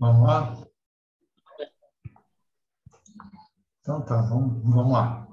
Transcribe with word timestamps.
Vamos 0.00 0.22
lá? 0.28 0.56
Então 3.80 4.00
tá, 4.02 4.20
vamos, 4.22 4.62
vamos 4.62 4.92
lá. 4.92 5.26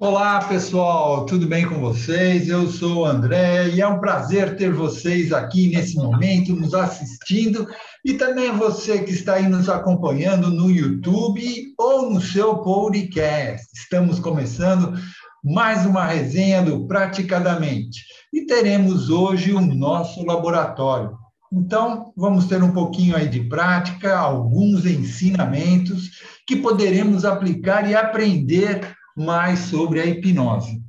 Olá, 0.00 0.42
pessoal, 0.42 1.26
tudo 1.26 1.46
bem 1.46 1.68
com 1.68 1.80
vocês? 1.80 2.48
Eu 2.48 2.66
sou 2.68 3.00
o 3.00 3.04
André 3.04 3.68
e 3.68 3.82
é 3.82 3.86
um 3.86 4.00
prazer 4.00 4.56
ter 4.56 4.72
vocês 4.72 5.34
aqui 5.34 5.68
nesse 5.68 5.96
momento, 5.96 6.56
nos 6.56 6.72
assistindo, 6.72 7.68
e 8.02 8.14
também 8.14 8.50
você 8.52 9.02
que 9.02 9.10
está 9.10 9.34
aí 9.34 9.46
nos 9.46 9.68
acompanhando 9.68 10.48
no 10.48 10.70
YouTube 10.70 11.42
ou 11.78 12.10
no 12.10 12.22
seu 12.22 12.58
podcast. 12.62 13.66
Estamos 13.74 14.18
começando 14.18 14.98
mais 15.44 15.84
uma 15.84 16.06
resenha 16.06 16.62
do 16.62 16.86
Praticadamente 16.86 18.00
e 18.32 18.46
teremos 18.46 19.10
hoje 19.10 19.52
o 19.52 19.60
nosso 19.60 20.24
laboratório. 20.24 21.18
Então, 21.52 22.12
vamos 22.16 22.46
ter 22.46 22.62
um 22.62 22.72
pouquinho 22.72 23.16
aí 23.16 23.28
de 23.28 23.40
prática, 23.40 24.16
alguns 24.16 24.86
ensinamentos 24.86 26.10
que 26.46 26.56
poderemos 26.56 27.24
aplicar 27.24 27.88
e 27.90 27.94
aprender 27.94 28.96
mais 29.16 29.58
sobre 29.60 30.00
a 30.00 30.06
hipnose. 30.06 30.80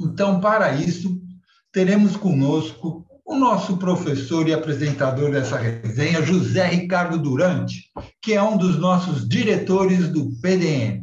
Então, 0.00 0.40
para 0.40 0.72
isso, 0.74 1.20
teremos 1.70 2.16
conosco 2.16 3.06
o 3.24 3.34
nosso 3.34 3.76
professor 3.76 4.48
e 4.48 4.54
apresentador 4.54 5.30
dessa 5.30 5.58
resenha, 5.58 6.22
José 6.22 6.66
Ricardo 6.68 7.18
Durante, 7.18 7.90
que 8.22 8.32
é 8.32 8.42
um 8.42 8.56
dos 8.56 8.78
nossos 8.78 9.28
diretores 9.28 10.08
do 10.08 10.30
PDM. 10.40 11.02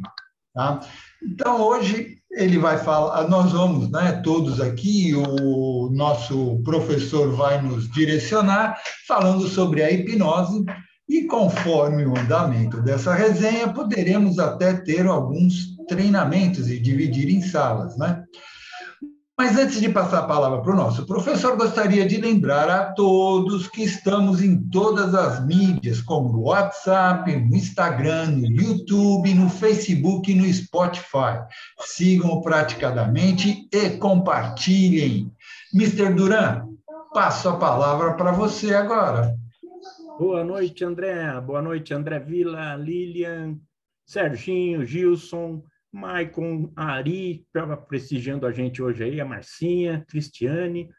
Tá? 0.54 0.80
Então, 1.22 1.60
hoje 1.60 2.18
ele 2.36 2.58
vai 2.58 2.78
falar, 2.78 3.28
nós 3.28 3.52
vamos, 3.52 3.90
né, 3.90 4.20
todos 4.24 4.60
aqui, 4.60 5.14
o 5.14 5.90
nosso 5.92 6.60
professor 6.64 7.30
vai 7.34 7.62
nos 7.62 7.90
direcionar 7.90 8.76
falando 9.06 9.46
sobre 9.48 9.82
a 9.82 9.90
hipnose 9.90 10.64
e 11.08 11.24
conforme 11.24 12.04
o 12.04 12.18
andamento 12.18 12.80
dessa 12.82 13.14
resenha, 13.14 13.72
poderemos 13.72 14.38
até 14.38 14.72
ter 14.72 15.06
alguns 15.06 15.76
treinamentos 15.86 16.68
e 16.68 16.80
dividir 16.80 17.28
em 17.28 17.42
salas, 17.42 17.96
né? 17.98 18.24
Mas 19.36 19.58
antes 19.58 19.80
de 19.80 19.88
passar 19.88 20.20
a 20.20 20.26
palavra 20.28 20.62
para 20.62 20.72
o 20.72 20.76
nosso 20.76 21.04
professor, 21.06 21.56
gostaria 21.56 22.06
de 22.06 22.20
lembrar 22.20 22.70
a 22.70 22.92
todos 22.92 23.66
que 23.66 23.82
estamos 23.82 24.40
em 24.40 24.56
todas 24.70 25.12
as 25.12 25.44
mídias, 25.44 26.00
como 26.00 26.32
no 26.32 26.42
WhatsApp, 26.42 27.34
no 27.34 27.56
Instagram, 27.56 28.26
no 28.26 28.46
YouTube, 28.46 29.34
no 29.34 29.50
Facebook 29.50 30.30
e 30.30 30.36
no 30.36 30.44
Spotify. 30.44 31.42
Sigam 31.80 32.40
praticadamente 32.42 33.68
e 33.72 33.90
compartilhem. 33.98 35.32
Mr. 35.74 36.14
Duran, 36.14 36.68
passo 37.12 37.48
a 37.48 37.56
palavra 37.56 38.14
para 38.14 38.30
você 38.30 38.72
agora. 38.72 39.34
Boa 40.16 40.44
noite, 40.44 40.84
André. 40.84 41.40
Boa 41.40 41.60
noite, 41.60 41.92
André 41.92 42.20
Vila, 42.20 42.76
Lilian, 42.76 43.58
Serginho, 44.06 44.86
Gilson, 44.86 45.60
Maicon, 45.94 46.72
Ari, 46.74 47.46
estava 47.46 47.76
prestigiando 47.76 48.48
a 48.48 48.50
gente 48.50 48.82
hoje 48.82 49.04
aí, 49.04 49.20
a 49.20 49.24
Marcinha, 49.24 50.04
Cristiane, 50.08 50.90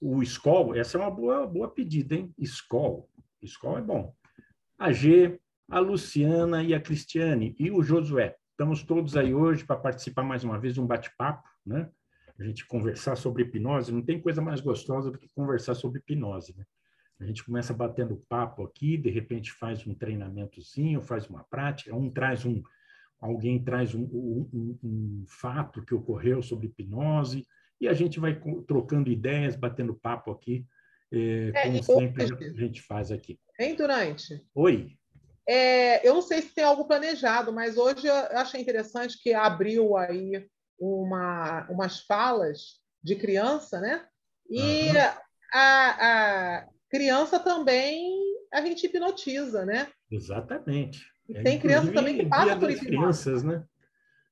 o 0.00 0.22
Skol, 0.22 0.76
essa 0.76 0.96
é 0.96 1.00
uma 1.00 1.10
boa, 1.10 1.44
boa 1.44 1.68
pedida, 1.68 2.14
hein? 2.14 2.32
Skol, 2.38 3.10
Skol 3.42 3.76
é 3.76 3.82
bom. 3.82 4.14
A 4.78 4.92
G, 4.92 5.40
a 5.68 5.80
Luciana 5.80 6.62
e 6.62 6.72
a 6.74 6.80
Cristiane 6.80 7.56
e 7.58 7.72
o 7.72 7.82
Josué. 7.82 8.36
Estamos 8.52 8.84
todos 8.84 9.16
aí 9.16 9.34
hoje 9.34 9.64
para 9.64 9.74
participar 9.74 10.22
mais 10.22 10.44
uma 10.44 10.60
vez 10.60 10.74
de 10.74 10.80
um 10.80 10.86
bate-papo, 10.86 11.48
né? 11.66 11.90
A 12.38 12.44
gente 12.44 12.64
conversar 12.66 13.16
sobre 13.16 13.42
hipnose, 13.42 13.92
não 13.92 14.02
tem 14.02 14.20
coisa 14.20 14.40
mais 14.40 14.60
gostosa 14.60 15.10
do 15.10 15.18
que 15.18 15.28
conversar 15.34 15.74
sobre 15.74 15.98
hipnose, 15.98 16.54
né? 16.56 16.64
A 17.18 17.24
gente 17.24 17.42
começa 17.42 17.74
batendo 17.74 18.22
papo 18.28 18.62
aqui, 18.62 18.96
de 18.96 19.10
repente 19.10 19.50
faz 19.50 19.84
um 19.88 19.94
treinamentozinho, 19.94 21.02
faz 21.02 21.26
uma 21.28 21.42
prática, 21.50 21.96
um 21.96 22.08
traz 22.08 22.44
um, 22.44 22.62
alguém 23.26 23.62
traz 23.62 23.94
um, 23.94 24.02
um, 24.02 24.78
um, 24.82 25.24
fato 25.26 25.84
que 25.84 25.94
ocorreu 25.94 26.42
sobre 26.42 26.66
hipnose, 26.66 27.46
e 27.80 27.88
a 27.88 27.92
gente 27.92 28.18
vai 28.18 28.40
trocando 28.66 29.10
ideias, 29.10 29.56
batendo 29.56 29.94
papo 29.94 30.30
aqui, 30.30 30.64
é, 31.12 31.52
é, 31.54 31.62
como 31.62 31.82
sempre 31.82 32.24
a 32.24 32.60
gente 32.60 32.80
faz 32.82 33.12
aqui. 33.12 33.38
Hein, 33.58 33.74
Durante? 33.76 34.44
Oi. 34.54 34.96
É, 35.48 36.06
eu 36.06 36.14
não 36.14 36.22
sei 36.22 36.42
se 36.42 36.54
tem 36.54 36.64
algo 36.64 36.86
planejado, 36.86 37.52
mas 37.52 37.76
hoje 37.76 38.06
eu 38.06 38.14
achei 38.38 38.60
interessante 38.60 39.20
que 39.22 39.32
abriu 39.32 39.96
aí 39.96 40.48
uma, 40.78 41.66
umas 41.70 42.00
falas 42.00 42.80
de 43.02 43.14
criança, 43.14 43.80
né? 43.80 44.04
E 44.50 44.88
uhum. 44.88 44.96
a, 45.52 46.58
a 46.58 46.68
criança 46.90 47.38
também 47.38 48.10
a 48.52 48.60
gente 48.60 48.86
hipnotiza, 48.86 49.64
né? 49.64 49.88
Exatamente. 50.10 51.04
E 51.28 51.36
é, 51.36 51.42
tem 51.42 51.58
criança 51.58 51.92
também 51.92 52.18
que 52.18 52.26
passa 52.26 52.56
por 52.56 52.70
isso. 52.70 52.84
crianças, 52.84 53.42
né? 53.42 53.64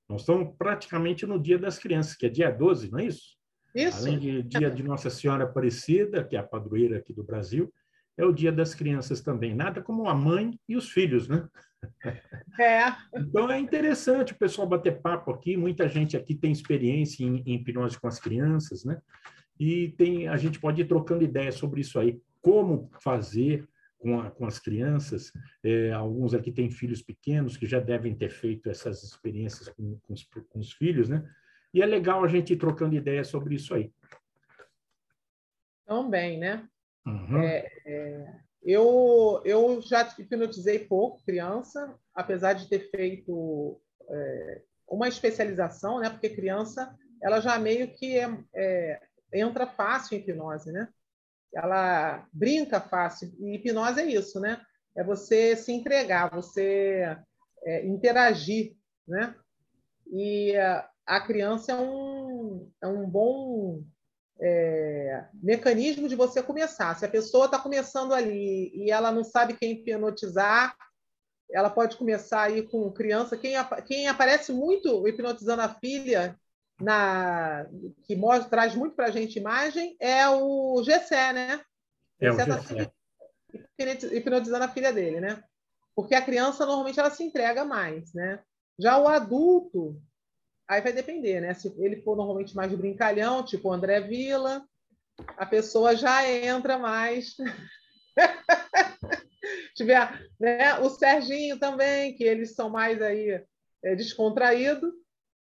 Nós 0.09 0.21
estamos 0.21 0.55
praticamente 0.56 1.27
no 1.27 1.41
Dia 1.41 1.59
das 1.59 1.78
Crianças, 1.78 2.15
que 2.15 2.27
é 2.27 2.28
dia 2.28 2.50
12, 2.50 2.91
não 2.91 2.99
é 2.99 3.06
isso? 3.06 3.37
Isso. 3.75 3.99
Além 3.99 4.19
de 4.19 4.43
dia 4.43 4.71
de 4.71 4.82
Nossa 4.82 5.10
Senhora 5.10 5.44
Aparecida, 5.44 6.22
que 6.22 6.37
é 6.37 6.38
a 6.38 6.43
padroeira 6.43 6.99
aqui 6.99 7.12
do 7.12 7.25
Brasil, 7.25 7.72
é 8.16 8.25
o 8.25 8.32
Dia 8.32 8.53
das 8.53 8.75
Crianças 8.75 9.21
também. 9.21 9.55
Nada 9.55 9.82
como 9.82 10.09
a 10.09 10.15
mãe 10.15 10.59
e 10.69 10.77
os 10.77 10.88
filhos, 10.91 11.27
né? 11.27 11.49
É. 12.59 12.94
Então 13.15 13.50
é 13.50 13.59
interessante 13.59 14.32
o 14.32 14.38
pessoal 14.38 14.69
bater 14.69 15.00
papo 15.03 15.31
aqui. 15.32 15.56
Muita 15.56 15.88
gente 15.88 16.16
aqui 16.16 16.34
tem 16.34 16.53
experiência 16.53 17.25
em, 17.25 17.43
em 17.44 17.56
hipnose 17.56 17.99
com 17.99 18.06
as 18.06 18.21
crianças, 18.21 18.84
né? 18.84 19.00
E 19.59 19.88
tem, 19.99 20.28
a 20.28 20.37
gente 20.37 20.59
pode 20.61 20.81
ir 20.81 20.87
trocando 20.87 21.25
ideias 21.25 21.56
sobre 21.56 21.81
isso 21.81 21.99
aí. 21.99 22.21
Como 22.41 22.91
fazer, 23.03 23.69
com, 24.05 24.21
a, 24.21 24.31
com 24.31 24.47
as 24.47 24.59
crianças. 24.59 25.33
É, 25.65 25.91
alguns 25.93 26.35
aqui 26.35 26.53
têm 26.53 26.71
filhos 26.71 27.01
pequenos 27.01 27.57
que 27.57 27.65
já 27.65 27.81
devem 27.81 28.15
ter 28.15 28.29
feito 28.29 28.69
essas 28.69 29.03
experiências 29.03 29.67
com, 29.71 29.99
com, 30.01 30.13
os, 30.13 30.25
com 30.25 30.59
os 30.59 30.75
filhos, 30.75 31.09
né? 31.09 31.27
E 31.73 31.81
é 31.81 31.87
legal 31.87 32.23
a 32.23 32.29
gente 32.29 32.53
ir 32.53 32.59
trocando 32.59 32.95
ideias 32.95 33.29
sobre 33.29 33.55
isso 33.55 33.75
aí. 33.75 33.91
Também, 35.87 36.39
né? 36.39 36.69
Uhum. 37.07 37.43
É, 37.43 37.73
é, 37.87 38.41
eu, 38.63 39.41
eu 39.43 39.81
já 39.81 40.03
hipnotizei 40.19 40.81
pouco 40.81 41.25
criança, 41.25 41.99
apesar 42.15 42.53
de 42.53 42.69
ter 42.69 42.91
feito 42.91 43.81
é, 44.07 44.63
uma 44.87 45.09
especialização, 45.09 45.99
né? 45.99 46.11
Porque 46.11 46.29
criança, 46.29 46.95
ela 47.23 47.41
já 47.41 47.59
meio 47.59 47.89
que 47.95 48.19
é, 48.19 48.39
é 48.55 49.01
entra 49.33 49.67
fácil 49.67 50.15
em 50.15 50.21
hipnose, 50.21 50.71
né? 50.71 50.89
Ela 51.55 52.27
brinca 52.33 52.81
fácil. 52.81 53.33
E 53.39 53.55
hipnose 53.55 54.01
é 54.01 54.07
isso, 54.07 54.41
né? 54.41 54.61
É 54.97 55.03
você 55.03 55.57
se 55.57 55.73
entregar, 55.73 56.31
você 56.31 57.17
é, 57.65 57.87
interagir, 57.87 58.77
né? 59.07 59.35
E 60.11 60.55
a 61.07 61.21
criança 61.21 61.73
é 61.73 61.77
um, 61.77 62.71
é 62.83 62.87
um 62.87 63.09
bom 63.09 63.83
é, 64.41 65.25
mecanismo 65.43 66.09
de 66.09 66.17
você 66.17 66.43
começar. 66.43 66.95
Se 66.97 67.05
a 67.05 67.09
pessoa 67.09 67.47
está 67.47 67.59
começando 67.59 68.13
ali 68.13 68.71
e 68.75 68.91
ela 68.91 69.11
não 69.11 69.25
sabe 69.25 69.55
quem 69.55 69.73
hipnotizar, 69.73 70.77
ela 71.51 71.71
pode 71.71 71.97
começar 71.97 72.43
aí 72.43 72.63
com 72.63 72.91
criança. 72.93 73.37
Quem, 73.37 73.55
quem 73.87 74.09
aparece 74.09 74.53
muito 74.53 75.07
hipnotizando 75.07 75.63
a 75.63 75.69
filha 75.69 76.39
na, 76.81 77.67
que 78.05 78.17
mostra, 78.17 78.51
traz 78.51 78.75
muito 78.75 78.97
para 78.97 79.07
a 79.07 79.11
gente 79.11 79.39
imagem 79.39 79.97
é 80.01 80.29
o 80.29 80.83
Gessé, 80.83 81.33
né? 81.33 81.61
É 82.21 82.31
o 82.31 82.37
Gessé. 82.37 82.87
Tá 82.87 82.93
hipnotizando 84.12 84.65
a 84.65 84.69
filha 84.69 84.93
dele, 84.93 85.21
né? 85.21 85.43
Porque 85.95 86.15
a 86.15 86.23
criança 86.23 86.67
normalmente 86.67 86.99
ela 86.99 87.11
se 87.11 87.23
entrega 87.23 87.65
mais, 87.65 88.12
né? 88.12 88.43
Já 88.79 88.99
o 88.99 89.07
adulto, 89.07 90.01
aí 90.69 90.81
vai 90.81 90.93
depender, 90.93 91.41
né? 91.41 91.55
Se 91.55 91.73
ele 91.79 92.03
for 92.03 92.17
normalmente 92.17 92.57
mais 92.57 92.73
brincalhão, 92.75 93.45
tipo 93.45 93.69
o 93.69 93.73
André 93.73 94.01
Vila, 94.01 94.67
a 95.37 95.47
pessoa 95.47 95.95
já 95.95 96.29
entra 96.29 96.79
mais. 96.79 97.37
Tiver, 99.77 100.29
né? 100.41 100.79
O 100.79 100.91
Serginho 100.91 101.59
também, 101.59 102.15
que 102.17 102.25
eles 102.25 102.55
são 102.55 102.69
mais 102.71 103.00
aí 103.00 103.44
é, 103.85 103.94
descontraídos, 103.94 104.93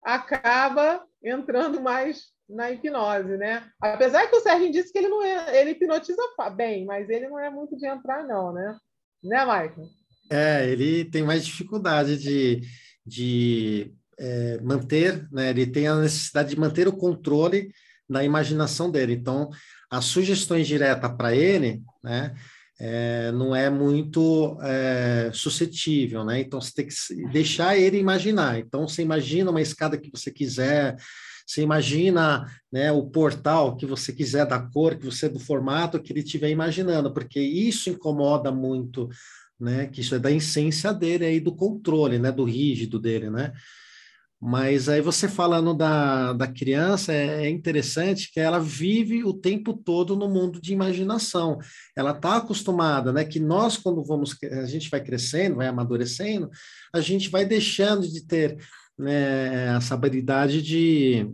acaba 0.03 1.06
entrando 1.22 1.81
mais 1.81 2.25
na 2.49 2.70
hipnose, 2.70 3.37
né? 3.37 3.64
Apesar 3.81 4.26
que 4.26 4.37
o 4.37 4.40
Sérgio 4.40 4.72
disse 4.72 4.93
que 4.93 4.99
ele 4.99 5.08
não 5.08 5.22
é, 5.22 5.61
ele 5.61 5.70
hipnotiza 5.70 6.22
bem, 6.56 6.84
mas 6.84 7.08
ele 7.08 7.28
não 7.28 7.38
é 7.38 7.49
muito 7.50 7.76
de 7.76 7.87
entrar, 7.87 8.26
não, 8.26 8.52
né? 8.52 8.76
Né, 9.22 9.40
Michael? 9.40 9.88
É, 10.31 10.69
ele 10.69 11.05
tem 11.05 11.22
mais 11.22 11.44
dificuldade 11.44 12.17
de, 12.17 12.62
de 13.06 13.93
é, 14.19 14.61
manter, 14.61 15.28
né? 15.31 15.50
Ele 15.50 15.67
tem 15.67 15.87
a 15.87 15.96
necessidade 15.96 16.50
de 16.50 16.58
manter 16.58 16.88
o 16.88 16.96
controle 16.96 17.72
na 18.08 18.25
imaginação 18.25 18.90
dele. 18.90 19.12
Então, 19.14 19.50
as 19.90 20.06
sugestões 20.06 20.67
diretas 20.67 21.12
para 21.12 21.34
ele, 21.34 21.82
né? 22.02 22.34
É, 22.81 23.31
não 23.32 23.55
é 23.55 23.69
muito 23.69 24.56
é, 24.62 25.31
suscetível, 25.35 26.25
né? 26.25 26.41
Então 26.41 26.61
você 26.61 26.73
tem 26.73 26.87
que 26.87 27.31
deixar 27.31 27.77
ele 27.77 27.99
imaginar. 27.99 28.59
Então 28.59 28.88
você 28.88 29.03
imagina 29.03 29.50
uma 29.50 29.61
escada 29.61 29.99
que 29.99 30.11
você 30.11 30.31
quiser, 30.31 30.97
você 31.47 31.61
imagina 31.61 32.47
né, 32.73 32.91
o 32.91 33.03
portal 33.05 33.77
que 33.77 33.85
você 33.85 34.12
quiser, 34.12 34.47
da 34.47 34.59
cor 34.59 34.97
que 34.97 35.05
você, 35.05 35.29
do 35.29 35.38
formato 35.38 36.00
que 36.00 36.12
ele 36.12 36.21
estiver 36.21 36.49
imaginando, 36.49 37.12
porque 37.12 37.41
isso 37.41 37.91
incomoda 37.91 38.50
muito 38.50 39.11
né? 39.61 39.87
Que 39.87 40.00
isso 40.00 40.15
é 40.15 40.19
da 40.19 40.31
essência 40.31 40.93
dele 40.93 41.27
aí, 41.27 41.38
do 41.38 41.55
controle, 41.55 42.19
né? 42.19 42.32
Do 42.32 42.44
rígido 42.44 42.99
dele, 42.99 43.29
né? 43.29 43.53
Mas 44.43 44.89
aí 44.89 45.03
você 45.03 45.29
falando 45.29 45.75
da, 45.75 46.33
da 46.33 46.47
criança, 46.47 47.13
é, 47.13 47.45
é 47.45 47.51
interessante 47.51 48.33
que 48.33 48.41
ela 48.41 48.59
vive 48.59 49.23
o 49.23 49.35
tempo 49.35 49.75
todo 49.75 50.17
no 50.17 50.31
mundo 50.31 50.59
de 50.59 50.73
imaginação. 50.73 51.59
Ela 51.95 52.13
está 52.13 52.39
acostumada, 52.39 53.13
né? 53.13 53.23
Que 53.23 53.39
nós, 53.39 53.77
quando 53.77 54.03
vamos, 54.03 54.35
a 54.43 54.65
gente 54.65 54.89
vai 54.89 55.03
crescendo, 55.03 55.57
vai 55.57 55.67
amadurecendo, 55.67 56.49
a 56.91 57.03
gente 57.03 57.29
vai 57.29 57.45
deixando 57.45 58.09
de 58.09 58.27
ter 58.27 58.57
né, 58.99 59.77
essa 59.77 59.93
habilidade 59.93 60.63
de, 60.63 61.31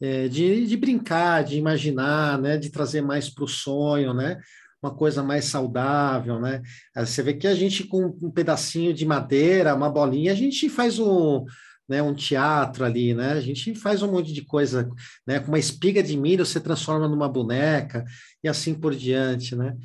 é, 0.00 0.26
de, 0.26 0.66
de 0.66 0.76
brincar, 0.78 1.44
de 1.44 1.58
imaginar, 1.58 2.40
né? 2.40 2.56
De 2.56 2.70
trazer 2.70 3.02
mais 3.02 3.28
para 3.28 3.44
o 3.44 3.48
sonho, 3.48 4.14
né? 4.14 4.40
uma 4.82 4.94
coisa 4.94 5.22
mais 5.22 5.46
saudável, 5.46 6.38
né? 6.38 6.60
Você 6.94 7.22
vê 7.22 7.32
que 7.32 7.46
a 7.46 7.54
gente 7.54 7.84
com 7.84 8.14
um 8.20 8.30
pedacinho 8.30 8.92
de 8.92 9.06
madeira, 9.06 9.74
uma 9.74 9.88
bolinha, 9.88 10.30
a 10.30 10.34
gente 10.34 10.68
faz 10.68 10.98
um, 10.98 11.42
né, 11.88 12.02
um 12.02 12.14
teatro 12.14 12.84
ali, 12.84 13.14
né? 13.14 13.32
A 13.32 13.40
gente 13.40 13.74
faz 13.74 14.02
um 14.02 14.10
monte 14.10 14.32
de 14.32 14.42
coisa, 14.42 14.88
né? 15.26 15.38
Com 15.40 15.48
uma 15.48 15.58
espiga 15.58 16.02
de 16.02 16.16
milho 16.16 16.44
você 16.44 16.60
transforma 16.60 17.08
numa 17.08 17.28
boneca 17.28 18.04
e 18.42 18.48
assim 18.48 18.74
por 18.74 18.94
diante, 18.94 19.54
né? 19.54 19.76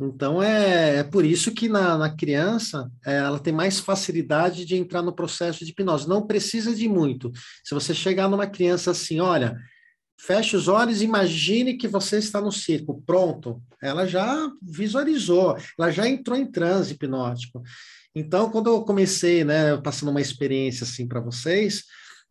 Então 0.00 0.42
é, 0.42 0.96
é 0.98 1.04
por 1.04 1.24
isso 1.24 1.52
que 1.52 1.68
na, 1.68 1.96
na 1.96 2.14
criança 2.14 2.90
é, 3.06 3.16
ela 3.16 3.38
tem 3.38 3.52
mais 3.52 3.78
facilidade 3.78 4.64
de 4.64 4.76
entrar 4.76 5.02
no 5.02 5.14
processo 5.14 5.64
de 5.64 5.70
hipnose. 5.70 6.08
Não 6.08 6.26
precisa 6.26 6.74
de 6.74 6.88
muito. 6.88 7.30
Se 7.64 7.74
você 7.74 7.94
chegar 7.94 8.28
numa 8.28 8.46
criança 8.46 8.90
assim, 8.90 9.20
olha, 9.20 9.56
feche 10.18 10.56
os 10.56 10.66
olhos, 10.66 11.02
imagine 11.02 11.76
que 11.76 11.86
você 11.86 12.18
está 12.18 12.40
no 12.40 12.50
circo, 12.50 13.02
pronto. 13.06 13.62
Ela 13.80 14.06
já 14.06 14.50
visualizou, 14.60 15.56
ela 15.78 15.90
já 15.90 16.08
entrou 16.08 16.36
em 16.36 16.50
transe 16.50 16.94
hipnótico. 16.94 17.62
Então, 18.14 18.50
quando 18.50 18.70
eu 18.70 18.82
comecei, 18.82 19.44
né, 19.44 19.76
passando 19.78 20.10
uma 20.10 20.20
experiência 20.20 20.84
assim 20.84 21.06
para 21.06 21.20
vocês, 21.20 21.84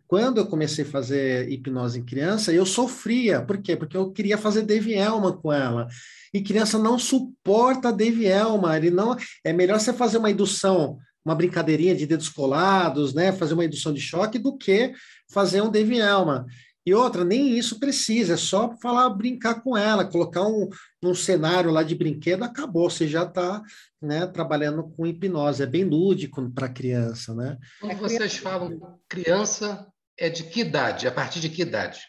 quando 0.08 0.38
eu 0.38 0.46
comecei 0.46 0.86
a 0.86 0.88
fazer 0.88 1.52
hipnose 1.52 2.00
em 2.00 2.06
criança, 2.06 2.54
eu 2.54 2.66
sofria. 2.66 3.42
Por 3.42 3.62
quê? 3.62 3.76
Porque 3.76 3.98
eu 3.98 4.12
queria 4.12 4.38
fazer 4.38 4.62
Dave 4.62 4.94
Elman 4.94 5.34
com 5.34 5.52
ela. 5.52 5.88
E 6.34 6.42
criança 6.42 6.78
não 6.78 7.00
suporta 7.00 7.92
Dave 7.92 8.26
Elman. 8.26 8.76
Ele 8.76 8.92
não 8.92 9.18
é 9.44 9.52
melhor 9.52 9.80
você 9.80 9.92
fazer 9.92 10.20
uma 10.20 10.30
indução, 10.30 11.00
uma 11.26 11.36
brincadeirinha 11.36 11.96
de 11.96 12.06
dedos 12.06 12.30
colados, 12.30 13.14
né, 13.14 13.32
fazer 13.32 13.56
uma 13.56 13.66
indução 13.66 13.94
de 13.94 14.02
choque 14.02 14.38
do 14.38 14.56
que 14.56 14.94
fazer 15.32 15.62
um 15.62 15.72
Dave 15.72 15.98
Elman. 15.98 16.46
E 16.86 16.94
outra, 16.94 17.24
nem 17.24 17.58
isso 17.58 17.80
precisa, 17.80 18.34
é 18.34 18.38
só 18.38 18.76
falar, 18.82 19.10
brincar 19.10 19.62
com 19.62 19.78
ela, 19.78 20.06
colocar 20.06 20.44
um, 20.44 20.70
um 21.02 21.16
cenário 21.16 21.72
lá 21.72 21.82
de 21.82 21.96
brinquedo, 21.96 22.44
acabou, 22.44 22.90
você 22.90 23.08
já 23.08 23.24
está 23.24 23.62
né, 24.02 24.28
trabalhando 24.28 24.84
com 24.84 25.08
hipnose, 25.08 25.64
é 25.64 25.66
bem 25.66 25.86
lúdico 25.86 26.52
para 26.52 26.68
criança, 26.68 27.34
né? 27.34 27.58
Quando 27.80 27.98
vocês 27.98 28.38
falam 28.38 29.00
criança, 29.08 29.88
é 30.20 30.30
de 30.30 30.44
que 30.44 30.60
idade? 30.60 31.08
A 31.08 31.12
partir 31.12 31.40
de 31.40 31.50
que 31.50 31.62
idade? 31.62 32.02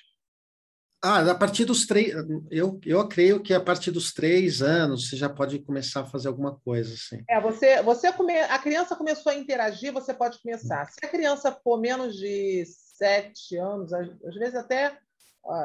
Ah, 1.06 1.20
a 1.30 1.34
partir 1.34 1.66
dos 1.66 1.86
três, 1.86 2.14
eu, 2.50 2.80
eu 2.84 3.06
creio 3.06 3.42
que 3.42 3.52
a 3.52 3.60
partir 3.60 3.90
dos 3.90 4.14
três 4.14 4.62
anos 4.62 5.10
você 5.10 5.16
já 5.16 5.28
pode 5.28 5.58
começar 5.58 6.00
a 6.00 6.06
fazer 6.06 6.28
alguma 6.28 6.58
coisa 6.60 6.94
assim. 6.94 7.22
É, 7.28 7.38
você, 7.38 7.82
você 7.82 8.10
come, 8.10 8.34
a 8.34 8.58
criança 8.58 8.96
começou 8.96 9.30
a 9.30 9.34
interagir, 9.34 9.92
você 9.92 10.14
pode 10.14 10.40
começar. 10.40 10.86
Se 10.86 11.04
a 11.04 11.08
criança 11.08 11.52
for 11.62 11.78
menos 11.78 12.16
de 12.16 12.64
sete 13.04 13.56
anos, 13.58 13.92
às 13.92 14.34
vezes 14.34 14.54
até 14.54 14.96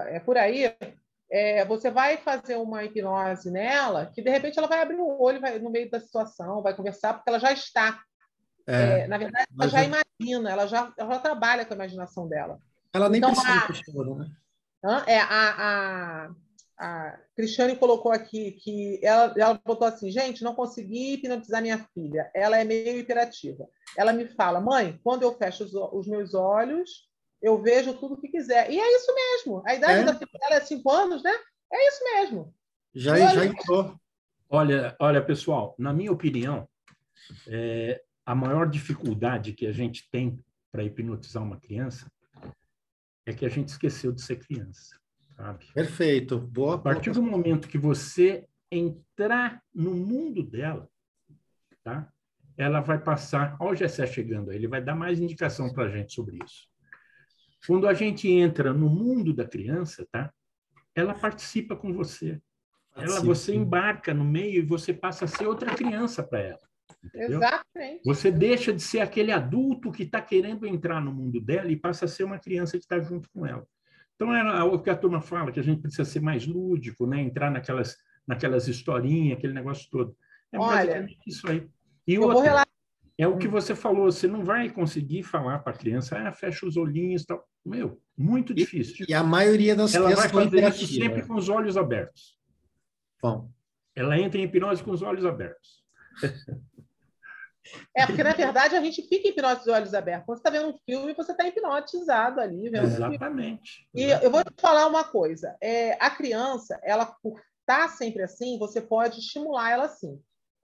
é 0.08 0.20
por 0.20 0.38
aí, 0.38 0.76
é, 1.32 1.64
você 1.64 1.90
vai 1.90 2.18
fazer 2.18 2.58
uma 2.58 2.84
hipnose 2.84 3.50
nela, 3.50 4.08
que 4.08 4.22
de 4.22 4.30
repente 4.30 4.60
ela 4.60 4.68
vai 4.68 4.82
abrir 4.82 4.98
o 4.98 5.22
olho 5.22 5.40
vai, 5.40 5.58
no 5.58 5.70
meio 5.70 5.90
da 5.90 6.02
situação, 6.02 6.62
vai 6.62 6.76
conversar, 6.76 7.14
porque 7.14 7.30
ela 7.30 7.40
já 7.40 7.54
está. 7.54 8.02
É, 8.68 9.02
é, 9.02 9.08
na 9.08 9.18
verdade, 9.18 9.48
ela 9.58 9.70
já 9.70 9.84
imagina, 9.84 10.52
ela 10.52 10.68
já, 10.68 10.94
ela 10.98 11.14
já 11.14 11.20
trabalha 11.20 11.66
com 11.66 11.74
a 11.74 11.76
imaginação 11.76 12.28
dela. 12.28 12.60
Ela 12.94 13.08
nem 13.08 13.20
então, 13.20 13.32
precisa 13.32 14.02
a, 14.02 14.16
né? 14.16 15.04
É, 15.08 15.20
a, 15.20 15.56
a, 15.58 16.32
a 16.78 17.20
Cristiane 17.36 17.76
colocou 17.76 18.12
aqui 18.12 18.52
que 18.52 19.00
ela, 19.04 19.34
ela 19.38 19.62
botou 19.64 19.88
assim, 19.88 20.12
gente, 20.12 20.44
não 20.44 20.56
consegui 20.56 21.14
hipnotizar 21.14 21.62
minha 21.62 21.78
filha. 21.94 22.30
Ela 22.34 22.58
é 22.58 22.64
meio 22.64 22.98
hiperativa. 22.98 23.68
Ela 23.96 24.12
me 24.12 24.28
fala, 24.28 24.60
mãe, 24.60 25.00
quando 25.04 25.24
eu 25.24 25.38
fecho 25.38 25.64
os, 25.64 25.74
os 25.74 26.08
meus 26.08 26.34
olhos, 26.34 27.09
eu 27.42 27.62
vejo 27.62 27.94
tudo 27.94 28.16
o 28.16 28.18
que 28.22 28.28
quiser. 28.28 28.70
E 28.70 28.80
é 28.80 28.96
isso 28.96 29.14
mesmo. 29.14 29.64
A 29.66 29.76
idade 29.76 30.02
é? 30.02 30.04
da 30.04 30.14
filha 30.14 30.32
dela 30.40 30.56
é 30.56 30.62
cinco 30.62 30.92
anos, 30.92 31.24
né? 31.24 31.34
É 31.72 31.88
isso 31.88 32.04
mesmo. 32.04 32.54
Já, 32.94 33.18
já 33.18 33.46
entrou. 33.46 33.96
Olha, 34.50 34.96
olha, 35.00 35.24
pessoal, 35.24 35.76
na 35.78 35.94
minha 35.94 36.12
opinião, 36.12 36.68
é, 37.48 38.02
a 38.26 38.34
maior 38.34 38.68
dificuldade 38.70 39.54
que 39.54 39.68
a 39.68 39.72
gente 39.72 40.10
tem 40.12 40.44
para 40.72 40.84
hipnotizar 40.84 41.44
uma 41.44 41.60
criança 41.60 42.12
é 43.26 43.34
que 43.34 43.46
a 43.46 43.50
gente 43.50 43.70
esqueceu 43.70 44.12
de 44.12 44.22
ser 44.22 44.38
criança, 44.38 45.00
sabe? 45.36 45.66
Perfeito. 45.74 46.40
Boa. 46.40 46.76
A 46.76 46.80
partir 46.80 47.12
do 47.12 47.22
momento 47.22 47.68
que 47.68 47.78
você 47.78 48.48
entrar 48.72 49.64
no 49.74 49.94
mundo 49.94 50.44
dela, 50.44 50.90
tá? 51.84 52.12
Ela 52.58 52.82
vai 52.82 53.00
passar. 53.00 53.56
Olha 53.60 53.72
o 53.72 53.76
Gessé 53.76 54.06
chegando 54.06 54.52
aí, 54.52 54.58
ele 54.58 54.68
vai 54.68 54.82
dar 54.82 54.96
mais 54.96 55.20
indicação 55.20 55.72
para 55.72 55.86
a 55.86 55.90
gente 55.90 56.14
sobre 56.14 56.38
isso. 56.44 56.69
Quando 57.66 57.88
a 57.88 57.94
gente 57.94 58.30
entra 58.30 58.74
no 58.74 58.90
mundo 58.90 59.34
da 59.34 59.48
criança, 59.48 60.08
tá? 60.12 60.32
Ela 60.96 61.14
participa 61.14 61.76
com 61.76 61.94
você. 61.94 62.42
Ela, 62.96 63.22
você 63.22 63.56
embarca 63.56 64.14
no 64.14 64.26
meio 64.26 64.60
e 64.60 64.66
você 64.66 64.94
passa 64.94 65.26
a 65.26 65.28
ser 65.28 65.48
outra 65.48 65.74
criança 65.76 66.22
para 66.24 66.40
ela. 66.40 66.70
Entendeu? 67.04 67.38
Exatamente. 67.38 68.02
Você 68.06 68.32
deixa 68.32 68.74
de 68.74 68.82
ser 68.82 69.00
aquele 69.00 69.32
adulto 69.32 69.92
que 69.92 70.04
está 70.04 70.22
querendo 70.22 70.66
entrar 70.66 71.00
no 71.00 71.14
mundo 71.14 71.40
dela 71.40 71.72
e 71.72 71.76
passa 71.76 72.06
a 72.06 72.08
ser 72.08 72.24
uma 72.24 72.40
criança 72.40 72.78
que 72.78 72.84
está 72.84 73.00
junto 73.00 73.30
com 73.30 73.46
ela. 73.46 73.66
Então, 74.16 74.36
é 74.36 74.64
o 74.64 74.78
que 74.80 74.90
a 74.90 74.98
turma 74.98 75.22
fala, 75.22 75.52
que 75.52 75.62
a 75.62 75.64
gente 75.64 75.82
precisa 75.82 76.04
ser 76.04 76.20
mais 76.20 76.46
lúdico, 76.46 77.08
né? 77.08 77.22
entrar 77.22 77.50
naquelas, 77.50 77.96
naquelas 78.28 78.68
historinhas, 78.68 79.38
aquele 79.38 79.54
negócio 79.54 79.90
todo. 79.90 80.16
É 80.52 80.60
Olha, 80.60 81.08
isso 81.26 81.50
aí. 81.50 81.66
E 82.06 82.20
outra, 82.20 82.66
é 83.19 83.27
o 83.27 83.38
que 83.38 83.50
você 83.50 83.75
falou, 83.75 84.10
você 84.10 84.27
não 84.27 84.45
vai 84.45 84.69
conseguir 84.69 85.24
falar 85.24 85.60
para 85.60 85.74
a 85.74 85.77
criança, 85.77 86.18
ah, 86.18 86.31
fecha 86.31 86.66
os 86.66 86.77
olhinhos 86.77 87.24
e 87.24 87.25
tal. 87.27 87.45
Meu, 87.66 88.01
muito 88.18 88.54
difícil. 88.54 89.06
E, 89.06 89.12
e 89.12 89.13
a 89.13 89.21
maioria 89.21 89.75
das 89.75 89.94
Ela 89.94 90.16
vai 90.16 90.30
fazer 90.30 90.69
isso 90.69 90.88
sempre 90.88 91.27
com 91.27 91.36
os 91.36 91.50
olhos 91.50 91.75
abertos. 91.75 92.39
Bom. 93.21 93.51
Ela 93.94 94.18
entra 94.18 94.39
em 94.39 94.45
hipnose 94.45 94.81
com 94.81 94.92
os 94.92 95.01
olhos 95.01 95.25
abertos. 95.25 95.83
É, 97.95 98.04
porque 98.04 98.24
na 98.24 98.33
verdade 98.33 98.75
a 98.75 98.81
gente 98.81 99.04
fica 99.04 99.27
em 99.27 99.31
hipnose 99.31 99.64
de 99.64 99.69
olhos 99.69 99.94
abertos. 99.94 100.26
Quando 100.26 100.38
você 100.38 100.47
está 100.47 100.49
vendo 100.49 100.69
um 100.69 100.80
filme, 100.85 101.14
você 101.14 101.33
está 101.33 101.47
hipnotizado 101.47 102.42
ali. 102.42 102.68
Vendo 102.68 102.83
Exatamente. 102.83 103.88
Um 103.94 103.99
e 103.99 104.09
eu 104.09 104.31
vou 104.31 104.44
te 104.44 104.59
falar 104.59 104.88
uma 104.88 105.04
coisa: 105.04 105.56
é, 105.61 105.92
a 106.04 106.09
criança, 106.09 106.80
ela 106.81 107.06
por 107.06 107.40
estar 107.59 107.88
tá 107.88 107.90
sempre 107.90 108.23
assim, 108.23 108.57
você 108.57 108.81
pode 108.81 109.19
estimular 109.19 109.69
ela 109.69 109.85
assim. 109.85 110.19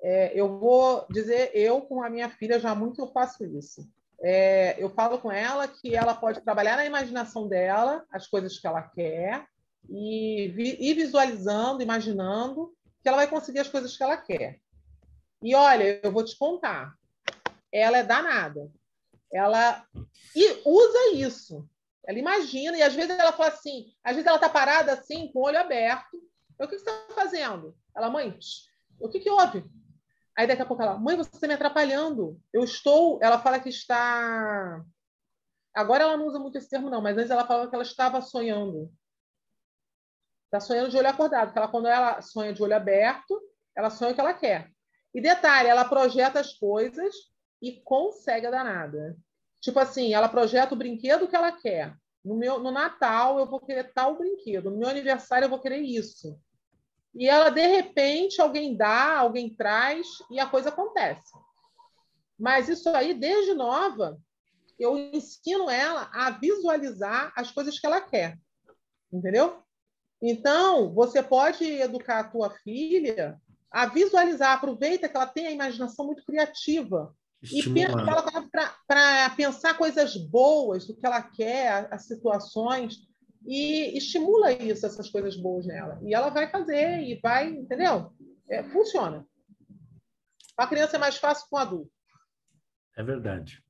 É, 0.07 0.31
eu 0.39 0.59
vou 0.59 1.07
dizer, 1.09 1.49
eu 1.55 1.81
com 1.81 2.03
a 2.03 2.11
minha 2.11 2.29
filha 2.29 2.59
já 2.59 2.75
muito 2.75 3.01
eu 3.01 3.07
faço 3.07 3.43
isso. 3.43 3.89
É, 4.21 4.75
eu 4.77 4.87
falo 4.91 5.17
com 5.17 5.31
ela 5.31 5.67
que 5.67 5.95
ela 5.95 6.13
pode 6.13 6.41
trabalhar 6.41 6.77
na 6.77 6.85
imaginação 6.85 7.47
dela 7.47 8.05
as 8.11 8.27
coisas 8.27 8.59
que 8.59 8.67
ela 8.67 8.83
quer 8.83 9.47
e 9.89 10.43
ir 10.79 10.93
visualizando, 10.93 11.81
imaginando 11.81 12.71
que 13.01 13.09
ela 13.09 13.17
vai 13.17 13.27
conseguir 13.27 13.61
as 13.61 13.67
coisas 13.67 13.97
que 13.97 14.03
ela 14.03 14.15
quer. 14.15 14.59
E 15.41 15.55
olha, 15.55 15.99
eu 16.03 16.11
vou 16.11 16.23
te 16.23 16.37
contar, 16.37 16.93
ela 17.73 17.97
é 17.97 18.03
danada. 18.03 18.71
Ela 19.33 19.87
e 20.35 20.61
usa 20.63 21.15
isso. 21.15 21.67
Ela 22.05 22.19
imagina, 22.19 22.77
e 22.77 22.83
às 22.83 22.93
vezes 22.93 23.17
ela 23.17 23.33
fala 23.33 23.49
assim, 23.49 23.91
às 24.03 24.13
vezes 24.13 24.27
ela 24.27 24.37
está 24.37 24.49
parada 24.49 24.93
assim, 24.93 25.31
com 25.31 25.39
o 25.39 25.45
olho 25.45 25.57
aberto. 25.57 26.21
Eu, 26.59 26.67
o 26.67 26.69
que 26.69 26.77
você 26.77 26.87
está 26.87 27.15
fazendo? 27.15 27.75
Ela, 27.95 28.07
mãe, 28.07 28.37
o 28.99 29.09
que, 29.09 29.19
que 29.19 29.31
houve? 29.31 29.65
Aí 30.37 30.45
daqui 30.45 30.61
a 30.61 30.65
pouco 30.65 30.83
ela, 30.83 30.97
mãe, 30.97 31.15
você 31.15 31.29
está 31.29 31.47
me 31.47 31.53
atrapalhando. 31.53 32.39
Eu 32.51 32.63
estou. 32.63 33.19
Ela 33.21 33.39
fala 33.39 33.59
que 33.59 33.69
está. 33.69 34.83
Agora 35.73 36.03
ela 36.03 36.17
não 36.17 36.27
usa 36.27 36.39
muito 36.39 36.57
esse 36.57 36.69
termo, 36.69 36.89
não, 36.89 37.01
mas 37.01 37.17
antes 37.17 37.31
ela 37.31 37.47
falava 37.47 37.69
que 37.69 37.75
ela 37.75 37.83
estava 37.83 38.21
sonhando. 38.21 38.91
Está 40.45 40.59
sonhando 40.59 40.89
de 40.89 40.97
olho 40.97 41.09
acordado, 41.09 41.51
ela, 41.55 41.67
quando 41.67 41.87
ela 41.87 42.21
sonha 42.21 42.53
de 42.53 42.63
olho 42.63 42.75
aberto, 42.75 43.41
ela 43.75 43.89
sonha 43.89 44.11
o 44.11 44.15
que 44.15 44.21
ela 44.21 44.33
quer. 44.33 44.71
E 45.13 45.21
detalhe, 45.21 45.67
ela 45.67 45.83
projeta 45.83 46.39
as 46.39 46.53
coisas 46.53 47.13
e 47.61 47.81
consegue 47.81 48.47
a 48.47 48.51
danada. 48.51 49.17
Tipo 49.61 49.79
assim, 49.79 50.13
ela 50.13 50.29
projeta 50.29 50.73
o 50.73 50.77
brinquedo 50.77 51.27
que 51.27 51.35
ela 51.35 51.51
quer. 51.51 51.93
No, 52.23 52.35
meu, 52.37 52.59
no 52.59 52.71
Natal 52.71 53.39
eu 53.39 53.45
vou 53.45 53.59
querer 53.59 53.93
tal 53.93 54.17
brinquedo, 54.17 54.71
no 54.71 54.77
meu 54.77 54.89
aniversário 54.89 55.45
eu 55.45 55.49
vou 55.49 55.61
querer 55.61 55.79
isso. 55.79 56.39
E 57.15 57.27
ela, 57.27 57.49
de 57.49 57.65
repente, 57.65 58.41
alguém 58.41 58.75
dá, 58.75 59.17
alguém 59.17 59.55
traz 59.55 60.05
e 60.29 60.39
a 60.39 60.45
coisa 60.45 60.69
acontece. 60.69 61.31
Mas 62.37 62.67
isso 62.67 62.89
aí, 62.89 63.13
desde 63.13 63.53
nova, 63.53 64.19
eu 64.77 64.97
ensino 64.97 65.69
ela 65.69 66.09
a 66.13 66.31
visualizar 66.31 67.31
as 67.35 67.51
coisas 67.51 67.79
que 67.79 67.85
ela 67.85 68.01
quer. 68.01 68.37
Entendeu? 69.11 69.63
Então, 70.21 70.93
você 70.93 71.23
pode 71.23 71.63
educar 71.63 72.19
a 72.19 72.29
tua 72.29 72.49
filha 72.49 73.39
a 73.71 73.85
visualizar, 73.85 74.53
aproveita 74.53 75.07
que 75.07 75.15
ela 75.15 75.27
tem 75.27 75.47
a 75.47 75.51
imaginação 75.51 76.05
muito 76.05 76.25
criativa 76.25 77.13
e 77.43 77.61
fala 77.61 78.49
para 78.87 79.29
pensar 79.31 79.77
coisas 79.77 80.15
boas 80.15 80.87
do 80.87 80.95
que 80.95 81.05
ela 81.05 81.21
quer, 81.21 81.87
as 81.91 82.05
situações 82.05 82.97
e 83.45 83.97
estimula 83.97 84.51
isso, 84.51 84.85
essas 84.85 85.09
coisas 85.09 85.35
boas 85.35 85.65
nela. 85.65 85.99
E 86.03 86.13
ela 86.13 86.29
vai 86.29 86.49
fazer 86.49 87.01
e 87.01 87.19
vai, 87.21 87.49
entendeu? 87.49 88.11
É, 88.49 88.63
funciona. 88.63 89.25
A 90.57 90.67
criança 90.67 90.95
é 90.95 90.99
mais 90.99 91.17
fácil 91.17 91.47
com 91.49 91.55
o 91.55 91.59
adulto. 91.59 91.91
É 92.97 93.03
verdade. 93.03 93.63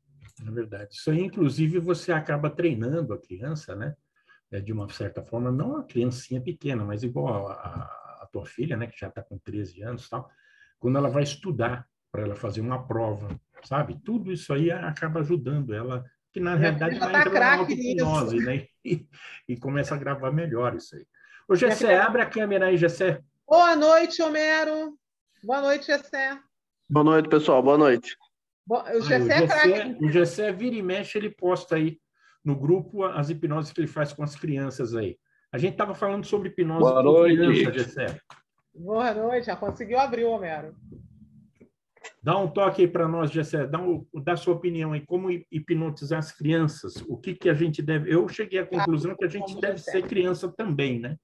É 0.45 0.51
verdade. 0.51 0.95
Isso 0.95 1.09
aí, 1.09 1.21
inclusive, 1.21 1.79
você 1.79 2.11
acaba 2.11 2.49
treinando 2.49 3.13
a 3.13 3.21
criança, 3.21 3.75
né? 3.75 3.95
É, 4.51 4.59
de 4.59 4.71
uma 4.71 4.87
certa 4.89 5.23
forma, 5.23 5.51
não 5.51 5.77
a 5.77 5.83
criancinha 5.83 6.41
pequena, 6.41 6.83
mas 6.85 7.03
igual 7.03 7.47
a, 7.47 7.53
a, 7.53 8.23
a 8.23 8.29
tua 8.31 8.45
filha, 8.45 8.77
né? 8.77 8.87
Que 8.87 8.99
já 8.99 9.07
está 9.07 9.21
com 9.23 9.37
13 9.39 9.81
anos 9.81 10.07
tal. 10.07 10.29
Quando 10.79 10.97
ela 10.97 11.09
vai 11.09 11.23
estudar 11.23 11.87
para 12.11 12.23
ela 12.23 12.35
fazer 12.35 12.61
uma 12.61 12.85
prova, 12.85 13.39
sabe? 13.63 13.99
Tudo 14.03 14.31
isso 14.31 14.53
aí 14.53 14.71
acaba 14.71 15.21
ajudando 15.21 15.73
ela, 15.73 16.05
que 16.35 16.39
na 16.41 16.55
realidade 16.55 16.97
ela 16.97 17.09
tá 17.09 17.19
entra 17.21 17.39
na 17.39 17.61
hipnose, 17.63 18.37
né? 18.39 18.67
E, 18.85 19.03
e, 19.47 19.57
começa 19.57 19.95
a 19.95 19.97
gravar 19.97 20.31
melhor 20.31 20.75
isso 20.75 20.95
aí. 20.95 21.07
Ô, 21.47 21.55
Gessé, 21.55 21.97
abre 21.97 22.21
a 22.21 22.25
câmera 22.27 22.67
aí, 22.67 22.77
Gessé. 22.77 23.19
Boa 23.47 23.75
noite, 23.75 24.21
Homero. 24.21 24.95
Boa 25.43 25.59
noite, 25.59 25.87
Gessé. 25.87 26.37
Boa 26.87 27.03
noite, 27.03 27.27
pessoal. 27.27 27.63
Boa 27.63 27.79
noite. 27.79 28.15
Bom, 28.67 28.83
o 28.83 29.01
Gessé 29.01 29.43
é 29.43 29.47
craque. 29.47 30.05
O 30.05 30.09
Gessé 30.09 30.51
vira 30.51 30.75
e 30.75 30.83
mexe, 30.83 31.17
ele 31.17 31.31
posta 31.31 31.77
aí 31.77 31.97
no 32.43 32.55
grupo 32.55 33.03
as 33.05 33.31
hipnoses 33.31 33.71
que 33.71 33.81
ele 33.81 33.87
faz 33.87 34.13
com 34.13 34.21
as 34.21 34.35
crianças 34.35 34.93
aí. 34.93 35.17
A 35.51 35.57
gente 35.57 35.71
estava 35.71 35.95
falando 35.95 36.25
sobre 36.25 36.49
hipnose 36.49 36.81
Boa 36.81 37.01
com 37.01 37.01
noite. 37.01 37.37
criança, 37.37 37.73
Gessé. 37.73 38.19
Boa 38.75 39.11
noite, 39.15 39.47
já 39.47 39.55
conseguiu 39.55 39.97
abrir 39.97 40.25
o 40.25 40.29
Homero. 40.29 40.75
Dá 42.25 42.35
um 42.39 42.47
toque 42.47 42.81
aí 42.81 42.87
para 42.87 43.07
nós, 43.07 43.29
Gessé, 43.29 43.67
dá, 43.67 43.79
um, 43.79 44.03
dá 44.11 44.35
sua 44.35 44.55
opinião 44.55 44.93
aí, 44.93 45.05
como 45.05 45.29
hipnotizar 45.29 46.17
as 46.17 46.31
crianças, 46.31 46.95
o 47.07 47.15
que, 47.15 47.35
que 47.35 47.47
a 47.47 47.53
gente 47.53 47.83
deve... 47.83 48.11
Eu 48.11 48.27
cheguei 48.27 48.57
à 48.57 48.65
conclusão 48.65 49.15
que 49.15 49.25
a 49.25 49.27
gente 49.27 49.55
deve 49.61 49.77
ser 49.77 50.01
criança 50.07 50.51
também, 50.51 50.99
né? 50.99 51.17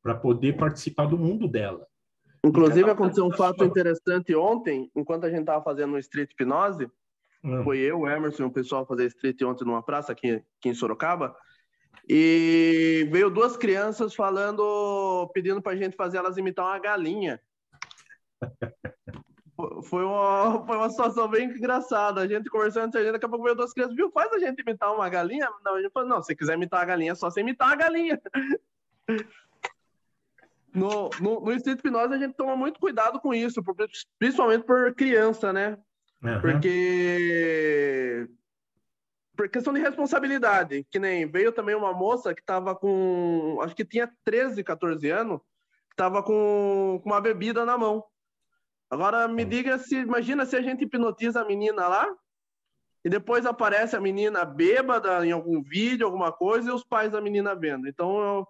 Para 0.00 0.14
poder 0.14 0.56
participar 0.56 1.06
do 1.06 1.18
mundo 1.18 1.48
dela. 1.48 1.84
Inclusive, 2.44 2.88
aconteceu 2.88 3.26
um 3.26 3.32
fato 3.32 3.64
interessante 3.64 4.32
ontem, 4.32 4.88
enquanto 4.94 5.24
a 5.24 5.30
gente 5.30 5.40
estava 5.40 5.64
fazendo 5.64 5.94
um 5.94 5.98
street 5.98 6.30
hipnose, 6.30 6.88
hum. 7.42 7.64
foi 7.64 7.78
eu, 7.78 7.98
o 7.98 8.08
Emerson 8.08 8.44
e 8.44 8.46
o 8.46 8.52
pessoal 8.52 8.86
fazer 8.86 9.06
street 9.06 9.42
ontem 9.42 9.64
numa 9.64 9.82
praça 9.82 10.12
aqui, 10.12 10.40
aqui 10.58 10.68
em 10.68 10.74
Sorocaba, 10.74 11.34
e 12.08 13.08
veio 13.10 13.30
duas 13.30 13.56
crianças 13.56 14.14
falando, 14.14 15.28
pedindo 15.34 15.60
para 15.60 15.72
a 15.72 15.76
gente 15.76 15.96
fazer 15.96 16.18
elas 16.18 16.36
imitar 16.36 16.66
uma 16.66 16.78
galinha. 16.78 17.40
foi 19.82 20.04
uma, 20.04 20.64
foi 20.66 20.76
uma 20.76 20.90
situação 20.90 21.28
bem 21.28 21.48
engraçada. 21.48 22.20
A 22.20 22.26
gente 22.26 22.50
conversando 22.50 22.88
entre 22.88 23.00
a 23.00 23.04
gente, 23.04 23.12
daqui 23.12 23.26
a 23.26 23.28
pouco 23.28 23.44
veio 23.44 23.56
duas 23.56 23.72
crianças, 23.72 23.96
viu? 23.96 24.10
Faz 24.10 24.32
a 24.32 24.38
gente 24.38 24.60
imitar 24.60 24.94
uma 24.94 25.08
galinha? 25.08 25.48
Não, 25.64 25.76
a 25.76 25.82
gente 25.82 25.92
falou, 25.92 26.08
não, 26.08 26.22
se 26.22 26.34
quiser 26.34 26.54
imitar 26.54 26.82
a 26.82 26.84
galinha, 26.84 27.12
é 27.12 27.14
só 27.14 27.30
você 27.30 27.40
imitar 27.40 27.72
a 27.72 27.76
galinha. 27.76 28.20
no, 30.74 31.10
no, 31.20 31.40
no 31.40 31.52
Instituto 31.52 31.86
Hipnose 31.86 32.14
a 32.14 32.18
gente 32.18 32.34
toma 32.34 32.56
muito 32.56 32.78
cuidado 32.78 33.20
com 33.20 33.34
isso, 33.34 33.62
principalmente 34.18 34.64
por 34.64 34.94
criança, 34.94 35.52
né? 35.52 35.78
Uhum. 36.22 36.40
Porque 36.40 38.28
por 39.40 39.48
questão 39.48 39.72
de 39.72 39.80
responsabilidade, 39.80 40.86
que 40.90 40.98
nem 40.98 41.26
veio 41.26 41.50
também 41.50 41.74
uma 41.74 41.94
moça 41.94 42.34
que 42.34 42.42
estava 42.42 42.76
com, 42.76 43.58
acho 43.62 43.74
que 43.74 43.86
tinha 43.86 44.12
13, 44.22 44.62
14 44.62 45.08
anos, 45.08 45.40
que 45.88 45.94
estava 45.94 46.22
com, 46.22 47.00
com 47.02 47.08
uma 47.08 47.22
bebida 47.22 47.64
na 47.64 47.78
mão. 47.78 48.04
Agora 48.90 49.28
me 49.28 49.44
diga 49.44 49.78
se, 49.78 49.96
imagina 49.96 50.44
se 50.44 50.56
a 50.56 50.62
gente 50.62 50.84
hipnotiza 50.84 51.40
a 51.40 51.44
menina 51.44 51.86
lá 51.86 52.06
e 53.04 53.08
depois 53.08 53.46
aparece 53.46 53.96
a 53.96 54.00
menina 54.00 54.44
bêbada 54.44 55.24
em 55.24 55.30
algum 55.30 55.62
vídeo, 55.62 56.04
alguma 56.04 56.32
coisa, 56.32 56.70
e 56.70 56.72
os 56.72 56.84
pais 56.84 57.12
da 57.12 57.20
menina 57.20 57.54
vendo. 57.54 57.88
Então, 57.88 58.20
eu, 58.20 58.48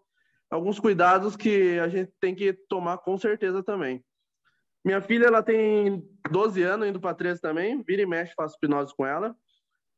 alguns 0.50 0.80
cuidados 0.80 1.36
que 1.36 1.78
a 1.78 1.88
gente 1.88 2.12
tem 2.20 2.34
que 2.34 2.52
tomar 2.52 2.98
com 2.98 3.16
certeza 3.16 3.62
também. 3.62 4.04
Minha 4.84 5.00
filha, 5.00 5.26
ela 5.26 5.42
tem 5.42 6.02
12 6.30 6.62
anos, 6.62 6.88
indo 6.88 6.98
para 6.98 7.14
13 7.14 7.40
também, 7.40 7.82
vira 7.82 8.02
e 8.02 8.06
mexe, 8.06 8.34
faço 8.34 8.56
hipnose 8.56 8.94
com 8.96 9.06
ela. 9.06 9.36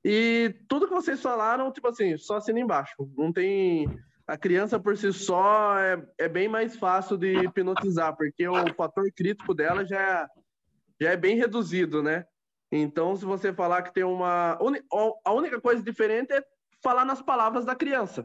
E 0.05 0.55
tudo 0.69 0.89
que 0.89 0.95
vocês 0.95 1.23
falaram, 1.23 1.71
tipo 1.73 1.87
assim, 1.87 2.19
só 2.19 2.37
assina 2.37 2.59
embaixo. 2.59 2.95
Não 3.17 3.33
tem. 3.33 3.87
A 4.33 4.39
criança 4.39 4.81
por 4.81 4.97
si 4.97 5.13
só 5.13 5.79
é, 5.79 6.03
é 6.17 6.27
bem 6.27 6.49
mais 6.49 6.75
fácil 6.75 7.19
de 7.19 7.35
hipnotizar, 7.35 8.17
porque 8.17 8.49
o 8.49 8.75
fator 8.75 9.05
crítico 9.15 9.53
dela 9.53 9.85
já, 9.85 10.27
já 10.99 11.11
é 11.11 11.17
bem 11.19 11.37
reduzido, 11.37 12.03
né? 12.03 12.25
Então, 12.73 13.15
se 13.15 13.27
você 13.27 13.53
falar 13.53 13.83
que 13.83 13.93
tem 13.93 14.05
uma. 14.05 14.59
A 15.23 15.33
única 15.35 15.61
coisa 15.61 15.83
diferente 15.83 16.33
é 16.33 16.43
falar 16.83 17.05
nas 17.05 17.21
palavras 17.21 17.67
da 17.67 17.75
criança. 17.75 18.25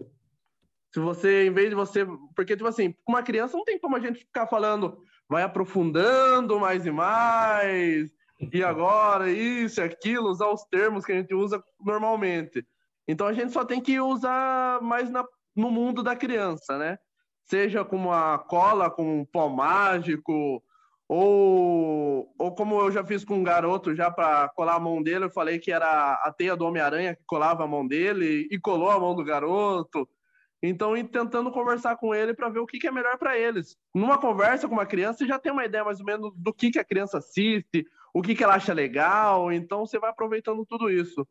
Se 0.94 1.00
você, 1.02 1.48
em 1.48 1.52
vez 1.52 1.68
de 1.68 1.76
você. 1.76 2.08
Porque, 2.34 2.56
tipo 2.56 2.70
assim, 2.70 2.96
uma 3.06 3.22
criança 3.22 3.58
não 3.58 3.66
tem 3.66 3.78
como 3.78 3.98
a 3.98 4.00
gente 4.00 4.20
ficar 4.20 4.48
falando, 4.48 5.04
vai 5.28 5.44
aprofundando 5.44 6.58
mais 6.58 6.86
e 6.86 6.92
mais, 6.92 8.10
e 8.54 8.64
agora 8.64 9.30
isso 9.30 9.82
aquilo, 9.82 10.30
usar 10.30 10.48
os 10.48 10.64
termos 10.72 11.04
que 11.04 11.12
a 11.12 11.16
gente 11.16 11.34
usa 11.34 11.62
normalmente. 11.82 12.66
Então 13.06 13.28
a 13.28 13.34
gente 13.34 13.52
só 13.52 13.66
tem 13.66 13.82
que 13.82 14.00
usar 14.00 14.82
mais 14.82 15.10
na, 15.10 15.26
no 15.58 15.72
mundo 15.72 16.04
da 16.04 16.16
criança, 16.16 16.78
né? 16.78 17.00
Seja 17.44 17.84
com 17.84 17.96
uma 17.96 18.38
cola, 18.38 18.92
com 18.92 19.22
um 19.22 19.26
pó 19.26 19.50
mágico, 19.50 20.64
ou, 21.10 22.34
ou 22.38 22.56
como 22.56 22.80
eu 22.80 22.92
já 22.92 23.04
fiz 23.04 23.26
com 23.26 23.36
um 23.36 23.44
garoto 23.44 23.96
já 23.96 24.12
para 24.12 24.50
colar 24.50 24.76
a 24.76 24.80
mão 24.80 25.02
dele, 25.02 25.26
eu 25.26 25.30
falei 25.30 25.58
que 25.58 25.72
era 25.72 26.14
a 26.14 26.32
teia 26.32 26.56
do 26.56 26.66
Homem-Aranha 26.66 27.16
que 27.16 27.24
colava 27.26 27.64
a 27.64 27.68
mão 27.68 27.88
dele 27.88 28.48
e 28.52 28.60
colou 28.60 28.92
a 28.92 29.00
mão 29.00 29.16
do 29.16 29.24
garoto. 29.24 30.08
Então, 30.62 30.94
tentando 31.08 31.52
conversar 31.52 31.96
com 31.98 32.14
ele 32.14 32.34
para 32.34 32.50
ver 32.50 32.60
o 32.60 32.66
que, 32.66 32.80
que 32.80 32.88
é 32.88 32.92
melhor 32.92 33.18
para 33.18 33.38
eles. 33.38 33.78
Numa 33.94 34.18
conversa 34.18 34.68
com 34.68 34.74
uma 34.74 34.86
criança, 34.86 35.20
você 35.20 35.28
já 35.28 35.40
tem 35.40 35.52
uma 35.52 35.66
ideia 35.66 35.84
mais 35.84 36.00
ou 36.00 36.06
menos 36.06 36.34
do 36.36 36.54
que, 36.54 36.72
que 36.72 36.80
a 36.80 36.84
criança 36.84 37.20
assiste, 37.20 37.86
o 38.14 38.22
que, 38.22 38.36
que 38.36 38.44
ela 38.44 38.56
acha 38.56 38.74
legal. 38.74 39.52
Então, 39.52 39.86
você 39.86 40.00
vai 40.00 40.10
aproveitando 40.10 40.66
tudo 40.66 40.90
isso. 40.90 41.26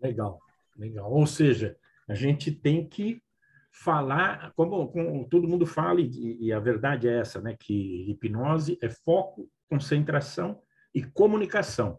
Legal, 0.00 0.40
legal. 0.76 1.10
Ou 1.10 1.24
seja, 1.24 1.78
a 2.08 2.14
gente 2.14 2.50
tem 2.50 2.86
que 2.86 3.22
falar, 3.70 4.52
como, 4.54 4.88
como 4.88 5.28
todo 5.28 5.48
mundo 5.48 5.64
fala, 5.64 6.00
e, 6.00 6.38
e, 6.40 6.52
a 6.52 6.60
verdade 6.60 7.08
é 7.08 7.18
essa, 7.18 7.40
né? 7.40 7.56
Que 7.58 8.10
hipnose 8.10 8.78
é 8.82 8.88
foco, 8.88 9.48
concentração 9.68 10.60
e 10.94 11.02
comunicação. 11.02 11.98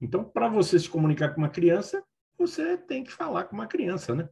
Então, 0.00 0.24
para 0.24 0.48
você 0.48 0.78
se 0.78 0.88
comunicar 0.88 1.30
com 1.30 1.40
uma 1.40 1.48
criança, 1.48 2.02
você 2.38 2.76
tem 2.76 3.02
que 3.02 3.12
falar 3.12 3.44
com 3.44 3.54
uma 3.54 3.66
criança, 3.66 4.14
né? 4.14 4.28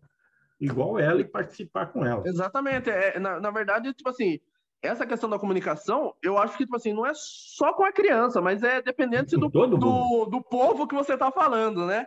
igual 0.61 0.99
ela 0.99 1.21
e 1.21 1.25
participar 1.25 1.87
com 1.87 2.05
ela. 2.05 2.23
Exatamente. 2.27 2.91
É, 2.91 3.19
na, 3.19 3.41
na 3.41 3.50
verdade, 3.50 3.93
tipo 3.95 4.09
assim, 4.09 4.41
essa 4.83 5.07
questão 5.07 5.31
da 5.31 5.38
comunicação, 5.38 6.15
eu 6.23 6.38
acho 6.38 6.57
que, 6.57 6.65
tipo 6.65 6.77
assim, 6.77 6.93
não 6.93 7.07
é 7.07 7.12
só 7.15 7.73
com 7.73 7.85
a 7.85 7.93
criança, 7.93 8.41
mas 8.41 8.62
é 8.62 8.83
dependente 8.83 9.37
do, 9.37 9.49
do, 9.49 10.27
do, 10.27 10.43
povo 10.43 10.87
que 10.87 10.95
você 10.95 11.15
está 11.15 11.31
falando, 11.31 11.87
né? 11.87 12.07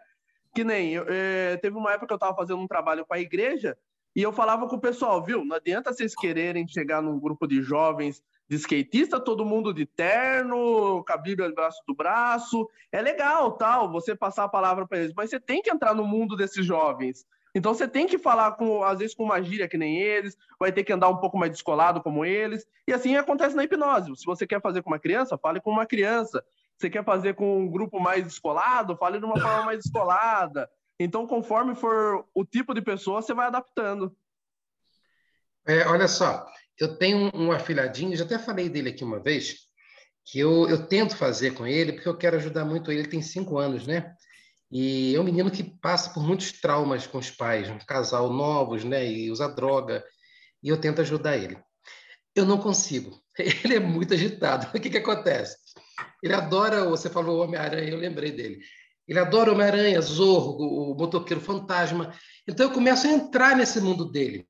Que 0.54 0.64
nem, 0.64 0.98
é, 0.98 1.58
teve 1.58 1.78
uma 1.78 1.92
época 1.92 2.08
que 2.08 2.14
eu 2.14 2.18
estava 2.18 2.36
fazendo 2.36 2.60
um 2.60 2.68
trabalho 2.68 3.06
para 3.06 3.18
a 3.18 3.22
igreja 3.22 3.78
e 4.16 4.22
eu 4.22 4.34
falava 4.34 4.68
com 4.68 4.76
o 4.76 4.82
pessoal, 4.82 5.24
viu, 5.24 5.46
não 5.46 5.56
adianta 5.56 5.94
vocês 5.94 6.14
quererem 6.14 6.68
chegar 6.68 7.02
num 7.02 7.20
grupo 7.20 7.48
de 7.48 7.62
jovens 7.62 8.22
de 8.50 8.58
skatista, 8.58 9.18
todo 9.18 9.46
mundo 9.46 9.74
de 9.74 9.86
terno, 9.86 11.06
com 11.06 11.14
a 11.14 11.16
Bíblia 11.16 11.48
no 11.48 11.56
braço 11.56 11.82
do 11.88 11.96
braço, 11.96 12.70
é 12.92 13.02
legal, 13.02 13.54
tal, 13.54 13.90
você 13.90 14.14
passar 14.14 14.44
a 14.44 14.50
palavra 14.50 14.86
para 14.86 15.00
eles, 15.00 15.14
mas 15.16 15.30
você 15.30 15.40
tem 15.40 15.62
que 15.62 15.72
entrar 15.72 15.96
no 15.96 16.06
mundo 16.06 16.36
desses 16.36 16.66
jovens. 16.66 17.26
Então 17.56 17.74
você 17.74 17.88
tem 17.88 18.08
que 18.08 18.18
falar 18.18 18.54
com, 18.54 18.84
às 18.84 19.00
vezes, 19.00 19.16
com 19.16 19.24
uma 19.24 19.42
gíria 19.42 19.70
que 19.70 19.78
nem 19.78 20.00
eles, 20.02 20.38
vai 20.60 20.72
ter 20.72 20.84
que 20.84 20.92
andar 20.92 21.08
um 21.08 21.18
pouco 21.18 21.38
mais 21.38 21.52
descolado 21.52 22.02
como 22.02 22.26
eles. 22.26 22.66
E 22.88 22.94
assim 22.94 23.16
acontece 23.16 23.56
na 23.56 23.64
hipnose. 23.64 24.16
Se 24.18 24.26
você 24.26 24.48
quer 24.48 24.62
fazer 24.62 24.82
com 24.82 24.90
uma 24.90 25.00
criança, 25.00 25.38
fale 25.38 25.62
com 25.62 25.72
uma 25.72 25.86
criança. 25.86 26.44
Você 26.82 26.90
quer 26.90 27.06
fazer 27.06 27.36
com 27.36 27.60
um 27.60 27.70
grupo 27.70 28.00
mais 28.00 28.24
descolado, 28.24 28.98
fale 28.98 29.20
de 29.20 29.26
uma 29.26 29.40
forma 29.40 29.66
mais 29.66 29.80
descolada. 29.84 30.68
Então, 31.00 31.28
conforme 31.28 31.76
for 31.76 32.26
o 32.34 32.44
tipo 32.44 32.74
de 32.74 32.82
pessoa, 32.82 33.22
você 33.22 33.36
vai 33.36 33.46
adaptando. 33.46 34.16
É, 35.68 35.88
olha 35.88 36.08
só, 36.08 36.44
eu 36.80 36.98
tenho 36.98 37.32
um 37.36 37.52
afilhadinho, 37.52 38.16
já 38.18 38.26
até 38.26 38.40
falei 38.40 38.68
dele 38.68 38.90
aqui 38.90 39.04
uma 39.04 39.20
vez, 39.20 39.68
que 40.26 40.40
eu, 40.40 40.68
eu 40.68 40.88
tento 40.88 41.16
fazer 41.16 41.54
com 41.54 41.68
ele, 41.68 41.94
porque 41.94 42.10
eu 42.10 42.18
quero 42.18 42.38
ajudar 42.38 42.66
muito 42.66 42.92
ele. 42.92 43.02
Ele 43.02 43.10
tem 43.10 43.22
cinco 43.22 43.60
anos, 43.60 43.86
né? 43.86 44.16
E 44.72 45.16
é 45.16 45.20
um 45.20 45.24
menino 45.24 45.52
que 45.52 45.64
passa 45.64 46.12
por 46.12 46.24
muitos 46.24 46.52
traumas 46.54 47.06
com 47.06 47.20
os 47.20 47.30
pais, 47.30 47.70
um 47.70 47.78
casal 47.78 48.34
novos, 48.34 48.84
né? 48.84 49.06
E 49.06 49.30
usa 49.30 49.48
droga. 49.48 50.04
E 50.64 50.70
eu 50.70 50.82
tento 50.82 51.02
ajudar 51.02 51.38
ele. 51.38 51.60
Eu 52.36 52.46
não 52.46 52.58
consigo. 52.58 53.22
Ele 53.38 53.76
é 53.76 53.80
muito 53.80 54.14
agitado. 54.14 54.68
O 54.76 54.80
que, 54.80 54.90
que 54.90 54.98
acontece? 54.98 55.58
Ele 56.22 56.34
adora, 56.34 56.86
você 56.86 57.10
falou 57.10 57.44
Homem-Aranha, 57.44 57.90
eu 57.90 57.98
lembrei 57.98 58.32
dele. 58.32 58.60
Ele 59.08 59.20
adora 59.20 59.52
Homem-Aranha, 59.52 60.02
Zorro, 60.02 60.58
o 60.58 60.96
motoqueiro 60.96 61.42
fantasma. 61.42 62.14
Então 62.48 62.68
eu 62.68 62.74
começo 62.74 63.08
a 63.08 63.10
entrar 63.12 63.56
nesse 63.56 63.82
mundo 63.82 64.06
dele. 64.06 64.46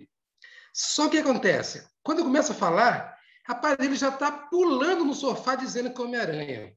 Só 0.73 1.09
que 1.09 1.17
acontece? 1.17 1.87
Quando 2.03 2.19
eu 2.19 2.25
começo 2.25 2.51
a 2.51 2.55
falar, 2.55 3.17
Rapaz, 3.43 3.75
ele 3.79 3.95
já 3.95 4.09
está 4.09 4.31
pulando 4.31 5.03
no 5.03 5.13
sofá 5.13 5.55
dizendo 5.55 5.93
que 5.93 6.01
é 6.01 6.05
Homem-Aranha. 6.05 6.73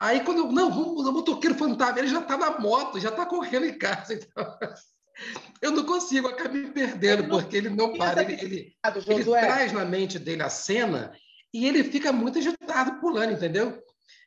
Aí 0.00 0.20
quando 0.20 0.38
eu, 0.38 0.52
não, 0.52 0.70
vamos, 0.70 1.06
o 1.06 1.12
motoqueiro 1.12 1.56
fantasma, 1.56 1.98
ele 1.98 2.08
já 2.08 2.20
está 2.20 2.36
na 2.36 2.58
moto, 2.58 3.00
já 3.00 3.08
está 3.08 3.24
correndo 3.24 3.66
em 3.66 3.78
casa. 3.78 4.14
Então, 4.14 4.58
eu 5.62 5.70
não 5.70 5.84
consigo, 5.84 6.28
acabo 6.28 6.54
me 6.54 6.70
perdendo, 6.70 7.22
ele 7.22 7.28
porque 7.28 7.56
ele 7.56 7.70
não 7.70 7.96
para, 7.96 8.22
ele, 8.22 8.34
ele, 8.34 8.76
ele 9.06 9.24
traz 9.24 9.72
na 9.72 9.84
mente 9.84 10.18
dele 10.18 10.42
a 10.42 10.50
cena 10.50 11.12
e 11.52 11.66
ele 11.66 11.82
fica 11.82 12.12
muito 12.12 12.38
agitado, 12.38 13.00
pulando, 13.00 13.32
entendeu? 13.32 13.82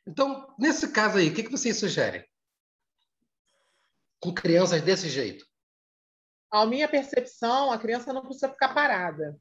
Então, 0.06 0.52
nesse 0.58 0.90
caso 0.90 1.18
aí, 1.18 1.28
o 1.28 1.34
que, 1.34 1.44
que 1.44 1.50
vocês 1.50 1.76
sugerem? 1.76 2.24
Com 4.20 4.32
crianças 4.32 4.82
desse 4.82 5.08
jeito? 5.08 5.46
A 6.50 6.66
minha 6.66 6.88
percepção, 6.88 7.72
a 7.72 7.78
criança 7.78 8.12
não 8.12 8.22
precisa 8.22 8.50
ficar 8.50 8.74
parada. 8.74 9.38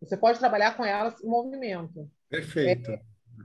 Você 0.00 0.16
pode 0.16 0.38
trabalhar 0.38 0.76
com 0.76 0.84
ela 0.84 1.14
em 1.22 1.26
movimento. 1.26 2.10
Perfeito. 2.28 2.90
É, 2.90 3.02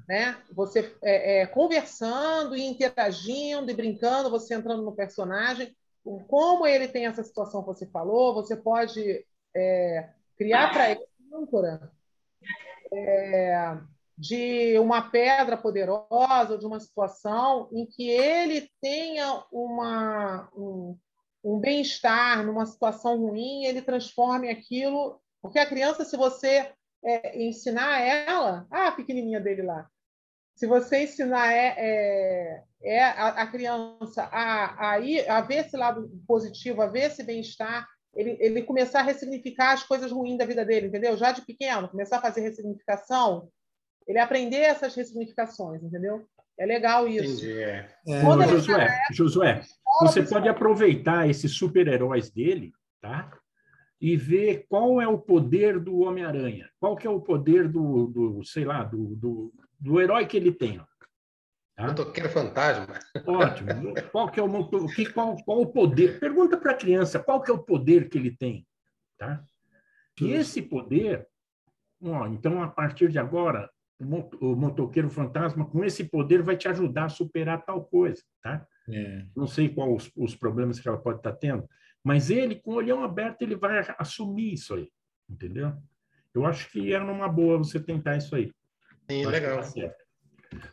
né? 0.08 0.44
Você 0.52 0.96
é, 1.02 1.42
é, 1.42 1.48
conversando 1.48 2.56
e 2.56 2.62
interagindo 2.62 3.72
e 3.72 3.74
brincando, 3.74 4.30
você 4.30 4.54
entrando 4.54 4.84
no 4.84 4.96
personagem. 4.96 5.76
Como 6.28 6.66
ele 6.66 6.88
tem 6.88 7.06
essa 7.06 7.24
situação 7.24 7.62
que 7.62 7.68
você 7.68 7.86
falou, 7.88 8.34
você 8.34 8.56
pode 8.56 9.26
é, 9.56 10.10
criar 10.38 10.72
para 10.72 10.92
ele 10.92 11.06
uma 11.20 11.40
âncora 11.44 11.92
é, 12.92 13.78
de 14.20 14.78
uma 14.80 15.10
pedra 15.10 15.56
poderosa, 15.56 16.58
de 16.58 16.66
uma 16.66 16.78
situação 16.78 17.70
em 17.72 17.86
que 17.86 18.10
ele 18.10 18.70
tenha 18.82 19.46
uma, 19.50 20.50
um, 20.54 20.98
um 21.42 21.58
bem-estar 21.58 22.46
numa 22.46 22.66
situação 22.66 23.18
ruim, 23.18 23.64
ele 23.64 23.82
transforme 23.82 24.50
aquilo. 24.50 25.22
Porque 25.42 25.58
a 25.58 25.66
criança, 25.66 26.04
se 26.04 26.18
você 26.18 26.70
é, 27.02 27.42
ensinar 27.42 28.02
ela, 28.02 28.68
ah, 28.70 28.90
a 28.90 28.92
pequenininha 28.92 29.40
dele 29.40 29.62
lá, 29.62 29.88
se 30.54 30.68
você 30.68 31.04
ensinar 31.04 31.54
é, 31.54 31.76
é, 31.78 32.64
é 32.84 33.04
a, 33.06 33.28
a, 33.30 33.48
criança 33.48 34.24
a, 34.24 34.90
a, 34.90 35.00
ir, 35.00 35.30
a 35.30 35.40
ver 35.40 35.66
esse 35.66 35.78
lado 35.78 36.12
positivo, 36.28 36.82
a 36.82 36.88
ver 36.88 37.04
esse 37.04 37.24
bem-estar, 37.24 37.88
ele, 38.14 38.36
ele 38.42 38.64
começar 38.64 39.00
a 39.00 39.04
ressignificar 39.04 39.72
as 39.72 39.84
coisas 39.84 40.12
ruins 40.12 40.38
da 40.38 40.46
vida 40.46 40.66
dele, 40.66 40.88
entendeu? 40.88 41.16
Já 41.16 41.32
de 41.32 41.46
pequeno, 41.46 41.88
começar 41.88 42.18
a 42.18 42.22
fazer 42.22 42.42
ressignificação, 42.42 43.50
ele 44.10 44.18
aprender 44.18 44.58
essas 44.58 44.96
ressignificações, 44.96 45.84
entendeu? 45.84 46.28
É 46.58 46.66
legal 46.66 47.08
isso. 47.08 47.46
Entendi. 47.46 47.62
É. 47.62 47.88
Ô, 48.26 48.42
Josué, 48.42 48.86
é, 48.86 49.14
Josué, 49.14 49.62
você 50.02 50.24
pode 50.24 50.50
aproveitar 50.50 51.30
esses 51.30 51.56
super-heróis 51.56 52.32
dele, 52.32 52.74
tá? 53.00 53.32
E 54.02 54.18
ver 54.18 54.66
qual 54.68 55.00
é 55.00 55.08
o 55.08 55.20
poder 55.20 55.80
do 55.80 56.00
Homem-Aranha. 56.00 56.68
Qual 56.80 56.96
que 56.98 57.06
é 57.06 57.10
o 57.10 57.22
poder 57.22 57.70
do, 57.70 58.08
do 58.08 58.44
sei 58.44 58.66
lá, 58.66 58.84
do, 58.84 59.16
do, 59.16 59.54
do 59.80 60.02
herói 60.02 60.26
que 60.26 60.38
ele 60.38 60.52
tem. 60.52 60.82
Tá? 61.76 61.88
Motoqueiro 61.88 62.30
fantasma. 62.30 63.00
Ótimo. 63.28 63.94
Qual 64.12 64.30
que 64.30 64.40
é 64.40 64.44
o 64.44 64.48
motor, 64.48 64.92
que, 64.94 65.06
qual, 65.06 65.38
qual 65.44 65.62
o 65.62 65.68
poder? 65.68 66.20
Pergunta 66.20 66.58
para 66.58 66.72
a 66.72 66.78
criança 66.78 67.20
qual 67.20 67.42
que 67.42 67.52
é 67.52 67.54
o 67.54 67.64
poder 67.64 68.10
que 68.10 68.18
ele 68.18 68.36
tem. 68.36 68.66
Tá? 69.18 69.44
E 70.20 70.32
esse 70.32 70.62
poder, 70.62 71.28
ó, 72.04 72.26
então 72.28 72.62
a 72.64 72.68
partir 72.68 73.10
de 73.10 73.20
agora, 73.20 73.70
o 74.00 74.56
motoqueiro 74.56 75.10
fantasma 75.10 75.66
com 75.66 75.84
esse 75.84 76.06
poder 76.06 76.42
vai 76.42 76.56
te 76.56 76.68
ajudar 76.70 77.06
a 77.06 77.10
superar 77.10 77.66
tal 77.66 77.84
coisa, 77.84 78.24
tá? 78.42 78.66
É. 78.90 79.26
Não 79.36 79.46
sei 79.46 79.70
quais 79.70 79.94
os, 79.94 80.12
os, 80.16 80.36
problemas 80.36 80.80
que 80.80 80.88
ela 80.88 80.98
pode 80.98 81.18
estar 81.20 81.34
tendo, 81.34 81.68
mas 82.04 82.30
ele, 82.30 82.56
com 82.56 82.72
o 82.72 82.76
olhão 82.76 83.04
aberto, 83.04 83.42
ele 83.42 83.56
vai 83.56 83.86
assumir 83.98 84.54
isso 84.54 84.74
aí, 84.74 84.90
entendeu? 85.30 85.74
Eu 86.34 86.46
acho 86.46 86.72
que 86.72 86.94
é 86.94 87.00
uma 87.00 87.28
boa 87.28 87.58
você 87.58 87.80
tentar 87.80 88.16
isso 88.16 88.36
aí. 88.36 88.52
Sim, 89.10 89.26
legal. 89.26 89.60
É 89.60 89.96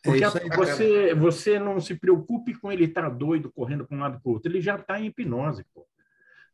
Porque 0.02 0.24
é 0.24 0.56
você, 0.56 1.14
você 1.14 1.58
não 1.58 1.80
se 1.80 1.94
preocupe 1.96 2.54
com 2.54 2.70
ele 2.70 2.84
estar 2.84 3.02
tá 3.02 3.08
doido, 3.08 3.52
correndo 3.52 3.86
para 3.86 3.96
um 3.96 4.00
lado 4.00 4.20
para 4.20 4.28
o 4.28 4.34
outro. 4.34 4.50
Ele 4.50 4.60
já 4.60 4.76
está 4.76 5.00
em 5.00 5.06
hipnose, 5.06 5.64
pô. 5.74 5.86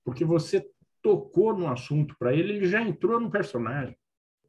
Porque 0.05 0.25
você 0.25 0.67
tocou 1.03 1.57
no 1.57 1.69
assunto 1.69 2.17
para 2.19 2.33
ele, 2.33 2.55
ele 2.55 2.67
já 2.67 2.81
entrou 2.81 3.21
no 3.21 3.31
personagem. 3.31 3.97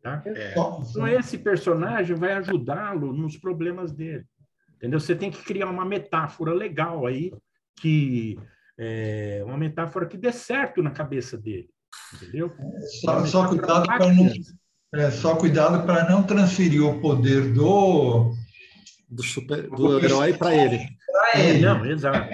Tá? 0.03 0.21
É. 0.25 0.53
Então, 0.53 1.07
esse 1.07 1.37
personagem 1.37 2.13
vai 2.15 2.33
ajudá-lo 2.33 3.13
nos 3.13 3.37
problemas 3.37 3.93
dele. 3.93 4.25
Entendeu? 4.75 4.99
Você 4.99 5.15
tem 5.15 5.31
que 5.31 5.41
criar 5.41 5.69
uma 5.69 5.85
metáfora 5.85 6.53
legal 6.53 7.05
aí, 7.05 7.31
que 7.79 8.37
é, 8.77 9.41
uma 9.45 9.57
metáfora 9.57 10.05
que 10.05 10.17
dê 10.17 10.31
certo 10.33 10.83
na 10.83 10.91
cabeça 10.91 11.37
dele. 11.37 11.69
Entendeu? 12.13 12.53
Só, 13.01 13.25
só 13.25 13.47
cuidado 13.47 13.85
para 13.85 14.13
não 14.13 14.29
é, 14.95 15.09
só 15.09 15.35
cuidado 15.35 15.85
para 15.85 16.07
não 16.09 16.21
transferir 16.21 16.83
o 16.83 16.99
poder 16.99 17.53
do 17.53 18.33
do, 19.09 19.23
super, 19.23 19.69
do 19.69 19.99
herói 19.99 20.33
para 20.33 20.53
ele. 20.53 20.85
Para 21.11 21.39
ele. 21.39 21.61
Não, 21.61 21.85
exato. 21.85 22.29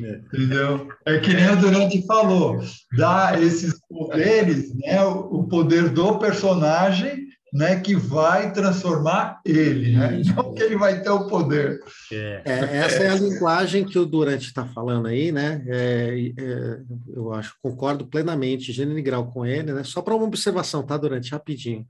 É. 0.00 0.16
Entendeu? 0.16 0.88
É 1.06 1.18
que 1.18 1.32
nem 1.32 1.50
o 1.50 1.56
Durante 1.56 2.04
falou, 2.06 2.60
dá 2.96 3.38
esses 3.40 3.78
poderes, 3.88 4.74
né, 4.74 5.02
o 5.04 5.44
poder 5.44 5.88
do 5.90 6.18
personagem, 6.18 7.24
né, 7.54 7.78
que 7.78 7.94
vai 7.94 8.52
transformar 8.52 9.40
ele, 9.44 9.96
né? 9.96 10.20
Não 10.34 10.52
que 10.52 10.60
ele 10.60 10.76
vai 10.76 11.00
ter 11.00 11.10
o 11.10 11.28
poder. 11.28 11.78
É. 12.12 12.42
É, 12.44 12.76
essa 12.78 13.04
é 13.04 13.10
a 13.10 13.14
linguagem 13.14 13.84
que 13.84 13.96
o 13.96 14.04
Durante 14.04 14.48
está 14.48 14.66
falando 14.66 15.06
aí, 15.06 15.30
né? 15.30 15.64
É, 15.68 16.32
é, 16.36 16.80
eu 17.14 17.32
acho, 17.32 17.54
concordo 17.62 18.06
plenamente, 18.06 18.72
gênero 18.72 18.98
e 18.98 19.02
grau 19.02 19.30
com 19.30 19.46
ele, 19.46 19.72
né? 19.72 19.84
Só 19.84 20.02
para 20.02 20.16
uma 20.16 20.24
observação, 20.24 20.82
tá, 20.82 20.96
Durante? 20.96 21.30
Rapidinho. 21.30 21.86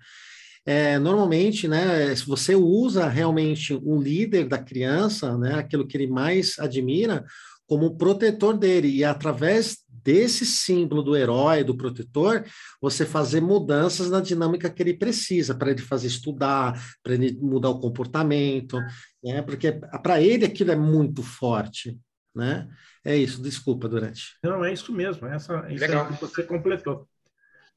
É, 0.67 0.99
normalmente, 0.99 1.67
né, 1.67 2.15
se 2.15 2.27
você 2.27 2.55
usa 2.55 3.09
realmente 3.09 3.75
o 3.75 4.01
líder 4.01 4.47
da 4.47 4.59
criança, 4.59 5.37
né, 5.37 5.55
aquilo 5.55 5.87
que 5.87 5.97
ele 5.97 6.07
mais 6.07 6.59
admira, 6.59 7.25
como 7.67 7.97
protetor 7.97 8.57
dele, 8.57 8.89
e 8.89 9.05
através 9.05 9.85
desse 9.89 10.45
símbolo 10.45 11.03
do 11.03 11.17
herói, 11.17 11.65
do 11.65 11.77
protetor, 11.77 12.45
você 12.81 13.07
fazer 13.07 13.41
mudanças 13.41 14.11
na 14.11 14.21
dinâmica 14.21 14.71
que 14.71 14.83
ele 14.83 14.95
precisa, 14.95 15.55
para 15.55 15.71
ele 15.71 15.81
fazer 15.81 16.09
estudar, 16.09 16.79
para 17.03 17.15
ele 17.15 17.39
mudar 17.41 17.71
o 17.71 17.81
comportamento, 17.81 18.79
né? 19.23 19.41
Porque 19.41 19.73
para 20.03 20.21
ele 20.21 20.45
aquilo 20.45 20.73
é 20.73 20.77
muito 20.77 21.23
forte, 21.23 21.99
né? 22.35 22.69
É 23.03 23.17
isso, 23.17 23.43
desculpa, 23.43 23.89
Durante. 23.89 24.37
Não, 24.43 24.63
é 24.63 24.73
isso 24.73 24.93
mesmo, 24.93 25.27
essa, 25.27 25.67
isso 25.71 25.81
Legal. 25.81 26.09
que 26.09 26.21
você 26.21 26.43
completou. 26.43 27.09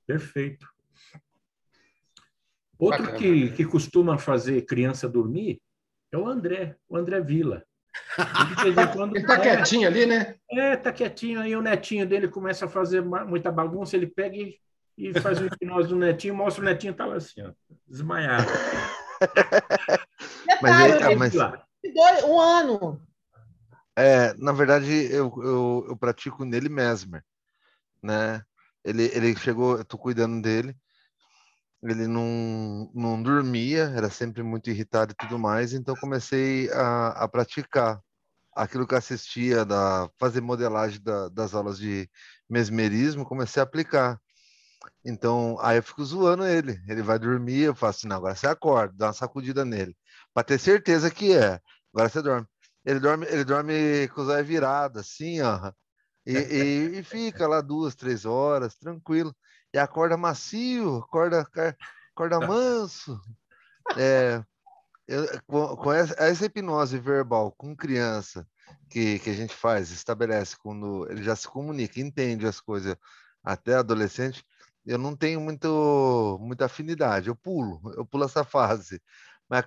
Perfeito. 0.06 0.68
Outro 2.78 3.16
que, 3.16 3.52
que 3.52 3.66
costuma 3.66 4.18
fazer 4.18 4.62
criança 4.66 5.10
dormir 5.10 5.60
é 6.12 6.18
o 6.18 6.28
André, 6.28 6.76
o 6.88 6.96
André 6.96 7.20
Vila. 7.22 7.66
Quando, 8.94 9.16
ele 9.16 9.24
está 9.24 9.36
é, 9.36 9.42
quietinho 9.42 9.88
ali, 9.88 10.06
né? 10.06 10.36
É, 10.52 10.74
está 10.74 10.92
quietinho. 10.92 11.40
Aí 11.40 11.56
o 11.56 11.62
netinho 11.62 12.08
dele 12.08 12.28
começa 12.28 12.66
a 12.66 12.70
fazer 12.70 13.02
muita 13.02 13.52
bagunça, 13.52 13.96
ele 13.96 14.08
pega 14.08 14.36
e, 14.36 14.58
e 14.98 15.20
faz 15.20 15.40
o 15.40 15.46
hipnose 15.46 15.90
do 15.90 15.96
netinho, 15.96 16.36
mostra 16.36 16.62
o 16.62 16.66
netinho 16.66 16.94
tá 16.94 17.06
lá 17.06 17.16
assim, 17.16 17.42
ó, 17.42 17.52
desmaiado. 17.88 18.48
mas, 20.62 21.02
ele, 21.02 21.16
mas... 21.16 21.34
Um 22.26 22.40
ano. 22.40 23.02
É, 23.96 24.34
na 24.36 24.52
verdade, 24.52 24.92
eu, 25.12 25.34
eu, 25.44 25.86
eu 25.90 25.98
pratico 25.98 26.46
nele 26.46 26.70
mesmo, 26.70 27.22
né? 28.02 28.44
Ele, 28.84 29.04
ele 29.14 29.36
chegou, 29.36 29.78
eu 29.78 29.86
tô 29.86 29.98
cuidando 29.98 30.42
dele, 30.42 30.76
ele 31.84 32.08
não, 32.08 32.90
não 32.94 33.22
dormia, 33.22 33.92
era 33.96 34.10
sempre 34.10 34.42
muito 34.44 34.70
irritado 34.70 35.12
e 35.12 35.16
tudo 35.16 35.38
mais, 35.38 35.74
então 35.74 35.96
comecei 35.96 36.72
a, 36.72 37.10
a 37.10 37.28
praticar 37.28 38.02
aquilo 38.56 38.88
que 38.88 38.96
assistia, 38.96 39.64
da, 39.64 40.10
fazer 40.18 40.42
modelagem 40.42 41.02
da, 41.02 41.30
das 41.30 41.54
aulas 41.54 41.78
de 41.78 42.10
mesmerismo, 42.50 43.26
comecei 43.26 43.62
a 43.62 43.64
aplicar. 43.64 44.20
Então, 45.06 45.58
aí 45.62 45.78
eu 45.78 45.84
fico 45.84 46.04
zoando 46.04 46.46
ele. 46.46 46.82
Ele 46.88 47.02
vai 47.04 47.20
dormir, 47.20 47.62
eu 47.62 47.76
faço 47.76 48.00
assim, 48.00 48.08
não, 48.08 48.18
agora 48.18 48.36
você 48.36 48.48
acorda, 48.48 48.94
dá 48.98 49.08
uma 49.08 49.14
sacudida 49.14 49.64
nele, 49.64 49.96
para 50.34 50.44
ter 50.44 50.60
certeza 50.60 51.12
que 51.12 51.34
é. 51.34 51.60
Agora 51.94 52.10
você 52.10 52.22
dorme. 52.22 52.48
Ele 52.86 53.00
dorme, 53.00 53.26
ele 53.28 53.44
dorme 53.44 54.08
com 54.10 54.22
os 54.22 54.30
olhos 54.30 54.48
virados, 54.48 55.02
assim, 55.02 55.42
ó. 55.42 55.72
E, 56.26 56.34
e, 56.34 57.00
e, 57.00 57.04
fica 57.04 57.48
lá 57.48 57.62
duas, 57.62 57.96
três 57.96 58.26
horas, 58.26 58.76
tranquilo 58.76 59.34
e 59.74 59.78
acorda 59.78 60.18
macio, 60.18 60.98
acorda, 60.98 61.48
acorda 62.14 62.40
manso. 62.40 63.20
É, 63.98 64.44
eu, 65.08 65.26
com, 65.48 65.76
com 65.78 65.94
essa, 65.94 66.16
essa, 66.18 66.46
hipnose 66.46 66.98
verbal 67.00 67.52
com 67.52 67.76
criança 67.76 68.48
que, 68.90 69.20
que 69.20 69.30
a 69.30 69.34
gente 69.34 69.56
faz, 69.56 69.92
estabelece 69.92 70.58
quando 70.58 71.10
ele 71.10 71.24
já 71.24 71.36
se 71.36 71.48
comunica, 71.48 72.00
entende 72.00 72.46
as 72.46 72.60
coisas 72.60 72.96
até 73.44 73.76
adolescente, 73.76 74.44
eu 74.86 74.98
não 74.98 75.16
tenho 75.16 75.40
muito, 75.40 76.38
muita 76.42 76.66
afinidade, 76.66 77.28
eu 77.28 77.36
pulo, 77.36 77.82
eu 77.96 78.06
pulo 78.06 78.26
essa 78.26 78.44
fase. 78.44 79.02
Mas 79.50 79.64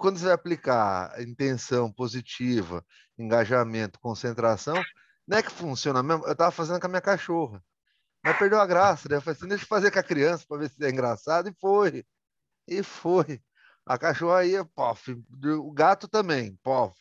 quando 0.00 0.18
você 0.18 0.26
vai 0.26 0.34
aplicar 0.34 1.20
intenção 1.20 1.92
positiva, 1.92 2.84
engajamento, 3.18 4.00
concentração, 4.00 4.74
não 5.26 5.38
é 5.38 5.42
que 5.42 5.50
funciona 5.52 6.02
mesmo. 6.02 6.24
Eu 6.26 6.32
estava 6.32 6.50
fazendo 6.50 6.80
com 6.80 6.86
a 6.86 6.88
minha 6.88 7.00
cachorra. 7.00 7.62
Mas 8.22 8.38
perdeu 8.38 8.60
a 8.60 8.66
graça, 8.66 9.08
né? 9.08 9.16
Eu 9.16 9.22
falei 9.22 9.36
assim, 9.36 9.48
deixa 9.48 9.64
eu 9.64 9.68
fazer 9.68 9.90
com 9.90 9.98
a 9.98 10.02
criança 10.02 10.44
para 10.46 10.58
ver 10.58 10.70
se 10.70 10.84
é 10.84 10.90
engraçado. 10.90 11.48
E 11.48 11.54
foi. 11.54 12.04
E 12.68 12.82
foi. 12.82 13.40
A 13.86 13.98
cachorra 13.98 14.44
ia, 14.44 14.64
pof. 14.64 15.12
O 15.58 15.72
gato 15.72 16.06
também, 16.06 16.56
pof. 16.62 16.94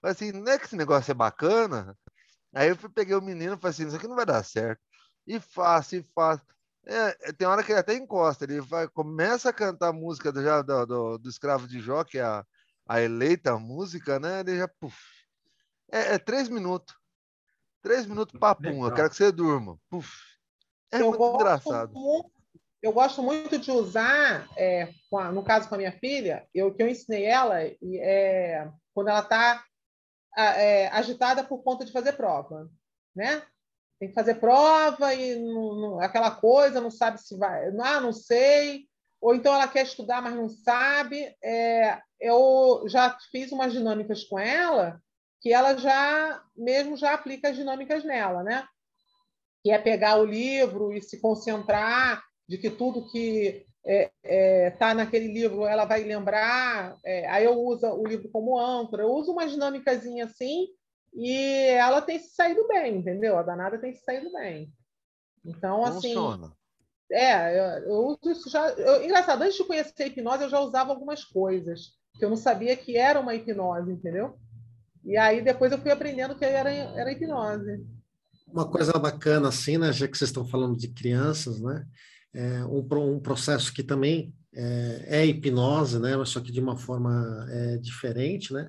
Falei 0.00 0.12
assim, 0.12 0.32
não 0.32 0.50
é 0.50 0.58
que 0.58 0.64
esse 0.64 0.76
negócio 0.76 1.10
é 1.10 1.14
bacana? 1.14 1.96
Aí 2.54 2.68
eu 2.68 2.76
peguei 2.90 3.14
o 3.14 3.22
menino 3.22 3.54
e 3.54 3.58
falei 3.58 3.70
assim, 3.70 3.86
isso 3.86 3.96
aqui 3.96 4.08
não 4.08 4.16
vai 4.16 4.26
dar 4.26 4.42
certo. 4.42 4.80
E 5.26 5.38
faço, 5.38 5.96
e 5.96 6.02
faço. 6.14 6.44
É, 6.84 7.28
é, 7.28 7.32
tem 7.32 7.46
hora 7.46 7.62
que 7.62 7.70
ele 7.70 7.78
até 7.78 7.94
encosta, 7.94 8.44
ele 8.44 8.60
vai, 8.60 8.88
começa 8.88 9.50
a 9.50 9.52
cantar 9.52 9.88
a 9.88 9.92
música 9.92 10.32
do, 10.32 10.42
já, 10.42 10.62
do, 10.62 10.84
do, 10.84 11.18
do 11.18 11.28
Escravo 11.28 11.68
de 11.68 11.80
Jó, 11.80 12.02
que 12.02 12.18
é 12.18 12.22
a, 12.22 12.44
a 12.88 13.00
eleita 13.00 13.56
música, 13.56 14.18
né? 14.18 14.40
Ele 14.40 14.58
já, 14.58 14.66
puf. 14.66 14.98
É, 15.92 16.14
é 16.14 16.18
três 16.18 16.48
minutos. 16.48 16.96
Três 17.82 18.06
minutos 18.06 18.38
papum, 18.38 18.84
eu 18.84 18.92
quero 18.92 19.10
que 19.10 19.16
você 19.16 19.30
durma. 19.30 19.78
Puf. 19.88 20.31
É 20.92 21.00
eu 21.00 21.08
muito 21.08 21.34
engraçado. 21.34 21.92
Muito, 21.92 22.30
eu 22.82 22.92
gosto 22.92 23.22
muito 23.22 23.58
de 23.58 23.70
usar, 23.70 24.48
é, 24.56 24.88
no 25.32 25.42
caso 25.42 25.68
com 25.68 25.74
a 25.76 25.78
minha 25.78 25.92
filha, 25.92 26.46
eu 26.54 26.74
que 26.74 26.82
eu 26.82 26.88
ensinei 26.88 27.24
ela, 27.24 27.62
é, 27.62 28.68
quando 28.92 29.08
ela 29.08 29.20
está 29.20 29.64
é, 30.36 30.88
agitada 30.88 31.44
por 31.44 31.62
conta 31.62 31.84
de 31.84 31.92
fazer 31.92 32.14
prova, 32.14 32.68
né? 33.14 33.42
Tem 33.98 34.08
que 34.08 34.14
fazer 34.14 34.34
prova 34.34 35.14
e 35.14 35.36
não, 35.36 35.74
não, 35.76 36.00
aquela 36.00 36.32
coisa, 36.32 36.80
não 36.80 36.90
sabe 36.90 37.18
se 37.18 37.36
vai, 37.38 37.68
ah, 37.68 38.00
não 38.00 38.12
sei, 38.12 38.86
ou 39.20 39.34
então 39.34 39.54
ela 39.54 39.68
quer 39.68 39.84
estudar, 39.84 40.20
mas 40.20 40.34
não 40.34 40.48
sabe. 40.48 41.34
É, 41.42 42.00
eu 42.20 42.84
já 42.88 43.16
fiz 43.30 43.52
umas 43.52 43.72
dinâmicas 43.72 44.24
com 44.24 44.38
ela 44.38 45.00
que 45.40 45.52
ela 45.52 45.76
já 45.76 46.42
mesmo 46.56 46.96
já 46.96 47.14
aplica 47.14 47.48
as 47.48 47.56
dinâmicas 47.56 48.04
nela, 48.04 48.42
né? 48.42 48.66
Que 49.62 49.70
é 49.70 49.78
pegar 49.78 50.18
o 50.18 50.24
livro 50.24 50.92
e 50.92 51.00
se 51.02 51.20
concentrar 51.20 52.22
de 52.48 52.58
que 52.58 52.70
tudo 52.70 53.10
que 53.10 53.64
está 53.84 53.84
é, 53.84 54.10
é, 54.24 54.70
tá 54.70 54.94
naquele 54.94 55.32
livro 55.32 55.64
ela 55.66 55.84
vai 55.84 56.02
lembrar. 56.02 56.96
É, 57.04 57.28
aí 57.28 57.44
eu 57.44 57.58
uso 57.58 57.86
o 57.86 58.06
livro 58.06 58.28
como 58.30 58.58
âncora, 58.58 59.02
eu 59.02 59.10
uso 59.10 59.32
uma 59.32 59.46
dinâmica 59.46 59.92
assim 59.92 60.68
e 61.14 61.66
ela 61.76 62.00
tem 62.00 62.18
se 62.18 62.34
saído 62.34 62.66
bem, 62.66 62.96
entendeu? 62.96 63.36
A 63.38 63.42
danada 63.42 63.78
tem 63.78 63.92
se 63.92 64.02
saído 64.02 64.32
bem. 64.32 64.72
Então, 65.44 65.84
assim. 65.84 66.14
Funciona. 66.14 66.52
É, 67.10 67.58
eu, 67.58 67.90
eu 67.90 68.06
uso 68.06 68.30
isso 68.30 68.48
já. 68.48 68.68
Eu, 68.70 69.04
engraçado, 69.04 69.42
antes 69.42 69.56
de 69.56 69.64
conhecer 69.64 70.02
a 70.02 70.06
hipnose, 70.06 70.44
eu 70.44 70.48
já 70.48 70.60
usava 70.60 70.90
algumas 70.92 71.24
coisas 71.24 71.92
que 72.18 72.24
eu 72.24 72.30
não 72.30 72.36
sabia 72.36 72.76
que 72.76 72.96
era 72.96 73.20
uma 73.20 73.34
hipnose, 73.34 73.92
entendeu? 73.92 74.38
E 75.04 75.16
aí 75.16 75.42
depois 75.42 75.72
eu 75.72 75.78
fui 75.78 75.90
aprendendo 75.90 76.36
que 76.36 76.44
era, 76.44 76.70
era 76.72 77.12
hipnose. 77.12 77.84
Uma 78.52 78.68
coisa 78.68 78.92
bacana, 78.92 79.48
assim, 79.48 79.78
né? 79.78 79.92
Já 79.92 80.06
que 80.06 80.16
vocês 80.16 80.28
estão 80.28 80.46
falando 80.46 80.76
de 80.76 80.88
crianças, 80.88 81.60
né? 81.60 81.86
é, 82.34 82.64
um, 82.64 82.86
um, 83.14 83.20
processo 83.20 83.72
que 83.72 83.82
também 83.82 84.34
é, 84.54 85.04
é, 85.06 85.26
hipnose, 85.26 85.98
né? 85.98 86.12
Só 86.24 86.40
que 86.40 86.52
de 86.52 86.60
uma 86.60 86.76
forma 86.76 87.46
é, 87.50 87.76
diferente, 87.78 88.52
né? 88.52 88.68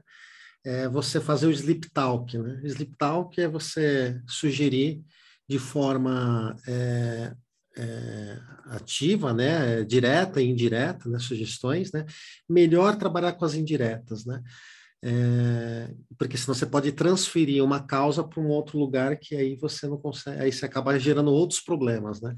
É 0.65 0.87
você 0.87 1.19
fazer 1.19 1.47
o 1.47 1.51
sleep 1.51 1.89
talk, 1.91 2.37
né? 2.37 2.61
Sleep 2.63 2.95
talk 2.97 3.39
é 3.39 3.47
você 3.47 4.21
sugerir 4.27 5.03
de 5.47 5.59
forma 5.59 6.55
é, 6.67 7.33
é, 7.77 8.39
ativa, 8.65 9.33
né? 9.33 9.83
Direta 9.83 10.41
e 10.41 10.49
indireta, 10.49 11.09
né? 11.09 11.19
Sugestões, 11.19 11.91
né? 11.91 12.05
Melhor 12.49 12.97
trabalhar 12.97 13.33
com 13.33 13.45
as 13.45 13.55
indiretas, 13.55 14.25
né? 14.25 14.41
É, 15.05 15.93
porque 16.17 16.37
senão 16.37 16.55
você 16.55 16.65
pode 16.65 16.89
transferir 16.93 17.61
uma 17.61 17.85
causa 17.85 18.23
para 18.23 18.39
um 18.39 18.47
outro 18.47 18.79
lugar 18.79 19.17
que 19.17 19.35
aí 19.35 19.57
você 19.57 19.85
não 19.85 19.97
consegue, 19.97 20.41
aí 20.41 20.49
você 20.49 20.65
acaba 20.65 20.97
gerando 20.97 21.29
outros 21.29 21.59
problemas, 21.59 22.21
né? 22.21 22.33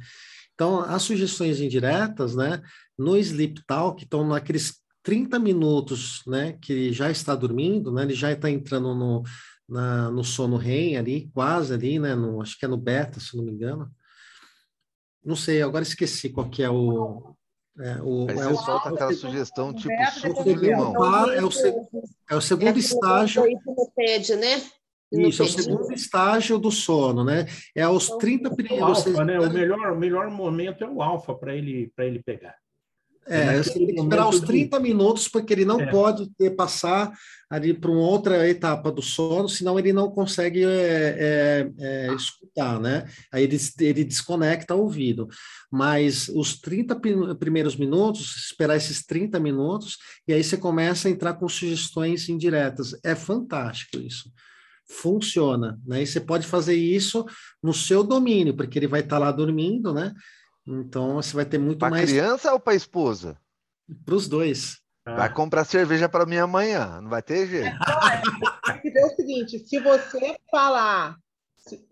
Então, 0.56 0.80
as 0.80 1.04
sugestões 1.04 1.60
indiretas, 1.60 2.36
né, 2.36 2.62
no 2.98 3.18
Sleep 3.18 3.62
Talk, 3.68 4.02
estão 4.02 4.26
naqueles 4.26 4.82
30 5.04 5.38
minutos, 5.38 6.22
né, 6.26 6.54
que 6.54 6.92
já 6.92 7.12
está 7.12 7.36
dormindo, 7.36 7.92
né, 7.92 8.04
ele 8.04 8.16
já 8.16 8.32
está 8.32 8.50
entrando 8.50 8.96
no, 8.96 9.22
na, 9.70 10.10
no 10.10 10.24
sono 10.24 10.58
REM 10.58 10.98
ali, 10.98 11.30
quase 11.34 11.74
ali, 11.74 12.00
né, 12.00 12.16
no, 12.16 12.42
acho 12.42 12.58
que 12.58 12.66
é 12.66 12.68
no 12.68 12.78
beta, 12.78 13.20
se 13.20 13.38
não 13.38 13.44
me 13.44 13.52
engano. 13.52 13.92
Não 15.24 15.36
sei, 15.36 15.62
agora 15.62 15.84
esqueci 15.84 16.30
qual 16.30 16.50
que 16.50 16.64
é 16.64 16.70
o... 16.70 17.35
É, 17.78 18.02
o, 18.02 18.28
Aí 18.30 18.40
é 18.40 18.48
o, 18.48 18.56
solta 18.56 18.90
aquela 18.90 19.12
o, 19.12 19.16
sugestão 19.16 19.74
tipo 19.74 19.94
suco 20.14 20.44
de 20.44 20.54
limão. 20.54 20.96
É 21.34 21.44
o, 21.44 21.50
é 22.30 22.36
o 22.36 22.42
segundo 22.42 22.78
é 22.78 22.80
estágio. 22.80 23.44
né? 24.38 24.62
Isso, 25.12 25.44
é 25.44 25.46
o 25.46 25.50
segundo 25.50 25.94
estágio 25.94 26.58
do 26.58 26.72
sono, 26.72 27.24
né? 27.24 27.46
É 27.76 27.84
aos 27.84 28.10
30 28.10 28.56
primeiros. 28.56 29.06
Alfa, 29.06 29.26
né? 29.26 29.40
O 29.40 29.52
melhor, 29.52 29.92
o 29.92 29.98
melhor 29.98 30.32
momento 30.32 30.84
é 30.84 30.90
o 30.90 31.02
alfa 31.02 31.34
para 31.36 31.56
ele, 31.56 31.92
ele 32.00 32.24
pegar. 32.24 32.56
É, 33.28 33.58
você 33.58 33.74
tem 33.74 33.88
que 33.88 34.00
esperar 34.00 34.30
os 34.30 34.40
30 34.40 34.78
de... 34.78 34.84
minutos, 34.84 35.28
porque 35.28 35.54
ele 35.54 35.66
não 35.66 35.80
é. 35.80 35.90
pode 35.90 36.30
ter, 36.38 36.52
passar 36.52 37.12
ali 37.50 37.74
para 37.74 37.90
uma 37.90 38.02
outra 38.02 38.48
etapa 38.48 38.92
do 38.92 39.02
sono, 39.02 39.50
senão 39.50 39.80
ele 39.80 39.92
não 39.92 40.12
consegue 40.12 40.64
é, 40.64 41.18
é, 41.18 41.72
é 41.80 42.14
escutar, 42.14 42.80
né? 42.80 43.06
Aí 43.32 43.44
ele, 43.44 43.58
ele 43.80 44.04
desconecta 44.04 44.76
o 44.76 44.82
ouvido. 44.82 45.28
Mas 45.72 46.30
os 46.30 46.60
30 46.60 47.00
primeiros 47.40 47.76
minutos, 47.76 48.36
esperar 48.38 48.76
esses 48.76 49.04
30 49.06 49.40
minutos, 49.40 49.98
e 50.28 50.34
aí 50.34 50.44
você 50.44 50.58
começa 50.58 51.08
a 51.08 51.12
entrar 51.12 51.34
com 51.34 51.50
sugestões 51.50 52.30
indiretas. 52.30 52.96
É 53.04 53.16
fantástico 53.16 53.98
isso 53.98 54.32
funciona, 54.88 55.80
né? 55.86 56.04
E 56.04 56.08
você 56.08 56.22
pode 56.22 56.46
fazer 56.46 56.76
isso 56.76 57.26
no 57.62 57.74
seu 57.74 58.04
domínio, 58.04 58.56
porque 58.56 58.78
ele 58.78 58.88
vai 58.88 59.00
estar 59.00 59.16
tá 59.16 59.20
lá 59.20 59.32
dormindo, 59.32 59.94
né? 59.94 60.14
Então 60.68 61.16
você 61.16 61.36
vai 61.36 61.46
ter 61.46 61.58
muito 61.58 61.80
pra 61.80 61.90
mais. 61.90 62.06
Para 62.06 62.12
criança 62.12 62.54
ou 62.54 62.60
para 62.60 62.76
esposa? 62.76 63.38
Para 64.04 64.16
os 64.16 64.28
dois. 64.28 64.80
Vai 65.06 65.32
comprar 65.32 65.66
cerveja 65.66 66.10
para 66.10 66.26
mim 66.26 66.38
amanhã, 66.38 67.00
não 67.00 67.10
vai 67.10 67.22
ter 67.22 67.48
jeito. 67.48 67.76
É, 68.98 69.06
o 69.06 69.16
seguinte: 69.16 69.60
se 69.60 69.80
você 69.80 70.38
falar 70.50 71.18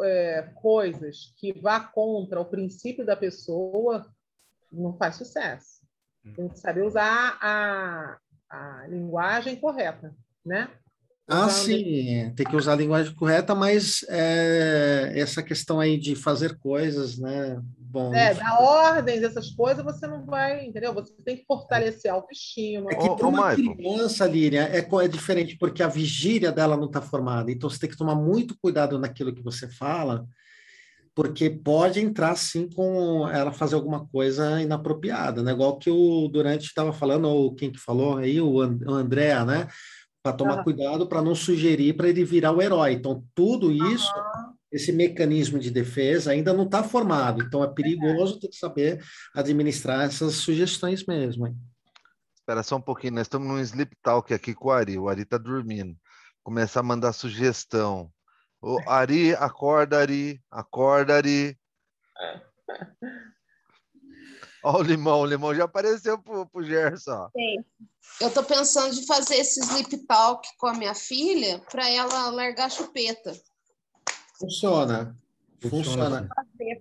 é, 0.02 0.50
coisas 0.56 1.34
que 1.38 1.54
vá 1.60 1.80
contra 1.80 2.40
o 2.40 2.46
princípio 2.46 3.06
da 3.06 3.16
pessoa, 3.16 4.08
não 4.72 4.98
faz 4.98 5.16
sucesso. 5.16 5.82
Tem 6.36 6.48
que 6.48 6.60
saber 6.60 6.84
usar 6.84 7.38
a, 7.42 8.18
a 8.50 8.88
linguagem 8.88 9.56
correta, 9.58 10.16
né? 10.46 10.70
Ah, 11.28 11.50
sim, 11.50 12.34
tem 12.36 12.46
que 12.46 12.56
usar 12.56 12.74
a 12.74 12.78
linguagem 12.78 13.14
correta, 13.16 13.56
mas 13.56 14.06
é, 14.10 15.14
essa 15.16 15.42
questão 15.42 15.80
aí 15.80 15.98
de 15.98 16.16
fazer 16.16 16.58
coisas, 16.60 17.18
né? 17.18 17.62
Bom, 17.94 18.12
é, 18.12 18.34
dar 18.34 18.60
ordens, 18.60 19.22
essas 19.22 19.52
coisas, 19.52 19.84
você 19.84 20.08
não 20.08 20.26
vai, 20.26 20.66
entendeu? 20.66 20.92
Você 20.96 21.14
tem 21.24 21.38
que 21.38 21.46
fortalecer 21.46 22.10
a 22.10 22.16
autoestima. 22.16 22.92
É 22.92 22.96
que 22.96 23.16
para 23.16 23.28
uma 23.28 23.54
criança, 23.54 24.26
Líria, 24.26 24.64
é, 24.64 24.80
é 24.80 25.08
diferente, 25.08 25.56
porque 25.60 25.84
a 25.84 25.88
vigília 25.88 26.52
dela 26.52 26.76
não 26.76 26.88
está 26.88 27.04
formada. 27.04 27.52
Então, 27.52 27.70
você 27.70 27.78
tem 27.78 27.90
que 27.92 27.96
tomar 27.96 28.16
muito 28.16 28.58
cuidado 28.60 28.98
naquilo 28.98 29.32
que 29.32 29.44
você 29.44 29.68
fala, 29.68 30.26
porque 31.14 31.52
pode 31.52 32.00
entrar, 32.00 32.36
sim, 32.36 32.68
com 32.68 33.30
ela 33.30 33.52
fazer 33.52 33.76
alguma 33.76 34.08
coisa 34.08 34.60
inapropriada, 34.60 35.44
né? 35.44 35.52
Igual 35.52 35.78
que 35.78 35.92
o 35.92 36.28
Durante 36.30 36.66
estava 36.66 36.92
falando, 36.92 37.30
ou 37.30 37.54
quem 37.54 37.72
que 37.72 37.80
falou 37.80 38.18
aí, 38.18 38.42
o 38.42 38.60
André, 38.60 39.46
né? 39.46 39.68
para 40.24 40.32
tomar 40.32 40.58
uhum. 40.60 40.64
cuidado 40.64 41.06
para 41.06 41.22
não 41.22 41.36
sugerir 41.36 41.94
para 41.94 42.08
ele 42.08 42.24
virar 42.24 42.54
o 42.54 42.62
herói. 42.62 42.94
Então, 42.94 43.26
tudo 43.36 43.72
isso, 43.74 44.10
uhum. 44.16 44.33
Esse 44.74 44.92
mecanismo 44.92 45.60
de 45.60 45.70
defesa 45.70 46.32
ainda 46.32 46.52
não 46.52 46.66
está 46.66 46.84
formado. 46.84 47.44
Então, 47.44 47.64
é 47.64 47.68
perigoso 47.68 48.40
ter 48.40 48.48
que 48.48 48.58
saber 48.58 49.04
administrar 49.36 50.02
essas 50.02 50.34
sugestões 50.34 51.06
mesmo. 51.06 51.46
Hein? 51.46 51.56
Espera 52.36 52.64
só 52.64 52.78
um 52.78 52.82
pouquinho, 52.82 53.14
nós 53.14 53.28
estamos 53.28 53.48
num 53.48 53.60
sleep 53.60 53.96
talk 54.02 54.34
aqui 54.34 54.56
com 54.56 54.70
o 54.70 54.72
Ari. 54.72 54.98
O 54.98 55.08
Ari 55.08 55.22
está 55.22 55.38
dormindo. 55.38 55.96
Começar 56.42 56.80
a 56.80 56.84
mandar 56.84 57.14
sugestão. 57.14 58.12
O 58.60 58.80
Ari, 58.88 59.36
acorda, 59.36 60.00
Ari, 60.00 60.42
acorda, 60.50 61.16
Ari. 61.18 61.56
Olha 64.64 64.80
o 64.80 64.82
limão, 64.82 65.20
o 65.20 65.26
limão 65.26 65.54
já 65.54 65.66
apareceu 65.66 66.18
pro, 66.18 66.48
pro 66.48 66.64
Gerson. 66.64 67.30
Sim. 67.36 67.64
Eu 68.20 68.32
tô 68.32 68.44
pensando 68.44 68.96
de 68.96 69.06
fazer 69.06 69.36
esse 69.36 69.60
sleep 69.60 70.06
talk 70.08 70.48
com 70.58 70.68
a 70.68 70.74
minha 70.74 70.96
filha 70.96 71.60
para 71.70 71.88
ela 71.90 72.30
largar 72.30 72.66
a 72.66 72.70
chupeta. 72.70 73.34
Funciona. 74.44 75.18
Funciona. 75.62 76.28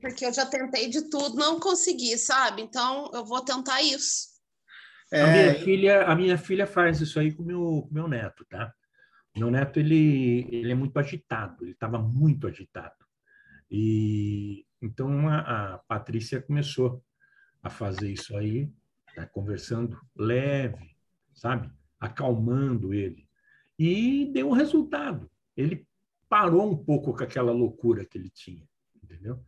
Porque 0.01 0.27
eu 0.27 0.33
já 0.33 0.45
tentei 0.45 0.89
de 0.89 1.09
tudo, 1.09 1.37
não 1.37 1.61
consegui, 1.61 2.19
sabe? 2.19 2.63
Então 2.63 3.09
eu 3.15 3.25
vou 3.25 3.41
tentar 3.45 3.81
isso. 3.83 4.33
É... 5.13 5.23
A, 5.23 5.27
minha 5.29 5.55
filha, 5.55 6.05
a 6.05 6.17
minha 6.17 6.39
filha 6.39 6.67
faz 6.67 7.01
isso 7.01 7.21
aí 7.21 7.33
com 7.33 7.45
meu, 7.45 7.89
meu 7.91 8.09
neto, 8.09 8.45
tá? 8.47 8.75
Meu 9.37 9.51
neto 9.51 9.79
ele, 9.79 10.49
ele 10.51 10.73
é 10.73 10.75
muito 10.75 10.99
agitado, 10.99 11.65
ele 11.65 11.73
estava 11.73 11.99
muito 11.99 12.49
agitado. 12.49 12.97
E 13.71 14.67
então 14.81 15.29
a, 15.29 15.75
a 15.75 15.79
Patrícia 15.79 16.43
começou 16.43 17.01
a 17.63 17.71
fazer 17.71 18.11
isso 18.11 18.37
aí, 18.37 18.69
tá 19.15 19.25
conversando 19.27 20.01
leve, 20.17 20.97
sabe? 21.33 21.71
Acalmando 22.01 22.93
ele. 22.93 23.29
E 23.79 24.29
deu 24.33 24.49
um 24.49 24.53
resultado. 24.53 25.31
Ele 25.57 25.87
parou 26.33 26.67
um 26.73 26.75
pouco 26.75 27.13
com 27.13 27.23
aquela 27.23 27.53
loucura 27.53 28.07
que 28.07 28.17
ele 28.17 28.31
tinha, 28.31 28.67
entendeu? 29.05 29.39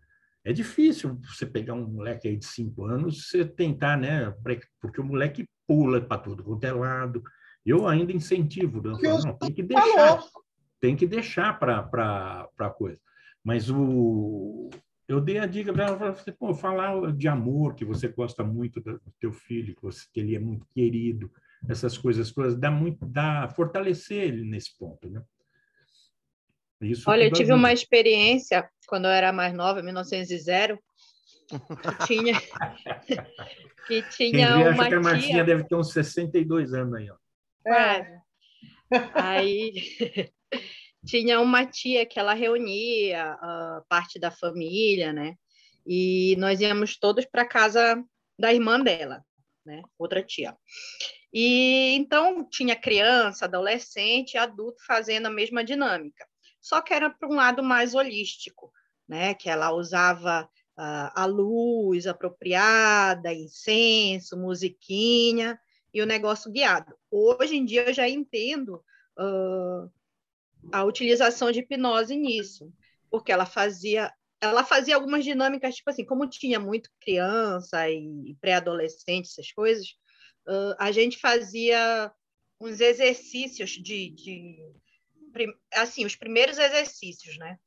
É 0.44 0.52
difícil 0.52 1.18
você 1.24 1.46
pegar 1.46 1.72
um 1.72 1.88
moleque 1.88 2.28
aí 2.28 2.36
de 2.36 2.44
cinco 2.44 2.84
anos, 2.84 3.26
você 3.26 3.42
tentar, 3.42 3.96
né? 3.96 4.34
Porque 4.78 5.00
o 5.00 5.04
moleque 5.04 5.48
pula 5.66 5.98
para 5.98 6.20
tudo 6.20 6.44
quanto 6.44 6.62
é 6.64 6.72
lado. 6.72 7.24
Eu 7.64 7.88
ainda 7.88 8.12
incentivo, 8.12 8.82
né? 8.82 8.98
não, 9.02 9.38
tem 9.38 9.50
que 9.50 9.62
deixar, 9.62 10.22
tem 10.78 10.94
que 10.94 11.06
deixar 11.06 11.58
para 11.58 12.50
a 12.58 12.70
coisa. 12.70 13.00
Mas 13.42 13.70
o, 13.70 14.68
eu 15.08 15.22
dei 15.22 15.38
a 15.38 15.46
dica 15.46 15.72
para 15.72 15.86
ela, 15.86 16.14
pô, 16.38 16.52
falar 16.52 17.14
de 17.14 17.28
amor, 17.28 17.74
que 17.74 17.86
você 17.86 18.08
gosta 18.08 18.44
muito 18.44 18.78
do 18.78 19.00
teu 19.18 19.32
filho, 19.32 19.74
que, 19.74 19.80
você, 19.80 20.04
que 20.12 20.20
ele 20.20 20.36
é 20.36 20.38
muito 20.38 20.66
querido, 20.74 21.32
essas 21.66 21.96
coisas 21.96 22.30
todas, 22.30 22.54
dá 22.54 22.70
muito, 22.70 23.06
dá 23.06 23.48
fortalecer 23.48 24.24
ele 24.24 24.44
nesse 24.44 24.76
ponto, 24.76 25.08
né? 25.08 25.22
Isso 26.84 27.08
Olha, 27.10 27.24
eu 27.24 27.32
tive 27.32 27.52
uma 27.52 27.72
experiência 27.72 28.68
quando 28.86 29.06
eu 29.06 29.10
era 29.10 29.32
mais 29.32 29.54
nova, 29.54 29.80
em 29.80 29.84
1900, 29.84 30.78
que 31.48 32.06
tinha 32.06 32.34
que 33.86 34.02
tinha 34.10 34.56
uma 34.56 34.70
acha 34.70 34.88
que 34.88 34.94
a 34.94 35.00
Marcinha 35.00 35.34
tia... 35.34 35.44
deve 35.44 35.64
ter 35.64 35.74
uns 35.74 35.92
62 35.92 36.72
anos 36.74 36.94
aí, 36.94 37.10
ó. 37.10 37.16
É. 37.66 38.20
Aí 39.14 39.72
tinha 41.04 41.40
uma 41.40 41.66
tia 41.66 42.06
que 42.06 42.18
ela 42.18 42.34
reunia 42.34 43.32
a 43.32 43.82
parte 43.88 44.18
da 44.18 44.30
família, 44.30 45.12
né? 45.12 45.34
E 45.86 46.34
nós 46.38 46.60
íamos 46.60 46.96
todos 46.96 47.26
para 47.26 47.46
casa 47.46 48.02
da 48.38 48.52
irmã 48.52 48.80
dela, 48.80 49.22
né? 49.64 49.82
Outra 49.98 50.22
tia. 50.22 50.56
E 51.32 51.94
então 51.96 52.48
tinha 52.48 52.76
criança, 52.76 53.44
adolescente, 53.44 54.38
adulto 54.38 54.82
fazendo 54.86 55.26
a 55.26 55.30
mesma 55.30 55.64
dinâmica. 55.64 56.26
Só 56.64 56.80
que 56.80 56.94
era 56.94 57.10
para 57.10 57.28
um 57.28 57.34
lado 57.34 57.62
mais 57.62 57.94
holístico, 57.94 58.72
né? 59.06 59.34
Que 59.34 59.50
ela 59.50 59.70
usava 59.70 60.48
uh, 60.78 61.12
a 61.14 61.26
luz 61.26 62.06
apropriada, 62.06 63.34
incenso, 63.34 64.34
musiquinha, 64.34 65.60
e 65.92 66.00
o 66.00 66.06
negócio 66.06 66.50
guiado. 66.50 66.96
Hoje 67.10 67.56
em 67.56 67.66
dia 67.66 67.88
eu 67.88 67.92
já 67.92 68.08
entendo 68.08 68.82
uh, 69.18 69.92
a 70.72 70.84
utilização 70.84 71.52
de 71.52 71.58
hipnose 71.58 72.16
nisso, 72.16 72.72
porque 73.10 73.30
ela 73.30 73.44
fazia 73.44 74.10
ela 74.40 74.64
fazia 74.64 74.94
algumas 74.94 75.24
dinâmicas, 75.24 75.76
tipo 75.76 75.88
assim, 75.90 76.04
como 76.04 76.28
tinha 76.28 76.58
muito 76.60 76.90
criança 77.00 77.88
e 77.90 78.36
pré-adolescente, 78.40 79.26
essas 79.26 79.52
coisas, 79.52 79.86
uh, 80.48 80.74
a 80.78 80.90
gente 80.92 81.18
fazia 81.18 82.10
uns 82.60 82.80
exercícios 82.80 83.70
de, 83.70 84.10
de, 84.10 84.58
assim, 85.72 86.04
os 86.04 86.16
primeiros 86.16 86.58
exercícios, 86.58 87.36
né? 87.38 87.58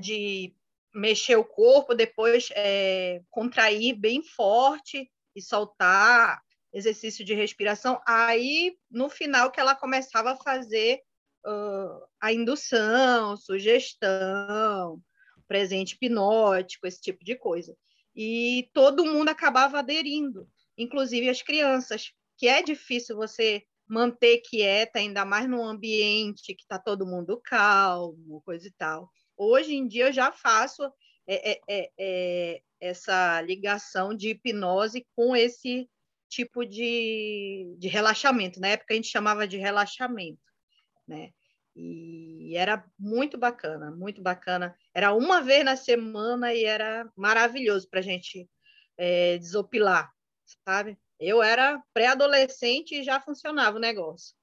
De 0.00 0.54
mexer 0.94 1.36
o 1.36 1.44
corpo, 1.44 1.94
depois 1.94 2.48
é, 2.54 3.20
contrair 3.30 3.94
bem 3.94 4.22
forte 4.22 5.10
e 5.34 5.42
soltar 5.42 6.40
exercício 6.72 7.24
de 7.24 7.34
respiração. 7.34 8.00
Aí, 8.06 8.76
no 8.90 9.08
final, 9.08 9.50
que 9.50 9.60
ela 9.60 9.74
começava 9.74 10.32
a 10.32 10.36
fazer 10.36 11.00
uh, 11.46 12.06
a 12.20 12.32
indução, 12.32 13.36
sugestão, 13.36 15.00
presente 15.46 15.94
hipnótico, 15.94 16.86
esse 16.86 17.00
tipo 17.00 17.24
de 17.24 17.36
coisa. 17.36 17.76
E 18.14 18.68
todo 18.72 19.06
mundo 19.06 19.28
acabava 19.28 19.78
aderindo, 19.78 20.48
inclusive 20.76 21.28
as 21.28 21.42
crianças, 21.42 22.12
que 22.36 22.48
é 22.48 22.62
difícil 22.62 23.16
você 23.16 23.64
manter 23.86 24.38
quieta, 24.38 24.98
ainda 24.98 25.24
mais 25.24 25.48
num 25.48 25.64
ambiente 25.64 26.54
que 26.54 26.62
está 26.62 26.78
todo 26.78 27.06
mundo 27.06 27.40
calmo, 27.44 28.42
coisa 28.42 28.66
e 28.66 28.72
tal. 28.72 29.10
Hoje 29.36 29.74
em 29.74 29.86
dia 29.86 30.06
eu 30.08 30.12
já 30.12 30.32
faço 30.32 30.82
é, 31.26 31.52
é, 31.52 31.60
é, 31.68 31.90
é 31.98 32.62
essa 32.80 33.40
ligação 33.40 34.14
de 34.14 34.30
hipnose 34.30 35.06
com 35.16 35.34
esse 35.34 35.88
tipo 36.28 36.64
de, 36.64 37.74
de 37.78 37.88
relaxamento. 37.88 38.60
Na 38.60 38.68
época 38.68 38.92
a 38.92 38.96
gente 38.96 39.08
chamava 39.08 39.46
de 39.46 39.56
relaxamento, 39.56 40.42
né? 41.06 41.30
E 41.76 42.56
era 42.56 42.84
muito 42.98 43.36
bacana, 43.36 43.90
muito 43.90 44.22
bacana. 44.22 44.76
Era 44.94 45.12
uma 45.12 45.40
vez 45.42 45.64
na 45.64 45.76
semana 45.76 46.54
e 46.54 46.64
era 46.64 47.10
maravilhoso 47.16 47.88
para 47.88 48.00
a 48.00 48.02
gente 48.02 48.48
é, 48.96 49.38
desopilar, 49.38 50.12
sabe? 50.66 50.96
Eu 51.18 51.42
era 51.42 51.82
pré-adolescente 51.92 52.96
e 52.96 53.04
já 53.04 53.20
funcionava 53.20 53.76
o 53.76 53.80
negócio. 53.80 54.34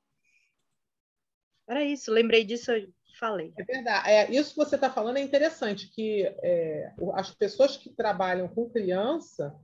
Era 1.68 1.84
isso, 1.84 2.12
lembrei 2.12 2.44
disso, 2.44 2.72
eu 2.72 2.90
falei. 3.20 3.54
É 3.58 3.64
verdade. 3.64 4.10
É, 4.10 4.32
isso 4.32 4.52
que 4.52 4.58
você 4.58 4.76
está 4.76 4.90
falando 4.90 5.18
é 5.18 5.22
interessante, 5.22 5.90
que 5.90 6.24
é, 6.42 6.94
as 7.14 7.32
pessoas 7.32 7.78
que 7.78 7.90
trabalham 7.90 8.48
com 8.48 8.70
criança, 8.70 9.56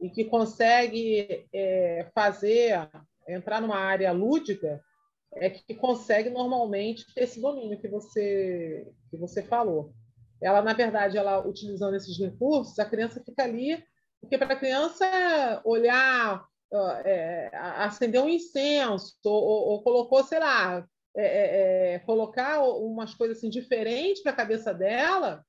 e 0.00 0.08
que 0.08 0.24
consegue 0.24 1.46
é, 1.52 2.08
fazer, 2.14 2.88
entrar 3.28 3.60
numa 3.60 3.76
área 3.76 4.10
lúdica, 4.12 4.82
é 5.34 5.50
que 5.50 5.74
consegue 5.74 6.30
normalmente 6.30 7.06
ter 7.14 7.22
esse 7.22 7.40
domínio 7.40 7.78
que 7.78 7.86
você, 7.86 8.88
que 9.10 9.16
você 9.16 9.42
falou. 9.42 9.92
Ela, 10.40 10.62
na 10.62 10.72
verdade, 10.72 11.18
ela 11.18 11.46
utilizando 11.46 11.94
esses 11.94 12.18
recursos, 12.18 12.78
a 12.78 12.84
criança 12.84 13.22
fica 13.24 13.44
ali, 13.44 13.84
porque 14.20 14.38
para 14.38 14.54
a 14.54 14.58
criança 14.58 15.60
olhar, 15.64 16.44
é, 17.04 17.50
acender 17.54 18.22
um 18.22 18.28
incenso, 18.28 19.16
ou, 19.24 19.70
ou, 19.70 19.82
colocou, 19.82 20.22
sei 20.24 20.38
lá, 20.38 20.86
é, 21.16 21.24
é, 21.24 21.94
é 21.94 21.98
colocar 22.00 22.62
umas 22.62 23.14
coisas 23.14 23.38
assim 23.38 23.50
diferentes 23.50 24.22
para 24.22 24.32
a 24.32 24.36
cabeça 24.36 24.72
dela, 24.72 25.44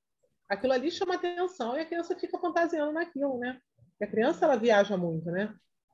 aquilo 0.49 0.73
ali 0.73 0.91
chama 0.91 1.15
atenção 1.15 1.77
e 1.77 1.81
a 1.81 1.85
criança 1.85 2.17
fica 2.17 2.37
fantasiando 2.39 2.91
naquilo, 2.91 3.37
né? 3.37 3.59
a 4.03 4.07
criança 4.07 4.45
ela 4.45 4.55
viaja 4.55 4.97
muito, 4.97 5.29
né? 5.29 5.53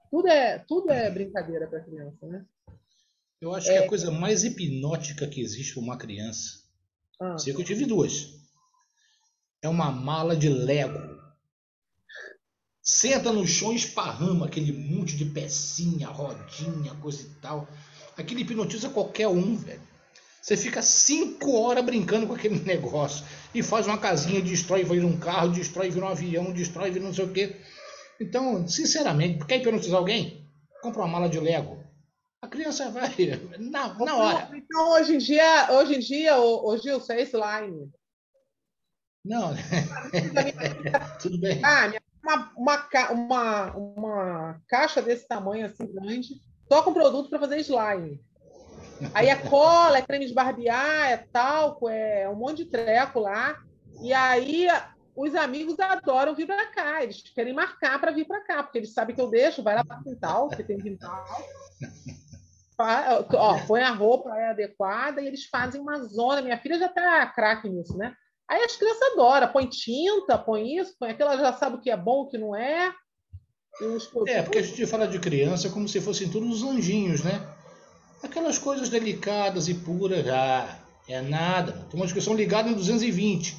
Tudo 0.09 0.27
é, 0.29 0.59
tudo 0.59 0.89
é 0.91 1.11
brincadeira 1.11 1.67
para 1.67 1.79
a 1.79 1.83
criança, 1.83 2.25
né? 2.25 2.45
Eu 3.41 3.53
acho 3.53 3.69
é... 3.69 3.77
que 3.79 3.83
a 3.83 3.89
coisa 3.89 4.09
mais 4.09 4.43
hipnótica 4.43 5.27
que 5.27 5.41
existe 5.41 5.73
para 5.73 5.83
uma 5.83 5.97
criança, 5.97 6.63
ah. 7.19 7.37
sei 7.37 7.53
que 7.53 7.61
eu 7.61 7.65
tive 7.65 7.85
duas, 7.85 8.33
é 9.61 9.67
uma 9.67 9.91
mala 9.91 10.35
de 10.35 10.49
Lego. 10.49 11.16
Senta 12.89 13.33
no 13.33 13.45
chão 13.45 13.73
e 13.73 13.75
esparrama 13.75 14.45
aquele 14.45 14.71
monte 14.71 15.17
de 15.17 15.25
pecinha, 15.25 16.07
rodinha, 16.07 16.95
coisa 17.01 17.21
e 17.21 17.29
tal. 17.41 17.67
Aquilo 18.15 18.39
hipnotiza 18.39 18.87
qualquer 18.87 19.27
um, 19.27 19.57
velho. 19.57 19.81
Você 20.41 20.55
fica 20.55 20.81
cinco 20.81 21.51
horas 21.59 21.83
brincando 21.83 22.25
com 22.25 22.33
aquele 22.33 22.59
negócio 22.63 23.25
e 23.53 23.61
faz 23.61 23.87
uma 23.87 23.97
casinha, 23.97 24.41
destrói, 24.41 24.85
vira 24.85 25.05
um 25.05 25.19
carro, 25.19 25.49
destrói, 25.49 25.89
vira 25.89 26.05
um 26.05 26.09
avião, 26.09 26.53
destrói, 26.53 26.89
vira 26.89 27.03
não 27.03 27.13
sei 27.13 27.25
o 27.25 27.33
quê. 27.33 27.57
Então, 28.21 28.65
sinceramente, 28.65 29.45
quer 29.45 29.57
hipnotizar 29.57 29.99
alguém? 29.99 30.49
Compra 30.81 31.01
uma 31.01 31.09
mala 31.09 31.27
de 31.27 31.41
Lego. 31.41 31.83
A 32.41 32.47
criança 32.47 32.89
vai 32.89 33.13
na, 33.59 33.95
na 33.95 34.15
hora. 34.15 34.49
Então, 34.55 34.93
hoje 34.93 35.15
em 35.15 35.17
dia, 35.17 35.73
hoje 35.73 35.95
em 35.95 35.99
dia, 35.99 36.37
o, 36.37 36.69
o 36.69 36.77
Gilson, 36.77 37.11
é 37.11 37.23
slime. 37.23 37.91
Não, 39.25 39.53
tudo 41.21 41.37
bem. 41.37 41.59
Ah, 41.65 41.91
uma, 42.27 42.51
uma, 42.57 43.11
uma, 43.11 43.75
uma 43.75 44.61
caixa 44.67 45.01
desse 45.01 45.27
tamanho, 45.27 45.65
assim, 45.65 45.87
grande, 45.93 46.41
só 46.67 46.83
com 46.83 46.93
produto 46.93 47.29
para 47.29 47.39
fazer 47.39 47.59
slime. 47.59 48.19
Aí 49.13 49.27
é 49.27 49.35
cola, 49.49 49.97
é 49.97 50.01
creme 50.01 50.27
de 50.27 50.33
barbear, 50.33 51.09
é 51.09 51.17
talco, 51.17 51.87
é 51.87 52.27
um 52.29 52.35
monte 52.35 52.63
de 52.63 52.65
treco 52.65 53.19
lá. 53.19 53.57
E 54.01 54.13
aí 54.13 54.67
os 55.15 55.33
amigos 55.33 55.79
adoram 55.79 56.35
vir 56.35 56.45
para 56.45 56.67
cá, 56.67 57.03
eles 57.03 57.21
querem 57.33 57.53
marcar 57.53 57.99
para 57.99 58.11
vir 58.11 58.27
para 58.27 58.43
cá, 58.43 58.61
porque 58.61 58.77
eles 58.77 58.93
sabem 58.93 59.15
que 59.15 59.21
eu 59.21 59.29
deixo, 59.29 59.63
vai 59.63 59.75
lá 59.75 59.83
para 59.83 59.99
o 59.99 60.03
quintal, 60.03 60.49
que 60.49 60.63
tem 60.63 60.77
quintal. 60.77 61.25
Ó, 62.79 63.59
põe 63.65 63.81
a 63.81 63.89
roupa 63.89 64.37
é 64.37 64.49
adequada 64.51 65.19
e 65.19 65.27
eles 65.27 65.45
fazem 65.45 65.81
uma 65.81 66.03
zona. 66.03 66.43
Minha 66.43 66.59
filha 66.59 66.77
já 66.77 66.85
está 66.85 67.25
craque 67.25 67.67
nisso, 67.67 67.97
né? 67.97 68.15
Aí 68.49 68.63
as 68.63 68.75
crianças 68.75 69.11
adoram, 69.13 69.47
põe 69.49 69.67
tinta, 69.67 70.37
põe 70.37 70.77
isso, 70.77 70.95
põe 70.97 71.11
aquilo, 71.11 71.29
ela 71.29 71.41
já 71.41 71.53
sabe 71.53 71.75
o 71.75 71.81
que 71.81 71.89
é 71.89 71.97
bom, 71.97 72.21
o 72.21 72.27
que 72.27 72.37
não 72.37 72.55
é. 72.55 72.93
É, 74.31 74.41
porque 74.41 74.57
a 74.57 74.63
gente 74.63 74.85
fala 74.85 75.07
de 75.07 75.19
criança 75.19 75.69
como 75.69 75.87
se 75.87 75.99
fossem 76.01 76.29
todos 76.29 76.63
os 76.63 76.69
anjinhos, 76.69 77.23
né? 77.23 77.47
Aquelas 78.23 78.57
coisas 78.57 78.89
delicadas 78.89 79.67
e 79.67 79.73
puras, 79.73 80.25
ah, 80.27 80.79
é 81.07 81.21
nada. 81.21 81.85
Tem 81.89 81.99
uma 81.99 82.05
discussão 82.05 82.33
ligada 82.33 82.69
em 82.69 82.73
220. 82.73 83.55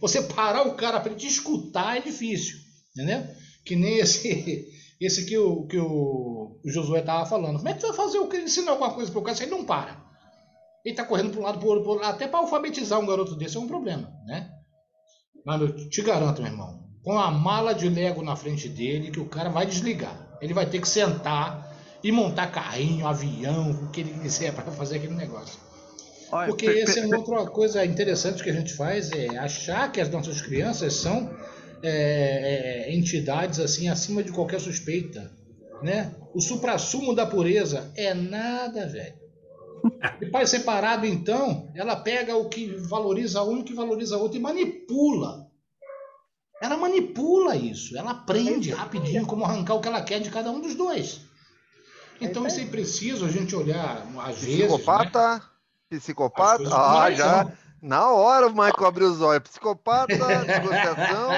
Você 0.00 0.22
parar 0.22 0.66
o 0.66 0.74
cara 0.74 1.00
para 1.00 1.14
te 1.14 1.26
escutar 1.26 1.96
é 1.96 2.00
difícil, 2.00 2.58
entendeu? 2.94 3.26
Que 3.64 3.74
nem 3.74 3.98
esse, 3.98 4.68
esse 5.00 5.24
que 5.24 5.36
o, 5.38 5.66
que 5.66 5.78
o, 5.78 6.60
Josué 6.64 7.00
estava 7.00 7.26
falando. 7.26 7.56
Como 7.56 7.68
é 7.68 7.74
que 7.74 7.80
você 7.80 7.88
vai 7.88 7.96
fazer 7.96 8.18
o 8.18 8.28
que 8.28 8.36
ensinar 8.36 8.72
alguma 8.72 8.92
coisa 8.92 9.10
para 9.10 9.20
o 9.20 9.24
cara 9.24 9.36
se 9.36 9.44
ele 9.44 9.52
não 9.52 9.64
para? 9.64 10.09
Ele 10.84 10.92
está 10.92 11.04
correndo 11.04 11.30
para 11.30 11.40
um 11.40 11.44
lado, 11.44 11.58
para 11.58 11.68
o 11.68 11.70
outro, 11.70 12.04
até 12.04 12.26
para 12.26 12.40
alfabetizar 12.40 12.98
um 12.98 13.06
garoto 13.06 13.36
desse 13.36 13.56
é 13.56 13.60
um 13.60 13.68
problema, 13.68 14.10
né? 14.26 14.50
Mas 15.44 15.60
eu 15.60 15.88
te 15.88 16.02
garanto, 16.02 16.42
meu 16.42 16.50
irmão, 16.50 16.80
com 17.02 17.18
a 17.18 17.30
mala 17.30 17.74
de 17.74 17.88
Lego 17.88 18.22
na 18.22 18.36
frente 18.36 18.68
dele, 18.68 19.10
que 19.10 19.20
o 19.20 19.26
cara 19.26 19.48
vai 19.48 19.66
desligar. 19.66 20.38
Ele 20.40 20.54
vai 20.54 20.66
ter 20.66 20.80
que 20.80 20.88
sentar 20.88 21.70
e 22.02 22.10
montar 22.10 22.50
carrinho, 22.50 23.06
avião, 23.06 23.70
o 23.70 23.90
que 23.90 24.00
ele 24.00 24.18
quiser 24.20 24.54
para 24.54 24.70
fazer 24.72 24.96
aquele 24.96 25.14
negócio. 25.14 25.58
Porque 26.46 26.66
essa 26.66 27.00
é 27.00 27.06
uma 27.06 27.18
outra 27.18 27.44
coisa 27.46 27.84
interessante 27.84 28.42
que 28.42 28.50
a 28.50 28.52
gente 28.52 28.72
faz, 28.74 29.10
é 29.12 29.36
achar 29.36 29.90
que 29.90 30.00
as 30.00 30.08
nossas 30.08 30.40
crianças 30.40 30.94
são 30.94 31.30
é, 31.82 32.86
é, 32.88 32.94
entidades 32.94 33.58
assim 33.58 33.88
acima 33.88 34.22
de 34.22 34.30
qualquer 34.30 34.60
suspeita. 34.60 35.30
né? 35.82 36.14
O 36.34 36.40
suprassumo 36.40 37.14
da 37.14 37.26
pureza 37.26 37.90
é 37.96 38.14
nada, 38.14 38.86
velho. 38.86 39.14
E 40.20 40.26
pai 40.26 40.46
separado, 40.46 41.06
então, 41.06 41.70
ela 41.74 41.96
pega 41.96 42.36
o 42.36 42.48
que 42.48 42.66
valoriza 42.76 43.42
um 43.42 43.58
e 43.58 43.60
o 43.60 43.64
que 43.64 43.74
valoriza 43.74 44.16
outro 44.16 44.38
e 44.38 44.40
manipula. 44.40 45.50
Ela 46.60 46.76
manipula 46.76 47.56
isso. 47.56 47.96
Ela 47.96 48.10
aprende 48.10 48.70
rapidinho 48.70 49.26
como 49.26 49.44
arrancar 49.44 49.74
o 49.74 49.80
que 49.80 49.88
ela 49.88 50.02
quer 50.02 50.20
de 50.20 50.30
cada 50.30 50.50
um 50.50 50.60
dos 50.60 50.74
dois. 50.74 51.22
Então 52.20 52.46
isso 52.46 52.60
é 52.60 52.66
preciso 52.66 53.24
a 53.24 53.28
gente 53.30 53.56
olhar 53.56 54.06
às 54.18 54.42
vezes. 54.42 54.66
Psicopata? 54.66 55.34
Né? 55.36 55.42
Psicopata? 55.98 56.68
Ah, 56.70 57.10
já. 57.10 57.50
Na 57.82 58.10
hora 58.10 58.46
o 58.46 58.50
Michael 58.50 58.86
abriu 58.86 59.08
os 59.08 59.22
olhos. 59.22 59.48
Psicopata, 59.48 60.12
negociação, 60.44 61.30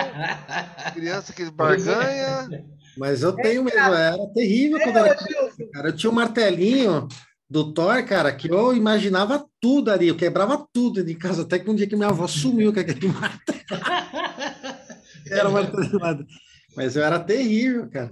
criança 0.93 1.33
que 1.33 1.49
barganha. 1.53 2.67
Mas 2.99 3.23
eu 3.23 3.33
tenho 3.33 3.63
mesmo, 3.63 3.79
era 3.79 4.27
terrível 4.35 4.81
quando 4.81 4.97
era 4.97 5.15
criança, 5.15 5.65
cara. 5.73 5.89
Eu 5.89 5.97
tinha 5.97 6.11
um 6.11 6.15
martelinho 6.15 7.09
do 7.53 7.71
Thor, 7.75 8.03
cara, 8.07 8.35
que 8.35 8.51
eu 8.51 8.75
imaginava 8.75 9.47
tudo 9.61 9.91
ali, 9.91 10.09
eu 10.09 10.17
quebrava 10.17 10.67
tudo 10.73 11.05
de 11.05 11.15
casa, 11.15 11.43
até 11.43 11.59
que 11.59 11.69
um 11.69 11.75
dia 11.75 11.87
que 11.87 11.95
minha 11.95 12.09
avó 12.09 12.27
sumiu 12.27 12.73
com 12.73 12.81
aquele 12.81 13.09
martelo. 13.09 13.61
era 15.31 15.49
um 15.51 15.53
martelo. 15.53 16.27
Mas 16.75 16.97
eu 16.97 17.05
era 17.05 17.21
terrível, 17.21 17.91
cara. 17.91 18.11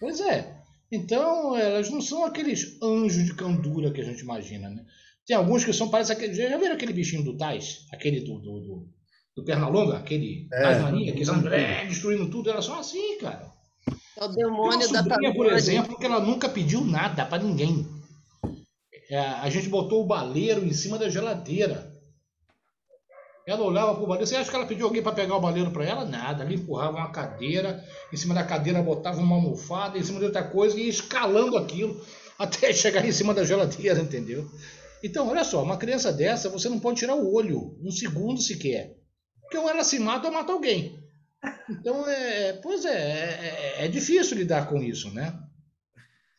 Pois 0.00 0.20
é. 0.20 0.56
Então, 0.90 1.54
elas 1.54 1.90
não 1.90 2.00
são 2.00 2.24
aqueles 2.24 2.78
anjos 2.82 3.26
de 3.26 3.34
candura 3.34 3.90
que 3.90 4.00
a 4.00 4.04
gente 4.04 4.22
imagina, 4.22 4.70
né? 4.70 4.86
Tem 5.26 5.36
alguns 5.36 5.62
que 5.62 5.72
são, 5.74 5.90
parece 5.90 6.12
aquele. 6.12 6.32
Já 6.32 6.56
viram 6.56 6.74
aquele 6.74 6.94
bichinho 6.94 7.24
do 7.24 7.36
Tais? 7.36 7.84
Aquele 7.92 8.20
do, 8.20 8.38
do, 8.38 8.60
do, 8.60 8.88
do 9.36 9.44
Pernalonga? 9.44 9.98
Aquele 9.98 10.48
é, 10.50 10.62
Tais 10.62 10.80
Marinha, 10.80 11.12
que 11.12 11.22
estão 11.22 11.46
é, 11.48 11.84
destruindo 11.84 12.30
tudo. 12.30 12.48
Elas 12.48 12.64
são 12.64 12.78
assim, 12.78 13.18
cara. 13.18 13.52
É 14.16 14.24
o 14.24 14.28
demônio 14.28 14.90
da 14.90 15.02
sobrinha, 15.02 15.34
por 15.34 15.52
exemplo, 15.52 15.98
que 15.98 16.06
ela 16.06 16.20
nunca 16.20 16.48
pediu 16.48 16.82
nada 16.82 17.26
para 17.26 17.42
ninguém. 17.42 17.95
É, 19.10 19.18
a 19.18 19.48
gente 19.48 19.68
botou 19.68 20.02
o 20.02 20.06
baleiro 20.06 20.64
em 20.64 20.72
cima 20.72 20.98
da 20.98 21.08
geladeira. 21.08 21.94
Ela 23.46 23.62
olhava 23.62 23.94
para 23.94 24.02
o 24.02 24.06
baleiro. 24.06 24.26
Você 24.26 24.34
acha 24.34 24.50
que 24.50 24.56
ela 24.56 24.66
pediu 24.66 24.86
alguém 24.86 25.02
para 25.02 25.12
pegar 25.12 25.36
o 25.36 25.40
baleiro 25.40 25.70
para 25.70 25.84
ela? 25.84 26.04
Nada. 26.04 26.42
Ela 26.42 26.52
empurrava 26.52 26.96
uma 26.96 27.12
cadeira, 27.12 27.84
em 28.12 28.16
cima 28.16 28.34
da 28.34 28.42
cadeira 28.42 28.82
botava 28.82 29.20
uma 29.20 29.36
almofada, 29.36 29.96
em 29.96 30.02
cima 30.02 30.18
de 30.18 30.24
outra 30.24 30.42
coisa 30.42 30.78
e 30.78 30.84
ia 30.84 30.90
escalando 30.90 31.56
aquilo 31.56 32.04
até 32.36 32.72
chegar 32.72 33.04
em 33.06 33.12
cima 33.12 33.32
da 33.32 33.44
geladeira, 33.44 34.00
entendeu? 34.00 34.50
Então, 35.02 35.28
olha 35.28 35.44
só, 35.44 35.62
uma 35.62 35.76
criança 35.76 36.12
dessa, 36.12 36.48
você 36.48 36.68
não 36.68 36.80
pode 36.80 36.98
tirar 36.98 37.14
o 37.14 37.32
olho, 37.32 37.78
um 37.80 37.92
segundo 37.92 38.40
sequer. 38.40 38.96
Porque 39.42 39.56
ou 39.56 39.70
ela 39.70 39.84
se 39.84 40.00
mata 40.00 40.26
ou 40.26 40.34
mata 40.34 40.52
alguém. 40.52 40.98
Então, 41.70 42.08
é, 42.08 42.54
pois 42.54 42.84
é, 42.84 42.90
é, 42.90 43.76
é, 43.78 43.84
é 43.84 43.88
difícil 43.88 44.36
lidar 44.36 44.68
com 44.68 44.82
isso, 44.82 45.12
né? 45.12 45.38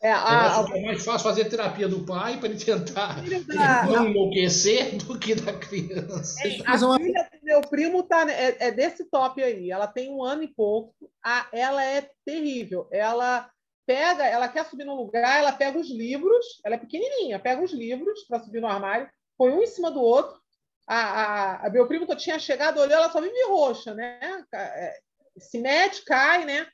É, 0.02 0.12
a, 0.12 0.62
a... 0.62 0.78
é 0.78 0.82
mais 0.82 1.04
fácil 1.04 1.28
fazer 1.28 1.46
terapia 1.46 1.88
do 1.88 2.06
pai 2.06 2.38
para 2.38 2.50
ele 2.50 2.64
tentar 2.64 3.18
não 3.88 4.08
enlouquecer 4.08 4.98
do 4.98 5.18
que 5.18 5.34
da 5.34 5.54
criança. 5.54 6.48
É, 6.48 6.62
a 6.66 6.78
filha 6.78 7.30
do 7.34 7.44
meu 7.44 7.62
primo 7.62 8.04
tá, 8.04 8.30
é, 8.30 8.56
é, 8.60 8.72
desse 8.72 9.06
top 9.06 9.42
aí. 9.42 9.72
Ela 9.72 9.88
tem 9.88 10.12
um 10.12 10.24
ano 10.24 10.44
e 10.44 10.48
pouco. 10.48 10.94
A, 11.24 11.48
ela 11.52 11.84
é 11.84 12.10
terrível. 12.24 12.88
Ela 12.92 13.50
pega, 13.88 14.26
ela 14.26 14.48
quer 14.48 14.66
subir 14.66 14.84
no 14.84 14.96
lugar, 14.96 15.40
ela 15.40 15.54
pega 15.54 15.80
os 15.80 15.90
livros, 15.90 16.62
ela 16.64 16.76
é 16.76 16.78
pequenininha, 16.78 17.40
pega 17.40 17.64
os 17.64 17.72
livros 17.72 18.24
para 18.26 18.40
subir 18.40 18.60
no 18.60 18.68
armário, 18.68 19.10
põe 19.38 19.52
um 19.52 19.64
em 19.64 19.68
cima 19.68 19.90
do 19.90 20.02
outro. 20.02 20.38
A, 20.86 20.96
a, 20.96 21.68
a 21.68 21.70
meu 21.70 21.88
primo 21.88 22.06
que 22.06 22.12
eu 22.12 22.18
tinha 22.18 22.38
chegado, 22.38 22.80
olhou, 22.80 22.96
ela 22.96 23.12
só 23.12 23.20
vive 23.20 23.46
roxa, 23.48 23.94
né? 23.94 24.20
É, 24.54 24.94
se 25.40 25.60
mete, 25.60 26.04
cai, 26.06 26.46
né? 26.46 26.68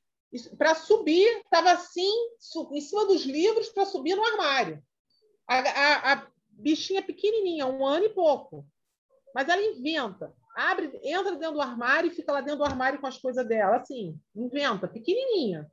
Para 0.58 0.76
subir, 0.76 1.28
estava 1.39 1.72
assim, 1.72 2.12
em 2.72 2.82
cima 2.82 3.06
dos 3.06 3.24
livros, 3.26 3.69
para 3.69 3.86
subir 3.86 4.15
no 4.15 4.24
armário. 4.24 4.82
A, 5.48 5.60
a, 5.60 6.13
a 6.13 6.28
bichinha 6.50 7.02
pequenininha, 7.02 7.67
um 7.67 7.86
ano 7.86 8.06
e 8.06 8.10
pouco. 8.10 8.65
Mas 9.34 9.50
ela 9.50 9.62
inventa. 9.62 10.34
Abre, 10.56 11.00
entra 11.04 11.36
dentro 11.36 11.56
do 11.56 11.62
armário 11.62 12.12
e 12.12 12.15
fica 12.15 12.32
lá 12.32 12.41
dentro 12.41 12.60
do 12.60 12.65
armário 12.65 13.00
com 13.00 13.08
as 13.08 13.17
coisas 13.17 13.48
dela, 13.48 13.78
assim, 13.78 14.19
inventa, 14.36 14.88
pequenininha. 14.88 15.67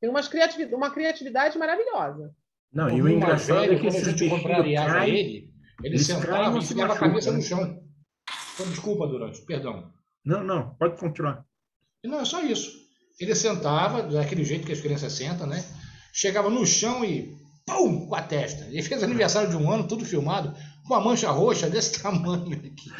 Tem 0.00 0.08
umas 0.08 0.28
criatividade, 0.28 0.74
uma 0.74 0.90
criatividade 0.90 1.58
maravilhosa. 1.58 2.34
Não, 2.72 2.88
e 2.88 3.02
o 3.02 3.08
engraçado 3.08 3.64
é 3.64 3.76
que 3.76 3.82
quando 3.82 3.96
a 3.96 4.10
gente 4.10 4.28
contrariava 4.28 4.92
cai, 4.92 5.10
ele, 5.10 5.50
ele 5.82 5.98
sentava 5.98 6.56
e 6.58 6.64
ficava 6.64 6.94
a 6.94 6.98
cabeça 6.98 7.32
no 7.32 7.42
chão. 7.42 7.82
Então, 8.54 8.66
desculpa, 8.68 9.06
Durante, 9.06 9.40
perdão. 9.44 9.90
Não, 10.24 10.44
não, 10.44 10.74
pode 10.76 10.98
continuar. 10.98 11.44
E 12.04 12.08
não, 12.08 12.20
é 12.20 12.24
só 12.24 12.42
isso. 12.42 12.79
Ele 13.20 13.34
sentava, 13.34 14.02
daquele 14.02 14.44
jeito 14.44 14.66
que 14.66 14.72
as 14.72 14.80
crianças 14.80 15.12
sentam, 15.12 15.46
né? 15.46 15.62
Chegava 16.12 16.48
no 16.48 16.66
chão 16.66 17.04
e 17.04 17.36
pum, 17.66 18.06
com 18.06 18.14
a 18.14 18.22
testa. 18.22 18.64
Ele 18.64 18.82
fez 18.82 19.02
aniversário 19.02 19.50
de 19.50 19.56
um 19.56 19.70
ano, 19.70 19.86
tudo 19.86 20.04
filmado, 20.04 20.54
com 20.86 20.94
uma 20.94 21.04
mancha 21.04 21.30
roxa 21.30 21.68
desse 21.68 22.00
tamanho 22.02 22.56
aqui. 22.56 22.90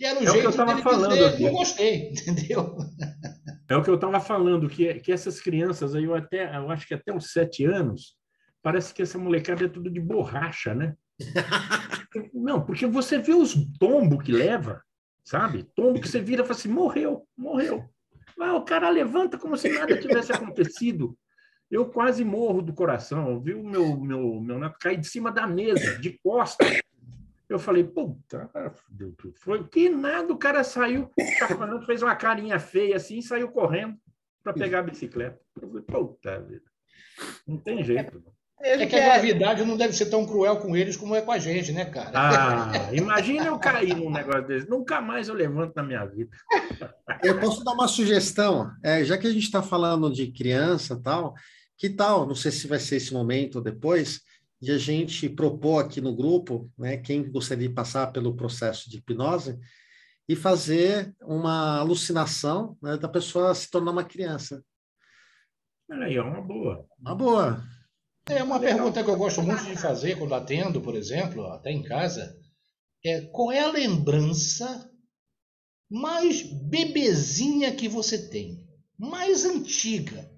E 0.00 0.04
era 0.04 0.18
um 0.18 0.22
é 0.22 0.26
jeito 0.26 0.38
o 0.38 0.40
que 0.40 0.46
eu 0.46 0.50
estava 0.50 0.78
falando 0.78 1.12
dizer, 1.12 1.26
aqui. 1.26 1.44
Eu 1.44 1.52
gostei, 1.52 2.10
entendeu? 2.16 2.76
É 3.68 3.76
o 3.76 3.82
que 3.82 3.90
eu 3.90 3.94
estava 3.96 4.18
falando, 4.20 4.68
que, 4.68 4.94
que 4.94 5.12
essas 5.12 5.40
crianças 5.40 5.94
aí, 5.94 6.04
eu 6.04 6.14
até, 6.14 6.56
eu 6.56 6.70
acho 6.70 6.86
que 6.86 6.94
até 6.94 7.12
uns 7.12 7.30
sete 7.30 7.64
anos, 7.64 8.16
parece 8.62 8.94
que 8.94 9.02
essa 9.02 9.18
molecada 9.18 9.64
é 9.64 9.68
tudo 9.68 9.90
de 9.90 10.00
borracha, 10.00 10.74
né? 10.74 10.94
Não, 12.32 12.64
porque 12.64 12.86
você 12.86 13.18
vê 13.18 13.34
os 13.34 13.54
tombos 13.78 14.24
que 14.24 14.32
leva, 14.32 14.82
sabe? 15.24 15.66
Tombo 15.74 16.00
que 16.00 16.08
você 16.08 16.20
vira 16.20 16.42
e 16.42 16.46
fala 16.46 16.58
assim, 16.58 16.68
morreu, 16.68 17.26
morreu. 17.36 17.88
Ah, 18.40 18.54
o 18.54 18.64
cara 18.64 18.88
levanta 18.90 19.38
como 19.38 19.56
se 19.56 19.68
nada 19.68 19.96
tivesse 19.98 20.32
acontecido. 20.32 21.16
Eu 21.70 21.86
quase 21.86 22.24
morro 22.24 22.62
do 22.62 22.72
coração. 22.72 23.40
Vi 23.40 23.54
o 23.54 23.64
meu, 23.64 23.96
meu, 23.98 24.40
meu 24.40 24.58
neto 24.58 24.78
cair 24.78 24.98
de 24.98 25.06
cima 25.06 25.30
da 25.32 25.46
mesa, 25.46 25.98
de 25.98 26.18
costas. 26.18 26.80
Eu 27.48 27.58
falei, 27.58 27.84
puta, 27.84 28.50
foi 29.36 29.64
que 29.68 29.88
nada, 29.88 30.32
o 30.32 30.38
cara 30.38 30.64
saiu, 30.64 31.10
fez 31.84 32.02
uma 32.02 32.16
carinha 32.16 32.58
feia 32.58 32.96
assim 32.96 33.20
saiu 33.20 33.50
correndo 33.50 33.96
para 34.42 34.52
pegar 34.52 34.80
a 34.80 34.82
bicicleta. 34.82 35.40
Eu 35.60 35.68
falei, 35.68 35.82
puta 35.82 36.40
vida, 36.40 36.64
não 37.46 37.58
tem 37.58 37.84
jeito. 37.84 38.24
É 38.60 38.86
que 38.86 38.96
a 38.96 39.04
gravidade 39.04 39.64
não 39.64 39.76
deve 39.76 39.92
ser 39.92 40.06
tão 40.06 40.24
cruel 40.24 40.56
com 40.58 40.76
eles 40.76 40.96
como 40.96 41.14
é 41.14 41.20
com 41.20 41.32
a 41.32 41.38
gente, 41.38 41.72
né, 41.72 41.84
cara? 41.84 42.10
Ah, 42.14 42.92
imagina 42.92 43.46
eu 43.46 43.58
cair 43.58 43.94
num 43.94 44.10
negócio 44.10 44.46
desse. 44.46 44.70
Nunca 44.70 45.00
mais 45.00 45.28
eu 45.28 45.34
levanto 45.34 45.74
na 45.74 45.82
minha 45.82 46.04
vida. 46.06 46.30
Eu 47.22 47.38
posso 47.40 47.62
dar 47.64 47.72
uma 47.72 47.88
sugestão? 47.88 48.70
É, 48.82 49.04
já 49.04 49.18
que 49.18 49.26
a 49.26 49.30
gente 49.30 49.44
está 49.44 49.62
falando 49.62 50.10
de 50.10 50.32
criança 50.32 50.98
tal, 51.02 51.34
que 51.76 51.90
tal, 51.90 52.26
não 52.26 52.34
sei 52.34 52.52
se 52.52 52.66
vai 52.66 52.78
ser 52.78 52.96
esse 52.96 53.12
momento 53.12 53.56
ou 53.56 53.62
depois, 53.62 54.22
de 54.60 54.72
a 54.72 54.78
gente 54.78 55.28
propor 55.28 55.84
aqui 55.84 56.00
no 56.00 56.14
grupo, 56.14 56.70
né, 56.78 56.96
quem 56.96 57.30
gostaria 57.30 57.68
de 57.68 57.74
passar 57.74 58.12
pelo 58.12 58.34
processo 58.34 58.88
de 58.88 58.96
hipnose, 58.98 59.58
e 60.26 60.34
fazer 60.34 61.14
uma 61.20 61.78
alucinação 61.78 62.78
né, 62.80 62.96
da 62.96 63.08
pessoa 63.08 63.54
se 63.54 63.70
tornar 63.70 63.90
uma 63.90 64.04
criança. 64.04 64.64
Aí 65.90 66.16
é 66.16 66.22
uma 66.22 66.40
boa. 66.40 66.86
Uma 66.98 67.14
boa. 67.14 67.62
É 68.28 68.42
uma 68.42 68.58
pergunta 68.58 69.04
que 69.04 69.10
eu 69.10 69.16
gosto 69.16 69.42
muito 69.42 69.64
de 69.64 69.76
fazer 69.76 70.16
quando 70.16 70.34
atendo, 70.34 70.80
por 70.80 70.94
exemplo, 70.94 71.46
até 71.48 71.70
em 71.70 71.82
casa, 71.82 72.34
é 73.04 73.20
qual 73.20 73.52
é 73.52 73.60
a 73.60 73.70
lembrança 73.70 74.90
mais 75.90 76.42
bebezinha 76.42 77.74
que 77.74 77.86
você 77.86 78.30
tem? 78.30 78.66
Mais 78.98 79.44
antiga? 79.44 80.30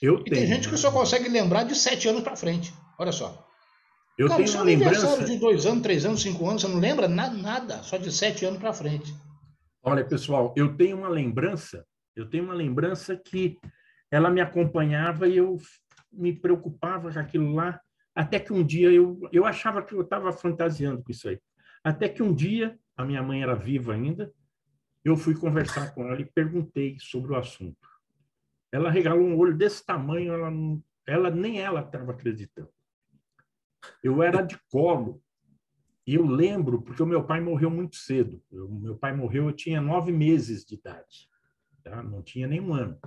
Eu 0.00 0.20
e 0.20 0.24
tenho. 0.24 0.36
tem 0.36 0.46
gente 0.46 0.68
que 0.70 0.76
só 0.76 0.90
consegue 0.90 1.28
lembrar 1.28 1.64
de 1.64 1.74
sete 1.74 2.08
anos 2.08 2.22
para 2.22 2.36
frente. 2.36 2.72
Olha 2.98 3.12
só. 3.12 3.46
Eu 4.18 4.28
Cara, 4.28 4.42
tenho 4.42 4.56
uma 4.56 4.64
lembrança 4.64 5.24
de 5.24 5.38
dois 5.38 5.66
anos, 5.66 5.82
três 5.82 6.06
anos, 6.06 6.22
cinco 6.22 6.48
anos, 6.48 6.62
você 6.62 6.68
não 6.68 6.80
lembra 6.80 7.06
nada, 7.06 7.36
nada 7.36 7.82
só 7.82 7.98
de 7.98 8.10
sete 8.10 8.46
anos 8.46 8.58
para 8.58 8.72
frente. 8.72 9.14
Olha, 9.82 10.02
pessoal, 10.02 10.54
eu 10.56 10.74
tenho 10.74 10.96
uma 10.96 11.08
lembrança, 11.10 11.84
eu 12.14 12.28
tenho 12.28 12.44
uma 12.44 12.54
lembrança 12.54 13.14
que 13.14 13.58
ela 14.10 14.30
me 14.30 14.40
acompanhava 14.40 15.28
e 15.28 15.36
eu 15.36 15.58
me 16.16 16.32
preocupava 16.32 17.12
com 17.12 17.18
aquilo 17.18 17.54
lá, 17.54 17.80
até 18.14 18.40
que 18.40 18.52
um 18.52 18.64
dia 18.64 18.90
eu, 18.90 19.20
eu 19.30 19.44
achava 19.44 19.82
que 19.82 19.94
eu 19.94 20.00
estava 20.00 20.32
fantasiando 20.32 21.02
com 21.02 21.10
isso 21.10 21.28
aí. 21.28 21.38
Até 21.84 22.08
que 22.08 22.22
um 22.22 22.34
dia, 22.34 22.78
a 22.96 23.04
minha 23.04 23.22
mãe 23.22 23.42
era 23.42 23.54
viva 23.54 23.92
ainda, 23.92 24.32
eu 25.04 25.16
fui 25.16 25.34
conversar 25.36 25.94
com 25.94 26.02
ela 26.04 26.20
e 26.20 26.24
perguntei 26.24 26.96
sobre 26.98 27.32
o 27.32 27.36
assunto. 27.36 27.88
Ela 28.72 28.90
regalou 28.90 29.24
um 29.24 29.38
olho 29.38 29.56
desse 29.56 29.84
tamanho, 29.84 30.32
ela, 30.32 30.50
ela 31.06 31.30
nem 31.30 31.60
ela 31.60 31.80
estava 31.80 32.10
acreditando. 32.10 32.70
Eu 34.02 34.22
era 34.22 34.42
de 34.42 34.58
colo. 34.70 35.22
E 36.06 36.14
eu 36.14 36.26
lembro, 36.26 36.82
porque 36.82 37.02
o 37.02 37.06
meu 37.06 37.24
pai 37.24 37.40
morreu 37.40 37.70
muito 37.70 37.96
cedo. 37.96 38.42
O 38.50 38.80
meu 38.80 38.96
pai 38.96 39.14
morreu, 39.14 39.46
eu 39.46 39.52
tinha 39.52 39.80
nove 39.80 40.12
meses 40.12 40.64
de 40.64 40.74
idade. 40.74 41.28
Tá? 41.82 42.02
Não 42.02 42.22
tinha 42.22 42.46
nem 42.46 42.60
um 42.60 42.74
ano. 42.74 42.98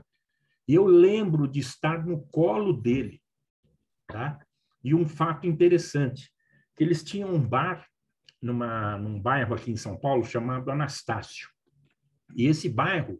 Eu 0.72 0.86
lembro 0.86 1.48
de 1.48 1.60
estar 1.60 2.06
no 2.06 2.22
colo 2.28 2.72
dele. 2.72 3.20
Tá? 4.06 4.40
E 4.84 4.94
um 4.94 5.08
fato 5.08 5.48
interessante, 5.48 6.32
que 6.76 6.84
eles 6.84 7.04
tinham 7.04 7.34
um 7.34 7.42
bar 7.42 7.88
numa, 8.40 8.96
num 8.98 9.20
bairro 9.20 9.56
aqui 9.56 9.72
em 9.72 9.76
São 9.76 9.98
Paulo 9.98 10.24
chamado 10.24 10.70
Anastácio. 10.70 11.50
E 12.36 12.46
esse 12.46 12.70
bairro 12.70 13.20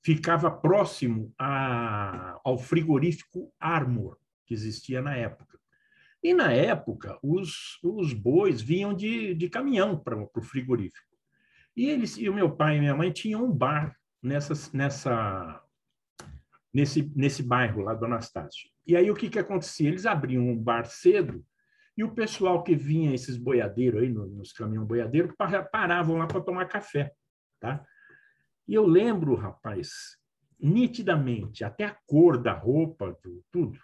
ficava 0.00 0.50
próximo 0.52 1.34
a, 1.36 2.38
ao 2.44 2.56
frigorífico 2.56 3.52
Armor, 3.58 4.16
que 4.46 4.54
existia 4.54 5.02
na 5.02 5.16
época. 5.16 5.58
E 6.22 6.32
na 6.32 6.52
época, 6.52 7.18
os, 7.20 7.80
os 7.82 8.12
bois 8.12 8.62
vinham 8.62 8.94
de, 8.94 9.34
de 9.34 9.48
caminhão 9.48 9.98
para 9.98 10.16
o 10.16 10.42
frigorífico. 10.42 11.12
E 11.76 11.90
eles 11.90 12.16
e 12.16 12.28
o 12.28 12.34
meu 12.34 12.54
pai 12.54 12.76
e 12.76 12.80
minha 12.80 12.94
mãe 12.94 13.10
tinham 13.10 13.44
um 13.44 13.52
bar 13.52 13.98
nessa, 14.22 14.54
nessa, 14.72 15.63
nesse, 16.74 17.12
nesse 17.14 17.42
bairro 17.42 17.82
lá 17.82 17.94
do 17.94 18.04
Anastácio. 18.04 18.68
E 18.84 18.96
aí 18.96 19.08
o 19.10 19.14
que, 19.14 19.30
que 19.30 19.38
acontecia? 19.38 19.88
Eles 19.88 20.04
abriam 20.04 20.42
um 20.42 20.58
bar 20.58 20.84
cedo 20.84 21.44
e 21.96 22.02
o 22.02 22.12
pessoal 22.12 22.64
que 22.64 22.74
vinha, 22.74 23.14
esses 23.14 23.36
boiadeiros 23.36 24.02
aí, 24.02 24.08
nos 24.08 24.52
caminhões 24.52 24.88
boiadeiros, 24.88 25.32
paravam 25.70 26.16
lá 26.16 26.26
para 26.26 26.40
tomar 26.40 26.66
café. 26.66 27.12
Tá? 27.60 27.84
E 28.66 28.74
eu 28.74 28.84
lembro, 28.84 29.36
rapaz, 29.36 30.18
nitidamente, 30.58 31.62
até 31.62 31.84
a 31.84 31.96
cor 32.06 32.36
da 32.36 32.52
roupa, 32.52 33.16
tudo. 33.52 33.78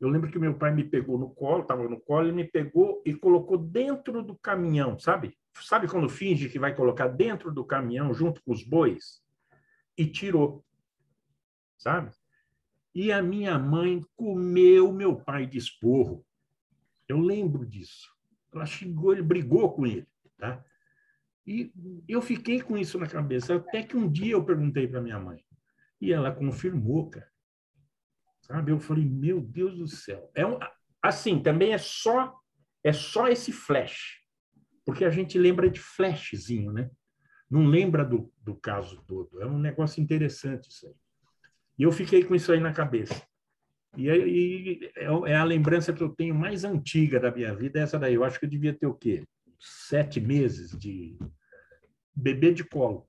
Eu 0.00 0.08
lembro 0.08 0.30
que 0.30 0.38
meu 0.38 0.56
pai 0.56 0.72
me 0.72 0.84
pegou 0.84 1.18
no 1.18 1.30
colo, 1.30 1.62
estava 1.62 1.86
no 1.88 2.00
colo, 2.00 2.28
e 2.28 2.32
me 2.32 2.44
pegou 2.44 3.02
e 3.04 3.12
colocou 3.12 3.58
dentro 3.58 4.22
do 4.22 4.38
caminhão, 4.38 4.98
sabe? 4.98 5.36
Sabe 5.54 5.88
quando 5.88 6.08
finge 6.08 6.48
que 6.48 6.58
vai 6.58 6.74
colocar 6.74 7.08
dentro 7.08 7.52
do 7.52 7.64
caminhão 7.64 8.14
junto 8.14 8.40
com 8.42 8.52
os 8.52 8.62
bois? 8.62 9.20
E 9.98 10.06
tirou, 10.06 10.64
sabe? 11.80 12.12
E 12.94 13.10
a 13.10 13.22
minha 13.22 13.58
mãe 13.58 14.04
comeu 14.14 14.92
meu 14.92 15.16
pai 15.16 15.46
de 15.46 15.58
esporro. 15.58 16.24
Eu 17.08 17.18
lembro 17.18 17.66
disso. 17.66 18.08
Ela 18.52 18.66
xingou, 18.66 19.12
ele 19.12 19.22
brigou 19.22 19.72
com 19.72 19.86
ele, 19.86 20.06
tá? 20.38 20.64
E 21.46 21.72
eu 22.06 22.20
fiquei 22.20 22.60
com 22.60 22.76
isso 22.76 22.98
na 22.98 23.06
cabeça, 23.06 23.56
até 23.56 23.82
que 23.82 23.96
um 23.96 24.10
dia 24.10 24.32
eu 24.32 24.44
perguntei 24.44 24.86
para 24.86 25.00
minha 25.00 25.18
mãe. 25.18 25.44
E 26.00 26.12
ela 26.12 26.32
confirmou, 26.32 27.10
cara. 27.10 27.30
Sabe? 28.42 28.72
Eu 28.72 28.78
falei, 28.78 29.04
meu 29.04 29.40
Deus 29.40 29.78
do 29.78 29.88
céu. 29.88 30.30
É 30.34 30.46
um, 30.46 30.58
assim, 31.02 31.42
também 31.42 31.72
é 31.72 31.78
só 31.78 32.38
é 32.82 32.92
só 32.92 33.28
esse 33.28 33.52
flash. 33.52 34.20
Porque 34.84 35.04
a 35.04 35.10
gente 35.10 35.38
lembra 35.38 35.70
de 35.70 35.78
flashzinho, 35.78 36.72
né? 36.72 36.90
Não 37.48 37.66
lembra 37.66 38.04
do, 38.04 38.32
do 38.38 38.54
caso 38.56 39.02
todo. 39.06 39.40
É 39.40 39.46
um 39.46 39.58
negócio 39.58 40.02
interessante 40.02 40.70
isso 40.70 40.86
aí. 40.86 40.94
E 41.80 41.82
eu 41.82 41.90
fiquei 41.90 42.22
com 42.22 42.34
isso 42.34 42.52
aí 42.52 42.60
na 42.60 42.74
cabeça. 42.74 43.22
E, 43.96 44.06
e 44.06 44.92
é, 44.94 45.32
é 45.32 45.34
a 45.34 45.44
lembrança 45.44 45.94
que 45.94 46.02
eu 46.02 46.10
tenho 46.10 46.34
mais 46.34 46.62
antiga 46.62 47.18
da 47.18 47.30
minha 47.30 47.54
vida, 47.54 47.80
é 47.80 47.82
essa 47.82 47.98
daí. 47.98 48.12
Eu 48.12 48.22
acho 48.22 48.38
que 48.38 48.44
eu 48.44 48.50
devia 48.50 48.74
ter 48.74 48.86
o 48.86 48.92
quê? 48.92 49.24
Sete 49.58 50.20
meses 50.20 50.78
de 50.78 51.16
bebê 52.14 52.52
de 52.52 52.64
colo. 52.64 53.08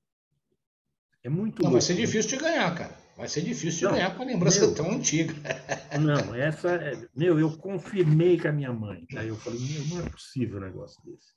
É 1.22 1.28
muito. 1.28 1.62
Não, 1.62 1.70
louco. 1.70 1.74
vai 1.74 1.82
ser 1.82 1.96
difícil 1.96 2.38
de 2.38 2.46
ganhar, 2.46 2.74
cara. 2.74 2.98
Vai 3.18 3.28
ser 3.28 3.42
difícil 3.42 3.90
de 3.90 3.96
ganhar 3.96 4.16
com 4.16 4.24
a 4.24 4.26
lembrança 4.26 4.66
meu, 4.66 4.74
tão 4.74 4.90
antiga. 4.90 5.34
Não, 6.00 6.34
essa. 6.34 6.70
É, 6.76 6.98
meu, 7.14 7.38
eu 7.38 7.52
confirmei 7.58 8.40
com 8.40 8.48
a 8.48 8.54
minha 8.54 8.72
mãe. 8.72 9.06
Aí 9.18 9.28
eu 9.28 9.36
falei, 9.36 9.60
meu, 9.60 9.86
não 9.88 10.08
é 10.08 10.10
possível 10.10 10.60
um 10.60 10.62
negócio 10.62 11.04
desse. 11.04 11.34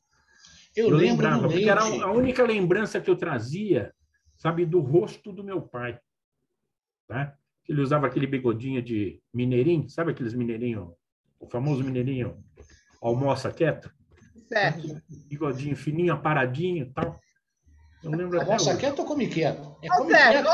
Eu, 0.77 0.91
eu 0.91 0.97
lembrava, 0.97 1.49
porque 1.49 1.69
era 1.69 1.83
a 1.83 2.13
única 2.13 2.45
lembrança 2.45 3.01
que 3.01 3.11
eu 3.11 3.17
trazia, 3.17 3.93
sabe, 4.39 4.65
do 4.65 4.79
rosto 4.79 5.33
do 5.33 5.43
meu 5.43 5.61
pai. 5.61 5.99
Tá? 7.07 7.37
Ele 7.69 7.81
usava 7.81 8.07
aquele 8.07 8.27
bigodinho 8.27 8.83
de 8.83 9.21
mineirinho, 9.33 9.89
sabe 9.89 10.13
aqueles 10.13 10.35
mineirinhos, 10.35 10.93
o 11.39 11.47
famoso 11.47 11.83
mineirinho 11.83 12.43
almoça 13.01 13.51
quieto? 13.53 13.93
Certo. 14.47 15.03
Bigodinho 15.29 15.77
fininho, 15.77 16.13
aparadinho 16.13 16.85
e 16.85 16.93
tal. 16.93 17.19
Eu 18.03 18.11
lembro 18.11 18.39
Almoça 18.39 18.77
quieto 18.77 18.99
ou 18.99 19.07
come 19.07 19.27
quieto? 19.27 19.77
É 19.83 19.89
come 19.89 20.13
quieto. 20.13 20.47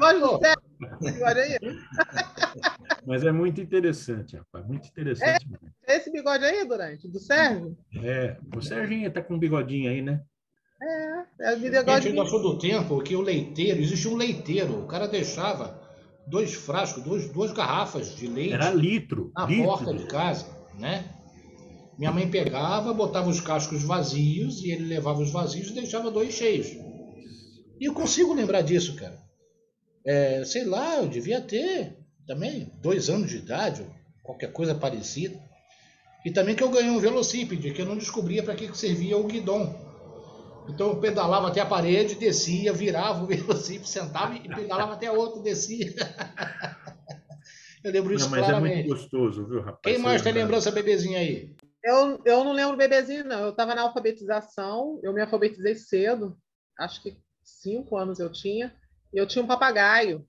Sérgio, 0.00 0.38
Sérgio. 0.40 1.78
Mas 3.06 3.24
é 3.24 3.30
muito 3.30 3.60
interessante, 3.60 4.36
rapaz. 4.36 4.66
Muito 4.66 4.88
interessante. 4.88 5.46
É, 5.86 5.96
esse 5.96 6.10
bigode 6.10 6.44
aí, 6.44 6.66
Durante? 6.66 7.08
Do 7.08 7.20
Sérgio? 7.20 7.76
É. 8.02 8.36
O 8.56 8.60
Serginho 8.60 9.08
está 9.08 9.22
com 9.22 9.34
um 9.34 9.38
bigodinho 9.38 9.90
aí, 9.90 10.02
né? 10.02 10.22
É, 10.82 11.52
é 11.52 11.54
o 11.54 11.60
bigode. 11.60 12.08
ainda 12.08 12.26
foi 12.26 12.42
do 12.42 12.58
tempo 12.58 13.00
que 13.02 13.14
o 13.14 13.20
leiteiro, 13.20 13.80
existia 13.80 14.10
um 14.10 14.16
leiteiro. 14.16 14.80
O 14.80 14.86
cara 14.86 15.06
deixava 15.06 15.80
dois 16.26 16.54
frascos, 16.54 17.02
dois, 17.04 17.30
duas 17.30 17.52
garrafas 17.52 18.16
de 18.16 18.26
leite. 18.26 18.54
Era 18.54 18.70
litro. 18.70 19.30
Na 19.36 19.46
litro. 19.46 19.64
porta 19.64 19.94
de 19.94 20.04
casa, 20.06 20.46
né? 20.78 21.04
Minha 21.98 22.10
mãe 22.10 22.28
pegava, 22.28 22.92
botava 22.92 23.28
os 23.28 23.40
cascos 23.40 23.84
vazios 23.84 24.60
e 24.62 24.72
ele 24.72 24.86
levava 24.86 25.20
os 25.20 25.30
vazios 25.30 25.68
e 25.68 25.74
deixava 25.74 26.10
dois 26.10 26.34
cheios. 26.34 26.68
E 27.80 27.84
eu 27.84 27.94
consigo 27.94 28.34
lembrar 28.34 28.62
disso, 28.62 28.96
cara. 28.96 29.20
É, 30.04 30.44
sei 30.44 30.64
lá, 30.64 30.96
eu 30.96 31.06
devia 31.06 31.40
ter 31.40 31.96
também 32.26 32.72
dois 32.80 33.08
anos 33.08 33.30
de 33.30 33.36
idade, 33.36 33.82
ou 33.82 33.88
qualquer 34.22 34.52
coisa 34.52 34.74
parecida. 34.74 35.38
E 36.24 36.30
também 36.30 36.54
que 36.54 36.62
eu 36.62 36.70
ganhei 36.70 36.90
um 36.90 36.98
velocípede, 36.98 37.72
que 37.72 37.82
eu 37.82 37.86
não 37.86 37.96
descobria 37.96 38.42
para 38.42 38.54
que 38.54 38.76
servia 38.76 39.18
o 39.18 39.26
guidão. 39.26 39.81
Então 40.68 40.90
eu 40.90 41.00
pedalava 41.00 41.48
até 41.48 41.60
a 41.60 41.66
parede, 41.66 42.14
descia, 42.14 42.72
virava 42.72 43.22
o 43.22 43.26
velocípede, 43.26 43.88
sentava 43.88 44.34
e 44.34 44.48
pedalava 44.48 44.94
até 44.94 45.06
a 45.06 45.12
outra, 45.12 45.42
descia. 45.42 45.92
eu 47.82 47.92
lembro 47.92 48.14
isso 48.14 48.24
não, 48.24 48.30
mas 48.30 48.46
claramente. 48.46 48.72
é 48.72 48.76
muito 48.76 48.88
gostoso, 48.88 49.46
viu, 49.46 49.60
rapaz? 49.60 49.80
Quem 49.82 49.98
mais 49.98 50.22
tem 50.22 50.32
lembrança 50.32 50.70
bebezinha 50.70 51.18
aí? 51.18 51.54
Eu, 51.84 52.22
eu 52.24 52.44
não 52.44 52.52
lembro 52.52 52.76
bebezinho, 52.76 53.24
não. 53.24 53.40
Eu 53.40 53.50
estava 53.50 53.74
na 53.74 53.82
alfabetização, 53.82 55.00
eu 55.02 55.12
me 55.12 55.20
alfabetizei 55.20 55.74
cedo, 55.74 56.38
acho 56.78 57.02
que 57.02 57.16
cinco 57.42 57.96
anos 57.96 58.20
eu 58.20 58.30
tinha, 58.30 58.72
e 59.12 59.18
eu 59.18 59.26
tinha 59.26 59.44
um 59.44 59.48
papagaio. 59.48 60.26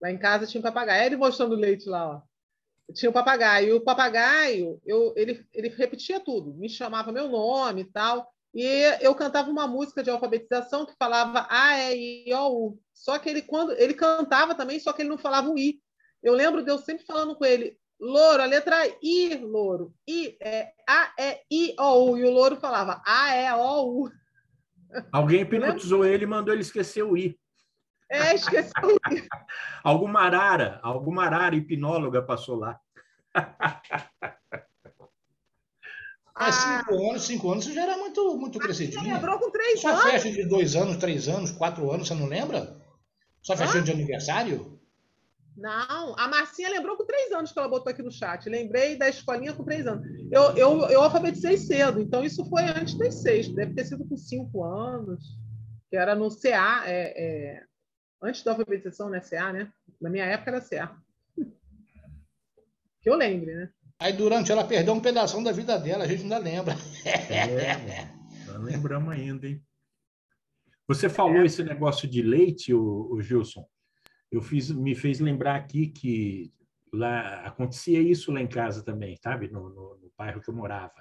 Lá 0.00 0.10
em 0.10 0.18
casa 0.18 0.46
tinha 0.46 0.60
um 0.60 0.62
papagaio. 0.62 1.06
Ele 1.06 1.16
mostrando 1.16 1.54
leite 1.54 1.88
lá, 1.88 2.16
ó. 2.16 2.22
Eu 2.88 2.94
tinha 2.94 3.10
um 3.10 3.12
papagaio. 3.12 3.68
E 3.68 3.72
o 3.72 3.80
papagaio, 3.80 4.80
eu, 4.86 5.12
ele, 5.16 5.46
ele 5.52 5.68
repetia 5.68 6.20
tudo, 6.20 6.54
me 6.54 6.68
chamava 6.68 7.12
meu 7.12 7.28
nome 7.28 7.82
e 7.82 7.84
tal. 7.84 8.31
E 8.54 8.64
eu 9.00 9.14
cantava 9.14 9.50
uma 9.50 9.66
música 9.66 10.02
de 10.02 10.10
alfabetização 10.10 10.84
que 10.84 10.94
falava 10.98 11.46
A, 11.48 11.92
E, 11.92 12.28
I, 12.28 12.34
O, 12.34 12.66
U. 12.66 12.78
Só 12.92 13.18
que 13.18 13.28
ele, 13.28 13.42
quando 13.42 13.72
ele 13.72 13.94
cantava 13.94 14.54
também, 14.54 14.78
só 14.78 14.92
que 14.92 15.02
ele 15.02 15.08
não 15.08 15.18
falava 15.18 15.48
o 15.48 15.58
I. 15.58 15.80
Eu 16.22 16.34
lembro 16.34 16.62
de 16.62 16.70
eu 16.70 16.78
sempre 16.78 17.04
falando 17.04 17.34
com 17.34 17.44
ele, 17.44 17.76
Louro, 18.02 18.42
a 18.42 18.46
letra 18.46 18.84
I, 19.00 19.36
louro. 19.36 19.94
I, 20.08 20.36
é, 20.40 20.72
A, 20.88 21.12
E, 21.16 21.70
I, 21.70 21.76
O, 21.78 22.10
U. 22.10 22.18
E 22.18 22.24
o 22.24 22.30
louro 22.30 22.56
falava 22.56 23.00
A, 23.06 23.36
E, 23.36 23.52
O, 23.54 24.02
U. 24.02 24.10
Alguém 25.12 25.42
hipnotizou 25.42 26.04
ele 26.04 26.24
e 26.24 26.26
mandou 26.26 26.52
ele 26.52 26.62
esquecer 26.62 27.04
o 27.04 27.16
I. 27.16 27.38
É, 28.10 28.34
esqueceu 28.34 28.72
o 28.82 29.14
I. 29.14 29.28
alguma 29.84 30.22
arara, 30.22 30.80
alguma 30.82 31.24
arara 31.24 31.54
hipnóloga 31.54 32.20
passou 32.22 32.56
lá. 32.56 32.78
Mas 36.34 36.56
ah. 36.56 36.78
cinco 36.78 37.10
anos, 37.10 37.22
cinco 37.22 37.52
anos, 37.52 37.64
você 37.64 37.72
já 37.72 37.82
era 37.82 37.96
muito, 37.96 38.36
muito 38.36 38.58
crescidinho. 38.58 39.02
Você 39.02 39.12
lembrou 39.12 39.38
com 39.38 39.50
três 39.50 39.80
Só 39.80 39.88
anos? 39.88 40.02
Só 40.02 40.10
festa 40.10 40.30
de 40.30 40.44
dois 40.46 40.76
anos, 40.76 40.96
três 40.96 41.28
anos, 41.28 41.50
quatro 41.50 41.90
anos, 41.90 42.08
você 42.08 42.14
não 42.14 42.26
lembra? 42.26 42.80
Só 43.42 43.56
festa 43.56 43.82
de 43.82 43.90
aniversário? 43.90 44.80
Não, 45.56 46.18
a 46.18 46.28
Marcinha 46.28 46.70
lembrou 46.70 46.96
com 46.96 47.04
três 47.04 47.30
anos 47.32 47.52
que 47.52 47.58
ela 47.58 47.68
botou 47.68 47.90
aqui 47.90 48.02
no 48.02 48.10
chat. 48.10 48.48
Lembrei 48.48 48.96
da 48.96 49.08
escolinha 49.08 49.52
com 49.52 49.64
três 49.64 49.86
anos. 49.86 50.06
Eu, 50.30 50.56
eu, 50.56 50.88
eu 50.88 51.02
alfabetizei 51.02 51.58
cedo, 51.58 52.00
então 52.00 52.24
isso 52.24 52.44
foi 52.46 52.64
antes 52.64 52.94
dos 52.94 53.20
seis. 53.20 53.48
Deve 53.48 53.74
ter 53.74 53.84
sido 53.84 54.06
com 54.06 54.16
cinco 54.16 54.64
anos, 54.64 55.38
que 55.90 55.96
era 55.96 56.14
no 56.14 56.34
CA, 56.34 56.84
é, 56.86 57.12
é, 57.56 57.64
antes 58.22 58.42
da 58.42 58.52
alfabetização, 58.52 59.10
né? 59.10 59.20
CA, 59.20 59.52
né? 59.52 59.70
Na 60.00 60.08
minha 60.08 60.24
época 60.24 60.52
era 60.52 60.60
CA. 60.60 60.96
Que 63.02 63.10
eu 63.10 63.16
lembre, 63.16 63.52
né? 63.52 63.68
Aí 64.02 64.12
durante 64.12 64.50
ela 64.50 64.64
perdeu 64.64 64.94
um 64.94 65.00
pedaço 65.00 65.42
da 65.44 65.52
vida 65.52 65.78
dela, 65.78 66.02
a 66.02 66.06
gente 66.08 66.24
ainda 66.24 66.38
lembra. 66.38 66.74
É, 67.04 68.10
lembramos 68.58 69.12
ainda, 69.12 69.46
hein? 69.46 69.62
Você 70.88 71.08
falou 71.08 71.42
é. 71.42 71.46
esse 71.46 71.62
negócio 71.62 72.08
de 72.08 72.20
leite, 72.20 72.74
o, 72.74 73.20
Gilson. 73.20 73.64
Eu 74.30 74.42
fiz, 74.42 74.70
me 74.72 74.96
fez 74.96 75.20
lembrar 75.20 75.54
aqui 75.54 75.86
que 75.86 76.52
lá 76.92 77.46
acontecia 77.46 78.00
isso 78.00 78.32
lá 78.32 78.40
em 78.40 78.48
casa 78.48 78.84
também, 78.84 79.16
sabe? 79.22 79.48
No, 79.48 79.68
no, 79.68 79.98
no 79.98 80.12
bairro 80.18 80.40
que 80.40 80.50
eu 80.50 80.54
morava. 80.54 81.00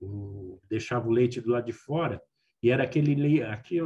O, 0.00 0.60
deixava 0.68 1.06
o 1.06 1.12
leite 1.12 1.40
do 1.40 1.50
lado 1.50 1.66
de 1.66 1.72
fora 1.72 2.20
e 2.60 2.70
era 2.70 2.82
aquele 2.82 3.14
leite 3.14 3.44
aqui, 3.44 3.78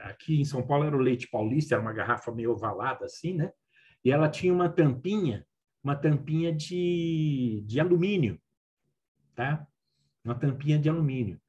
aqui 0.00 0.40
em 0.40 0.44
São 0.44 0.66
Paulo 0.66 0.84
era 0.84 0.94
o 0.94 1.00
leite 1.00 1.28
paulista, 1.28 1.74
era 1.74 1.82
uma 1.82 1.94
garrafa 1.94 2.30
meio 2.30 2.52
ovalada 2.52 3.06
assim, 3.06 3.32
né? 3.32 3.50
E 4.04 4.12
ela 4.12 4.28
tinha 4.28 4.52
uma 4.52 4.68
tampinha 4.68 5.46
uma 5.86 5.94
tampinha 5.94 6.52
de, 6.52 7.62
de 7.64 7.78
alumínio, 7.78 8.40
tá? 9.36 9.64
Uma 10.24 10.34
tampinha 10.34 10.80
de 10.80 10.88
alumínio. 10.88 11.40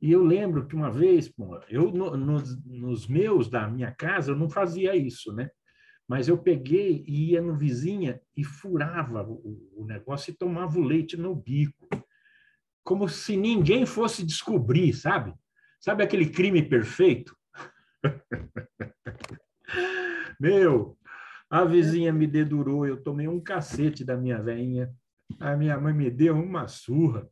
E 0.00 0.12
eu 0.12 0.22
lembro 0.22 0.68
que 0.68 0.76
uma 0.76 0.88
vez, 0.88 1.28
pô, 1.28 1.60
eu 1.68 1.90
no, 1.90 2.16
nos, 2.16 2.64
nos 2.64 3.08
meus 3.08 3.50
da 3.50 3.68
minha 3.68 3.90
casa 3.90 4.30
eu 4.30 4.36
não 4.36 4.48
fazia 4.48 4.94
isso, 4.94 5.32
né? 5.32 5.50
Mas 6.06 6.28
eu 6.28 6.38
peguei 6.38 7.02
e 7.08 7.32
ia 7.32 7.42
no 7.42 7.56
vizinha 7.56 8.20
e 8.36 8.44
furava 8.44 9.24
o, 9.24 9.68
o 9.74 9.84
negócio 9.84 10.30
e 10.30 10.36
tomava 10.36 10.78
o 10.78 10.84
leite 10.84 11.16
no 11.16 11.34
bico, 11.34 11.88
como 12.84 13.08
se 13.08 13.36
ninguém 13.36 13.84
fosse 13.84 14.24
descobrir, 14.24 14.92
sabe? 14.92 15.34
Sabe 15.80 16.04
aquele 16.04 16.30
crime 16.30 16.62
perfeito? 16.62 17.36
Meu, 20.38 20.96
a 21.52 21.66
vizinha 21.66 22.10
me 22.10 22.26
dedurou, 22.26 22.86
eu 22.86 23.02
tomei 23.02 23.28
um 23.28 23.38
cacete 23.38 24.02
da 24.02 24.16
minha 24.16 24.42
veinha. 24.42 24.90
A 25.38 25.54
minha 25.54 25.78
mãe 25.78 25.92
me 25.92 26.10
deu 26.10 26.34
uma 26.34 26.66
surra, 26.66 27.28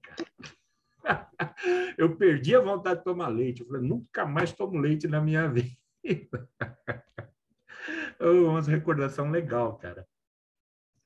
Eu 1.96 2.14
perdi 2.16 2.54
a 2.54 2.60
vontade 2.60 2.98
de 2.98 3.04
tomar 3.04 3.28
leite. 3.28 3.62
Eu 3.62 3.66
falei, 3.66 3.88
nunca 3.88 4.26
mais 4.26 4.52
tomo 4.52 4.78
leite 4.78 5.08
na 5.08 5.22
minha 5.22 5.48
vida. 5.48 5.70
uma 8.20 8.60
recordação 8.60 9.30
legal, 9.30 9.78
cara. 9.78 10.06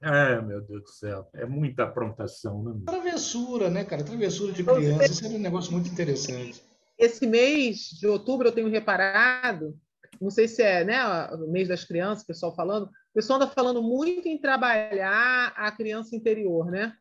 É, 0.02 0.40
meu 0.40 0.60
Deus 0.60 0.82
do 0.82 0.88
céu, 0.88 1.30
é 1.34 1.46
muita 1.46 1.84
aprontação, 1.84 2.64
né? 2.64 2.80
Travessura, 2.84 3.70
né, 3.70 3.84
cara? 3.84 4.02
Travessura 4.02 4.52
de 4.52 4.64
criança, 4.64 5.04
isso 5.04 5.24
é 5.24 5.28
um 5.28 5.38
negócio 5.38 5.72
muito 5.72 5.88
interessante. 5.88 6.60
Esse 6.98 7.28
mês 7.28 7.90
de 8.00 8.08
outubro 8.08 8.48
eu 8.48 8.52
tenho 8.52 8.68
reparado, 8.68 9.78
não 10.20 10.30
sei 10.30 10.48
se 10.48 10.62
é 10.62 10.84
né, 10.84 11.04
o 11.32 11.50
mês 11.50 11.68
das 11.68 11.84
crianças, 11.84 12.24
o 12.24 12.26
pessoal 12.26 12.54
falando, 12.54 12.90
o 13.14 13.20
pessoal 13.22 13.36
anda 13.36 13.46
falando 13.46 13.80
muito 13.80 14.26
em 14.26 14.36
trabalhar 14.36 15.52
a 15.54 15.70
criança 15.70 16.16
interior, 16.16 16.68
né? 16.68 16.96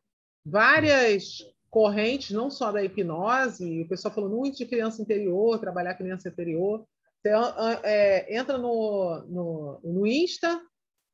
Várias 0.45 1.39
correntes, 1.71 2.29
não 2.29 2.51
só 2.51 2.71
da 2.71 2.83
hipnose, 2.83 3.81
o 3.81 3.87
pessoal 3.87 4.13
falando 4.13 4.37
muito 4.37 4.59
de 4.59 4.67
criança 4.67 5.01
interior, 5.01 5.59
trabalhar 5.59 5.89
a 5.89 5.95
criança 5.95 6.29
interior. 6.29 6.85
Você 7.19 7.31
é, 7.83 8.37
entra 8.37 8.59
no, 8.59 9.23
no, 9.27 9.79
no 9.83 10.05
Insta, 10.05 10.61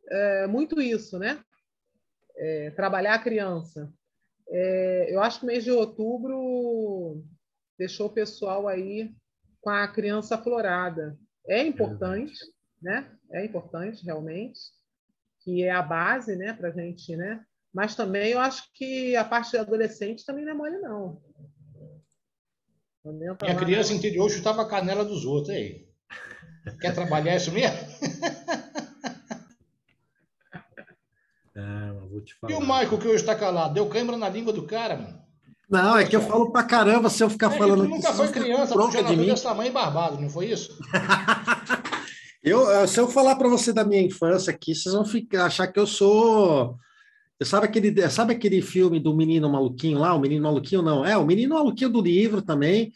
é 0.10 0.48
muito 0.48 0.82
isso, 0.82 1.18
né? 1.18 1.42
É, 2.36 2.72
trabalhar 2.72 3.14
a 3.14 3.24
criança. 3.24 3.90
É, 4.50 5.16
eu 5.16 5.22
acho 5.22 5.40
que 5.40 5.46
o 5.46 5.48
mês 5.48 5.64
de 5.64 5.72
outubro 5.72 7.24
deixou 7.78 8.08
o 8.08 8.14
pessoal 8.14 8.68
aí 8.68 9.16
com 9.62 9.70
a 9.70 9.88
criança 9.88 10.36
aflorada. 10.36 11.18
É 11.48 11.64
importante, 11.64 12.36
né? 12.82 13.10
É 13.32 13.46
importante, 13.46 14.04
realmente, 14.04 14.60
que 15.50 15.64
é 15.64 15.72
a 15.72 15.82
base, 15.82 16.36
né, 16.36 16.54
para 16.54 16.70
a 16.70 16.72
gente, 16.72 17.16
né? 17.16 17.42
Mas 17.74 17.96
também 17.96 18.32
eu 18.32 18.40
acho 18.40 18.64
que 18.74 19.16
a 19.16 19.24
parte 19.24 19.52
de 19.52 19.58
adolescente 19.58 20.24
também 20.24 20.46
não 20.46 20.52
é 20.52 20.56
mole, 20.56 20.78
não. 20.78 21.22
E 23.44 23.50
a 23.50 23.56
criança 23.56 23.94
interior 23.94 24.30
chutava 24.30 24.62
a 24.62 24.68
canela 24.68 25.04
dos 25.04 25.26
outros, 25.26 25.56
aí. 25.56 25.88
Quer 26.80 26.94
trabalhar 26.94 27.36
isso 27.36 27.52
mesmo? 27.52 27.78
Ah, 31.62 31.94
vou 32.10 32.22
te 32.22 32.34
falar. 32.36 32.54
E 32.54 32.56
o 32.56 32.62
Michael, 32.62 32.98
que 32.98 33.08
hoje 33.08 33.18
está 33.18 33.36
calado, 33.36 33.74
deu 33.74 33.90
câimbra 33.90 34.16
na 34.16 34.30
língua 34.30 34.54
do 34.54 34.66
cara, 34.66 34.96
mano. 34.96 35.22
Não, 35.70 35.98
é 35.98 36.06
que 36.06 36.16
eu 36.16 36.22
falo 36.22 36.54
pra 36.54 36.64
caramba 36.64 37.10
se 37.10 37.22
eu 37.22 37.30
ficar 37.30 37.54
é 37.54 37.58
falando. 37.58 37.84
Tu 37.84 37.90
nunca 37.90 38.14
foi 38.14 38.30
criança, 38.30 38.74
tu 38.74 38.92
já 38.92 39.02
nasceu 39.02 39.18
desse 39.18 39.44
tamanho 39.44 39.74
barbado, 39.74 40.22
não 40.22 40.30
foi 40.30 40.46
isso? 40.46 40.80
eu, 42.50 42.88
se 42.88 43.00
eu 43.00 43.08
falar 43.08 43.36
para 43.36 43.50
você 43.50 43.72
da 43.72 43.84
minha 43.84 44.02
infância 44.02 44.52
aqui, 44.52 44.76
vocês 44.76 44.94
vão 44.94 45.06
ficar, 45.06 45.46
achar 45.46 45.68
que 45.68 45.80
eu 45.80 45.88
sou. 45.88 46.78
Sabe 47.42 47.66
aquele, 47.66 48.10
sabe 48.10 48.34
aquele 48.34 48.62
filme 48.62 49.00
do 49.00 49.16
Menino 49.16 49.50
Maluquinho 49.50 50.00
lá? 50.00 50.14
O 50.14 50.20
Menino 50.20 50.44
Maluquinho, 50.44 50.82
não. 50.82 51.06
É, 51.06 51.16
o 51.18 51.26
Menino 51.26 51.56
Maluquinho 51.56 51.90
do 51.90 52.02
livro 52.02 52.42
também. 52.42 52.92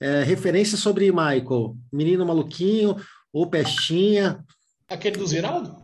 É, 0.00 0.22
referência 0.22 0.76
sobre 0.76 1.10
Michael. 1.10 1.76
Menino 1.92 2.26
Maluquinho, 2.26 2.96
ou 3.32 3.48
Pestinha. 3.48 4.44
Aquele 4.88 5.16
do 5.16 5.26
Ziraldo? 5.26 5.76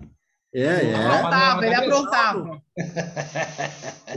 É, 0.54 0.62
é. 0.62 0.94
Aprontava, 0.94 1.66
ele 1.66 1.74
aprontava. 1.74 2.62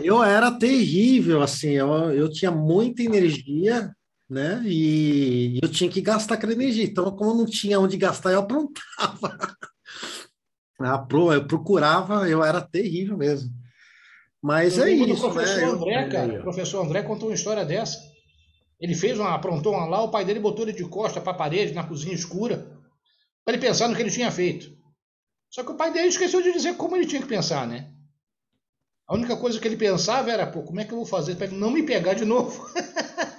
Eu 0.04 0.24
era 0.24 0.52
terrível, 0.52 1.42
assim, 1.42 1.72
eu, 1.72 2.12
eu 2.12 2.30
tinha 2.30 2.52
muita 2.52 3.02
energia, 3.02 3.92
né? 4.30 4.62
E 4.66 5.60
eu 5.62 5.70
tinha 5.70 5.90
que 5.90 6.02
gastar 6.02 6.36
aquela 6.36 6.54
energia. 6.54 6.84
Então, 6.84 7.10
como 7.16 7.32
eu 7.32 7.36
não 7.36 7.46
tinha 7.46 7.80
onde 7.80 7.98
gastar, 7.98 8.32
eu 8.32 8.40
aprontava. 8.40 9.38
Eu 11.34 11.48
procurava, 11.48 12.30
eu 12.30 12.44
era 12.44 12.62
terrível 12.62 13.18
mesmo. 13.18 13.50
Mas 14.40 14.78
eu 14.78 14.84
é 14.84 14.92
isso. 14.92 15.26
O 15.28 15.32
professor 15.32 15.60
né? 15.60 15.66
André, 15.66 16.08
cara, 16.08 16.40
o 16.40 16.44
professor 16.44 16.86
André 16.86 17.02
contou 17.02 17.30
uma 17.30 17.34
história 17.34 17.66
dessa. 17.66 18.00
Ele 18.80 18.94
fez 18.94 19.18
uma, 19.18 19.34
aprontou 19.34 19.74
uma 19.74 19.88
lá, 19.88 20.04
o 20.04 20.12
pai 20.12 20.24
dele 20.24 20.40
botou 20.40 20.64
ele 20.64 20.78
de 20.78 20.88
costa 20.88 21.20
para 21.20 21.32
a 21.32 21.36
parede, 21.36 21.74
na 21.74 21.84
cozinha 21.84 22.14
escura, 22.14 22.58
para 23.44 23.56
ele 23.56 23.66
pensar 23.66 23.88
no 23.88 23.96
que 23.96 24.02
ele 24.04 24.12
tinha 24.12 24.32
feito. 24.32 24.72
Só 25.50 25.64
que 25.64 25.72
o 25.72 25.76
pai 25.76 25.92
dele 25.92 26.10
esqueceu 26.10 26.44
de 26.44 26.54
dizer 26.54 26.76
como 26.76 26.96
ele 26.96 27.08
tinha 27.08 27.22
que 27.22 27.28
pensar, 27.28 27.66
né? 27.66 27.92
A 29.08 29.16
única 29.16 29.36
coisa 29.36 29.60
que 29.60 29.68
ele 29.68 29.78
pensava 29.78 30.30
era, 30.30 30.46
pô, 30.46 30.62
como 30.62 30.80
é 30.80 30.86
que 30.86 30.92
eu 30.92 30.98
vou 30.98 31.06
fazer 31.08 31.36
para 31.36 31.48
ele 31.48 31.58
não 31.58 31.72
me 31.72 31.82
pegar 31.82 32.14
de 32.14 32.26
novo? 32.26 32.70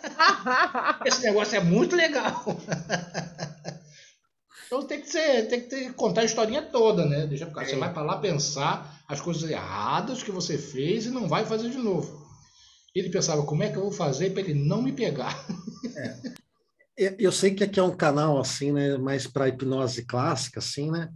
Esse 1.04 1.22
negócio 1.22 1.56
é 1.56 1.60
muito 1.60 1.96
legal. 1.96 2.44
então 4.66 4.86
tem 4.86 5.00
que 5.00 5.10
ser, 5.10 5.48
tem 5.48 5.60
que 5.60 5.68
ter, 5.68 5.92
contar 5.94 6.22
a 6.22 6.24
historinha 6.24 6.62
toda, 6.62 7.06
né? 7.06 7.26
Deixa 7.26 7.46
cara. 7.46 7.66
Você 7.66 7.74
é. 7.74 7.78
vai 7.78 7.92
para 7.92 8.02
lá 8.02 8.18
pensar 8.18 9.02
as 9.08 9.20
coisas 9.20 9.48
erradas 9.48 10.22
que 10.22 10.30
você 10.30 10.58
fez 10.58 11.06
e 11.06 11.10
não 11.10 11.28
vai 11.28 11.44
fazer 11.44 11.70
de 11.70 11.78
novo. 11.78 12.26
Ele 12.94 13.10
pensava, 13.10 13.44
como 13.44 13.62
é 13.62 13.70
que 13.70 13.76
eu 13.76 13.82
vou 13.82 13.92
fazer 13.92 14.30
para 14.30 14.42
ele 14.42 14.54
não 14.54 14.82
me 14.82 14.92
pegar? 14.92 15.46
É. 15.96 16.38
Eu 17.16 17.30
sei 17.30 17.54
que 17.54 17.62
aqui 17.62 17.78
é 17.78 17.82
um 17.84 17.94
canal 17.94 18.40
assim, 18.40 18.72
né, 18.72 18.98
mais 18.98 19.24
para 19.24 19.46
hipnose 19.46 20.04
clássica, 20.04 20.58
assim, 20.58 20.90
né? 20.90 21.08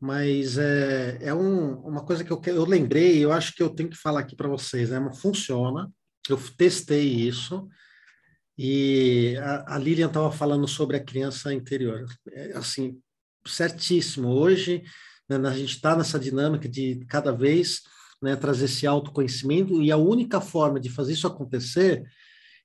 mas 0.00 0.56
é, 0.56 1.18
é 1.20 1.34
um, 1.34 1.74
uma 1.80 2.02
coisa 2.02 2.24
que 2.24 2.30
eu, 2.30 2.40
eu 2.46 2.64
lembrei, 2.64 3.22
eu 3.22 3.30
acho 3.30 3.54
que 3.54 3.62
eu 3.62 3.68
tenho 3.68 3.90
que 3.90 3.98
falar 3.98 4.20
aqui 4.20 4.34
para 4.34 4.48
vocês, 4.48 4.88
né? 4.88 5.10
Funciona, 5.20 5.92
eu 6.28 6.38
testei 6.56 7.06
isso, 7.06 7.68
e 8.62 9.38
a, 9.38 9.76
a 9.76 9.78
Lilian 9.78 10.08
estava 10.08 10.30
falando 10.30 10.68
sobre 10.68 10.94
a 10.94 11.02
criança 11.02 11.54
interior. 11.54 12.04
É, 12.30 12.52
assim, 12.58 13.00
certíssimo. 13.46 14.28
Hoje, 14.28 14.82
né, 15.26 15.36
a 15.48 15.56
gente 15.56 15.76
está 15.76 15.96
nessa 15.96 16.20
dinâmica 16.20 16.68
de 16.68 17.02
cada 17.08 17.32
vez 17.32 17.80
né, 18.20 18.36
trazer 18.36 18.66
esse 18.66 18.86
autoconhecimento, 18.86 19.80
e 19.80 19.90
a 19.90 19.96
única 19.96 20.42
forma 20.42 20.78
de 20.78 20.90
fazer 20.90 21.14
isso 21.14 21.26
acontecer, 21.26 22.04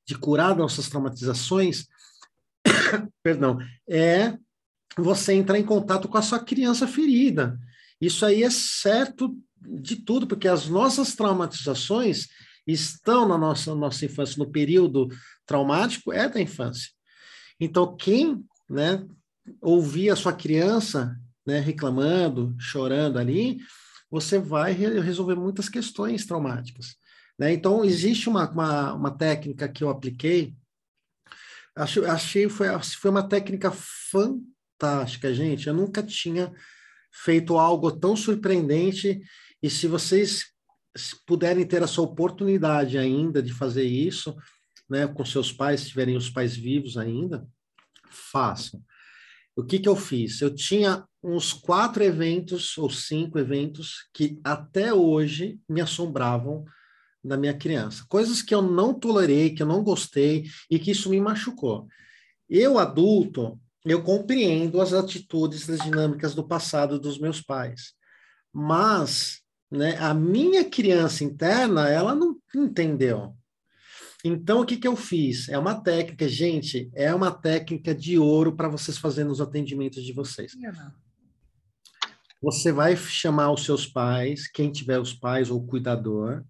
de 0.05 0.17
curar 0.17 0.53
nossas 0.53 0.89
traumatizações, 0.89 1.87
perdão, 3.23 3.57
é 3.87 4.37
você 4.97 5.31
entrar 5.31 5.57
em 5.57 5.63
contato 5.63 6.09
com 6.09 6.17
a 6.17 6.21
sua 6.21 6.43
criança 6.43 6.85
ferida. 6.85 7.57
Isso 8.01 8.25
aí 8.25 8.43
é 8.43 8.49
certo 8.49 9.33
de 9.61 9.95
tudo, 9.95 10.27
porque 10.27 10.49
as 10.49 10.67
nossas 10.67 11.15
traumatizações 11.15 12.27
estão 12.65 13.27
na 13.27 13.37
nossa, 13.37 13.75
nossa 13.75 14.05
infância, 14.05 14.37
no 14.37 14.49
período 14.49 15.07
traumático 15.45 16.11
é 16.11 16.27
da 16.27 16.41
infância. 16.41 16.89
Então, 17.59 17.95
quem 17.95 18.43
né, 18.69 19.05
ouvir 19.61 20.09
a 20.09 20.15
sua 20.15 20.33
criança 20.33 21.15
né, 21.45 21.59
reclamando, 21.59 22.55
chorando 22.59 23.19
ali, 23.19 23.59
você 24.09 24.39
vai 24.39 24.73
resolver 24.73 25.35
muitas 25.35 25.69
questões 25.69 26.25
traumáticas. 26.25 26.95
Né? 27.37 27.53
Então, 27.53 27.83
existe 27.85 28.29
uma, 28.29 28.49
uma, 28.49 28.93
uma 28.93 29.11
técnica 29.11 29.67
que 29.67 29.83
eu 29.83 29.89
apliquei, 29.89 30.55
acho, 31.75 32.05
achei 32.05 32.49
foi, 32.49 32.67
foi 32.79 33.11
uma 33.11 33.27
técnica 33.27 33.71
fantástica 33.71 35.33
gente. 35.33 35.67
Eu 35.67 35.73
nunca 35.73 36.01
tinha 36.01 36.51
feito 37.11 37.57
algo 37.57 37.91
tão 37.91 38.15
surpreendente. 38.15 39.21
E 39.61 39.69
se 39.69 39.87
vocês 39.87 40.54
puderem 41.25 41.65
ter 41.65 41.81
essa 41.81 42.01
oportunidade 42.01 42.97
ainda 42.97 43.41
de 43.41 43.53
fazer 43.53 43.83
isso, 43.83 44.35
né, 44.89 45.07
com 45.07 45.25
seus 45.25 45.51
pais, 45.51 45.81
se 45.81 45.89
tiverem 45.89 46.15
os 46.15 46.29
pais 46.29 46.55
vivos 46.55 46.97
ainda, 46.97 47.47
façam. 48.09 48.81
O 49.55 49.63
que, 49.63 49.79
que 49.79 49.89
eu 49.89 49.95
fiz? 49.95 50.41
Eu 50.41 50.53
tinha 50.53 51.05
uns 51.23 51.53
quatro 51.53 52.03
eventos 52.03 52.77
ou 52.77 52.89
cinco 52.89 53.39
eventos 53.39 54.07
que 54.13 54.39
até 54.43 54.93
hoje 54.93 55.59
me 55.67 55.81
assombravam 55.81 56.65
da 57.23 57.35
minha 57.35 57.53
criança. 57.53 58.05
Coisas 58.07 58.41
que 58.41 58.53
eu 58.53 58.61
não 58.61 58.93
tolerei, 58.93 59.49
que 59.49 59.63
eu 59.63 59.67
não 59.67 59.83
gostei 59.83 60.45
e 60.69 60.77
que 60.77 60.91
isso 60.91 61.09
me 61.09 61.19
machucou. 61.19 61.87
Eu, 62.47 62.77
adulto, 62.77 63.59
eu 63.83 64.03
compreendo 64.03 64.79
as 64.79 64.93
atitudes, 64.93 65.67
as 65.69 65.79
dinâmicas 65.79 66.35
do 66.35 66.47
passado 66.47 66.99
dos 66.99 67.17
meus 67.17 67.41
pais, 67.41 67.93
mas 68.53 69.41
né, 69.71 69.97
a 69.97 70.13
minha 70.13 70.69
criança 70.69 71.23
interna, 71.23 71.89
ela 71.89 72.15
não 72.15 72.37
entendeu. 72.55 73.35
Então, 74.23 74.61
o 74.61 74.65
que, 74.65 74.77
que 74.77 74.87
eu 74.87 74.95
fiz? 74.95 75.49
É 75.49 75.57
uma 75.57 75.79
técnica, 75.81 76.27
gente, 76.27 76.89
é 76.95 77.13
uma 77.13 77.31
técnica 77.31 77.93
de 77.93 78.17
ouro 78.17 78.55
para 78.55 78.67
vocês 78.67 78.97
fazerem 78.97 79.31
os 79.31 79.39
atendimentos 79.39 80.03
de 80.03 80.13
vocês. 80.13 80.55
Você 82.41 82.71
vai 82.71 82.95
chamar 82.95 83.51
os 83.51 83.63
seus 83.63 83.85
pais, 83.85 84.47
quem 84.47 84.71
tiver 84.71 84.99
os 84.99 85.13
pais 85.13 85.49
ou 85.49 85.59
o 85.59 85.67
cuidador, 85.67 86.43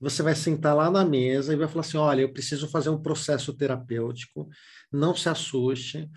você 0.00 0.22
vai 0.22 0.34
sentar 0.34 0.74
lá 0.74 0.90
na 0.90 1.04
mesa 1.04 1.52
e 1.52 1.56
vai 1.56 1.68
falar 1.68 1.82
assim: 1.82 1.98
olha, 1.98 2.22
eu 2.22 2.32
preciso 2.32 2.68
fazer 2.68 2.88
um 2.88 3.02
processo 3.02 3.52
terapêutico, 3.52 4.48
não 4.90 5.14
se 5.14 5.28
assuste, 5.28 6.08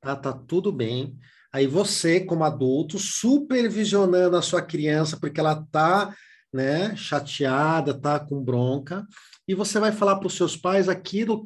tá, 0.00 0.14
tá 0.14 0.32
tudo 0.32 0.70
bem. 0.70 1.18
Aí 1.52 1.66
você, 1.66 2.20
como 2.20 2.44
adulto, 2.44 2.98
supervisionando 2.98 4.36
a 4.36 4.42
sua 4.42 4.62
criança, 4.62 5.18
porque 5.18 5.38
ela 5.38 5.66
tá, 5.70 6.14
né, 6.52 6.96
chateada, 6.96 7.92
tá 7.92 8.18
com 8.18 8.42
bronca, 8.42 9.06
e 9.46 9.54
você 9.54 9.78
vai 9.78 9.92
falar 9.92 10.16
para 10.16 10.26
os 10.26 10.34
seus 10.34 10.56
pais 10.56 10.88
aquilo 10.88 11.42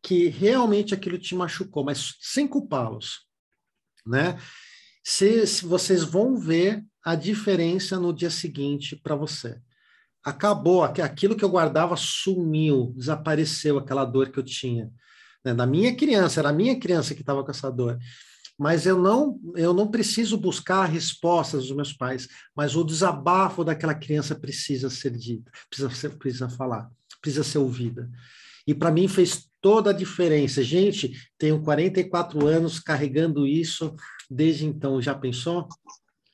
que 0.00 0.28
realmente 0.28 0.94
aquilo 0.94 1.18
te 1.18 1.34
machucou, 1.34 1.84
mas 1.84 2.14
sem 2.20 2.46
culpá-los, 2.46 3.26
né? 4.06 4.38
Se, 5.04 5.46
se, 5.46 5.64
vocês 5.64 6.04
vão 6.04 6.36
ver 6.36 6.84
a 7.04 7.14
diferença 7.14 7.98
no 7.98 8.12
dia 8.12 8.30
seguinte 8.30 8.94
para 8.94 9.16
você. 9.16 9.58
Acabou, 10.22 10.84
aquilo 10.84 11.34
que 11.34 11.44
eu 11.44 11.48
guardava 11.48 11.96
sumiu, 11.96 12.92
desapareceu 12.96 13.78
aquela 13.78 14.04
dor 14.04 14.30
que 14.30 14.38
eu 14.38 14.44
tinha. 14.44 14.90
Né? 15.42 15.54
Minha 15.66 15.96
criança, 15.96 16.40
era 16.40 16.50
a 16.50 16.52
minha 16.52 16.78
criança 16.78 17.14
que 17.14 17.22
estava 17.22 17.42
com 17.42 17.50
essa 17.50 17.70
dor 17.70 17.98
mas 18.58 18.86
eu 18.86 18.98
não 18.98 19.40
eu 19.54 19.72
não 19.72 19.88
preciso 19.88 20.36
buscar 20.36 20.84
respostas 20.86 21.68
dos 21.68 21.76
meus 21.76 21.92
pais, 21.92 22.28
mas 22.56 22.74
o 22.74 22.82
desabafo 22.82 23.62
daquela 23.62 23.94
criança 23.94 24.34
precisa 24.34 24.90
ser 24.90 25.16
dito, 25.16 25.50
precisa 25.70 25.90
ser, 25.90 26.18
precisa 26.18 26.48
falar, 26.48 26.90
precisa 27.20 27.44
ser 27.44 27.58
ouvida. 27.58 28.10
E 28.66 28.74
para 28.74 28.90
mim 28.90 29.08
fez 29.08 29.48
toda 29.60 29.90
a 29.90 29.94
diferença. 29.94 30.62
Gente, 30.62 31.12
tenho 31.38 31.62
44 31.62 32.46
anos 32.46 32.78
carregando 32.78 33.46
isso 33.46 33.94
desde 34.30 34.66
então, 34.66 35.00
já 35.00 35.14
pensou? 35.14 35.66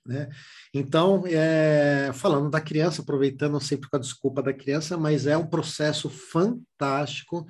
Né? 0.06 0.28
Então, 0.72 1.24
é, 1.26 2.10
falando 2.12 2.50
da 2.50 2.60
criança, 2.60 3.02
aproveitando 3.02 3.58
sempre 3.60 3.88
com 3.88 3.96
a 3.96 4.00
desculpa 4.00 4.42
da 4.42 4.52
criança, 4.52 4.96
mas 4.96 5.26
é 5.26 5.36
um 5.36 5.46
processo 5.46 6.10
fantástico, 6.10 7.46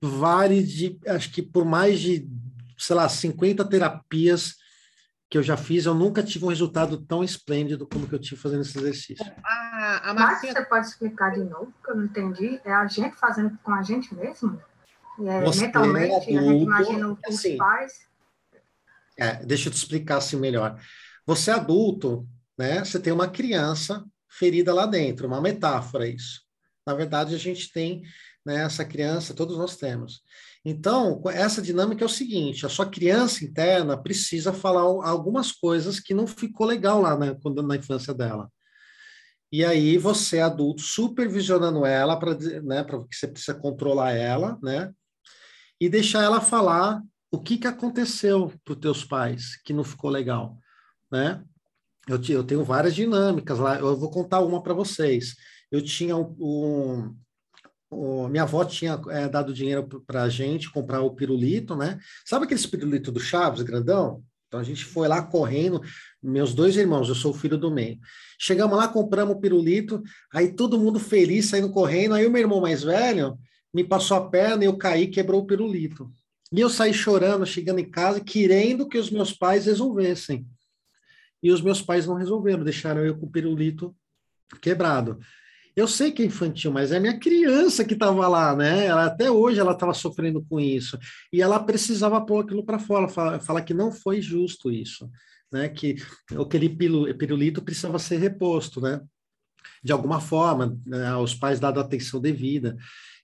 vale 0.00 0.62
de, 0.62 0.98
acho 1.06 1.30
que 1.30 1.42
por 1.42 1.64
mais 1.64 2.00
de 2.00 2.28
sei 2.76 2.96
lá, 2.96 3.08
50 3.08 3.64
terapias 3.64 4.56
que 5.28 5.36
eu 5.36 5.42
já 5.42 5.56
fiz, 5.56 5.86
eu 5.86 5.94
nunca 5.94 6.22
tive 6.22 6.44
um 6.44 6.48
resultado 6.48 6.98
tão 6.98 7.24
esplêndido 7.24 7.86
como 7.86 8.06
que 8.06 8.14
eu 8.14 8.18
tive 8.18 8.40
fazendo 8.40 8.62
esse 8.62 8.78
exercício. 8.78 9.24
A, 9.44 10.10
a 10.10 10.14
Marcinha... 10.14 10.52
Mas 10.52 10.62
você 10.62 10.68
pode 10.68 10.86
explicar 10.86 11.30
de 11.30 11.40
novo, 11.40 11.72
que 11.84 11.90
eu 11.90 11.96
não 11.96 12.04
entendi? 12.04 12.60
É 12.64 12.72
a 12.72 12.86
gente 12.86 13.16
fazendo 13.16 13.58
com 13.62 13.72
a 13.72 13.82
gente 13.82 14.14
mesmo? 14.14 14.60
É, 15.24 15.42
você 15.42 15.62
mentalmente, 15.62 16.32
é 16.32 16.38
adulto, 16.38 16.40
a 16.40 16.52
gente 16.52 16.62
imagina 16.62 17.12
os 17.12 17.18
assim, 17.26 17.56
pais... 17.56 18.06
É, 19.18 19.44
deixa 19.44 19.68
eu 19.68 19.72
te 19.72 19.76
explicar 19.76 20.18
assim 20.18 20.36
melhor. 20.36 20.78
Você 21.24 21.50
é 21.50 21.54
adulto, 21.54 22.28
né? 22.56 22.84
Você 22.84 23.00
tem 23.00 23.12
uma 23.12 23.28
criança 23.28 24.04
ferida 24.28 24.72
lá 24.74 24.86
dentro, 24.86 25.26
uma 25.26 25.40
metáfora 25.40 26.06
isso. 26.06 26.42
Na 26.86 26.94
verdade, 26.94 27.34
a 27.34 27.38
gente 27.38 27.72
tem 27.72 28.02
né, 28.44 28.62
essa 28.62 28.84
criança, 28.84 29.34
todos 29.34 29.58
nós 29.58 29.76
temos. 29.76 30.22
Então, 30.68 31.22
essa 31.28 31.62
dinâmica 31.62 32.02
é 32.02 32.06
o 32.06 32.08
seguinte: 32.08 32.66
a 32.66 32.68
sua 32.68 32.86
criança 32.86 33.44
interna 33.44 33.96
precisa 33.96 34.52
falar 34.52 34.80
algumas 34.80 35.52
coisas 35.52 36.00
que 36.00 36.12
não 36.12 36.26
ficou 36.26 36.66
legal 36.66 37.00
lá 37.00 37.16
quando, 37.40 37.62
na 37.62 37.76
infância 37.76 38.12
dela. 38.12 38.50
E 39.52 39.64
aí 39.64 39.96
você, 39.96 40.40
adulto, 40.40 40.82
supervisionando 40.82 41.86
ela 41.86 42.18
para 42.18 42.34
né, 42.62 42.84
que 42.84 43.14
você 43.14 43.28
precisa 43.28 43.56
controlar 43.56 44.10
ela, 44.10 44.58
né? 44.60 44.92
E 45.80 45.88
deixar 45.88 46.24
ela 46.24 46.40
falar 46.40 47.00
o 47.30 47.38
que, 47.40 47.58
que 47.58 47.68
aconteceu 47.68 48.52
para 48.64 48.74
os 48.74 48.80
teus 48.80 49.04
pais 49.04 49.54
que 49.62 49.72
não 49.72 49.84
ficou 49.84 50.10
legal, 50.10 50.58
né? 51.12 51.44
Eu, 52.08 52.20
eu 52.28 52.42
tenho 52.42 52.64
várias 52.64 52.92
dinâmicas 52.92 53.60
lá, 53.60 53.78
eu 53.78 53.96
vou 53.96 54.10
contar 54.10 54.40
uma 54.40 54.60
para 54.60 54.74
vocês. 54.74 55.36
Eu 55.70 55.80
tinha 55.80 56.16
um 56.16 57.16
o, 57.90 58.28
minha 58.28 58.42
avó 58.42 58.64
tinha 58.64 59.00
é, 59.08 59.28
dado 59.28 59.54
dinheiro 59.54 59.86
para 60.06 60.24
a 60.24 60.28
gente 60.28 60.70
comprar 60.70 61.00
o 61.00 61.14
pirulito, 61.14 61.76
né? 61.76 61.98
Sabe 62.24 62.44
aquele 62.44 62.68
pirulito 62.68 63.12
do 63.12 63.20
Chaves, 63.20 63.62
grandão? 63.62 64.22
Então 64.48 64.60
a 64.60 64.64
gente 64.64 64.84
foi 64.84 65.08
lá 65.08 65.22
correndo, 65.22 65.82
meus 66.22 66.54
dois 66.54 66.76
irmãos, 66.76 67.08
eu 67.08 67.14
sou 67.14 67.32
o 67.32 67.36
filho 67.36 67.58
do 67.58 67.70
meio. 67.70 67.98
Chegamos 68.38 68.76
lá, 68.76 68.86
compramos 68.88 69.36
o 69.36 69.40
pirulito, 69.40 70.02
aí 70.32 70.52
todo 70.52 70.78
mundo 70.78 71.00
feliz 71.00 71.46
saindo 71.46 71.70
correndo. 71.70 72.14
Aí 72.14 72.26
o 72.26 72.30
meu 72.30 72.40
irmão 72.40 72.60
mais 72.60 72.82
velho 72.82 73.38
me 73.74 73.82
passou 73.84 74.16
a 74.16 74.28
perna 74.28 74.64
e 74.64 74.66
eu 74.66 74.76
caí, 74.76 75.08
quebrou 75.08 75.42
o 75.42 75.46
pirulito. 75.46 76.10
E 76.52 76.60
eu 76.60 76.70
saí 76.70 76.94
chorando, 76.94 77.44
chegando 77.44 77.80
em 77.80 77.90
casa, 77.90 78.20
querendo 78.20 78.88
que 78.88 78.98
os 78.98 79.10
meus 79.10 79.32
pais 79.32 79.66
resolvessem. 79.66 80.46
E 81.42 81.50
os 81.50 81.60
meus 81.60 81.82
pais 81.82 82.06
não 82.06 82.14
resolveram, 82.14 82.64
deixaram 82.64 83.04
eu 83.04 83.18
com 83.18 83.26
o 83.26 83.30
pirulito 83.30 83.94
quebrado. 84.60 85.18
Eu 85.76 85.86
sei 85.86 86.10
que 86.10 86.22
é 86.22 86.24
infantil, 86.24 86.72
mas 86.72 86.90
é 86.90 86.98
minha 86.98 87.18
criança 87.20 87.84
que 87.84 87.92
estava 87.92 88.26
lá, 88.26 88.56
né? 88.56 88.86
Ela, 88.86 89.04
até 89.04 89.30
hoje 89.30 89.60
ela 89.60 89.72
estava 89.72 89.92
sofrendo 89.92 90.42
com 90.48 90.58
isso. 90.58 90.98
E 91.30 91.42
ela 91.42 91.62
precisava 91.62 92.18
pôr 92.24 92.42
aquilo 92.44 92.64
para 92.64 92.78
fora, 92.78 93.06
falar, 93.06 93.40
falar 93.40 93.60
que 93.60 93.74
não 93.74 93.92
foi 93.92 94.22
justo 94.22 94.72
isso, 94.72 95.10
né? 95.52 95.68
Que 95.68 95.96
aquele 96.40 96.70
pirulito 96.70 97.60
precisava 97.60 97.98
ser 97.98 98.16
reposto, 98.16 98.80
né? 98.80 99.02
De 99.84 99.92
alguma 99.92 100.18
forma, 100.18 100.80
né? 100.86 101.14
os 101.16 101.34
pais 101.34 101.60
dado 101.60 101.78
atenção 101.78 102.22
devida. 102.22 102.74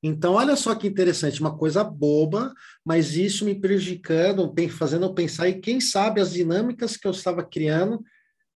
Então, 0.02 0.34
olha 0.34 0.54
só 0.54 0.74
que 0.74 0.86
interessante, 0.86 1.40
uma 1.40 1.56
coisa 1.56 1.82
boba, 1.82 2.52
mas 2.84 3.16
isso 3.16 3.46
me 3.46 3.54
prejudicando, 3.54 4.52
fazendo 4.68 5.06
eu 5.06 5.14
pensar, 5.14 5.48
e 5.48 5.58
quem 5.58 5.80
sabe 5.80 6.20
as 6.20 6.32
dinâmicas 6.32 6.98
que 6.98 7.06
eu 7.06 7.12
estava 7.12 7.42
criando 7.42 8.04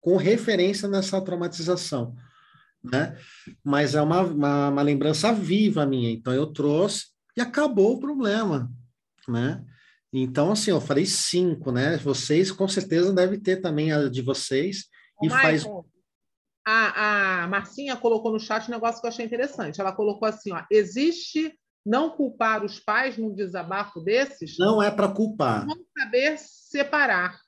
com 0.02 0.18
referência 0.18 0.86
nessa 0.86 1.18
traumatização 1.22 2.14
né? 2.90 3.16
Mas 3.64 3.94
é 3.94 4.02
uma, 4.02 4.22
uma, 4.22 4.68
uma, 4.68 4.82
lembrança 4.82 5.32
viva 5.32 5.86
minha, 5.86 6.10
então 6.10 6.32
eu 6.32 6.46
trouxe 6.46 7.06
e 7.36 7.40
acabou 7.40 7.94
o 7.94 8.00
problema, 8.00 8.70
né? 9.28 9.64
Então, 10.12 10.52
assim, 10.52 10.70
eu 10.70 10.80
falei 10.80 11.04
cinco, 11.04 11.70
né? 11.70 11.96
Vocês 11.98 12.50
com 12.50 12.66
certeza 12.66 13.12
devem 13.12 13.38
ter 13.38 13.56
também 13.56 13.92
a 13.92 14.08
de 14.08 14.22
vocês. 14.22 14.84
Ô, 15.20 15.26
e 15.26 15.30
faz. 15.30 15.66
A, 16.66 17.44
a 17.44 17.48
Marcinha 17.48 17.96
colocou 17.96 18.32
no 18.32 18.40
chat 18.40 18.66
um 18.66 18.72
negócio 18.72 19.00
que 19.00 19.06
eu 19.06 19.10
achei 19.10 19.24
interessante. 19.24 19.80
Ela 19.80 19.92
colocou 19.92 20.26
assim: 20.26 20.52
ó, 20.52 20.62
existe 20.70 21.52
não 21.84 22.10
culpar 22.10 22.64
os 22.64 22.80
pais 22.80 23.16
num 23.16 23.32
desabafo 23.32 24.00
desses? 24.00 24.56
Não 24.58 24.82
é 24.82 24.90
para 24.90 25.08
culpar. 25.08 25.66
Não 25.66 25.76
saber 25.96 26.36
separar. 26.38 27.38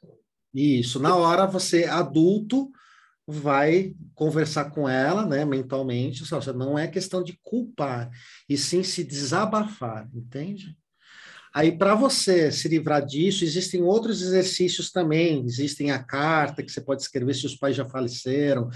Isso, 0.55 1.01
na 1.01 1.17
hora 1.17 1.47
você, 1.47 1.85
adulto, 1.85 2.71
vai 3.31 3.95
conversar 4.15 4.71
com 4.71 4.89
ela, 4.89 5.27
né, 5.27 5.45
mentalmente, 5.45 6.25
seja, 6.25 6.51
não 6.55 6.79
é 6.79 6.89
questão 6.89 7.23
de 7.23 7.39
culpar, 7.43 8.11
e 8.49 8.57
sim 8.57 8.83
se 8.83 9.05
desabafar, 9.05 10.09
entende? 10.15 10.75
Aí, 11.55 11.77
para 11.77 11.95
você 11.95 12.51
se 12.51 12.69
livrar 12.69 13.05
disso, 13.05 13.45
existem 13.45 13.83
outros 13.83 14.23
exercícios 14.23 14.93
também. 14.93 15.45
Existem 15.47 15.91
a 15.91 15.99
carta 15.99 16.63
que 16.63 16.71
você 16.71 16.81
pode 16.81 17.03
escrever 17.03 17.35
se 17.35 17.47
os 17.47 17.57
pais 17.57 17.75
já 17.75 17.87
faleceram, 17.87 18.69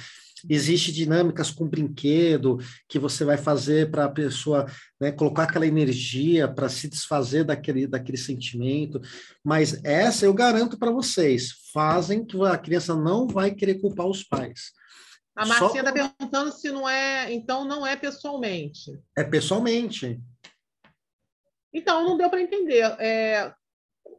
Existe 0.48 0.92
dinâmicas 0.92 1.50
com 1.50 1.68
brinquedo 1.68 2.58
que 2.88 2.98
você 2.98 3.24
vai 3.24 3.36
fazer 3.36 3.90
para 3.90 4.04
a 4.04 4.10
pessoa 4.10 4.66
né, 5.00 5.12
colocar 5.12 5.44
aquela 5.44 5.66
energia 5.66 6.48
para 6.48 6.68
se 6.68 6.88
desfazer 6.88 7.44
daquele, 7.44 7.86
daquele 7.86 8.18
sentimento. 8.18 9.00
Mas 9.44 9.82
essa 9.84 10.24
eu 10.24 10.34
garanto 10.34 10.78
para 10.78 10.90
vocês, 10.90 11.52
fazem 11.72 12.24
que 12.24 12.40
a 12.44 12.58
criança 12.58 12.94
não 12.94 13.26
vai 13.26 13.52
querer 13.52 13.80
culpar 13.80 14.06
os 14.06 14.22
pais. 14.22 14.72
A 15.34 15.46
Marcinha 15.46 15.80
está 15.80 15.96
Só... 15.96 16.08
perguntando 16.18 16.52
se 16.52 16.70
não 16.70 16.88
é, 16.88 17.32
então 17.32 17.64
não 17.64 17.86
é 17.86 17.96
pessoalmente. 17.96 18.98
É 19.16 19.24
pessoalmente. 19.24 20.20
Então, 21.72 22.04
não 22.04 22.18
deu 22.18 22.28
para 22.28 22.42
entender. 22.42 22.84
É, 22.98 23.52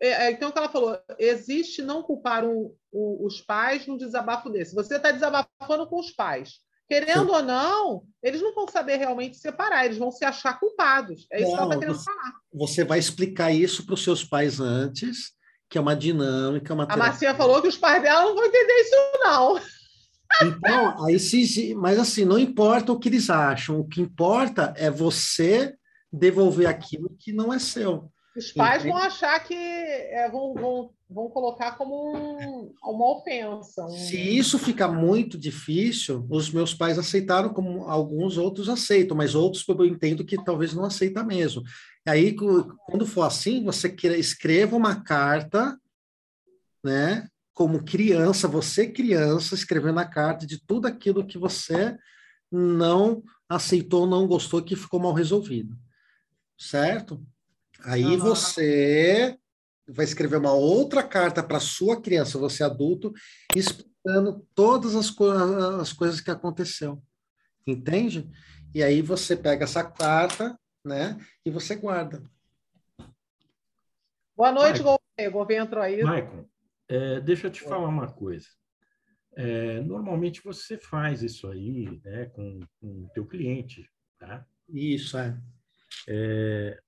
é, 0.01 0.27
é, 0.27 0.31
então, 0.31 0.49
o 0.49 0.51
que 0.51 0.57
ela 0.57 0.69
falou, 0.69 0.97
existe 1.17 1.81
não 1.81 2.03
culpar 2.03 2.45
um, 2.45 2.73
os 2.91 3.41
pais 3.41 3.87
num 3.87 3.97
desabafo 3.97 4.49
desse. 4.49 4.75
Você 4.75 4.95
está 4.95 5.11
desabafando 5.11 5.87
com 5.87 5.99
os 5.99 6.11
pais. 6.11 6.59
Querendo 6.87 7.29
Sim. 7.29 7.35
ou 7.35 7.41
não, 7.41 8.03
eles 8.21 8.41
não 8.41 8.53
vão 8.53 8.67
saber 8.67 8.97
realmente 8.97 9.37
separar, 9.37 9.85
eles 9.85 9.97
vão 9.97 10.11
se 10.11 10.25
achar 10.25 10.59
culpados. 10.59 11.25
É 11.31 11.41
isso 11.41 11.51
não, 11.51 11.57
que 11.57 11.63
ela 11.63 11.73
está 11.73 11.79
querendo 11.79 11.97
você, 11.97 12.05
falar. 12.05 12.33
Você 12.53 12.83
vai 12.83 12.99
explicar 12.99 13.51
isso 13.51 13.85
para 13.85 13.93
os 13.93 14.03
seus 14.03 14.23
pais 14.23 14.59
antes, 14.59 15.31
que 15.69 15.77
é 15.77 15.81
uma 15.81 15.95
dinâmica, 15.95 16.73
uma 16.73 16.83
A 16.83 16.97
Marcia 16.97 17.33
falou 17.33 17.61
que 17.61 17.69
os 17.69 17.77
pais 17.77 18.01
dela 18.01 18.25
não 18.25 18.35
vão 18.35 18.45
entender 18.45 18.73
isso, 18.81 18.95
não. 19.23 19.59
Então, 20.41 21.05
aí 21.05 21.19
se, 21.19 21.73
mas 21.75 21.97
assim, 21.99 22.25
não 22.25 22.39
importa 22.39 22.91
o 22.91 22.99
que 22.99 23.07
eles 23.07 23.29
acham, 23.29 23.79
o 23.79 23.87
que 23.87 24.01
importa 24.01 24.73
é 24.75 24.89
você 24.89 25.73
devolver 26.11 26.67
aquilo 26.67 27.15
que 27.19 27.31
não 27.31 27.53
é 27.53 27.59
seu. 27.59 28.11
Os 28.35 28.51
pais 28.51 28.83
vão 28.83 28.97
achar 28.97 29.39
que 29.41 29.53
é, 29.53 30.27
vão, 30.31 30.55
vão, 30.55 30.89
vão 31.07 31.29
colocar 31.29 31.73
como 31.77 32.15
um, 32.15 32.73
uma 32.83 33.11
ofensa. 33.11 33.85
Um... 33.85 33.89
Se 33.91 34.17
isso 34.17 34.57
fica 34.57 34.87
muito 34.87 35.37
difícil, 35.37 36.25
os 36.29 36.49
meus 36.49 36.73
pais 36.73 36.97
aceitaram 36.97 37.53
como 37.53 37.83
alguns 37.83 38.37
outros 38.37 38.69
aceitam, 38.69 39.15
mas 39.15 39.35
outros 39.35 39.63
eu 39.67 39.85
entendo 39.85 40.25
que 40.25 40.43
talvez 40.43 40.73
não 40.73 40.83
aceita 40.83 41.23
mesmo. 41.23 41.61
Aí, 42.07 42.35
quando 42.35 43.05
for 43.05 43.21
assim, 43.21 43.63
você 43.63 43.95
escreva 44.17 44.75
uma 44.75 45.03
carta, 45.03 45.77
né? 46.83 47.27
Como 47.53 47.85
criança, 47.85 48.47
você 48.47 48.87
criança, 48.87 49.53
escrevendo 49.53 49.99
a 49.99 50.05
carta 50.05 50.47
de 50.47 50.59
tudo 50.65 50.87
aquilo 50.87 51.25
que 51.25 51.37
você 51.37 51.95
não 52.51 53.23
aceitou, 53.47 54.07
não 54.07 54.25
gostou, 54.25 54.63
que 54.63 54.75
ficou 54.75 54.99
mal 54.99 55.13
resolvido. 55.13 55.77
Certo? 56.57 57.23
Aí 57.83 58.05
uhum. 58.05 58.17
você 58.17 59.37
vai 59.87 60.05
escrever 60.05 60.37
uma 60.37 60.53
outra 60.53 61.03
carta 61.03 61.43
para 61.43 61.59
sua 61.59 62.01
criança, 62.01 62.39
você 62.39 62.63
adulto, 62.63 63.13
explicando 63.53 64.47
todas 64.55 64.95
as, 64.95 65.09
co 65.09 65.29
as 65.29 65.91
coisas 65.91 66.21
que 66.21 66.31
aconteceu. 66.31 67.01
Entende? 67.67 68.29
E 68.73 68.81
aí 68.81 69.01
você 69.01 69.35
pega 69.35 69.65
essa 69.65 69.83
carta, 69.83 70.57
né, 70.85 71.17
e 71.45 71.51
você 71.51 71.75
guarda. 71.75 72.23
Boa 74.35 74.51
noite, 74.51 74.81
Gouveia. 74.81 75.29
Gouveia 75.29 75.61
entrou 75.61 75.83
aí. 75.83 76.01
Maicon, 76.01 76.45
é, 76.87 77.19
deixa 77.19 77.47
eu 77.47 77.51
te 77.51 77.61
falar 77.61 77.87
uma 77.87 78.11
coisa. 78.11 78.47
é, 79.35 79.81
normalmente 79.81 80.41
você 80.43 80.77
faz 80.77 81.21
isso 81.21 81.47
aí 81.49 81.99
né, 82.03 82.25
com, 82.27 82.59
com 82.79 83.03
o 83.03 83.09
teu 83.13 83.25
cliente, 83.25 83.89
tá? 84.17 84.45
Isso, 84.69 85.17
é. 85.17 85.37
é. 86.07 86.82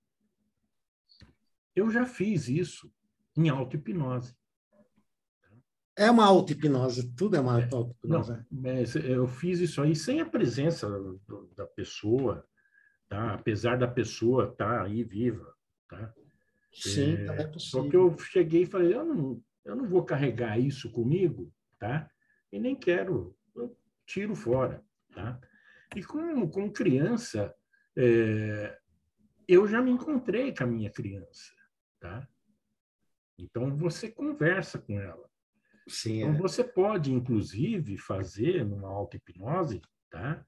Eu 1.76 1.90
já 1.90 2.06
fiz 2.06 2.48
isso 2.48 2.92
em 3.38 3.50
auto-hipnose. 3.50 4.36
É 5.98 6.12
uma 6.12 6.26
auto-hipnose, 6.26 7.14
tudo 7.16 7.36
é 7.36 7.40
uma 7.40 7.64
auto-hipnose. 7.64 8.46
eu 9.08 9.28
fiz 9.28 9.60
isso 9.60 9.82
aí 9.82 9.96
sem 9.96 10.22
a 10.22 10.26
presença 10.26 10.90
da 11.56 11.66
pessoa, 11.66 12.46
tá? 13.08 13.34
apesar 13.34 13.78
da 13.78 13.88
pessoa 13.88 14.50
estar 14.50 14.80
tá 14.80 14.84
aí 14.84 15.04
viva. 15.04 15.54
Tá? 15.90 16.14
Sim, 16.74 17.16
é, 17.16 17.42
é 17.42 17.48
possível. 17.48 17.84
Só 17.84 17.90
que 17.90 17.96
eu 17.96 18.18
cheguei 18.18 18.64
e 18.64 18.68
falei, 18.68 18.94
eu 18.94 19.06
não, 19.06 19.42
eu 19.64 19.76
não 19.76 19.88
vou 19.88 20.04
carregar 20.04 20.60
isso 20.60 20.92
comigo, 20.92 21.52
tá? 21.80 22.10
E 22.52 22.60
nem 22.60 22.76
quero, 22.76 23.36
eu 23.56 23.78
tiro 24.06 24.36
fora, 24.36 24.84
tá? 25.14 25.40
E 25.96 26.04
com, 26.04 26.48
com 26.50 26.72
criança, 26.72 27.54
é, 27.96 28.78
eu 29.48 29.66
já 29.68 29.82
me 29.82 29.92
encontrei 29.92 30.54
com 30.54 30.64
a 30.64 30.68
minha 30.68 30.90
criança, 30.90 31.54
tá? 32.00 32.28
Então 33.38 33.76
você 33.76 34.10
conversa 34.10 34.80
com 34.80 35.00
ela. 35.00 35.30
Sim, 35.88 36.22
então 36.22 36.36
é. 36.36 36.38
você 36.38 36.64
pode, 36.64 37.12
inclusive, 37.12 37.98
fazer 37.98 38.66
numa 38.66 38.90
auto-hipnose, 38.90 39.82
tá? 40.10 40.44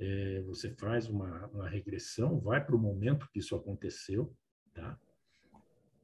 É, 0.00 0.42
você 0.42 0.70
faz 0.70 1.08
uma, 1.08 1.46
uma 1.48 1.68
regressão, 1.68 2.38
vai 2.38 2.64
para 2.64 2.76
o 2.76 2.78
momento 2.78 3.28
que 3.32 3.40
isso 3.40 3.56
aconteceu, 3.56 4.32
tá? 4.72 4.98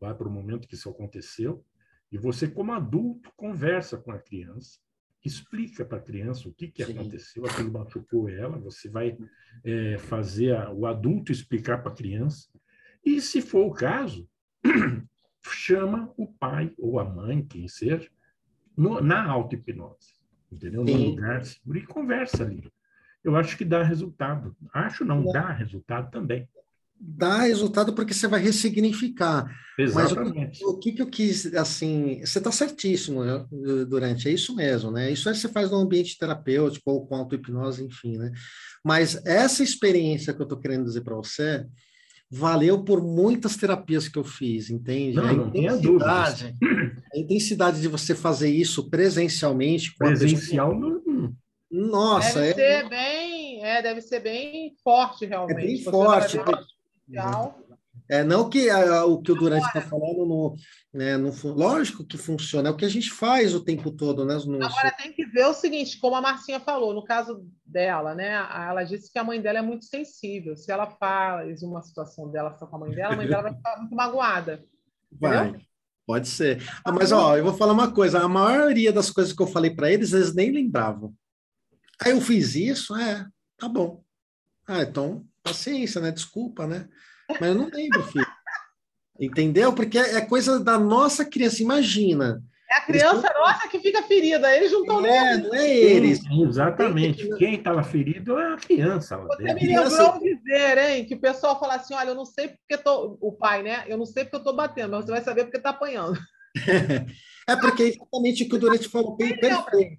Vai 0.01 0.15
para 0.15 0.27
o 0.27 0.31
momento 0.31 0.67
que 0.67 0.75
isso 0.75 0.91
aconteceu 0.91 1.65
e 2.15 2.19
você, 2.19 2.49
como 2.49 2.73
adulto, 2.73 3.33
conversa 3.37 3.99
com 3.99 4.13
a 4.13 4.19
criança, 4.21 4.79
explica 5.25 5.85
para 5.85 5.99
a 5.99 6.03
criança 6.03 6.49
o 6.49 6.55
que, 6.55 6.69
que 6.69 6.81
aconteceu, 6.81 7.45
aquilo 7.45 7.73
machucou 7.73 8.29
ela, 8.29 8.57
você 8.57 8.89
vai 8.89 9.19
é, 9.65 9.99
fazer 9.99 10.55
a, 10.55 10.71
o 10.71 10.87
adulto 10.87 11.33
explicar 11.33 11.83
para 11.83 11.91
a 11.91 11.95
criança, 11.95 12.49
e 13.05 13.21
se 13.21 13.43
for 13.43 13.67
o 13.67 13.73
caso, 13.73 14.29
chama 15.47 16.13
o 16.17 16.27
pai 16.27 16.73
ou 16.79 16.99
a 16.99 17.05
mãe, 17.05 17.45
quem 17.45 17.69
seja, 17.69 18.09
no, 18.77 19.01
na 19.01 19.25
auto-hipnose, 19.31 20.15
entendeu? 20.51 20.87
Sim. 20.87 20.93
No 20.93 21.11
lugar 21.11 21.45
seguro 21.45 21.79
e 21.79 21.87
conversa 21.87 22.45
ali. 22.45 22.71
Eu 23.23 23.37
acho 23.37 23.57
que 23.57 23.65
dá 23.65 23.83
resultado. 23.83 24.55
Acho 24.73 25.05
não, 25.05 25.25
dá 25.25 25.51
resultado 25.51 26.11
também 26.11 26.49
dá 27.07 27.43
resultado 27.43 27.93
porque 27.93 28.15
você 28.15 28.27
vai 28.27 28.41
ressignificar. 28.41 29.47
Exatamente. 29.79 30.61
Mas 30.61 30.61
o, 30.63 30.71
o, 30.71 30.79
que, 30.79 30.93
que 30.93 31.03
eu 31.03 31.07
quis, 31.07 31.53
assim, 31.55 32.21
você 32.25 32.39
está 32.39 32.51
certíssimo 32.51 33.25
né, 33.25 33.45
durante, 33.89 34.29
é 34.29 34.33
isso 34.33 34.55
mesmo, 34.55 34.91
né? 34.91 35.11
Isso 35.11 35.29
é 35.29 35.35
você 35.35 35.49
faz 35.49 35.71
no 35.71 35.79
ambiente 35.79 36.17
terapêutico 36.17 36.91
ou 36.91 37.07
com 37.07 37.17
auto-hipnose, 37.17 37.85
enfim, 37.85 38.17
né? 38.17 38.33
Mas 38.85 39.21
essa 39.27 39.63
experiência 39.63 40.33
que 40.33 40.41
eu 40.41 40.45
estou 40.45 40.59
querendo 40.59 40.85
dizer 40.85 41.03
para 41.03 41.17
você 41.17 41.67
valeu 42.35 42.83
por 42.83 43.01
muitas 43.01 43.57
terapias 43.57 44.09
que 44.09 44.19
eu 44.19 44.25
fiz, 44.25 44.69
entende? 44.69 45.17
Não, 45.17 45.25
a 45.25 45.33
não 45.33 45.51
tenha 45.51 45.77
dúvidas. 45.77 46.45
A 47.15 47.19
intensidade 47.19 47.81
de 47.81 47.87
você 47.87 48.15
fazer 48.15 48.51
isso 48.51 48.91
presencialmente. 48.91 49.95
Presencial 49.97 50.75
não... 50.75 51.33
Nossa, 51.71 52.41
deve 52.41 52.61
é... 52.61 52.83
ser 52.83 52.89
bem, 52.89 53.65
é, 53.65 53.83
deve 53.83 54.01
ser 54.01 54.21
bem 54.21 54.75
forte 54.83 55.27
realmente. 55.27 55.59
É 55.59 55.67
bem 55.67 55.77
você 55.77 55.91
forte. 55.91 56.39
É, 58.09 58.23
não 58.23 58.51
que 58.51 58.69
a, 58.69 59.05
o 59.07 59.23
que 59.23 59.33
o 59.33 59.35
Durante 59.35 59.67
está 59.67 59.81
falando, 59.81 60.27
no, 60.27 60.55
né, 60.93 61.17
no, 61.17 61.33
lógico 61.55 62.05
que 62.05 62.19
funciona, 62.19 62.69
é 62.69 62.73
o 62.73 62.77
que 62.77 62.85
a 62.85 62.89
gente 62.89 63.11
faz 63.11 63.55
o 63.55 63.65
tempo 63.65 63.91
todo, 63.91 64.27
né? 64.27 64.37
No, 64.45 64.63
Agora 64.63 64.91
tem 64.93 65.13
que 65.13 65.25
ver 65.27 65.47
o 65.47 65.55
seguinte, 65.55 65.99
como 65.99 66.15
a 66.15 66.21
Marcinha 66.21 66.61
falou, 66.61 66.93
no 66.93 67.05
caso 67.05 67.47
dela, 67.65 68.15
né? 68.15 68.33
Ela 68.33 68.85
disse 68.85 69.11
que 69.11 69.19
a 69.19 69.25
mãe 69.25 69.41
dela 69.41 69.61
é 69.61 69.63
muito 69.63 69.87
sensível. 69.87 70.57
Se 70.57 70.71
ela 70.71 70.87
faz 70.87 71.63
uma 71.63 71.83
situação 71.83 72.31
dela 72.31 72.55
só 72.59 72.67
com 72.67 72.77
a 72.77 72.81
mãe 72.81 72.91
dela, 72.91 73.15
a 73.15 73.17
mãe 73.17 73.27
dela 73.27 73.43
vai 73.43 73.55
ficar 73.55 73.79
muito 73.79 73.95
magoada. 73.95 74.63
Vai. 75.11 75.49
Entendeu? 75.49 75.61
Pode 76.07 76.29
ser. 76.29 76.63
Ah, 76.85 76.93
mas, 76.93 77.13
ó, 77.13 77.35
eu 77.37 77.45
vou 77.45 77.55
falar 77.55 77.73
uma 77.73 77.91
coisa: 77.91 78.21
a 78.21 78.29
maioria 78.29 78.93
das 78.93 79.11
coisas 79.11 79.33
que 79.33 79.43
eu 79.43 79.47
falei 79.47 79.71
para 79.71 79.91
eles, 79.91 80.13
eles 80.13 80.35
nem 80.35 80.51
lembravam. 80.51 81.15
Aí 82.03 82.13
eu 82.13 82.21
fiz 82.21 82.55
isso, 82.55 82.95
é, 82.95 83.27
tá 83.57 83.67
bom. 83.67 84.05
Ah, 84.67 84.83
então 84.83 85.25
paciência, 85.45 86.01
né? 86.01 86.11
Desculpa, 86.11 86.67
né? 86.67 86.89
Mas 87.29 87.43
eu 87.43 87.55
não 87.55 87.69
lembro, 87.69 88.03
filho. 88.05 88.27
Entendeu? 89.19 89.73
Porque 89.73 89.99
é 89.99 90.21
coisa 90.21 90.59
da 90.59 90.79
nossa 90.79 91.25
criança, 91.25 91.63
imagina. 91.63 92.43
É 92.71 92.77
a 92.77 92.81
criança 92.81 93.27
eles... 93.27 93.39
nossa 93.39 93.69
que 93.69 93.79
fica 93.79 94.03
ferida, 94.03 94.57
eles 94.57 94.73
não 94.73 94.81
estão 94.81 95.07
é, 95.07 95.37
Não 95.37 95.55
é 95.55 95.71
eles. 95.71 96.21
exatamente. 96.31 97.29
Quem 97.37 97.55
estava 97.55 97.83
ferido 97.83 98.39
é 98.39 98.55
a 98.55 98.57
criança. 98.57 99.17
Você 99.19 99.55
me 99.55 99.67
lembrou 99.67 100.19
dizer, 100.19 100.79
hein? 100.79 101.05
Que 101.05 101.15
o 101.15 101.21
pessoal 101.21 101.61
fala 101.61 101.77
assim: 101.77 101.95
olha, 101.95 102.09
eu 102.09 102.15
não 102.15 102.25
sei 102.25 102.49
porque 102.49 102.83
tô. 102.83 103.17
O 103.21 103.33
pai, 103.33 103.63
né? 103.63 103.85
Eu 103.87 103.97
não 103.97 104.07
sei 104.07 104.25
porque 104.25 104.37
eu 104.37 104.41
estou 104.41 104.57
batendo, 104.57 104.93
mas 104.93 105.05
você 105.05 105.13
vai 105.13 105.23
saber 105.23 105.45
porque 105.45 105.59
está 105.59 105.71
apanhando. 105.71 106.19
é 107.49 107.57
porque 107.57 107.83
é 107.85 107.89
exatamente 107.89 108.43
o 108.43 108.49
que 108.49 108.55
o 108.57 108.59
Durante 108.59 108.89
falou. 108.89 109.17
Perfeito. 109.17 109.99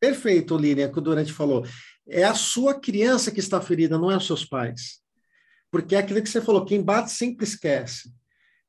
Perfeito, 0.00 0.56
Línia, 0.56 0.88
que 0.88 0.98
o 0.98 1.02
Durante 1.02 1.32
falou. 1.32 1.66
É 2.08 2.24
a 2.24 2.34
sua 2.34 2.78
criança 2.78 3.30
que 3.30 3.40
está 3.40 3.60
ferida, 3.60 3.98
não 3.98 4.10
é 4.10 4.16
os 4.16 4.26
seus 4.26 4.44
pais. 4.44 5.03
Porque 5.74 5.96
é 5.96 5.98
aquilo 5.98 6.22
que 6.22 6.28
você 6.28 6.40
falou, 6.40 6.64
quem 6.64 6.80
bate 6.80 7.10
sempre 7.10 7.44
esquece. 7.44 8.14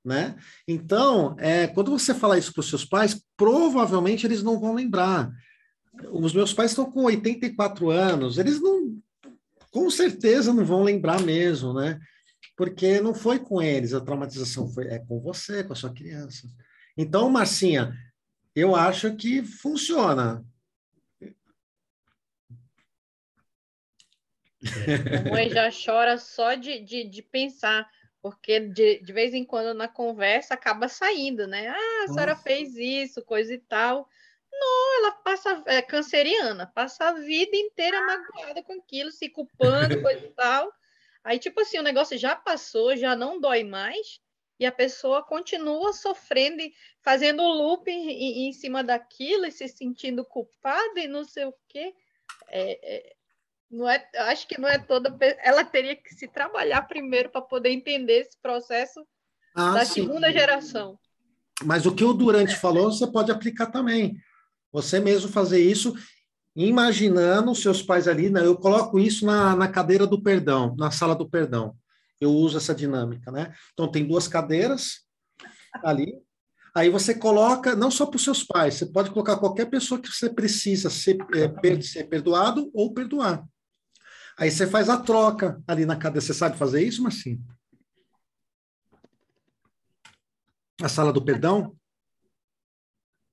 Né? 0.04 0.36
Então, 0.68 1.36
é, 1.38 1.68
quando 1.68 1.92
você 1.92 2.16
falar 2.16 2.40
isso 2.40 2.52
para 2.52 2.62
os 2.62 2.68
seus 2.68 2.84
pais, 2.84 3.24
provavelmente 3.38 4.26
eles 4.26 4.42
não 4.42 4.60
vão 4.60 4.74
lembrar. 4.74 5.32
Os 6.12 6.34
meus 6.34 6.52
pais 6.52 6.72
estão 6.72 6.92
com 6.92 7.04
84 7.04 7.92
anos, 7.92 8.40
eles 8.40 8.60
não, 8.60 8.98
com 9.70 9.88
certeza 9.92 10.52
não 10.52 10.66
vão 10.66 10.82
lembrar 10.82 11.22
mesmo, 11.22 11.76
né? 11.76 12.00
Porque 12.58 13.00
não 13.00 13.14
foi 13.14 13.38
com 13.38 13.62
eles, 13.62 13.94
a 13.94 14.02
traumatização 14.02 14.68
foi 14.68 14.88
é 14.88 14.98
com 14.98 15.20
você, 15.20 15.64
com 15.64 15.74
a 15.74 15.76
sua 15.76 15.94
criança. 15.94 16.48
Então, 16.98 17.30
Marcinha, 17.30 17.96
eu 18.56 18.76
acho 18.76 19.16
que 19.16 19.44
funciona. 19.44 20.44
A 24.66 25.30
mãe 25.30 25.50
já 25.50 25.70
chora 25.72 26.18
só 26.18 26.54
de, 26.54 26.80
de, 26.80 27.04
de 27.04 27.22
pensar, 27.22 27.90
porque 28.22 28.60
de, 28.60 29.00
de 29.00 29.14
vez 29.14 29.34
em 29.34 29.44
quando 29.44 29.74
na 29.74 29.88
conversa 29.88 30.54
acaba 30.54 30.88
saindo, 30.88 31.48
né? 31.48 31.68
Ah, 31.68 32.04
a 32.04 32.08
senhora 32.08 32.36
fez 32.36 32.76
isso, 32.76 33.24
coisa 33.24 33.54
e 33.54 33.60
tal. 33.60 34.08
Não, 34.52 35.00
ela 35.00 35.12
passa, 35.12 35.64
é 35.66 35.82
canceriana, 35.82 36.66
passa 36.66 37.10
a 37.10 37.14
vida 37.14 37.56
inteira 37.56 38.02
magoada 38.02 38.64
com 38.64 38.74
aquilo, 38.74 39.12
se 39.12 39.30
culpando, 39.30 40.02
coisa 40.02 40.26
e 40.26 40.30
tal. 40.30 40.72
Aí, 41.24 41.40
tipo 41.40 41.60
assim, 41.60 41.80
o 41.80 41.84
negócio 41.84 42.18
já 42.18 42.36
passou, 42.36 42.96
já 42.96 43.16
não 43.16 43.40
dói 43.40 43.64
mais, 43.64 44.22
e 44.60 44.66
a 44.66 44.72
pessoa 44.72 45.24
continua 45.24 45.92
sofrendo 45.92 46.62
e 46.62 46.74
fazendo 47.02 47.44
loop 47.44 47.90
em, 47.90 48.48
em 48.48 48.54
cima 48.54 48.84
daquilo 48.84 49.46
e 49.46 49.52
se 49.52 49.68
sentindo 49.68 50.24
culpada 50.24 51.00
e 51.00 51.08
não 51.08 51.26
sei 51.26 51.46
o 51.46 51.54
quê. 51.68 51.94
É, 52.48 52.96
é, 52.96 53.15
não 53.70 53.90
é, 53.90 54.04
acho 54.30 54.48
que 54.48 54.60
não 54.60 54.68
é 54.68 54.78
toda. 54.78 55.16
Ela 55.44 55.64
teria 55.64 55.96
que 55.96 56.14
se 56.14 56.28
trabalhar 56.28 56.84
primeiro 56.84 57.30
para 57.30 57.42
poder 57.42 57.70
entender 57.70 58.20
esse 58.20 58.38
processo 58.42 59.06
ah, 59.56 59.72
da 59.72 59.86
sim. 59.86 60.02
segunda 60.02 60.32
geração. 60.32 60.98
Mas 61.64 61.86
o 61.86 61.94
que 61.94 62.04
o 62.04 62.14
Durante 62.14 62.56
falou, 62.56 62.92
você 62.92 63.08
pode 63.08 63.32
aplicar 63.32 63.68
também. 63.68 64.18
Você 64.72 65.00
mesmo 65.00 65.30
fazer 65.30 65.60
isso, 65.60 65.96
imaginando 66.56 67.52
os 67.52 67.62
seus 67.62 67.82
pais 67.82 68.08
ali. 68.08 68.30
Né? 68.30 68.46
Eu 68.46 68.58
coloco 68.58 69.00
isso 69.00 69.26
na, 69.26 69.56
na 69.56 69.68
cadeira 69.68 70.06
do 70.06 70.22
perdão, 70.22 70.76
na 70.78 70.92
sala 70.92 71.16
do 71.16 71.30
perdão. 71.30 71.76
Eu 72.20 72.32
uso 72.32 72.58
essa 72.58 72.74
dinâmica, 72.74 73.32
né? 73.32 73.54
Então, 73.74 73.92
tem 73.92 74.06
duas 74.06 74.28
cadeiras 74.28 75.02
ali. 75.84 76.18
Aí 76.74 76.90
você 76.90 77.14
coloca, 77.16 77.76
não 77.76 77.90
só 77.90 78.06
para 78.06 78.18
os 78.18 78.24
seus 78.24 78.44
pais, 78.44 78.76
você 78.76 78.86
pode 78.86 79.10
colocar 79.12 79.38
qualquer 79.38 79.66
pessoa 79.66 80.00
que 80.00 80.10
você 80.10 80.30
precisa 80.30 80.90
ser, 80.90 81.18
é, 81.34 81.82
ser 81.82 82.06
perdoado 82.06 82.70
ou 82.74 82.94
perdoar. 82.94 83.46
Aí 84.38 84.52
você 84.52 84.68
faz 84.68 84.90
a 84.90 85.02
troca 85.02 85.64
ali 85.68 85.86
na 85.86 85.96
cadeia. 85.96 86.22
Você 86.22 86.34
sabe 86.34 86.58
fazer 86.58 86.84
isso, 86.84 87.02
Marcinho? 87.02 87.40
A 90.82 90.90
sala 90.90 91.14
do 91.14 91.24
perdão? 91.24 91.76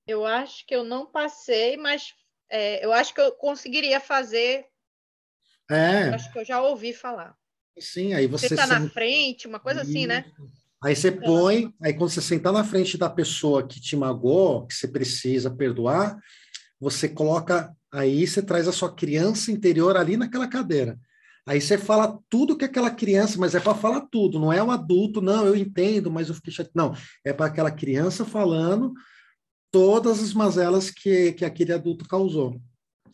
Eu 0.07 0.24
acho 0.24 0.64
que 0.66 0.74
eu 0.74 0.84
não 0.84 1.07
passei, 1.07 1.76
mas 1.76 2.14
é, 2.48 2.84
eu 2.84 2.92
acho 2.92 3.12
que 3.14 3.20
eu 3.20 3.32
conseguiria 3.32 4.00
fazer. 4.00 4.66
É. 5.70 6.09
Eu 6.09 6.14
acho 6.14 6.32
que 6.32 6.38
eu 6.38 6.44
já 6.44 6.62
ouvi 6.62 6.92
falar. 6.92 7.36
Sim, 7.78 8.14
aí 8.14 8.26
você. 8.26 8.48
Você 8.48 8.55
está 8.55 8.66
na 8.66 8.88
frente, 8.90 9.48
uma 9.48 9.59
coisa 9.59 9.82
assim, 9.82 10.07
né? 10.07 10.30
Aí 10.84 10.94
você 10.96 11.12
põe, 11.12 11.72
aí 11.80 11.94
quando 11.94 12.11
você 12.11 12.20
sentar 12.20 12.53
na 12.53 12.64
frente 12.64 12.98
da 12.98 13.09
pessoa 13.09 13.66
que 13.66 13.80
te 13.80 13.96
magoou, 13.96 14.66
que 14.66 14.74
você 14.74 14.88
precisa 14.88 15.48
perdoar, 15.48 16.18
você 16.80 17.09
coloca 17.09 17.74
Aí 17.93 18.26
você 18.26 18.43
traz 18.43 18.66
a 18.66 18.72
sua 18.72 18.93
criança 18.93 19.53
interior 19.53 19.97
ali 19.97 20.16
naquela 20.16 20.49
cadeira. 20.49 20.99
Aí 21.47 21.61
você 21.61 21.76
fala 21.76 22.18
tudo 22.30 22.57
que 22.57 22.64
aquela 22.64 22.90
criança, 22.90 23.36
mas 23.38 23.55
é 23.55 23.61
para 23.61 23.74
falar 23.74 24.03
tudo, 24.03 24.38
não 24.38 24.53
é 24.53 24.62
o 24.62 24.70
adulto, 24.70 25.20
não, 25.20 25.45
eu 25.45 25.57
entendo, 25.57 26.11
mas 26.11 26.28
eu 26.28 26.34
fiquei 26.34 26.53
chateado. 26.53 26.72
Não, 26.74 26.97
é 27.24 27.32
para 27.32 27.47
aquela 27.47 27.70
criança 27.70 28.24
falando 28.24 28.95
todas 29.70 30.22
as 30.22 30.32
mazelas 30.32 30.90
que, 30.90 31.32
que 31.32 31.45
aquele 31.45 31.72
adulto 31.72 32.07
causou. 32.07 32.61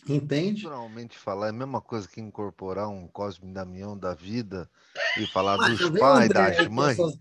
Entende? 0.07 0.65
Naturalmente 0.65 1.19
falar 1.19 1.47
é 1.47 1.51
a 1.51 1.53
mesma 1.53 1.81
coisa 1.81 2.09
que 2.09 2.21
incorporar 2.21 2.89
um 2.89 3.07
Cosme 3.09 3.53
Damião 3.53 3.97
da 3.97 4.15
vida 4.15 4.71
e 5.19 5.27
falar 5.27 5.57
dos 5.57 5.91
pais, 5.99 6.29
das 6.29 6.69
mães. 6.69 6.99
Essas, 6.99 7.19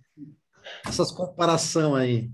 essas 0.85 1.11
comparação 1.11 1.95
aí. 1.95 2.29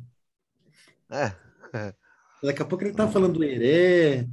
É, 1.09 1.33
é. 1.73 1.93
Daqui 2.41 2.61
a 2.61 2.65
pouco 2.65 2.83
ele 2.83 2.93
tá 2.93 3.07
falando 3.07 3.33
do 3.33 3.43
Herê. 3.43 4.27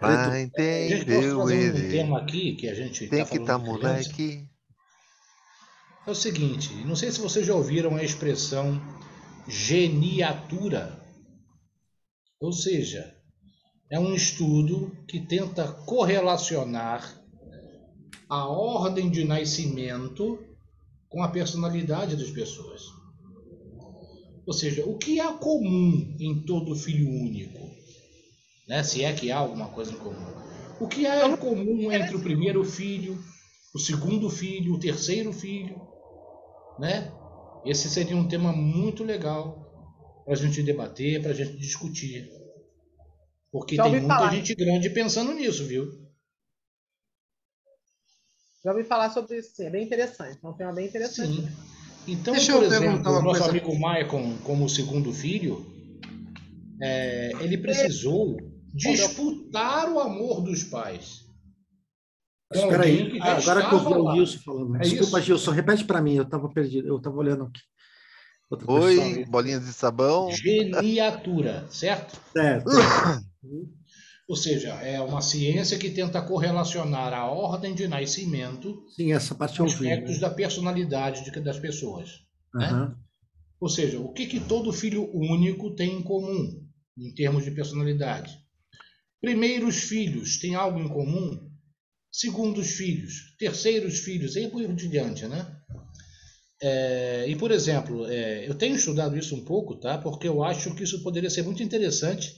Ah, 0.00 0.40
entendeu, 0.40 1.40
um 1.40 1.46
tema 1.90 2.20
aqui 2.20 2.54
que 2.54 2.68
a 2.68 2.74
gente 2.74 3.08
tem 3.08 3.24
tá 3.24 3.30
que 3.30 3.38
estar 3.38 3.58
tá 3.58 3.64
moleque. 3.64 4.48
É 6.06 6.10
o 6.10 6.14
seguinte, 6.14 6.72
não 6.86 6.94
sei 6.94 7.10
se 7.10 7.20
vocês 7.20 7.44
já 7.44 7.54
ouviram 7.54 7.96
a 7.96 8.04
expressão 8.04 8.80
geniatura. 9.48 11.02
Ou 12.40 12.52
seja, 12.52 13.12
é 13.90 13.98
um 13.98 14.14
estudo 14.14 14.96
que 15.08 15.18
tenta 15.18 15.66
correlacionar 15.66 17.20
a 18.28 18.46
ordem 18.46 19.10
de 19.10 19.24
nascimento 19.24 20.38
com 21.08 21.22
a 21.22 21.28
personalidade 21.28 22.14
das 22.14 22.30
pessoas. 22.30 22.82
Ou 24.46 24.52
seja, 24.52 24.84
o 24.86 24.96
que 24.96 25.18
há 25.18 25.32
comum 25.32 26.16
em 26.20 26.40
todo 26.42 26.76
filho 26.76 27.08
único? 27.08 27.57
Né? 28.68 28.82
Se 28.82 29.02
é 29.02 29.12
que 29.12 29.32
há 29.32 29.38
alguma 29.38 29.68
coisa 29.68 29.92
em 29.92 29.96
comum. 29.96 30.38
O 30.78 30.86
que 30.86 31.06
há 31.06 31.26
em 31.26 31.36
comum 31.36 31.90
entre 31.90 32.14
o 32.14 32.20
primeiro 32.20 32.62
filho, 32.64 33.18
o 33.74 33.78
segundo 33.78 34.28
filho, 34.28 34.74
o 34.74 34.78
terceiro 34.78 35.32
filho? 35.32 35.80
Né? 36.78 37.10
Esse 37.64 37.88
seria 37.88 38.16
um 38.16 38.28
tema 38.28 38.52
muito 38.52 39.02
legal 39.02 39.66
para 40.24 40.34
a 40.34 40.36
gente 40.36 40.62
debater, 40.62 41.20
para 41.20 41.30
a 41.30 41.34
gente 41.34 41.56
discutir. 41.56 42.30
Porque 43.50 43.76
Já 43.76 43.84
tem 43.84 43.92
muita 43.92 44.08
falar. 44.08 44.34
gente 44.34 44.54
grande 44.54 44.90
pensando 44.90 45.32
nisso, 45.32 45.64
viu? 45.64 46.06
Já 48.62 48.72
ouvi 48.72 48.84
falar 48.84 49.10
sobre 49.10 49.38
isso, 49.38 49.56
sim. 49.56 49.64
É 49.64 49.70
bem 49.70 49.84
interessante. 49.84 50.38
É 50.42 50.46
um 50.46 50.52
tema 50.52 50.72
bem 50.72 50.86
interessante. 50.86 51.40
Sim. 51.40 51.48
Então, 52.06 52.34
Deixa 52.34 52.52
por 52.52 52.62
eu 52.62 52.72
exemplo, 52.72 53.10
o 53.10 53.22
nosso 53.22 53.44
amigo 53.44 53.78
Maicon, 53.78 54.36
como 54.38 54.68
segundo 54.68 55.12
filho, 55.12 55.66
é, 56.80 57.32
ele 57.40 57.58
precisou 57.58 58.36
disputar 58.74 59.90
o 59.90 60.00
amor 60.00 60.42
dos 60.42 60.64
pais. 60.64 61.26
Espera 62.52 62.84
aí, 62.84 63.10
que 63.10 63.20
agora 63.20 63.68
que 63.68 63.74
eu 63.74 63.78
vi 63.78 63.94
o 63.94 64.14
Gilson 64.14 64.38
falando. 64.38 64.76
É 64.76 64.80
Desculpa, 64.80 65.18
isso? 65.18 65.26
Gilson, 65.26 65.50
repete 65.50 65.84
para 65.84 66.00
mim, 66.00 66.14
eu 66.14 66.22
estava 66.22 66.48
perdido, 66.48 66.88
eu 66.88 66.96
estava 66.96 67.16
olhando 67.16 67.44
aqui. 67.44 67.60
Outra 68.50 68.72
Oi, 68.72 68.96
pessoa. 68.96 69.26
bolinhas 69.26 69.66
de 69.66 69.72
sabão. 69.74 70.30
Geniatura, 70.30 71.66
certo? 71.70 72.18
Certo. 72.32 72.70
Ou 74.26 74.36
seja, 74.36 74.74
é 74.82 75.00
uma 75.00 75.20
ciência 75.20 75.78
que 75.78 75.90
tenta 75.90 76.20
correlacionar 76.20 77.12
a 77.12 77.30
ordem 77.30 77.74
de 77.74 77.86
nascimento 77.86 78.82
Sim, 78.94 79.12
essa 79.12 79.34
parte 79.34 79.58
com 79.58 79.64
aspectos 79.64 80.16
vi, 80.16 80.20
né? 80.20 80.28
da 80.28 80.34
personalidade 80.34 81.24
de, 81.24 81.40
das 81.40 81.58
pessoas. 81.58 82.26
Uhum. 82.54 82.60
Né? 82.60 82.94
Ou 83.60 83.68
seja, 83.68 83.98
o 83.98 84.12
que, 84.12 84.26
que 84.26 84.40
todo 84.40 84.72
filho 84.72 85.10
único 85.14 85.74
tem 85.74 85.98
em 85.98 86.02
comum 86.02 86.62
em 86.96 87.14
termos 87.14 87.44
de 87.44 87.50
personalidade? 87.50 88.38
Primeiros 89.20 89.76
filhos 89.84 90.38
têm 90.38 90.54
algo 90.54 90.78
em 90.78 90.88
comum? 90.88 91.48
Segundos 92.10 92.70
filhos, 92.70 93.36
terceiros 93.38 93.98
filhos, 94.00 94.36
e 94.36 94.48
por 94.48 94.62
diante, 94.74 95.26
né? 95.26 95.46
É, 96.60 97.26
e, 97.28 97.36
por 97.36 97.50
exemplo, 97.50 98.06
é, 98.08 98.48
eu 98.48 98.54
tenho 98.54 98.74
estudado 98.74 99.16
isso 99.16 99.34
um 99.34 99.44
pouco, 99.44 99.76
tá? 99.76 99.98
Porque 99.98 100.26
eu 100.26 100.42
acho 100.42 100.74
que 100.74 100.82
isso 100.82 101.02
poderia 101.02 101.30
ser 101.30 101.42
muito 101.42 101.62
interessante 101.62 102.34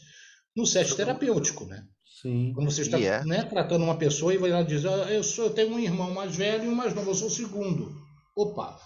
no 0.54 0.66
set 0.66 0.94
terapêutico, 0.94 1.64
né? 1.64 1.84
Sim. 2.20 2.52
Quando 2.54 2.70
você 2.70 2.82
está 2.82 2.98
yeah. 2.98 3.24
né, 3.24 3.44
tratando 3.44 3.84
uma 3.84 3.96
pessoa 3.96 4.34
e 4.34 4.38
vai 4.38 4.50
lá 4.50 4.62
dizer, 4.62 4.88
ah, 4.88 5.10
eu, 5.10 5.22
sou, 5.22 5.46
eu 5.46 5.50
tenho 5.50 5.70
um 5.70 5.78
irmão 5.78 6.12
mais 6.12 6.36
velho 6.36 6.64
e 6.64 6.68
um 6.68 6.74
mais 6.74 6.94
novo, 6.94 7.10
eu 7.10 7.14
sou 7.14 7.28
o 7.28 7.30
segundo. 7.30 7.94
Opa! 8.36 8.78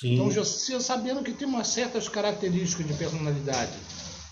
Sim. 0.00 0.14
Então, 0.14 0.32
já, 0.32 0.44
sabendo 0.44 1.22
que 1.22 1.32
tem 1.32 1.46
umas 1.46 1.68
certas 1.68 2.08
características 2.08 2.88
de 2.88 2.94
personalidade 2.94 3.72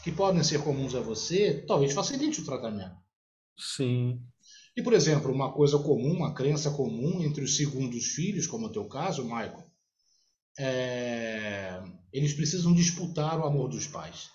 que 0.04 0.12
podem 0.12 0.44
ser 0.44 0.62
comuns 0.62 0.94
a 0.94 1.00
você, 1.00 1.64
talvez 1.66 1.94
facilite 1.94 2.42
o 2.42 2.44
tratamento. 2.44 2.94
Sim. 3.58 4.20
E, 4.76 4.82
por 4.82 4.92
exemplo, 4.92 5.32
uma 5.32 5.50
coisa 5.50 5.78
comum, 5.78 6.12
uma 6.12 6.34
crença 6.34 6.70
comum 6.70 7.22
entre 7.22 7.42
os 7.42 7.56
segundos 7.56 8.08
filhos, 8.08 8.46
como 8.46 8.66
é 8.66 8.68
o 8.68 8.72
teu 8.72 8.84
caso, 8.84 9.24
Michael, 9.24 9.64
é... 10.58 11.82
eles 12.12 12.34
precisam 12.34 12.74
disputar 12.74 13.40
o 13.40 13.46
amor 13.46 13.70
dos 13.70 13.86
pais. 13.86 14.28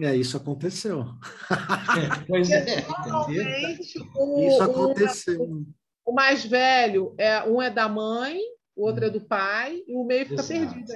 É, 0.00 0.16
isso 0.16 0.38
aconteceu. 0.38 1.04
pois 2.26 2.50
é, 2.50 2.86
o, 4.16 4.40
isso 4.40 4.62
aconteceu. 4.62 5.42
O, 5.42 5.66
o, 6.06 6.14
mais 6.14 6.46
velho, 6.46 7.14
é, 7.18 7.42
um 7.42 7.60
é 7.60 7.68
da 7.68 7.88
mãe, 7.88 8.38
o 8.74 8.86
outro 8.86 9.04
é 9.04 9.10
do 9.10 9.20
pai, 9.20 9.82
e 9.86 9.94
o 9.94 10.04
meio 10.04 10.26
fica 10.26 10.40
Exato. 10.40 10.74
perdido. 10.74 10.92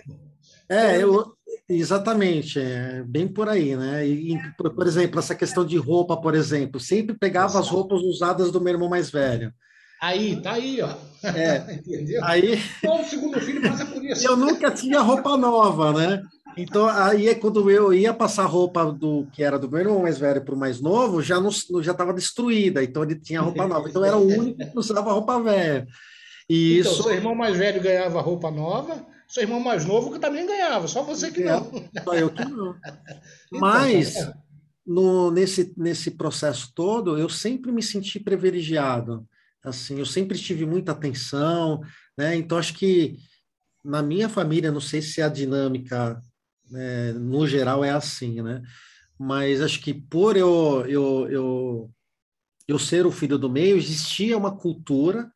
É, 0.68 1.02
eu, 1.02 1.36
exatamente, 1.68 2.58
é 2.58 3.02
bem 3.06 3.26
por 3.26 3.48
aí, 3.48 3.76
né? 3.76 4.06
E, 4.06 4.38
por, 4.56 4.74
por, 4.74 4.86
exemplo, 4.86 5.18
essa 5.18 5.34
questão 5.34 5.64
de 5.64 5.76
roupa, 5.76 6.16
por 6.16 6.34
exemplo, 6.34 6.80
sempre 6.80 7.16
pegava 7.16 7.58
as 7.58 7.68
roupas 7.68 8.00
usadas 8.02 8.50
do 8.50 8.60
meu 8.60 8.74
irmão 8.74 8.88
mais 8.88 9.10
velho. 9.10 9.52
Aí, 10.00 10.40
tá 10.42 10.52
aí, 10.52 10.82
ó. 10.82 10.94
É, 11.22 11.74
Entendeu? 11.74 12.22
Aí, 12.24 12.60
Todo 12.82 13.04
segundo 13.04 13.40
filho 13.40 13.62
passa 13.62 13.86
por 13.86 14.04
isso. 14.04 14.26
Eu 14.28 14.36
nunca 14.36 14.70
tinha 14.70 15.00
roupa 15.00 15.36
nova, 15.36 15.92
né? 15.92 16.22
Então, 16.56 16.86
aí 16.86 17.28
é 17.28 17.34
quando 17.34 17.68
eu 17.68 17.92
ia 17.92 18.14
passar 18.14 18.44
roupa 18.44 18.84
do 18.84 19.26
que 19.32 19.42
era 19.42 19.58
do 19.58 19.68
meu 19.68 19.80
irmão 19.80 20.02
mais 20.02 20.18
velho 20.18 20.44
para 20.44 20.54
o 20.54 20.58
mais 20.58 20.80
novo, 20.80 21.20
já 21.20 21.40
não 21.40 21.50
já 21.82 21.90
estava 21.90 22.14
destruída, 22.14 22.82
então 22.82 23.02
ele 23.02 23.16
tinha 23.16 23.40
roupa 23.40 23.66
nova. 23.66 23.88
Então 23.88 24.04
era 24.04 24.16
o 24.16 24.24
único 24.24 24.58
que 24.58 24.78
usava 24.78 25.12
roupa 25.12 25.42
velha. 25.42 25.84
E 26.48 26.78
então, 26.78 26.92
isso... 26.92 27.02
seu 27.02 27.12
irmão 27.12 27.34
mais 27.34 27.56
velho 27.56 27.82
ganhava 27.82 28.20
roupa 28.20 28.52
nova, 28.52 29.04
seu 29.34 29.42
irmão 29.42 29.58
mais 29.58 29.84
novo 29.84 30.12
que 30.12 30.20
também 30.20 30.46
ganhava, 30.46 30.86
só 30.86 31.02
você 31.02 31.28
que 31.28 31.42
não. 31.42 31.68
Só 32.04 32.14
eu 32.14 32.30
que 32.30 32.44
não. 32.44 32.78
Então, 33.48 33.60
Mas 33.60 34.16
é. 34.16 34.34
no, 34.86 35.30
nesse, 35.30 35.72
nesse 35.76 36.12
processo 36.12 36.72
todo, 36.74 37.18
eu 37.18 37.28
sempre 37.28 37.70
me 37.70 37.82
senti 37.82 38.18
privilegiado. 38.18 39.28
Assim, 39.62 39.98
eu 39.98 40.06
sempre 40.06 40.38
tive 40.38 40.66
muita 40.66 40.92
atenção, 40.92 41.80
né? 42.16 42.34
Então 42.36 42.58
acho 42.58 42.74
que 42.74 43.16
na 43.84 44.02
minha 44.02 44.28
família, 44.28 44.72
não 44.72 44.80
sei 44.80 45.02
se 45.02 45.22
a 45.22 45.28
dinâmica 45.28 46.20
né, 46.70 47.12
no 47.12 47.46
geral 47.46 47.84
é 47.84 47.90
assim, 47.90 48.42
né? 48.42 48.60
Mas 49.18 49.60
acho 49.60 49.80
que 49.80 49.94
por 49.94 50.36
eu, 50.36 50.84
eu, 50.86 51.30
eu, 51.30 51.90
eu 52.66 52.78
ser 52.78 53.06
o 53.06 53.12
filho 53.12 53.38
do 53.38 53.50
meio, 53.50 53.76
existia 53.76 54.36
uma 54.36 54.56
cultura, 54.56 55.30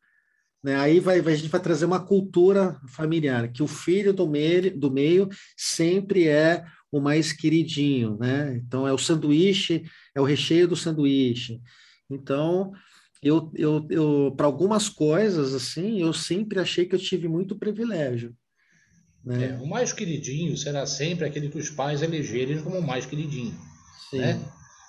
né? 0.63 0.75
Aí 0.75 0.99
vai, 0.99 1.19
a 1.19 1.35
gente 1.35 1.49
vai 1.49 1.61
trazer 1.61 1.85
uma 1.85 2.05
cultura 2.05 2.79
familiar, 2.87 3.51
que 3.51 3.63
o 3.63 3.67
filho 3.67 4.13
do 4.13 4.27
meio, 4.27 4.77
do 4.77 4.91
meio 4.91 5.29
sempre 5.55 6.27
é 6.27 6.65
o 6.91 6.99
mais 6.99 7.31
queridinho, 7.31 8.17
né? 8.19 8.55
Então 8.57 8.87
é 8.87 8.93
o 8.93 8.97
sanduíche, 8.97 9.83
é 10.15 10.19
o 10.19 10.25
recheio 10.25 10.67
do 10.67 10.75
sanduíche. 10.75 11.61
Então, 12.09 12.73
eu, 13.21 13.51
eu, 13.55 13.87
eu 13.89 14.33
para 14.35 14.47
algumas 14.47 14.89
coisas 14.89 15.53
assim, 15.53 16.01
eu 16.01 16.13
sempre 16.13 16.59
achei 16.59 16.85
que 16.85 16.95
eu 16.95 16.99
tive 16.99 17.27
muito 17.27 17.57
privilégio. 17.57 18.35
Né? 19.23 19.51
É, 19.51 19.57
o 19.61 19.67
mais 19.67 19.93
queridinho 19.93 20.57
será 20.57 20.85
sempre 20.85 21.25
aquele 21.25 21.49
que 21.49 21.57
os 21.57 21.69
pais 21.69 22.01
elegerem 22.01 22.61
como 22.61 22.79
o 22.79 22.85
mais 22.85 23.05
queridinho. 23.05 23.55
Né? 24.13 24.39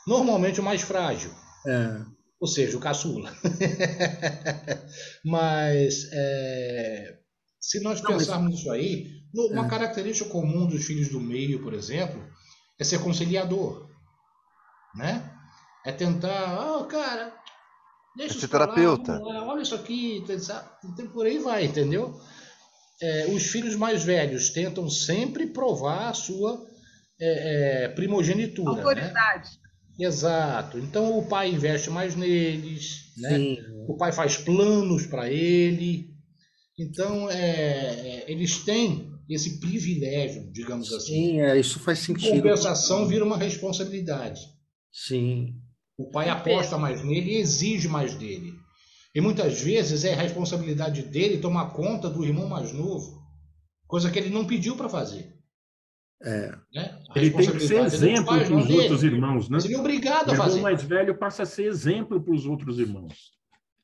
Normalmente 0.06 0.60
o 0.60 0.62
mais 0.62 0.82
frágil. 0.82 1.30
É. 1.66 2.00
Ou 2.40 2.46
seja, 2.46 2.76
o 2.76 2.80
caçula. 2.80 3.30
mas 5.24 6.08
é, 6.12 7.18
se 7.60 7.80
nós 7.80 8.00
Não, 8.00 8.12
pensarmos 8.12 8.50
mas... 8.50 8.60
isso 8.60 8.70
aí, 8.70 9.08
uma 9.52 9.66
é. 9.66 9.68
característica 9.68 10.30
comum 10.30 10.66
dos 10.66 10.84
filhos 10.84 11.08
do 11.08 11.20
meio, 11.20 11.62
por 11.62 11.74
exemplo, 11.74 12.24
é 12.78 12.84
ser 12.84 13.00
conciliador. 13.00 13.88
Né? 14.94 15.30
É 15.84 15.92
tentar, 15.92 16.78
oh, 16.78 16.84
cara, 16.86 17.34
deixa 18.16 18.38
é 18.38 18.40
ser 18.40 18.48
terapeuta. 18.48 19.20
olha 19.22 19.62
isso 19.62 19.74
aqui, 19.74 20.24
por 21.12 21.26
aí 21.26 21.38
vai, 21.38 21.66
entendeu? 21.66 22.18
é, 23.00 23.26
os 23.26 23.46
filhos 23.46 23.74
mais 23.74 24.04
velhos 24.04 24.50
tentam 24.50 24.88
sempre 24.90 25.46
provar 25.46 26.10
a 26.10 26.14
sua 26.14 26.66
é, 27.18 27.84
é, 27.84 27.88
primogenitura. 27.88 28.72
Né? 28.72 28.78
Autoridade. 28.78 29.50
Né? 29.62 29.69
Exato. 30.00 30.78
Então 30.78 31.18
o 31.18 31.26
pai 31.26 31.50
investe 31.50 31.90
mais 31.90 32.16
neles, 32.16 33.12
né? 33.18 33.56
o 33.86 33.96
pai 33.96 34.12
faz 34.12 34.36
planos 34.36 35.06
para 35.06 35.30
ele. 35.30 36.08
Então 36.78 37.30
é, 37.30 37.36
é, 37.36 38.24
eles 38.30 38.64
têm 38.64 39.12
esse 39.28 39.60
privilégio, 39.60 40.50
digamos 40.50 40.92
assim. 40.92 41.14
Sim, 41.14 41.40
é, 41.40 41.60
isso 41.60 41.78
faz 41.80 41.98
sentido. 41.98 42.32
A 42.32 42.36
compensação 42.36 43.06
vira 43.06 43.24
uma 43.24 43.36
responsabilidade. 43.36 44.40
Sim. 44.90 45.54
O 45.98 46.10
pai 46.10 46.30
aposta 46.30 46.78
mais 46.78 47.04
nele 47.04 47.32
e 47.32 47.36
exige 47.36 47.86
mais 47.86 48.14
dele. 48.14 48.54
E 49.14 49.20
muitas 49.20 49.60
vezes 49.60 50.04
é 50.04 50.14
responsabilidade 50.14 51.02
dele 51.02 51.38
tomar 51.38 51.72
conta 51.72 52.08
do 52.08 52.24
irmão 52.24 52.48
mais 52.48 52.72
novo, 52.72 53.20
coisa 53.86 54.10
que 54.10 54.18
ele 54.18 54.30
não 54.30 54.46
pediu 54.46 54.76
para 54.76 54.88
fazer. 54.88 55.39
É. 56.22 56.52
Né? 56.74 56.98
Ele 57.16 57.30
tem 57.30 57.50
que 57.50 57.60
ser 57.60 57.76
é 57.76 57.84
exemplo 57.84 58.26
para 58.26 58.54
os 58.54 58.70
outros 58.70 59.02
irmãos, 59.02 59.48
né? 59.48 59.58
Ele 59.64 59.74
é 59.74 59.78
obrigado 59.78 60.30
a 60.30 60.36
fazer. 60.36 60.60
O 60.60 60.62
mais 60.62 60.82
velho 60.82 61.16
passa 61.16 61.44
a 61.44 61.46
ser 61.46 61.64
exemplo 61.64 62.20
para 62.20 62.34
os 62.34 62.46
outros 62.46 62.78
irmãos. 62.78 63.32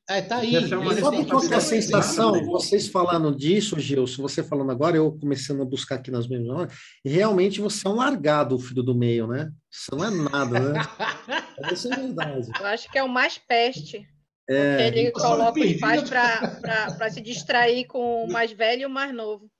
É, 0.09 0.21
tá 0.21 0.37
aí. 0.37 0.53
Sabe 0.69 1.25
qual 1.25 1.43
é 1.43 1.55
a 1.55 1.59
sensação? 1.59 2.45
Vocês 2.45 2.87
falando 2.87 3.35
disso, 3.35 3.77
Gilson, 3.77 4.21
você 4.21 4.41
falando 4.41 4.71
agora, 4.71 4.95
eu 4.95 5.11
começando 5.11 5.61
a 5.61 5.65
buscar 5.65 5.95
aqui 5.95 6.09
nas 6.09 6.27
minhas 6.27 6.43
memórias, 6.43 6.73
realmente 7.03 7.59
você 7.59 7.85
é 7.85 7.89
um 7.89 7.95
largado, 7.95 8.55
o 8.55 8.59
filho 8.59 8.81
do 8.81 8.95
meio, 8.95 9.27
né? 9.27 9.51
Você 9.69 9.93
não 9.93 10.05
é 10.05 10.09
nada, 10.09 10.59
né? 10.59 10.81
Isso 11.73 11.91
é 11.91 11.97
verdade. 11.97 12.47
Eu 12.57 12.65
acho 12.67 12.89
que 12.89 12.97
é 12.97 13.03
o 13.03 13.09
mais 13.09 13.37
peste. 13.37 14.07
É, 14.49 14.87
ele 14.87 15.11
coloca 15.11 15.59
os 15.59 15.73
pais 15.73 16.09
para 16.09 17.09
se 17.09 17.19
distrair 17.19 17.85
com 17.85 18.23
o 18.23 18.31
mais 18.31 18.53
velho 18.53 18.83
e 18.83 18.85
o 18.85 18.89
mais 18.89 19.13
novo. 19.13 19.51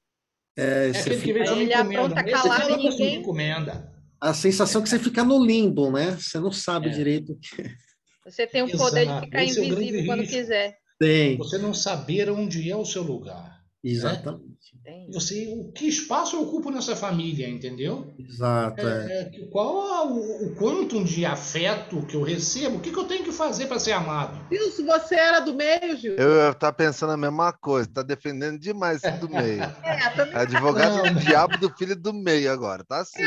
É, 0.57 0.91
é 0.93 0.99
aquele 0.99 1.21
que 1.21 1.33
vem 1.33 1.61
ele 1.61 1.73
apronta 1.73 2.23
calado 2.23 2.71
e 2.71 2.89
ninguém... 2.89 3.15
Encomenda. 3.17 3.93
A 4.19 4.33
sensação 4.33 4.81
é 4.81 4.83
que 4.83 4.89
você 4.89 4.97
fica 4.97 5.23
no 5.23 5.45
limbo, 5.45 5.91
né? 5.91 6.17
Você 6.19 6.39
não 6.39 6.51
sabe 6.51 6.87
é. 6.87 6.89
direito 6.89 7.33
o 7.33 7.35
que 7.39 7.77
você 8.25 8.45
tem 8.45 8.61
o 8.61 8.69
poder 8.77 9.05
de 9.05 9.19
ficar 9.21 9.43
Esse 9.43 9.65
invisível 9.65 10.01
é 10.01 10.05
quando 10.05 10.19
risco. 10.19 10.35
quiser. 10.35 10.77
Tem. 10.99 11.37
Você 11.37 11.57
não 11.57 11.73
saber 11.73 12.29
onde 12.29 12.69
é 12.69 12.75
o 12.75 12.83
seu 12.83 13.01
lugar. 13.01 13.56
Né? 13.83 13.91
Exatamente. 13.91 14.57
Né? 14.83 15.07
Você, 15.13 15.47
o 15.47 15.71
que 15.71 15.87
espaço 15.87 16.35
eu 16.35 16.43
ocupo 16.43 16.71
nessa 16.71 16.95
família, 16.95 17.47
entendeu? 17.47 18.13
Exato. 18.19 18.81
É, 18.81 19.31
é. 19.33 19.47
qual 19.51 19.87
é 19.87 20.07
o, 20.07 20.47
o 20.47 20.55
quanto 20.55 21.03
de 21.03 21.25
afeto 21.25 22.05
que 22.05 22.15
eu 22.15 22.23
recebo? 22.23 22.77
O 22.77 22.79
que, 22.79 22.91
que 22.91 22.97
eu 22.97 23.05
tenho 23.05 23.23
que 23.23 23.31
fazer 23.31 23.67
para 23.67 23.79
ser 23.79 23.91
amado? 23.91 24.39
Isso, 24.51 24.85
você 24.85 25.15
era 25.15 25.39
do 25.39 25.53
meio, 25.53 25.97
Gil? 25.97 26.15
Eu 26.15 26.51
estava 26.51 26.73
pensando 26.73 27.13
a 27.13 27.17
mesma 27.17 27.53
coisa, 27.53 27.87
está 27.87 28.01
defendendo 28.01 28.59
demais 28.59 29.01
do 29.19 29.29
meio. 29.29 29.57
É, 29.87 30.09
também. 30.09 30.35
Advogado 30.35 31.13
do 31.13 31.19
diabo 31.19 31.57
do 31.57 31.69
filho 31.75 31.95
do 31.95 32.13
meio 32.13 32.51
agora, 32.51 32.83
tá 32.83 32.99
assim. 32.99 33.23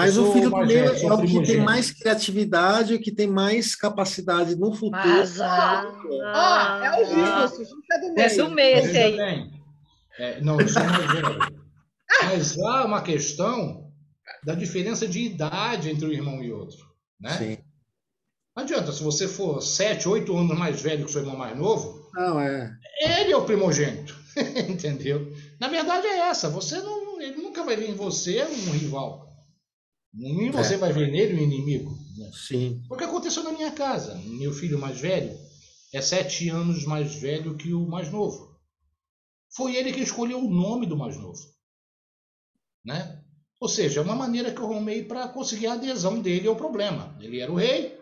Mas 0.00 0.16
o 0.16 0.32
filho 0.32 0.50
do 0.50 0.56
meio 0.56 0.86
é 0.86 1.12
o 1.12 1.22
que 1.26 1.42
tem 1.42 1.60
mais 1.60 1.90
criatividade, 1.90 2.94
o 2.94 3.00
que 3.00 3.12
tem 3.12 3.26
mais 3.26 3.76
capacidade 3.76 4.56
no 4.56 4.72
futuro. 4.72 5.06
Mas, 5.06 5.38
ah, 5.40 5.84
ah, 6.34 6.80
é 6.84 7.02
o 7.02 7.06
Gilson, 7.06 7.74
é 7.92 7.98
do 7.98 8.14
meio. 8.14 8.26
É 8.26 8.34
do 8.34 8.50
meio 8.50 8.78
esse 8.78 8.96
aí. 8.96 9.50
É, 10.18 10.40
não, 10.40 10.58
eu 10.58 10.68
sou 10.68 10.82
mais 10.82 11.12
velho. 11.12 11.38
Mas 12.22 12.58
há 12.58 12.84
uma 12.86 13.02
questão 13.02 13.90
da 14.44 14.54
diferença 14.54 15.06
de 15.06 15.20
idade 15.20 15.90
entre 15.90 16.06
um 16.06 16.12
irmão 16.12 16.42
e 16.42 16.50
outro. 16.50 16.78
Né? 17.20 17.30
Sim. 17.36 17.58
Não 18.56 18.64
adianta, 18.64 18.92
se 18.92 19.02
você 19.02 19.28
for 19.28 19.60
sete, 19.62 20.08
oito 20.08 20.36
anos 20.36 20.58
mais 20.58 20.80
velho 20.80 21.04
que 21.04 21.12
seu 21.12 21.20
irmão 21.20 21.36
mais 21.36 21.56
novo, 21.56 22.10
não, 22.14 22.40
é. 22.40 22.72
ele 23.00 23.32
é 23.32 23.36
o 23.36 23.44
primogênito. 23.44 24.18
Entendeu? 24.68 25.30
Na 25.60 25.68
verdade 25.68 26.06
é 26.06 26.28
essa. 26.28 26.48
Você 26.48 26.80
não, 26.80 27.20
ele 27.20 27.36
nunca 27.36 27.62
vai 27.62 27.76
ver 27.76 27.90
em 27.90 27.94
você 27.94 28.42
um 28.44 28.72
rival. 28.72 29.29
Nem 30.12 30.50
você 30.50 30.74
é. 30.74 30.78
vai 30.78 30.92
ver 30.92 31.10
nele 31.10 31.34
o 31.34 31.42
inimigo. 31.42 31.96
Né? 32.16 32.30
Sim. 32.32 32.82
O 32.90 32.96
que 32.96 33.04
aconteceu 33.04 33.44
na 33.44 33.52
minha 33.52 33.70
casa. 33.70 34.14
Meu 34.24 34.52
filho 34.52 34.78
mais 34.78 35.00
velho 35.00 35.36
é 35.92 36.00
sete 36.00 36.48
anos 36.48 36.84
mais 36.84 37.14
velho 37.14 37.56
que 37.56 37.72
o 37.72 37.86
mais 37.86 38.10
novo. 38.10 38.58
Foi 39.54 39.76
ele 39.76 39.92
que 39.92 40.00
escolheu 40.00 40.38
o 40.38 40.50
nome 40.50 40.86
do 40.86 40.96
mais 40.96 41.16
novo. 41.16 41.40
Né? 42.84 43.22
Ou 43.58 43.68
seja, 43.68 44.00
é 44.00 44.02
uma 44.02 44.16
maneira 44.16 44.52
que 44.52 44.60
eu 44.60 44.64
arrumei 44.64 45.04
para 45.04 45.28
conseguir 45.28 45.66
a 45.66 45.74
adesão 45.74 46.20
dele 46.20 46.48
ao 46.48 46.56
problema. 46.56 47.16
Ele 47.20 47.40
era 47.40 47.52
o 47.52 47.56
rei, 47.56 47.98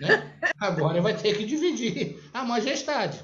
né? 0.00 0.38
agora 0.60 1.02
vai 1.02 1.16
ter 1.16 1.36
que 1.36 1.44
dividir 1.44 2.22
a 2.32 2.44
majestade. 2.44 3.22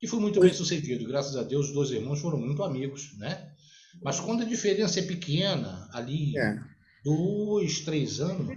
E 0.00 0.06
foi 0.06 0.20
muito 0.20 0.38
bem 0.38 0.52
sucedido. 0.52 1.06
Graças 1.08 1.36
a 1.36 1.42
Deus, 1.42 1.68
os 1.68 1.72
dois 1.72 1.90
irmãos 1.90 2.20
foram 2.20 2.38
muito 2.38 2.62
amigos. 2.62 3.16
Né? 3.18 3.55
Mas 4.02 4.20
quando 4.20 4.42
a 4.42 4.46
diferença 4.46 5.00
é 5.00 5.02
pequena, 5.02 5.88
ali, 5.92 6.36
é. 6.38 6.58
dois, 7.04 7.80
três 7.80 8.20
anos, 8.20 8.56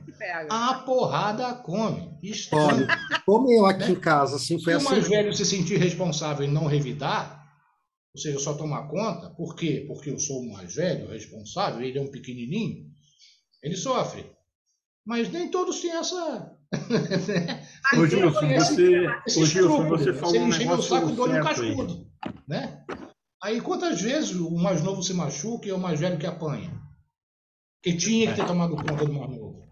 a 0.50 0.74
porrada 0.86 1.54
come. 1.56 2.18
Olha, 2.52 2.88
como 3.26 3.52
eu 3.52 3.66
aqui 3.66 3.86
né? 3.86 3.92
em 3.92 4.00
casa, 4.00 4.36
assim, 4.36 4.62
foi 4.62 4.74
se 4.74 4.78
assim. 4.78 4.86
Se 4.86 4.92
o 4.92 4.96
mais 4.96 5.08
velho 5.08 5.34
se 5.34 5.46
sentir 5.46 5.78
responsável 5.78 6.46
e 6.46 6.52
não 6.52 6.68
revidar, 6.68 7.40
ou 8.14 8.22
seja, 8.22 8.40
só 8.40 8.54
tomar 8.54 8.88
conta, 8.88 9.30
por 9.32 9.56
quê? 9.56 9.86
Porque 9.88 10.10
eu 10.10 10.20
sou 10.20 10.42
o 10.42 10.54
mais 10.54 10.76
velho, 10.76 11.10
responsável, 11.10 11.82
ele 11.82 11.98
é 11.98 12.02
um 12.02 12.12
pequenininho, 12.12 12.86
ele 13.64 13.76
sofre. 13.76 14.26
Mas 15.06 15.32
nem 15.32 15.50
todos 15.50 15.80
têm 15.80 15.92
essa. 15.92 16.56
Ô, 17.98 18.06
Gilson, 18.06 18.48
você, 18.48 19.08
ô, 19.08 19.46
Gilson, 19.46 19.88
você 19.88 20.14
falou 20.14 20.42
um 20.42 20.48
negócio 20.48 20.80
o 20.80 20.84
saco, 20.84 21.12
dou-lhe 21.14 21.40
um 21.40 21.44
cascudo. 21.44 22.08
Né? 22.48 22.84
Aí 23.42 23.62
quantas 23.62 24.02
vezes 24.02 24.32
o 24.32 24.52
mais 24.52 24.84
novo 24.84 25.02
se 25.02 25.14
machuca 25.14 25.68
e 25.68 25.72
é 25.72 25.74
o 25.74 25.80
mais 25.80 26.00
velho 26.00 26.18
que 26.18 26.28
apanha? 26.28 26.72
Que 27.82 27.96
tinha 27.96 28.30
que 28.30 28.36
ter 28.36 28.46
tomado 28.46 28.76
conta 28.76 29.06
do 29.06 29.14
mais 29.14 29.30
novo. 29.30 29.70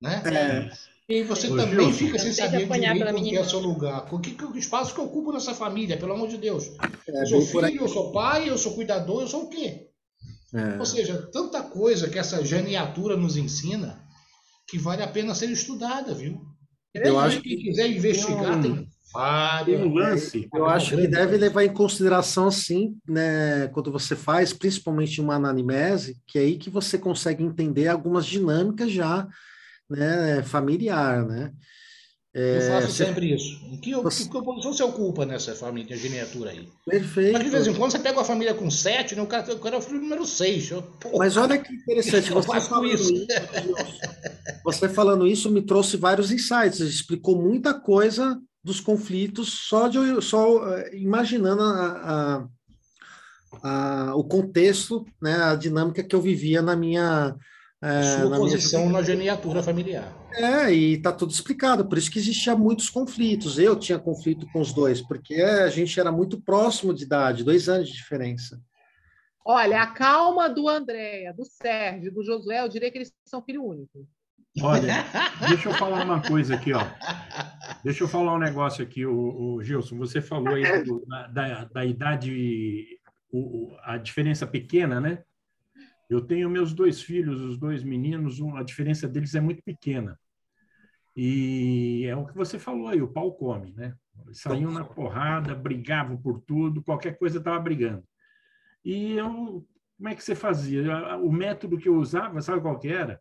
Né? 0.00 0.22
É. 0.26 0.94
E 1.08 1.22
você 1.22 1.48
Ô, 1.48 1.56
também 1.56 1.92
Gilson. 1.92 1.98
fica 1.98 2.18
sem 2.18 2.32
saber 2.32 2.66
direito 2.66 3.16
onde 3.16 3.36
é 3.36 3.40
o 3.40 3.48
seu 3.48 3.60
lugar. 3.60 4.12
O 4.12 4.18
que, 4.18 4.32
que 4.32 4.58
espaço 4.58 4.94
que 4.94 5.00
eu 5.00 5.04
ocupo 5.04 5.32
nessa 5.32 5.54
família, 5.54 5.96
pelo 5.96 6.14
amor 6.14 6.28
de 6.28 6.38
Deus? 6.38 6.70
É, 7.06 7.22
eu 7.22 7.26
sou 7.26 7.42
filho, 7.42 7.82
eu 7.82 7.88
sou 7.88 8.10
pai, 8.10 8.48
eu 8.48 8.58
sou 8.58 8.74
cuidador, 8.74 9.22
eu 9.22 9.28
sou 9.28 9.44
o 9.44 9.48
quê? 9.48 9.90
É. 10.54 10.78
Ou 10.78 10.86
seja, 10.86 11.28
tanta 11.30 11.62
coisa 11.62 12.08
que 12.08 12.18
essa 12.18 12.44
geniatura 12.44 13.16
nos 13.16 13.36
ensina 13.36 14.02
que 14.66 14.78
vale 14.78 15.02
a 15.02 15.08
pena 15.08 15.34
ser 15.34 15.50
estudada, 15.50 16.14
viu? 16.14 16.40
Eu 16.94 17.18
acho 17.18 17.40
que 17.42 17.50
quem 17.50 17.58
quiser 17.58 17.90
investigar 17.90 18.62
tem 18.62 18.88
tem 19.64 19.76
um 19.76 19.94
lance. 19.94 20.48
Eu 20.52 20.66
acho 20.66 20.96
que 20.96 21.06
deve 21.06 21.36
levar 21.36 21.64
em 21.64 21.72
consideração, 21.72 22.50
sim, 22.50 22.96
né, 23.06 23.68
quando 23.68 23.92
você 23.92 24.16
faz, 24.16 24.52
principalmente 24.52 25.20
uma 25.20 25.36
anamnese, 25.36 26.16
que 26.26 26.38
é 26.38 26.42
aí 26.42 26.56
que 26.56 26.70
você 26.70 26.98
consegue 26.98 27.44
entender 27.44 27.88
algumas 27.88 28.26
dinâmicas 28.26 28.90
já, 28.90 29.28
né, 29.88 30.42
familiar, 30.42 31.24
né? 31.24 31.52
É, 32.36 32.56
eu 32.56 32.62
faço 32.62 32.88
você... 32.88 33.04
sempre 33.04 33.32
isso. 33.32 33.64
Em 33.70 33.76
que, 33.76 33.94
você... 33.94 34.24
que 34.24 34.30
posição 34.30 34.72
você 34.72 34.82
ocupa 34.82 35.24
nessa 35.24 35.54
família, 35.54 35.96
geniatura 35.96 36.50
aí? 36.50 36.68
Perfeito. 36.84 37.32
Mas 37.34 37.44
de 37.44 37.50
vez 37.50 37.66
em 37.68 37.74
quando 37.74 37.92
você 37.92 37.98
pega 38.00 38.18
uma 38.18 38.24
família 38.24 38.52
com 38.52 38.68
sete, 38.68 39.14
né? 39.14 39.22
o, 39.22 39.26
cara, 39.28 39.54
o 39.54 39.60
cara 39.60 39.76
é 39.76 39.78
o 39.78 39.82
filho 39.82 40.00
número 40.00 40.26
seis. 40.26 40.68
Eu, 40.68 40.82
Mas 41.16 41.36
olha 41.36 41.56
que 41.56 41.72
interessante, 41.72 42.32
você 42.32 42.60
falando 42.60 42.92
isso. 42.92 43.14
isso. 43.14 43.26
Você 44.64 44.88
falando 44.88 45.26
isso 45.28 45.48
me 45.48 45.62
trouxe 45.62 45.96
vários 45.96 46.32
insights, 46.32 46.80
explicou 46.80 47.40
muita 47.40 47.72
coisa 47.72 48.36
dos 48.64 48.80
conflitos 48.80 49.52
só 49.68 49.88
de 49.88 49.98
só 50.22 50.66
eh, 50.74 50.96
imaginando 50.96 51.62
a, 51.62 52.48
a, 53.62 54.08
a, 54.08 54.16
o 54.16 54.24
contexto, 54.24 55.04
né, 55.20 55.34
a 55.34 55.54
dinâmica 55.54 56.02
que 56.02 56.16
eu 56.16 56.20
vivia 56.20 56.62
na 56.62 56.74
minha 56.74 57.36
é, 57.82 58.02
sua 58.02 58.30
na 58.30 58.36
posição 58.38 58.80
minha... 58.86 58.92
na 58.94 59.02
geniatura 59.02 59.62
familiar. 59.62 60.10
É, 60.32 60.72
e 60.72 60.96
tá 61.00 61.12
tudo 61.12 61.30
explicado, 61.30 61.86
por 61.86 61.98
isso 61.98 62.10
que 62.10 62.18
existia 62.18 62.56
muitos 62.56 62.88
conflitos. 62.88 63.58
Eu 63.58 63.76
tinha 63.76 63.98
conflito 63.98 64.46
com 64.50 64.60
os 64.60 64.72
dois, 64.72 65.02
porque 65.02 65.34
a 65.34 65.68
gente 65.68 66.00
era 66.00 66.10
muito 66.10 66.40
próximo 66.40 66.94
de 66.94 67.04
idade, 67.04 67.44
dois 67.44 67.68
anos 67.68 67.88
de 67.88 67.94
diferença. 67.94 68.58
Olha, 69.44 69.82
a 69.82 69.86
calma 69.88 70.48
do 70.48 70.66
Andréia, 70.66 71.34
do 71.34 71.44
Sérgio, 71.44 72.10
do 72.10 72.24
Josué, 72.24 72.62
eu 72.62 72.68
diria 72.68 72.90
que 72.90 72.96
eles 72.96 73.12
são 73.26 73.42
filho 73.42 73.62
único. 73.62 74.08
Olha, 74.62 75.04
deixa 75.48 75.68
eu 75.68 75.74
falar 75.74 76.04
uma 76.04 76.22
coisa 76.22 76.54
aqui, 76.54 76.72
ó. 76.72 76.80
Deixa 77.82 78.04
eu 78.04 78.08
falar 78.08 78.34
um 78.34 78.38
negócio 78.38 78.84
aqui, 78.84 79.04
o, 79.04 79.54
o 79.54 79.62
Gilson. 79.62 79.96
Você 79.98 80.20
falou 80.20 80.54
aí 80.54 80.84
do, 80.84 81.04
da, 81.06 81.64
da, 81.64 81.84
idade, 81.84 82.98
o, 83.30 83.74
a 83.82 83.96
diferença 83.96 84.46
pequena, 84.46 85.00
né? 85.00 85.24
Eu 86.08 86.20
tenho 86.20 86.48
meus 86.48 86.72
dois 86.72 87.02
filhos, 87.02 87.40
os 87.40 87.58
dois 87.58 87.82
meninos, 87.82 88.40
a 88.56 88.62
diferença 88.62 89.08
deles 89.08 89.34
é 89.34 89.40
muito 89.40 89.62
pequena. 89.62 90.18
E 91.16 92.04
é 92.06 92.16
o 92.16 92.26
que 92.26 92.34
você 92.34 92.58
falou 92.58 92.88
aí, 92.88 93.00
o 93.00 93.08
pau 93.08 93.32
come, 93.32 93.72
né? 93.72 93.94
Saíam 94.32 94.70
na 94.70 94.84
porrada, 94.84 95.54
brigavam 95.54 96.16
por 96.16 96.40
tudo, 96.40 96.82
qualquer 96.82 97.18
coisa 97.18 97.38
estava 97.38 97.58
brigando. 97.58 98.04
E 98.84 99.12
eu, 99.12 99.66
como 99.96 100.08
é 100.08 100.14
que 100.14 100.22
você 100.22 100.34
fazia? 100.34 101.16
O 101.16 101.32
método 101.32 101.78
que 101.78 101.88
eu 101.88 101.96
usava, 101.96 102.40
sabe 102.40 102.60
qual 102.60 102.78
que 102.78 102.88
era? 102.88 103.20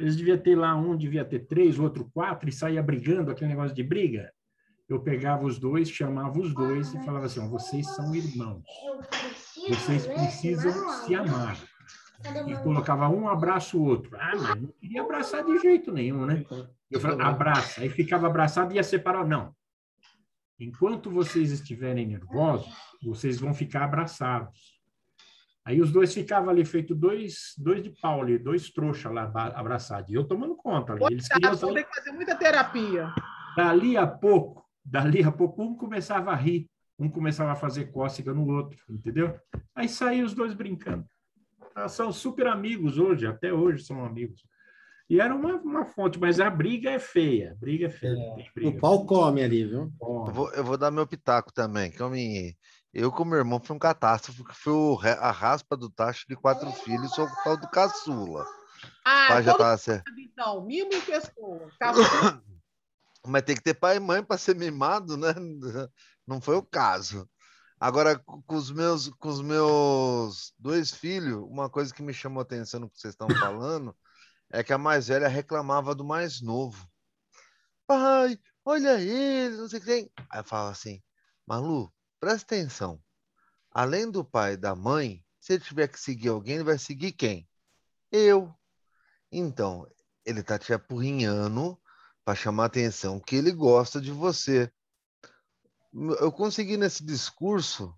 Eles 0.00 0.16
deviam 0.16 0.38
ter 0.38 0.56
lá 0.56 0.74
um, 0.74 0.96
devia 0.96 1.24
ter 1.24 1.40
três, 1.40 1.78
outro 1.78 2.10
quatro, 2.14 2.48
e 2.48 2.52
saía 2.52 2.82
brigando, 2.82 3.30
aquele 3.30 3.50
negócio 3.50 3.76
de 3.76 3.82
briga. 3.82 4.32
Eu 4.88 4.98
pegava 5.00 5.44
os 5.44 5.58
dois, 5.58 5.90
chamava 5.90 6.40
os 6.40 6.54
dois 6.54 6.92
e 6.94 7.04
falava 7.04 7.26
assim: 7.26 7.46
vocês 7.48 7.86
são 7.94 8.14
irmãos. 8.14 8.64
Vocês 9.68 10.06
precisam 10.06 10.72
se 11.04 11.14
amar. 11.14 11.56
E 12.48 12.56
colocava 12.62 13.08
um 13.08 13.28
abraço 13.28 13.78
o 13.78 13.84
outro. 13.84 14.16
Ah, 14.18 14.32
mas 14.34 14.62
não 14.62 14.72
queria 14.80 15.02
abraçar 15.02 15.44
de 15.44 15.58
jeito 15.58 15.92
nenhum, 15.92 16.26
né? 16.26 16.44
Eu 16.90 16.98
falava, 16.98 17.24
abraça. 17.24 17.82
Aí 17.82 17.88
ficava 17.88 18.26
abraçado 18.26 18.72
e 18.72 18.76
ia 18.76 18.82
separar. 18.82 19.26
Não. 19.26 19.54
Enquanto 20.58 21.10
vocês 21.10 21.52
estiverem 21.52 22.06
nervosos, 22.06 22.70
vocês 23.02 23.38
vão 23.38 23.54
ficar 23.54 23.84
abraçados. 23.84 24.69
Aí 25.64 25.80
os 25.80 25.92
dois 25.92 26.12
ficavam 26.12 26.50
ali, 26.50 26.64
feito 26.64 26.94
dois, 26.94 27.54
dois 27.58 27.82
de 27.82 27.90
pau 27.90 28.22
ali, 28.22 28.38
dois 28.38 28.70
trouxas 28.70 29.12
lá 29.12 29.30
abraçados. 29.54 30.10
E 30.10 30.14
eu 30.14 30.24
tomando 30.24 30.56
conta 30.56 30.92
ali. 30.92 31.04
Eles 31.10 31.28
queriam 31.28 31.56
tem 31.56 31.84
que 31.84 31.94
fazer 31.94 32.12
muita 32.12 32.34
terapia. 32.34 33.12
Dali 33.56 33.96
a 33.96 34.06
pouco, 34.06 34.64
dali 34.84 35.22
a 35.22 35.30
pouco, 35.30 35.62
um 35.62 35.76
começava 35.76 36.30
a 36.30 36.34
rir, 36.34 36.68
um 36.98 37.10
começava 37.10 37.52
a 37.52 37.56
fazer 37.56 37.92
cócega 37.92 38.32
no 38.32 38.48
outro, 38.48 38.78
entendeu? 38.88 39.38
Aí 39.74 39.88
saíam 39.88 40.24
os 40.24 40.34
dois 40.34 40.54
brincando. 40.54 41.04
Ah, 41.74 41.88
são 41.88 42.12
super 42.12 42.46
amigos 42.46 42.98
hoje, 42.98 43.26
até 43.26 43.52
hoje 43.52 43.84
são 43.84 44.04
amigos. 44.04 44.42
E 45.10 45.20
era 45.20 45.34
uma, 45.34 45.56
uma 45.56 45.84
fonte, 45.84 46.20
mas 46.20 46.38
a 46.38 46.48
briga 46.48 46.88
é 46.88 46.98
feia. 47.00 47.50
A 47.50 47.54
briga 47.56 47.86
é 47.86 47.90
feia. 47.90 48.12
É. 48.12 48.44
Briga. 48.54 48.76
O 48.76 48.80
pau 48.80 49.04
come 49.04 49.42
ali, 49.42 49.64
viu? 49.64 49.92
Eu 50.00 50.32
vou, 50.32 50.52
eu 50.52 50.62
vou, 50.62 50.78
dar 50.78 50.92
meu 50.92 51.04
pitaco 51.04 51.52
também, 51.52 51.90
que 51.90 52.00
eu 52.00 52.08
me. 52.08 52.56
Eu, 52.92 53.12
com 53.12 53.24
meu 53.24 53.38
irmão, 53.38 53.60
foi 53.62 53.76
um 53.76 53.78
catástrofe, 53.78 54.44
que 54.44 54.54
foi 54.54 54.72
o, 54.72 54.98
a 54.98 55.30
raspa 55.30 55.76
do 55.76 55.88
tacho 55.88 56.26
de 56.28 56.34
quatro 56.34 56.70
filhos, 56.72 57.12
sou 57.12 57.24
o 57.24 57.36
tal 57.44 57.56
do 57.56 57.68
caçula. 57.68 58.44
Ah, 59.04 59.26
pai 59.28 59.42
já 59.44 59.56
tava 59.56 59.78
certo. 59.78 60.10
Então, 60.18 60.64
mimo 60.64 60.92
em 60.92 61.00
pessoa. 61.00 61.70
Mas 63.26 63.42
tem 63.42 63.54
que 63.54 63.62
ter 63.62 63.74
pai 63.74 63.96
e 63.96 64.00
mãe 64.00 64.24
para 64.24 64.38
ser 64.38 64.56
mimado, 64.56 65.16
né? 65.16 65.28
Não 66.26 66.40
foi 66.40 66.56
o 66.56 66.62
caso. 66.62 67.28
Agora, 67.78 68.18
com 68.18 68.54
os 68.54 68.70
meus, 68.70 69.08
com 69.08 69.28
os 69.28 69.40
meus 69.40 70.52
dois 70.58 70.90
filhos, 70.90 71.42
uma 71.48 71.70
coisa 71.70 71.94
que 71.94 72.02
me 72.02 72.12
chamou 72.12 72.40
a 72.40 72.42
atenção 72.42 72.80
no 72.80 72.90
que 72.90 72.98
vocês 72.98 73.14
estão 73.14 73.28
falando 73.28 73.96
é 74.50 74.62
que 74.64 74.72
a 74.72 74.78
mais 74.78 75.08
velha 75.08 75.28
reclamava 75.28 75.94
do 75.94 76.04
mais 76.04 76.40
novo. 76.42 76.86
Pai, 77.86 78.38
olha 78.64 79.00
ele, 79.00 79.56
não 79.56 79.68
sei 79.68 79.78
o 79.78 79.82
que 79.82 79.86
tem. 79.86 80.12
Aí 80.30 80.40
eu 80.40 80.44
falo 80.44 80.68
assim, 80.68 81.02
Malu, 81.46 81.92
presta 82.20 82.54
atenção. 82.54 83.02
Além 83.72 84.10
do 84.10 84.24
pai 84.24 84.52
e 84.52 84.56
da 84.56 84.76
mãe, 84.76 85.24
se 85.40 85.54
ele 85.54 85.64
tiver 85.64 85.88
que 85.88 85.98
seguir 85.98 86.28
alguém, 86.28 86.56
ele 86.56 86.64
vai 86.64 86.78
seguir 86.78 87.12
quem? 87.12 87.48
Eu. 88.12 88.54
Então, 89.32 89.88
ele 90.24 90.42
tá 90.42 90.58
te 90.58 90.72
apurrinhando 90.72 91.80
para 92.24 92.34
chamar 92.34 92.64
a 92.64 92.66
atenção 92.66 93.18
que 93.18 93.36
ele 93.36 93.50
gosta 93.50 94.00
de 94.00 94.10
você. 94.10 94.70
Eu 96.20 96.30
consegui 96.30 96.76
nesse 96.76 97.04
discurso, 97.04 97.96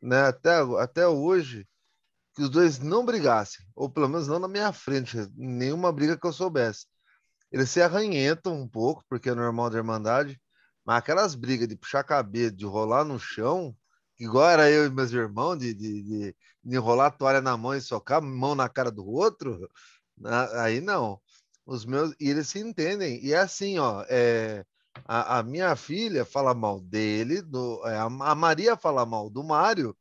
né, 0.00 0.26
até, 0.26 0.58
até 0.78 1.08
hoje, 1.08 1.66
que 2.34 2.42
os 2.42 2.50
dois 2.50 2.78
não 2.78 3.04
brigassem, 3.04 3.66
ou 3.74 3.88
pelo 3.88 4.08
menos 4.08 4.28
não 4.28 4.38
na 4.38 4.48
minha 4.48 4.72
frente, 4.72 5.16
nenhuma 5.34 5.92
briga 5.92 6.18
que 6.18 6.26
eu 6.26 6.32
soubesse. 6.32 6.86
Eles 7.50 7.70
se 7.70 7.80
arranhentam 7.80 8.60
um 8.60 8.68
pouco, 8.68 9.04
porque 9.08 9.30
é 9.30 9.34
normal 9.34 9.70
da 9.70 9.78
Irmandade, 9.78 10.40
mas 10.84 10.98
aquelas 10.98 11.34
brigas 11.34 11.68
de 11.68 11.76
puxar 11.76 12.04
cabelo, 12.04 12.52
de 12.52 12.64
rolar 12.64 13.04
no 13.04 13.18
chão, 13.18 13.76
igual 14.18 14.48
era 14.50 14.70
eu 14.70 14.86
e 14.86 14.90
meus 14.90 15.12
irmãos, 15.12 15.56
de, 15.58 15.74
de, 15.74 16.02
de, 16.02 16.36
de 16.64 16.76
enrolar 16.76 17.08
a 17.08 17.10
toalha 17.10 17.40
na 17.40 17.56
mão 17.56 17.74
e 17.74 17.80
socar 17.80 18.22
mão 18.22 18.54
na 18.54 18.68
cara 18.68 18.90
do 18.90 19.06
outro, 19.06 19.68
aí 20.62 20.80
não. 20.80 21.20
Os 21.66 21.84
meus, 21.84 22.14
e 22.20 22.28
eles 22.28 22.48
se 22.48 22.58
entendem. 22.60 23.24
E 23.24 23.32
é 23.32 23.38
assim, 23.38 23.78
ó, 23.78 24.04
é, 24.08 24.64
a, 25.06 25.38
a 25.38 25.42
minha 25.42 25.74
filha 25.76 26.24
fala 26.24 26.54
mal 26.54 26.80
dele, 26.80 27.42
do, 27.42 27.86
é, 27.86 27.96
a, 27.96 28.04
a 28.04 28.34
Maria 28.34 28.76
fala 28.76 29.06
mal 29.06 29.30
do 29.30 29.42
Mário, 29.42 29.96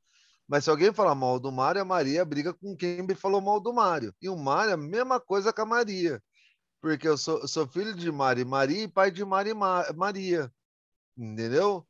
mas 0.48 0.66
se 0.66 0.70
alguém 0.70 0.94
falar 0.94 1.16
mal 1.16 1.40
do 1.40 1.52
Mário, 1.52 1.82
a 1.82 1.86
Maria 1.86 2.26
briga 2.26 2.54
com 2.54 2.76
quem 2.76 3.08
falou 3.16 3.42
mal 3.42 3.60
do 3.60 3.74
Mário. 3.74 4.14
E 4.22 4.30
o 4.30 4.38
Mário, 4.38 4.74
a 4.74 4.78
mesma 4.78 5.20
coisa 5.20 5.54
com 5.54 5.62
a 5.62 5.66
Maria. 5.66 6.22
Porque 6.82 7.08
eu 7.08 7.18
sou, 7.18 7.48
sou 7.48 7.68
filho 7.68 7.94
de 7.94 8.12
Mário 8.12 8.42
e 8.42 8.46
Maria 8.46 8.84
e 8.84 8.88
pai 8.88 9.10
de 9.10 9.24
Mário 9.26 9.52
e 9.52 9.94
Maria. 9.96 10.52
Entendeu? 11.18 11.86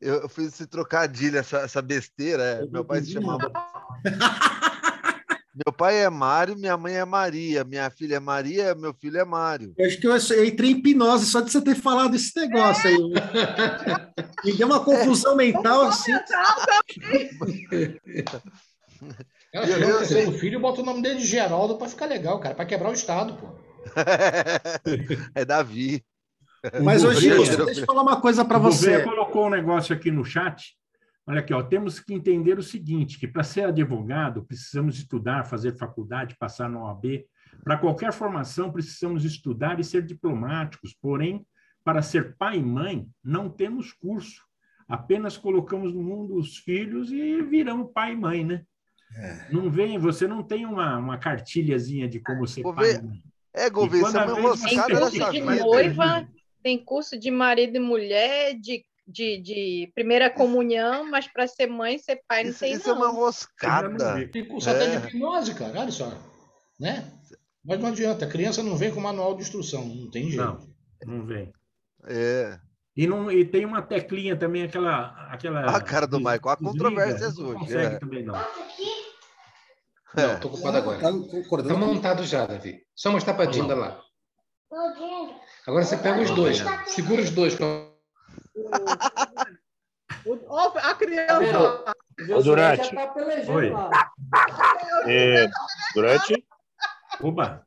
Eu, 0.00 0.22
eu 0.22 0.28
fiz 0.28 0.48
esse 0.48 0.66
trocadilho, 0.66 1.38
essa, 1.38 1.58
essa 1.58 1.80
besteira. 1.80 2.42
É. 2.42 2.66
Meu 2.66 2.84
pai 2.84 3.02
se 3.02 3.12
chamava. 3.12 3.50
Meu 5.54 5.72
pai 5.72 5.98
é 5.98 6.10
Mário, 6.10 6.58
minha 6.58 6.76
mãe 6.76 6.94
é 6.96 7.04
Maria, 7.04 7.62
minha 7.62 7.88
filha 7.88 8.16
é 8.16 8.20
Maria, 8.20 8.74
meu 8.74 8.92
filho 8.92 9.18
é 9.18 9.24
Mário. 9.24 9.72
Eu 9.78 9.86
acho 9.86 10.00
que 10.00 10.06
eu 10.06 10.44
entrei 10.44 10.72
em 10.72 10.78
hipnose 10.78 11.26
só 11.26 11.40
de 11.40 11.52
você 11.52 11.60
ter 11.60 11.76
falado 11.76 12.16
esse 12.16 12.36
negócio 12.36 12.88
aí. 12.90 12.98
Me 14.44 14.52
deu 14.58 14.66
uma 14.66 14.84
confusão 14.84 15.36
mental 15.36 15.82
assim. 15.82 16.12
Cara, 19.52 19.66
se 19.66 19.72
eu 19.72 19.98
terceiro 19.98 20.32
filho, 20.32 20.58
bota 20.58 20.80
o 20.80 20.84
nome 20.84 21.00
dele 21.00 21.20
de 21.20 21.26
Geraldo 21.26 21.76
para 21.76 21.88
ficar 21.88 22.06
legal, 22.06 22.40
cara, 22.40 22.56
para 22.56 22.66
quebrar 22.66 22.90
o 22.90 22.94
Estado, 22.94 23.34
pô. 23.34 23.46
é 25.32 25.44
Davi. 25.44 26.04
Mas 26.82 27.04
hoje, 27.04 27.28
deixa 27.64 27.80
eu 27.80 27.86
falar 27.86 28.02
uma 28.02 28.20
coisa 28.20 28.44
para 28.44 28.58
você. 28.58 28.98
Você 28.98 29.02
colocou 29.02 29.46
um 29.46 29.50
negócio 29.50 29.94
aqui 29.94 30.10
no 30.10 30.24
chat 30.24 30.74
Olha 31.26 31.40
aqui, 31.40 31.54
ó, 31.54 31.62
temos 31.62 31.98
que 31.98 32.12
entender 32.12 32.58
o 32.58 32.62
seguinte, 32.62 33.18
que 33.18 33.26
para 33.26 33.42
ser 33.42 33.64
advogado 33.64 34.44
precisamos 34.44 34.98
estudar, 34.98 35.46
fazer 35.46 35.72
faculdade, 35.72 36.36
passar 36.38 36.68
na 36.68 36.84
OAB. 36.84 37.24
Para 37.62 37.78
qualquer 37.78 38.12
formação 38.12 38.70
precisamos 38.70 39.24
estudar 39.24 39.80
e 39.80 39.84
ser 39.84 40.02
diplomáticos, 40.02 40.94
porém, 41.00 41.46
para 41.82 42.02
ser 42.02 42.36
pai 42.36 42.58
e 42.58 42.62
mãe, 42.62 43.08
não 43.22 43.48
temos 43.48 43.90
curso. 43.90 44.42
Apenas 44.86 45.38
colocamos 45.38 45.94
no 45.94 46.02
mundo 46.02 46.34
os 46.34 46.58
filhos 46.58 47.10
e 47.10 47.40
viramos 47.40 47.90
pai 47.94 48.12
e 48.12 48.16
mãe, 48.16 48.44
né? 48.44 48.62
É. 49.16 49.48
Não 49.50 49.70
vem, 49.70 49.98
você 49.98 50.26
não 50.26 50.42
tem 50.42 50.66
uma, 50.66 50.98
uma 50.98 51.16
cartilhazinha 51.16 52.06
de 52.06 52.20
como 52.20 52.46
ser 52.46 52.62
pai 52.62 52.96
e 52.96 53.02
mãe. 53.02 53.22
É, 53.54 53.70
Governo, 53.70 54.08
você 54.08 54.18
é 54.18 54.24
uma 54.24 54.40
moscada 54.40 55.10
de 55.10 55.40
noiva, 55.40 56.28
tem 56.64 56.82
curso 56.82 57.16
de 57.18 57.30
marido 57.30 57.76
e 57.76 57.80
mulher, 57.80 58.58
de 58.58 58.82
de, 59.06 59.38
de 59.38 59.92
primeira 59.94 60.30
comunhão, 60.30 61.10
mas 61.10 61.28
para 61.28 61.46
ser 61.46 61.66
mãe, 61.66 61.98
ser 61.98 62.22
pai, 62.26 62.42
não 62.42 62.50
isso, 62.50 62.60
tem 62.60 62.72
Isso 62.72 62.88
é 62.88 62.92
uma 62.94 63.10
roscada. 63.10 64.28
Tem 64.28 64.48
curso 64.48 64.70
é. 64.70 64.72
até 64.72 64.96
de 64.96 65.08
hipnose, 65.08 65.54
cara, 65.54 65.78
olha 65.80 65.90
só. 65.90 66.10
Né? 66.80 67.12
Mas 67.62 67.78
não 67.78 67.88
adianta, 67.88 68.24
a 68.24 68.28
criança 68.28 68.62
não 68.62 68.78
vem 68.78 68.90
com 68.90 69.00
manual 69.00 69.34
de 69.34 69.42
instrução, 69.42 69.84
não 69.84 70.10
tem 70.10 70.30
jeito. 70.30 70.42
Não, 71.04 71.18
não 71.18 71.26
vem. 71.26 71.52
É. 72.06 72.58
E, 72.96 73.06
não, 73.06 73.30
e 73.30 73.44
tem 73.44 73.66
uma 73.66 73.82
teclinha 73.82 74.36
também, 74.36 74.62
aquela. 74.62 75.08
aquela 75.30 75.76
a 75.76 75.80
cara 75.82 76.06
do 76.06 76.18
Michael, 76.18 76.48
há 76.48 76.56
controvérsias 76.56 77.38
hoje. 77.38 77.52
Não 77.52 77.60
consegue 77.60 77.96
é. 77.96 77.98
também, 77.98 78.24
não. 78.24 78.34
Não, 80.14 80.40
tô 80.40 80.48
ocupado 80.48 80.78
agora. 80.78 80.98
Tá, 80.98 81.10
tá 81.68 81.74
montado 81.76 82.24
já, 82.24 82.46
Davi. 82.46 82.80
Só 82.94 83.10
uma 83.10 83.20
tapadinha 83.20 83.74
lá. 83.74 84.00
Agora 85.66 85.84
você 85.84 85.96
pega 85.96 86.20
os 86.20 86.30
dois. 86.30 86.58
Segura 86.86 87.22
os 87.22 87.30
dois 87.30 87.54
com 87.54 87.94
o, 90.26 90.78
a 90.78 90.94
criança. 90.94 91.94
O 92.30 92.42
Durante. 92.42 92.94
Oi. 93.50 93.72
É, 95.06 95.46
durante. 95.94 96.46
Oba. 97.20 97.66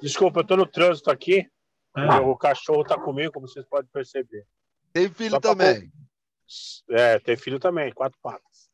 Desculpa, 0.00 0.40
eu 0.40 0.42
estou 0.42 0.56
no 0.56 0.66
trânsito 0.66 1.10
aqui. 1.10 1.48
Ah. 1.94 2.20
O 2.20 2.36
cachorro 2.36 2.82
está 2.82 2.98
comigo, 2.98 3.32
como 3.32 3.48
vocês 3.48 3.64
podem 3.66 3.90
perceber. 3.90 4.46
Tem 4.92 5.08
filho 5.08 5.40
também. 5.40 5.90
É, 6.90 7.18
tem 7.18 7.36
filho 7.36 7.58
também, 7.58 7.92
quatro 7.92 8.18
patas. 8.22 8.70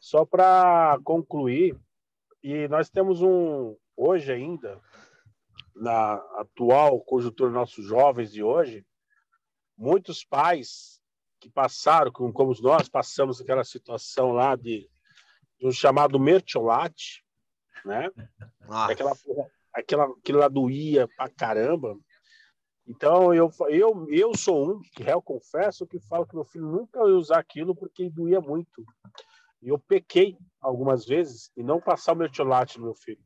Só 0.00 0.24
para 0.24 0.98
concluir, 1.04 1.76
e 2.42 2.66
nós 2.68 2.88
temos 2.88 3.22
um, 3.22 3.76
hoje 3.96 4.32
ainda, 4.32 4.80
na 5.76 6.14
atual 6.38 7.00
conjuntura 7.00 7.50
dos 7.50 7.58
nossos 7.58 7.84
jovens 7.84 8.32
de 8.32 8.42
hoje, 8.42 8.84
muitos 9.76 10.24
pais 10.24 11.00
que 11.38 11.50
passaram, 11.50 12.10
como 12.10 12.54
nós 12.62 12.88
passamos 12.88 13.40
aquela 13.40 13.62
situação 13.62 14.32
lá 14.32 14.56
de, 14.56 14.88
de 15.58 15.66
um 15.66 15.72
chamado 15.72 16.18
mertiolate, 16.18 17.22
né? 17.84 18.10
Aquela, 18.90 19.12
aquela, 19.72 20.04
aquilo 20.18 20.38
lá 20.38 20.48
doía 20.48 21.06
pra 21.16 21.28
caramba. 21.28 21.96
Então, 22.88 23.34
eu, 23.34 23.50
eu, 23.68 24.06
eu 24.10 24.36
sou 24.36 24.76
um, 24.76 24.80
que 24.80 25.02
réu 25.02 25.20
confesso, 25.20 25.86
que 25.86 26.00
falo 26.00 26.26
que 26.26 26.34
meu 26.34 26.44
filho 26.44 26.66
nunca 26.66 27.00
ia 27.00 27.16
usar 27.16 27.38
aquilo 27.38 27.74
porque 27.74 28.08
doía 28.08 28.40
muito. 28.40 28.84
E 29.60 29.68
eu 29.68 29.78
pequei 29.78 30.36
algumas 30.60 31.04
vezes 31.04 31.50
e 31.56 31.62
não 31.62 31.80
passar 31.80 32.12
o 32.12 32.16
mertiolate 32.16 32.78
no 32.78 32.86
meu 32.86 32.94
filho. 32.94 33.22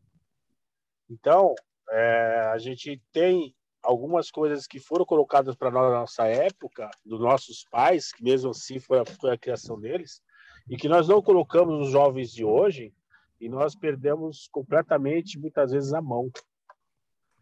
Então, 1.08 1.54
é, 1.90 2.50
a 2.52 2.58
gente 2.58 3.00
tem 3.12 3.54
algumas 3.82 4.30
coisas 4.30 4.66
que 4.66 4.78
foram 4.78 5.04
colocadas 5.04 5.54
para 5.54 5.70
nós 5.70 5.90
na 5.90 6.00
nossa 6.00 6.24
época, 6.26 6.90
dos 7.04 7.20
nossos 7.20 7.64
pais, 7.70 8.12
que 8.12 8.22
mesmo 8.22 8.50
assim 8.50 8.78
foi 8.78 9.00
a, 9.00 9.04
foi 9.04 9.32
a 9.32 9.38
criação 9.38 9.80
deles, 9.80 10.22
e 10.68 10.76
que 10.76 10.88
nós 10.88 11.08
não 11.08 11.22
colocamos 11.22 11.78
nos 11.78 11.90
jovens 11.90 12.30
de 12.32 12.44
hoje, 12.44 12.92
e 13.40 13.48
nós 13.48 13.74
perdemos 13.74 14.48
completamente, 14.52 15.38
muitas 15.38 15.72
vezes, 15.72 15.94
a 15.94 16.02
mão. 16.02 16.30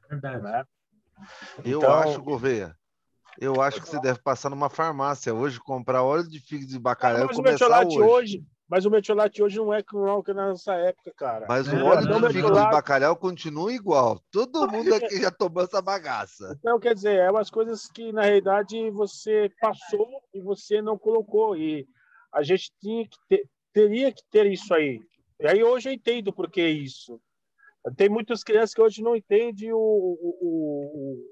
Verdade. 0.09 0.43
Né? 0.43 0.65
Eu 1.65 1.79
então, 1.79 1.93
acho, 1.93 2.23
Gouveia, 2.23 2.77
eu 3.41 3.61
acho 3.61 3.81
que 3.81 3.89
você 3.89 4.01
deve 4.01 4.21
passar 4.21 4.49
numa 4.49 4.71
farmácia 4.71 5.35
hoje, 5.35 5.59
comprar 5.59 6.05
óleo 6.05 6.29
de 6.29 6.41
figo 6.41 6.65
de 6.65 6.79
bacalhau 6.79 7.27
e 7.27 7.35
começar 7.35 7.85
hoje. 7.85 8.01
hoje. 8.01 8.47
Mas 8.69 8.85
o 8.85 8.91
metiolate 8.91 9.43
hoje 9.43 9.57
não 9.57 9.73
é 9.73 9.83
como 9.83 10.23
que 10.23 10.35
na 10.35 10.49
nossa 10.49 10.75
época, 10.75 11.11
cara. 11.17 11.47
Mas 11.49 11.67
é, 11.67 11.75
o 11.75 11.87
óleo 11.87 12.07
de 12.07 12.33
figo 12.35 12.49
de 12.49 12.61
bacalhau 12.61 13.17
continua 13.17 13.73
igual. 13.73 14.21
Todo 14.31 14.69
mundo 14.71 14.95
aqui 14.95 15.23
já 15.23 15.31
tomou 15.31 15.65
essa 15.65 15.81
bagaça. 15.81 16.55
Então, 16.59 16.79
quer 16.79 16.95
dizer, 16.95 17.19
é 17.19 17.31
umas 17.31 17.51
coisas 17.51 17.91
que, 17.91 18.13
na 18.13 18.23
realidade, 18.23 18.91
você 18.91 19.51
passou 19.59 20.07
e 20.35 20.41
você 20.43 20.83
não 20.83 20.99
colocou. 20.99 21.57
E 21.57 21.89
a 22.31 22.43
gente 22.43 22.71
tinha 22.79 23.09
que 23.09 23.17
ter, 23.27 23.49
teria 23.73 24.13
que 24.13 24.23
ter 24.31 24.45
isso 24.47 24.75
aí. 24.75 25.01
E 25.41 25.47
aí 25.47 25.65
hoje 25.65 25.89
eu 25.89 25.93
entendo 25.93 26.31
por 26.31 26.51
que 26.51 26.67
isso. 26.67 27.19
Tem 27.97 28.09
muitas 28.09 28.45
crianças 28.45 28.75
que 28.75 28.83
hoje 28.83 29.03
não 29.03 29.17
entendem 29.17 29.73
o, 29.73 29.79
o, 29.79 31.25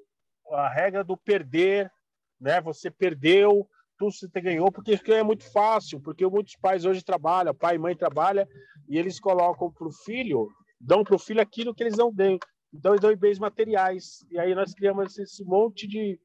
o 0.48 0.54
a 0.54 0.68
regra 0.68 1.04
do 1.04 1.16
perder, 1.16 1.90
né? 2.40 2.60
Você 2.60 2.90
perdeu, 2.90 3.68
tu 3.98 4.10
se 4.10 4.28
te 4.28 4.40
ganhou, 4.40 4.70
porque 4.70 5.00
é 5.12 5.22
muito 5.22 5.50
fácil, 5.50 6.00
porque 6.00 6.26
muitos 6.26 6.56
pais 6.56 6.84
hoje 6.84 7.04
trabalham, 7.04 7.54
pai 7.54 7.76
e 7.76 7.78
mãe 7.78 7.96
trabalham, 7.96 8.46
e 8.88 8.98
eles 8.98 9.18
colocam 9.18 9.70
para 9.72 9.86
o 9.86 9.92
filho, 9.92 10.48
dão 10.80 11.02
para 11.02 11.16
o 11.16 11.18
filho 11.18 11.40
aquilo 11.40 11.74
que 11.74 11.82
eles 11.82 11.96
não 11.96 12.12
dão. 12.12 12.38
Então, 12.72 12.92
eles 12.92 13.00
dão 13.00 13.16
bens 13.16 13.38
materiais. 13.38 14.24
E 14.30 14.38
aí 14.38 14.54
nós 14.54 14.74
criamos 14.74 15.18
esse 15.18 15.42
monte 15.44 15.86
de 15.86 16.20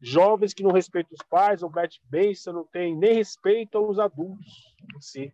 jovens 0.00 0.54
que 0.54 0.62
não 0.62 0.72
respeitam 0.72 1.12
os 1.12 1.26
pais, 1.28 1.62
ou 1.62 1.70
bete 1.70 2.00
bênção, 2.04 2.52
não 2.52 2.64
tem 2.64 2.96
nem 2.96 3.14
respeito 3.14 3.76
aos 3.76 3.98
adultos 3.98 4.74
sim 5.00 5.30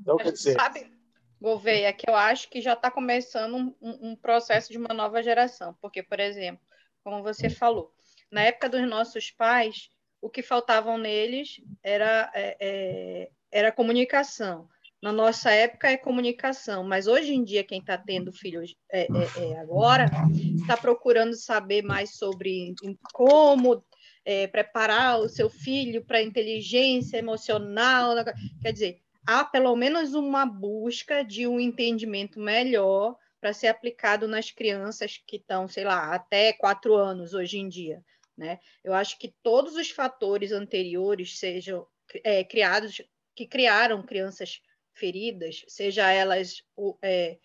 Então, 0.00 0.16
quer 0.16 0.32
dizer... 0.32 0.54
Sabe, 0.54 0.92
Gouveia, 1.40 1.92
que 1.92 2.08
eu 2.08 2.14
acho 2.14 2.48
que 2.48 2.60
já 2.60 2.74
está 2.74 2.90
começando 2.90 3.56
um, 3.56 3.74
um, 3.80 4.16
processo 4.16 4.70
de 4.70 4.78
uma 4.78 4.94
nova 4.94 5.22
geração. 5.22 5.74
Porque, 5.80 6.02
por 6.02 6.20
exemplo, 6.20 6.60
como 7.02 7.22
você 7.22 7.48
falou, 7.48 7.92
na 8.30 8.42
época 8.42 8.68
dos 8.68 8.88
nossos 8.88 9.30
pais, 9.30 9.90
o 10.20 10.28
que 10.28 10.42
faltavam 10.42 10.98
neles 10.98 11.60
era, 11.82 12.30
é, 12.34 12.56
é, 12.60 13.30
era 13.50 13.72
comunicação. 13.72 14.68
Na 15.00 15.12
nossa 15.12 15.52
época 15.52 15.88
é 15.88 15.96
comunicação, 15.96 16.82
mas 16.82 17.06
hoje 17.06 17.32
em 17.32 17.44
dia 17.44 17.62
quem 17.62 17.78
está 17.78 17.96
tendo 17.96 18.32
filhos 18.32 18.74
é, 18.90 19.02
é, 19.02 19.52
é 19.52 19.58
agora 19.60 20.10
está 20.56 20.76
procurando 20.76 21.34
saber 21.34 21.82
mais 21.82 22.16
sobre 22.16 22.74
como 23.12 23.84
é, 24.24 24.48
preparar 24.48 25.20
o 25.20 25.28
seu 25.28 25.48
filho 25.48 26.04
para 26.04 26.20
inteligência 26.20 27.16
emocional. 27.16 28.14
Quer 28.60 28.72
dizer, 28.72 29.00
há 29.24 29.44
pelo 29.44 29.76
menos 29.76 30.14
uma 30.14 30.44
busca 30.44 31.22
de 31.22 31.46
um 31.46 31.60
entendimento 31.60 32.40
melhor 32.40 33.16
para 33.40 33.52
ser 33.52 33.68
aplicado 33.68 34.26
nas 34.26 34.50
crianças 34.50 35.22
que 35.24 35.36
estão, 35.36 35.68
sei 35.68 35.84
lá, 35.84 36.12
até 36.12 36.52
quatro 36.52 36.96
anos 36.96 37.34
hoje 37.34 37.58
em 37.58 37.68
dia. 37.68 38.02
Né? 38.38 38.60
Eu 38.84 38.94
acho 38.94 39.18
que 39.18 39.34
todos 39.42 39.74
os 39.74 39.90
fatores 39.90 40.52
anteriores 40.52 41.40
sejam 41.40 41.84
é, 42.22 42.44
criados, 42.44 43.02
que 43.34 43.44
criaram 43.44 44.00
crianças 44.00 44.62
feridas, 44.94 45.64
seja 45.66 46.08
elas 46.08 46.62
é, 47.02 47.36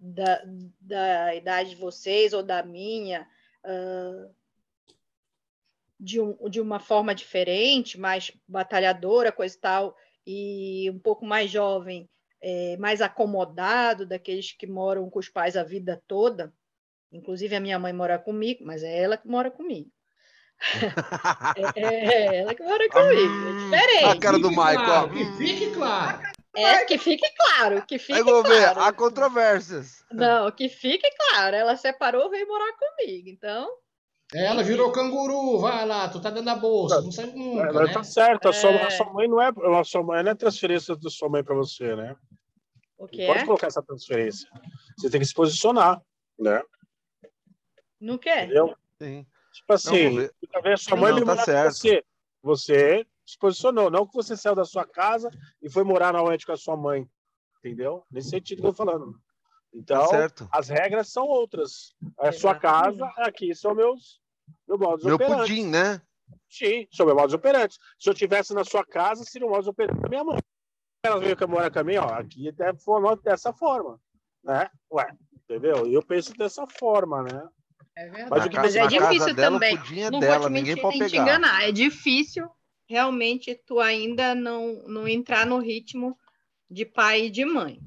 da, 0.00 0.42
da 0.80 1.34
idade 1.34 1.70
de 1.70 1.76
vocês 1.76 2.32
ou 2.32 2.42
da 2.42 2.62
minha, 2.62 3.28
uh, 3.62 4.34
de, 6.00 6.18
um, 6.18 6.48
de 6.48 6.62
uma 6.62 6.80
forma 6.80 7.14
diferente, 7.14 8.00
mais 8.00 8.32
batalhadora, 8.48 9.30
coisa 9.30 9.54
e 9.54 9.60
tal, 9.60 9.96
e 10.26 10.90
um 10.90 10.98
pouco 10.98 11.26
mais 11.26 11.50
jovem, 11.50 12.08
é, 12.40 12.74
mais 12.78 13.02
acomodado, 13.02 14.06
daqueles 14.06 14.52
que 14.52 14.66
moram 14.66 15.10
com 15.10 15.18
os 15.18 15.28
pais 15.28 15.58
a 15.58 15.62
vida 15.62 16.02
toda. 16.06 16.54
Inclusive, 17.12 17.54
a 17.54 17.60
minha 17.60 17.78
mãe 17.78 17.92
mora 17.92 18.18
comigo, 18.18 18.64
mas 18.64 18.82
é 18.82 18.96
ela 18.96 19.18
que 19.18 19.28
mora 19.28 19.50
comigo. 19.50 19.90
É, 21.76 21.84
é, 21.84 22.36
ela 22.38 22.54
que 22.54 22.62
mora 22.62 22.88
comigo, 22.90 23.48
é 23.48 23.64
diferente. 23.64 24.04
A 24.04 24.18
cara 24.18 24.38
do 24.38 24.50
Michael. 24.50 24.84
Claro, 24.84 25.10
que 25.10 25.24
fique 25.36 25.70
claro. 25.72 26.22
É, 26.56 26.84
que 26.84 26.98
fique 26.98 27.30
claro, 27.36 27.86
que 27.86 27.98
fique 27.98 28.22
claro. 28.22 28.80
Há 28.80 28.92
controvérsias. 28.92 30.04
Não, 30.10 30.50
que 30.50 30.68
fique 30.68 31.08
claro. 31.16 31.54
Ela 31.54 31.76
separou, 31.76 32.30
veio 32.30 32.48
morar 32.48 32.72
comigo, 32.72 33.28
então... 33.28 33.68
Ela 34.34 34.62
virou 34.62 34.92
canguru, 34.92 35.58
vai 35.58 35.86
lá, 35.86 36.06
tu 36.06 36.20
tá 36.20 36.28
dentro 36.28 36.44
da 36.44 36.54
bolsa, 36.54 37.00
não 37.00 37.10
sai 37.10 37.26
nunca, 37.26 37.62
Ela 37.62 37.84
né? 37.84 37.92
tá 37.94 38.02
certo, 38.02 38.50
a 38.50 38.52
sua, 38.52 38.72
a 38.72 38.90
sua, 38.90 39.10
mãe 39.10 39.26
não 39.26 39.40
é, 39.40 39.48
a 39.48 39.84
sua 39.84 40.02
mãe 40.02 40.22
não 40.22 40.32
é 40.32 40.34
transferência 40.34 40.94
da 40.96 41.08
sua 41.08 41.30
mãe 41.30 41.42
para 41.42 41.54
você, 41.54 41.96
né? 41.96 42.14
O 42.98 43.08
que 43.08 43.26
Pode 43.26 43.46
colocar 43.46 43.68
essa 43.68 43.82
transferência. 43.82 44.46
Você 44.98 45.08
tem 45.08 45.20
que 45.20 45.26
se 45.26 45.32
posicionar, 45.32 46.02
né? 46.38 46.62
Não 47.98 48.18
quer? 48.18 48.44
Entendeu? 48.44 48.76
Sim. 49.00 49.26
Tipo 49.58 49.72
assim, 49.72 50.10
não, 50.16 50.72
a 50.72 50.76
sua 50.76 50.96
mãe 50.96 51.12
não, 51.12 51.24
tá 51.24 51.44
certo. 51.44 51.74
você. 51.74 52.04
Você 52.40 53.06
se 53.26 53.36
posicionou, 53.36 53.90
não 53.90 54.06
que 54.06 54.14
você 54.14 54.36
saiu 54.36 54.54
da 54.54 54.64
sua 54.64 54.86
casa 54.86 55.30
e 55.60 55.68
foi 55.68 55.82
morar 55.82 56.12
novamente 56.12 56.46
com 56.46 56.52
a 56.52 56.56
sua 56.56 56.76
mãe. 56.76 57.08
Entendeu? 57.58 58.04
Nesse 58.10 58.30
sentido 58.30 58.60
que 58.60 58.66
eu 58.66 58.70
tô 58.72 58.76
falando. 58.76 59.20
Então, 59.74 60.06
certo. 60.06 60.48
as 60.52 60.68
regras 60.68 61.08
são 61.08 61.26
outras. 61.26 61.94
A 62.18 62.32
sua 62.32 62.54
casa, 62.54 63.04
aqui 63.16 63.54
são 63.54 63.74
meus, 63.74 64.20
meus 64.66 64.80
modos 64.80 65.04
Meu 65.04 65.16
operantes. 65.16 65.48
pudim, 65.48 65.66
né? 65.66 66.00
Sim, 66.48 66.86
são 66.92 67.04
meus 67.04 67.18
modos 67.18 67.34
operantes. 67.34 67.78
Se 67.98 68.08
eu 68.08 68.14
tivesse 68.14 68.54
na 68.54 68.64
sua 68.64 68.84
casa, 68.84 69.24
seria 69.24 69.46
o 69.46 69.50
modus 69.50 69.66
operandi 69.66 70.00
da 70.00 70.08
minha 70.08 70.24
mãe. 70.24 70.38
Ela 71.04 71.18
veio 71.18 71.36
que 71.36 71.46
mora 71.46 71.70
com 71.70 71.78
a 71.80 71.84
minha, 71.84 72.02
ó, 72.02 72.14
aqui 72.14 72.48
é 72.48 72.74
forma, 72.74 73.16
dessa 73.16 73.52
forma, 73.52 74.00
né? 74.42 74.70
Ué, 74.92 75.06
entendeu? 75.34 75.86
E 75.86 75.94
eu 75.94 76.02
penso 76.02 76.32
dessa 76.34 76.66
forma, 76.66 77.24
né? 77.24 77.48
É 77.98 78.08
verdade. 78.08 78.56
Mas, 78.56 78.74
Mas 78.74 78.76
é 78.76 78.86
difícil 78.86 79.34
também. 79.34 79.76
É 79.76 80.10
não 80.10 80.20
dela, 80.20 80.38
vou 80.38 80.46
te 80.48 80.52
mentir, 80.52 80.76
nem 80.76 80.92
pegar. 80.92 81.08
te 81.08 81.16
enganar. 81.16 81.68
É 81.68 81.72
difícil 81.72 82.48
realmente 82.86 83.60
tu 83.66 83.80
ainda 83.80 84.36
não, 84.36 84.84
não 84.86 85.08
entrar 85.08 85.44
no 85.44 85.58
ritmo 85.58 86.16
de 86.70 86.84
pai 86.84 87.26
e 87.26 87.30
de 87.30 87.44
mãe. 87.44 87.80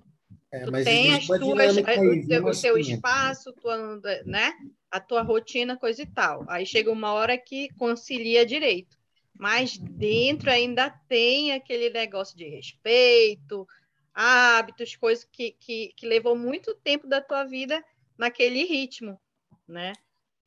É, 0.52 0.66
tu 0.66 0.72
tem 0.84 1.16
as 1.16 1.26
tuas, 1.26 1.78
aí, 1.78 2.00
o, 2.00 2.28
teu, 2.28 2.46
o 2.46 2.52
teu 2.52 2.78
espaço, 2.78 3.54
tua, 3.54 4.02
né? 4.26 4.54
a 4.92 5.00
tua 5.00 5.22
rotina, 5.22 5.78
coisa 5.78 6.02
e 6.02 6.06
tal. 6.06 6.44
Aí 6.50 6.66
chega 6.66 6.92
uma 6.92 7.14
hora 7.14 7.38
que 7.38 7.70
concilia 7.76 8.46
direito. 8.46 9.00
Mas 9.34 9.78
dentro 9.78 10.52
ainda 10.52 10.90
tem 11.08 11.54
aquele 11.54 11.90
negócio 11.90 12.38
de 12.38 12.50
respeito, 12.50 13.66
hábitos, 14.14 14.98
coisas 14.98 15.24
que, 15.32 15.56
que, 15.58 15.94
que 15.96 16.06
levou 16.06 16.36
muito 16.36 16.76
tempo 16.84 17.08
da 17.08 17.22
tua 17.22 17.46
vida 17.46 17.82
naquele 18.18 18.66
ritmo, 18.66 19.18
né? 19.72 19.94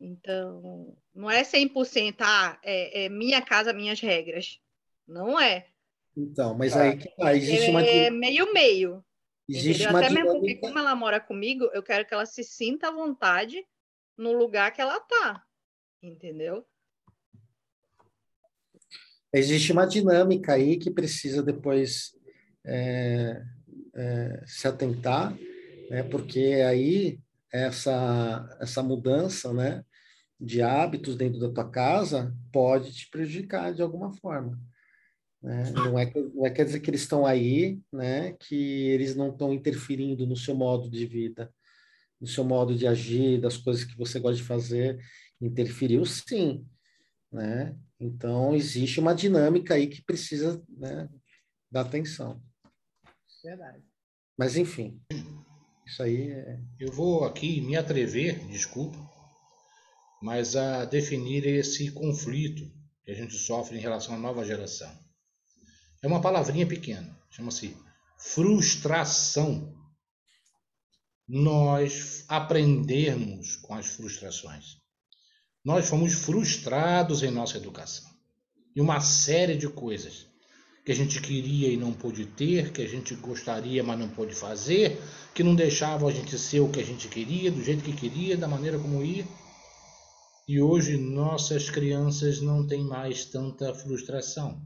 Então, 0.01 0.97
não 1.15 1.31
é 1.31 1.43
100%, 1.43 2.17
ah, 2.21 2.59
é, 2.63 3.05
é 3.05 3.09
minha 3.09 3.41
casa, 3.41 3.73
minhas 3.73 4.01
regras. 4.01 4.61
Não 5.07 5.41
é. 5.41 5.67
Então, 6.17 6.55
mas 6.55 6.77
aí 6.77 6.97
que 6.97 7.09
tá, 7.17 7.35
existe 7.35 7.71
uma... 7.71 7.83
É 7.83 8.11
meio-meio. 8.11 9.05
Existe 9.49 9.87
uma 9.87 9.99
Até 9.99 10.09
dinâmica... 10.09 10.33
mesmo 10.33 10.41
porque, 10.41 10.57
como 10.57 10.79
ela 10.79 10.95
mora 10.95 11.21
comigo, 11.21 11.65
eu 11.73 11.83
quero 11.83 12.07
que 12.07 12.15
ela 12.15 12.27
se 12.27 12.45
sinta 12.45 12.89
à 12.89 12.93
vontade 12.93 13.65
no 14.17 14.33
lugar 14.33 14.73
que 14.73 14.81
ela 14.81 15.01
tá. 15.01 15.43
Entendeu? 16.03 16.65
Existe 19.33 19.73
uma 19.73 19.87
dinâmica 19.87 20.55
aí 20.55 20.77
que 20.77 20.91
precisa 20.91 21.43
depois 21.43 22.15
é, 22.65 23.43
é, 23.95 24.43
se 24.47 24.69
atentar, 24.69 25.37
né? 25.91 26.05
porque 26.05 26.63
aí 26.67 27.19
essa, 27.55 28.59
essa 28.61 28.83
mudança 28.83 29.53
né, 29.53 29.85
de 30.41 30.61
hábitos 30.61 31.15
dentro 31.15 31.39
da 31.39 31.49
tua 31.49 31.71
casa 31.71 32.37
pode 32.53 32.93
te 32.93 33.09
prejudicar 33.09 33.73
de 33.73 33.81
alguma 33.81 34.13
forma. 34.13 34.61
Né? 35.41 35.71
Não, 35.71 35.97
é, 35.97 36.13
não 36.35 36.47
é 36.47 36.51
quer 36.51 36.65
dizer 36.65 36.81
que 36.81 36.91
eles 36.91 37.03
estão 37.03 37.25
aí, 37.25 37.79
né? 37.93 38.33
que 38.41 38.57
eles 38.89 39.15
não 39.15 39.29
estão 39.31 39.53
interferindo 39.53 40.27
no 40.27 40.37
seu 40.37 40.57
modo 40.57 40.91
de 40.91 41.07
vida, 41.07 41.55
no 42.21 42.27
seu 42.27 42.43
modo 42.43 42.75
de 42.75 42.89
agir, 42.89 43.41
das 43.41 43.57
coisas 43.57 43.85
que 43.85 43.97
você 43.97 44.19
gosta 44.19 44.37
de 44.37 44.43
fazer. 44.43 44.99
Interferiu 45.41 46.05
sim. 46.05 46.67
Né? 47.31 47.77
Então, 48.01 48.53
existe 48.57 48.99
uma 48.99 49.15
dinâmica 49.15 49.75
aí 49.75 49.87
que 49.87 50.03
precisa 50.03 50.61
né, 50.69 51.09
dar 51.71 51.83
atenção. 51.83 52.43
Verdade. 53.45 53.85
Mas, 54.37 54.57
enfim, 54.57 55.01
isso 55.87 56.03
aí 56.03 56.31
é... 56.31 56.61
Eu 56.79 56.93
vou 56.93 57.25
aqui 57.25 57.61
me 57.61 57.77
atrever, 57.77 58.47
desculpa, 58.49 58.99
mas 60.23 60.57
a 60.57 60.85
definir 60.85 61.47
esse 61.47 61.91
conflito 61.91 62.71
que 63.05 63.11
a 63.11 63.15
gente 63.15 63.35
sofre 63.35 63.77
em 63.77 63.81
relação 63.81 64.15
à 64.15 64.19
nova 64.19 64.45
geração. 64.45 64.91
É 66.03 66.07
uma 66.07 66.21
palavrinha 66.21 66.67
pequena, 66.67 67.19
chama-se 67.31 67.77
frustração. 68.19 69.75
Nós 71.27 72.25
aprendemos 72.29 73.57
com 73.57 73.75
as 73.75 73.87
frustrações. 73.87 74.79
Nós 75.65 75.89
fomos 75.89 76.13
frustrados 76.13 77.23
em 77.23 77.31
nossa 77.31 77.57
educação. 77.57 78.11
E 78.77 78.81
uma 78.81 79.01
série 79.01 79.57
de 79.57 79.69
coisas 79.69 80.27
que 80.85 80.93
a 80.93 80.95
gente 80.95 81.21
queria 81.21 81.69
e 81.69 81.77
não 81.77 81.93
pôde 81.93 82.27
ter, 82.27 82.73
que 82.73 82.83
a 82.83 82.89
gente 82.89 83.15
gostaria, 83.15 83.83
mas 83.83 83.99
não 83.99 84.09
pôde 84.09 84.35
fazer, 84.35 85.01
que 85.35 85.43
não 85.43 85.55
deixavam 85.55 86.09
a 86.09 86.13
gente 86.13 86.39
ser 86.39 86.61
o 86.61 86.69
que 86.69 86.81
a 86.81 86.85
gente 86.85 87.09
queria, 87.09 87.51
do 87.51 87.63
jeito 87.63 87.83
que 87.83 87.93
queria, 87.93 88.37
da 88.37 88.47
maneira 88.47 88.79
como 88.79 89.03
ia. 89.03 89.27
E 90.47 90.61
hoje 90.61 90.99
nossas 90.99 91.71
crianças 91.71 92.41
não 92.41 92.67
têm 92.67 92.85
mais 92.85 93.25
tanta 93.25 93.73
frustração 93.73 94.61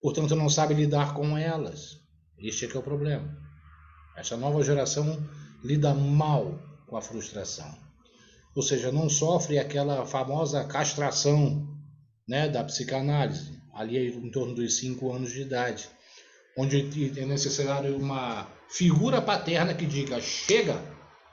portanto 0.00 0.34
não 0.34 0.48
sabe 0.48 0.74
lidar 0.74 1.14
com 1.14 1.36
elas. 1.36 1.98
Este 2.38 2.64
é 2.64 2.68
que 2.68 2.76
é 2.76 2.80
o 2.80 2.82
problema. 2.82 3.36
Essa 4.16 4.36
nova 4.36 4.62
geração 4.64 5.22
lida 5.62 5.94
mal 5.94 6.58
com 6.86 6.96
a 6.96 7.02
frustração. 7.02 7.72
Ou 8.56 8.62
seja, 8.62 8.90
não 8.90 9.08
sofre 9.08 9.58
aquela 9.58 10.06
famosa 10.06 10.64
castração 10.64 11.68
né, 12.26 12.48
da 12.48 12.64
psicanálise, 12.64 13.59
ali 13.72 14.08
em 14.08 14.30
torno 14.30 14.54
dos 14.54 14.78
5 14.78 15.12
anos 15.12 15.32
de 15.32 15.42
idade, 15.42 15.88
onde 16.56 17.18
é 17.18 17.24
necessário 17.24 17.96
uma 17.96 18.46
figura 18.68 19.20
paterna 19.20 19.74
que 19.74 19.86
diga: 19.86 20.20
chega, 20.20 20.82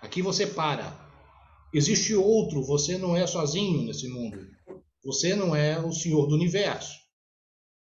aqui 0.02 0.22
você 0.22 0.46
para. 0.46 1.06
Existe 1.74 2.16
outro, 2.16 2.64
você 2.64 2.98
não 2.98 3.16
é 3.16 3.28
sozinho 3.28 3.84
nesse 3.84 4.08
mundo. 4.08 4.40
Você 5.04 5.36
não 5.36 5.56
é 5.56 5.80
o 5.80 5.92
senhor 5.92 6.28
do 6.28 6.36
universo. 6.36 6.98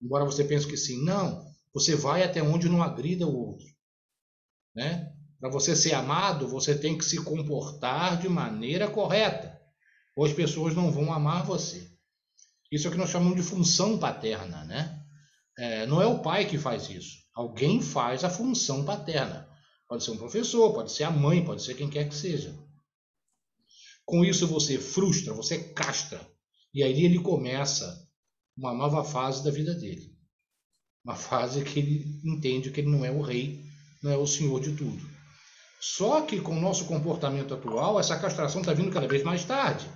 Embora 0.02 0.24
você 0.24 0.44
pense 0.44 0.66
que 0.66 0.76
sim. 0.76 1.04
Não. 1.04 1.46
Você 1.74 1.94
vai 1.94 2.22
até 2.22 2.42
onde 2.42 2.68
não 2.68 2.82
agrida 2.82 3.26
o 3.26 3.36
outro. 3.36 3.66
Né? 4.74 5.12
Para 5.38 5.50
você 5.50 5.76
ser 5.76 5.94
amado, 5.94 6.48
você 6.48 6.76
tem 6.76 6.96
que 6.96 7.04
se 7.04 7.22
comportar 7.22 8.18
de 8.20 8.28
maneira 8.28 8.88
correta. 8.88 9.60
Ou 10.16 10.24
as 10.24 10.32
pessoas 10.32 10.74
não 10.74 10.90
vão 10.90 11.12
amar 11.12 11.44
você. 11.44 11.88
Isso 12.70 12.86
é 12.86 12.88
o 12.88 12.92
que 12.92 12.98
nós 12.98 13.10
chamamos 13.10 13.36
de 13.36 13.42
função 13.42 13.98
paterna, 13.98 14.64
né? 14.64 15.02
É, 15.58 15.86
não 15.86 16.00
é 16.00 16.06
o 16.06 16.20
pai 16.20 16.46
que 16.46 16.58
faz 16.58 16.88
isso. 16.90 17.16
Alguém 17.34 17.80
faz 17.80 18.24
a 18.24 18.30
função 18.30 18.84
paterna. 18.84 19.48
Pode 19.88 20.04
ser 20.04 20.10
um 20.10 20.18
professor, 20.18 20.72
pode 20.74 20.92
ser 20.92 21.04
a 21.04 21.10
mãe, 21.10 21.44
pode 21.44 21.62
ser 21.62 21.74
quem 21.74 21.88
quer 21.88 22.08
que 22.08 22.14
seja. 22.14 22.54
Com 24.04 24.24
isso 24.24 24.46
você 24.46 24.78
frustra, 24.78 25.32
você 25.32 25.58
castra. 25.72 26.20
E 26.74 26.82
aí 26.82 27.04
ele 27.04 27.20
começa 27.20 28.06
uma 28.56 28.74
nova 28.74 29.02
fase 29.02 29.42
da 29.42 29.50
vida 29.50 29.74
dele. 29.74 30.14
Uma 31.04 31.16
fase 31.16 31.64
que 31.64 31.78
ele 31.78 32.20
entende 32.24 32.70
que 32.70 32.80
ele 32.80 32.90
não 32.90 33.04
é 33.04 33.10
o 33.10 33.22
rei, 33.22 33.64
não 34.02 34.10
é 34.10 34.16
o 34.16 34.26
senhor 34.26 34.60
de 34.60 34.72
tudo. 34.72 35.08
Só 35.80 36.22
que 36.22 36.40
com 36.40 36.56
o 36.56 36.60
nosso 36.60 36.84
comportamento 36.86 37.54
atual, 37.54 37.98
essa 37.98 38.18
castração 38.18 38.60
está 38.60 38.72
vindo 38.72 38.90
cada 38.90 39.06
vez 39.06 39.22
mais 39.22 39.44
tarde. 39.44 39.88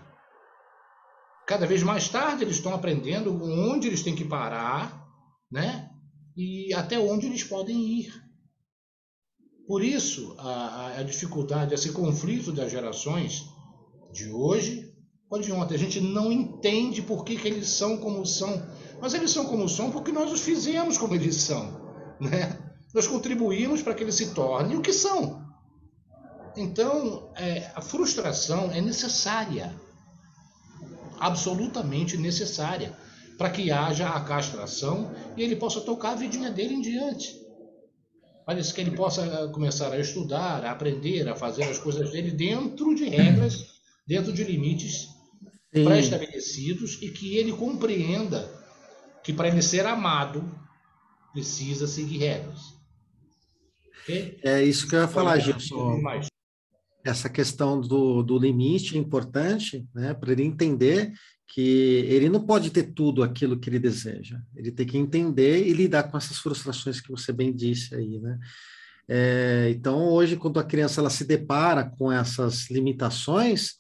Cada 1.46 1.66
vez 1.66 1.82
mais 1.82 2.08
tarde 2.08 2.44
eles 2.44 2.56
estão 2.56 2.74
aprendendo 2.74 3.42
onde 3.42 3.88
eles 3.88 4.02
têm 4.02 4.14
que 4.14 4.24
parar, 4.24 5.06
né? 5.50 5.90
E 6.36 6.72
até 6.74 6.98
onde 6.98 7.26
eles 7.26 7.44
podem 7.44 7.76
ir. 8.00 8.22
Por 9.66 9.82
isso, 9.82 10.34
a, 10.38 10.98
a 10.98 11.02
dificuldade, 11.02 11.74
esse 11.74 11.92
conflito 11.92 12.52
das 12.52 12.70
gerações 12.70 13.44
de 14.12 14.30
hoje 14.30 14.92
ou 15.30 15.40
de 15.40 15.50
ontem. 15.52 15.74
A 15.74 15.78
gente 15.78 16.00
não 16.00 16.30
entende 16.30 17.00
por 17.02 17.24
que, 17.24 17.36
que 17.36 17.48
eles 17.48 17.68
são 17.70 17.96
como 17.96 18.24
são. 18.26 18.62
Mas 19.00 19.14
eles 19.14 19.30
são 19.30 19.46
como 19.46 19.68
são 19.68 19.90
porque 19.90 20.12
nós 20.12 20.30
os 20.30 20.42
fizemos 20.42 20.98
como 20.98 21.14
eles 21.14 21.36
são. 21.36 21.80
Né? 22.20 22.58
Nós 22.94 23.06
contribuímos 23.06 23.82
para 23.82 23.94
que 23.94 24.02
eles 24.04 24.14
se 24.14 24.34
tornem 24.34 24.76
o 24.76 24.82
que 24.82 24.92
são. 24.92 25.42
Então, 26.56 27.32
é, 27.34 27.72
a 27.74 27.80
frustração 27.80 28.70
é 28.70 28.80
necessária. 28.80 29.74
Absolutamente 31.22 32.16
necessária. 32.16 32.92
Para 33.38 33.50
que 33.50 33.70
haja 33.70 34.08
a 34.08 34.20
castração 34.20 35.14
e 35.36 35.42
ele 35.42 35.56
possa 35.56 35.80
tocar 35.80 36.10
a 36.10 36.16
vidinha 36.16 36.50
dele 36.50 36.74
em 36.74 36.80
diante. 36.80 37.40
Parece 38.44 38.74
que 38.74 38.80
ele 38.80 38.90
possa 38.90 39.24
eh, 39.24 39.48
começar 39.52 39.92
a 39.92 39.98
estudar, 39.98 40.64
a 40.64 40.72
aprender, 40.72 41.28
a 41.28 41.36
fazer 41.36 41.62
as 41.64 41.78
coisas 41.78 42.10
dele 42.10 42.32
dentro 42.32 42.94
de 42.94 43.04
regras, 43.04 43.66
dentro 44.06 44.32
de 44.32 44.42
limites 44.42 45.08
pré-estabelecidos 45.70 47.00
e 47.00 47.08
que 47.08 47.38
ele 47.38 47.52
compreenda 47.52 48.52
que 49.22 49.32
para 49.32 49.48
ele 49.48 49.62
ser 49.62 49.86
amado 49.86 50.44
precisa 51.32 51.86
seguir 51.86 52.18
regras. 52.18 52.60
Okay? 54.02 54.38
É 54.42 54.62
isso 54.62 54.88
que 54.88 54.96
eu 54.96 55.00
ia 55.00 55.08
falar, 55.08 55.38
Gilson. 55.38 56.02
Essa 57.04 57.28
questão 57.28 57.80
do, 57.80 58.22
do 58.22 58.38
limite 58.38 58.96
é 58.96 59.00
importante, 59.00 59.86
né, 59.94 60.14
para 60.14 60.32
ele 60.32 60.44
entender 60.44 61.12
que 61.48 62.06
ele 62.08 62.30
não 62.30 62.46
pode 62.46 62.70
ter 62.70 62.94
tudo 62.94 63.22
aquilo 63.22 63.58
que 63.58 63.68
ele 63.68 63.78
deseja. 63.78 64.40
Ele 64.56 64.70
tem 64.70 64.86
que 64.86 64.96
entender 64.96 65.66
e 65.66 65.72
lidar 65.72 66.04
com 66.04 66.16
essas 66.16 66.38
frustrações 66.38 67.00
que 67.00 67.10
você 67.10 67.32
bem 67.32 67.54
disse 67.54 67.94
aí, 67.94 68.18
né? 68.18 68.38
É, 69.08 69.68
então, 69.70 70.08
hoje, 70.08 70.36
quando 70.36 70.58
a 70.58 70.64
criança 70.64 71.00
ela 71.00 71.10
se 71.10 71.24
depara 71.24 71.84
com 71.84 72.10
essas 72.10 72.70
limitações, 72.70 73.72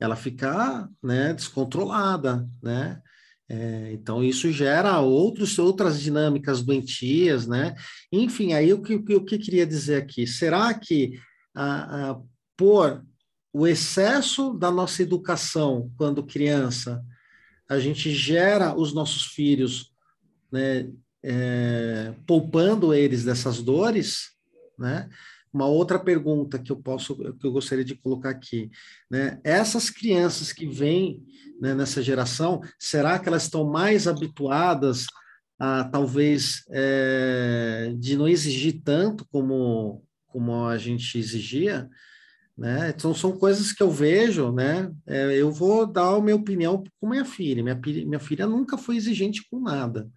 ela 0.00 0.16
fica 0.16 0.88
né, 1.02 1.32
descontrolada, 1.32 2.48
né? 2.62 3.00
É, 3.48 3.92
então, 3.92 4.24
isso 4.24 4.50
gera 4.50 4.98
outros, 4.98 5.56
outras 5.58 6.00
dinâmicas 6.00 6.62
doentias, 6.62 7.46
né? 7.46 7.76
Enfim, 8.10 8.52
aí 8.54 8.72
o 8.72 8.82
que, 8.82 8.94
o 8.94 9.04
que 9.04 9.14
eu 9.14 9.24
queria 9.24 9.66
dizer 9.66 10.02
aqui, 10.02 10.26
será 10.26 10.74
que 10.74 11.12
a, 11.54 12.10
a, 12.10 12.20
por 12.56 13.04
o 13.52 13.66
excesso 13.66 14.52
da 14.52 14.70
nossa 14.70 15.02
educação 15.02 15.90
quando 15.96 16.26
criança, 16.26 17.02
a 17.68 17.78
gente 17.78 18.10
gera 18.10 18.76
os 18.76 18.92
nossos 18.92 19.26
filhos, 19.26 19.92
né, 20.52 20.90
é, 21.22 22.14
poupando 22.26 22.94
eles 22.94 23.24
dessas 23.24 23.62
dores, 23.62 24.30
né? 24.78 25.08
Uma 25.52 25.66
outra 25.66 25.98
pergunta 25.98 26.58
que 26.58 26.70
eu 26.70 26.76
posso, 26.76 27.16
que 27.16 27.46
eu 27.46 27.50
gostaria 27.50 27.84
de 27.84 27.94
colocar 27.94 28.28
aqui, 28.28 28.70
né? 29.10 29.40
Essas 29.42 29.88
crianças 29.88 30.52
que 30.52 30.66
vêm 30.66 31.24
né, 31.58 31.74
nessa 31.74 32.02
geração, 32.02 32.60
será 32.78 33.18
que 33.18 33.26
elas 33.26 33.44
estão 33.44 33.64
mais 33.64 34.06
habituadas 34.06 35.06
a 35.58 35.84
talvez 35.84 36.62
é, 36.70 37.94
de 37.98 38.16
não 38.16 38.28
exigir 38.28 38.82
tanto 38.84 39.26
como 39.28 40.02
como 40.26 40.66
a 40.66 40.76
gente 40.76 41.18
exigia, 41.18 41.88
né? 42.56 42.92
Então 42.94 43.14
são 43.14 43.32
coisas 43.32 43.72
que 43.72 43.82
eu 43.82 43.90
vejo, 43.90 44.52
né? 44.52 44.90
É, 45.06 45.34
eu 45.34 45.50
vou 45.50 45.86
dar 45.86 46.14
a 46.14 46.20
minha 46.20 46.36
opinião 46.36 46.82
com 47.00 47.08
minha 47.08 47.24
filha. 47.24 47.62
Minha, 47.62 47.80
minha 48.06 48.20
filha 48.20 48.46
nunca 48.46 48.78
foi 48.78 48.96
exigente 48.96 49.46
com 49.50 49.60
nada 49.60 50.08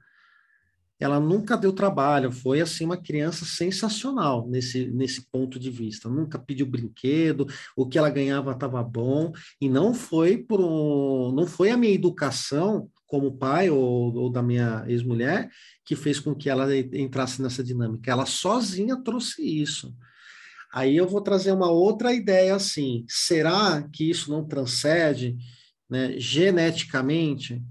ela 1.00 1.20
nunca 1.20 1.56
deu 1.56 1.72
trabalho, 1.72 2.32
foi 2.32 2.60
assim 2.60 2.84
uma 2.84 2.98
criança 2.98 3.46
sensacional 3.46 4.48
nesse, 4.50 4.88
nesse 4.88 5.26
ponto 5.32 5.58
de 5.58 5.72
vista. 5.72 6.10
Nunca 6.10 6.38
pediu 6.38 6.66
brinquedo, 6.66 7.48
o 7.76 7.88
que 7.88 7.98
ela 7.98 8.10
ganhava 8.10 8.52
estava 8.52 8.84
bom, 8.84 9.32
e 9.62 9.70
não 9.70 9.94
foi 9.94 10.38
por 10.38 11.32
não 11.34 11.48
foi 11.48 11.72
a 11.72 11.78
minha 11.78 11.94
educação 11.94 12.90
como 13.08 13.38
pai 13.38 13.70
ou, 13.70 14.14
ou 14.14 14.30
da 14.30 14.44
minha 14.44 14.84
ex-mulher 14.88 15.50
que 15.86 15.96
fez 15.96 16.20
com 16.20 16.36
que 16.36 16.50
ela 16.50 16.68
entrasse 16.78 17.42
nessa 17.42 17.64
dinâmica. 17.64 18.12
Ela 18.12 18.26
sozinha 18.26 19.02
trouxe 19.02 19.42
isso. 19.42 19.96
Aí 20.72 20.96
eu 20.96 21.08
vou 21.08 21.22
trazer 21.22 21.52
uma 21.52 21.72
outra 21.72 22.14
ideia 22.14 22.56
assim: 22.56 23.06
será 23.08 23.88
que 23.92 24.10
isso 24.10 24.32
não 24.32 24.48
transcende 24.48 25.38
né, 25.90 26.14
geneticamente 26.18 27.62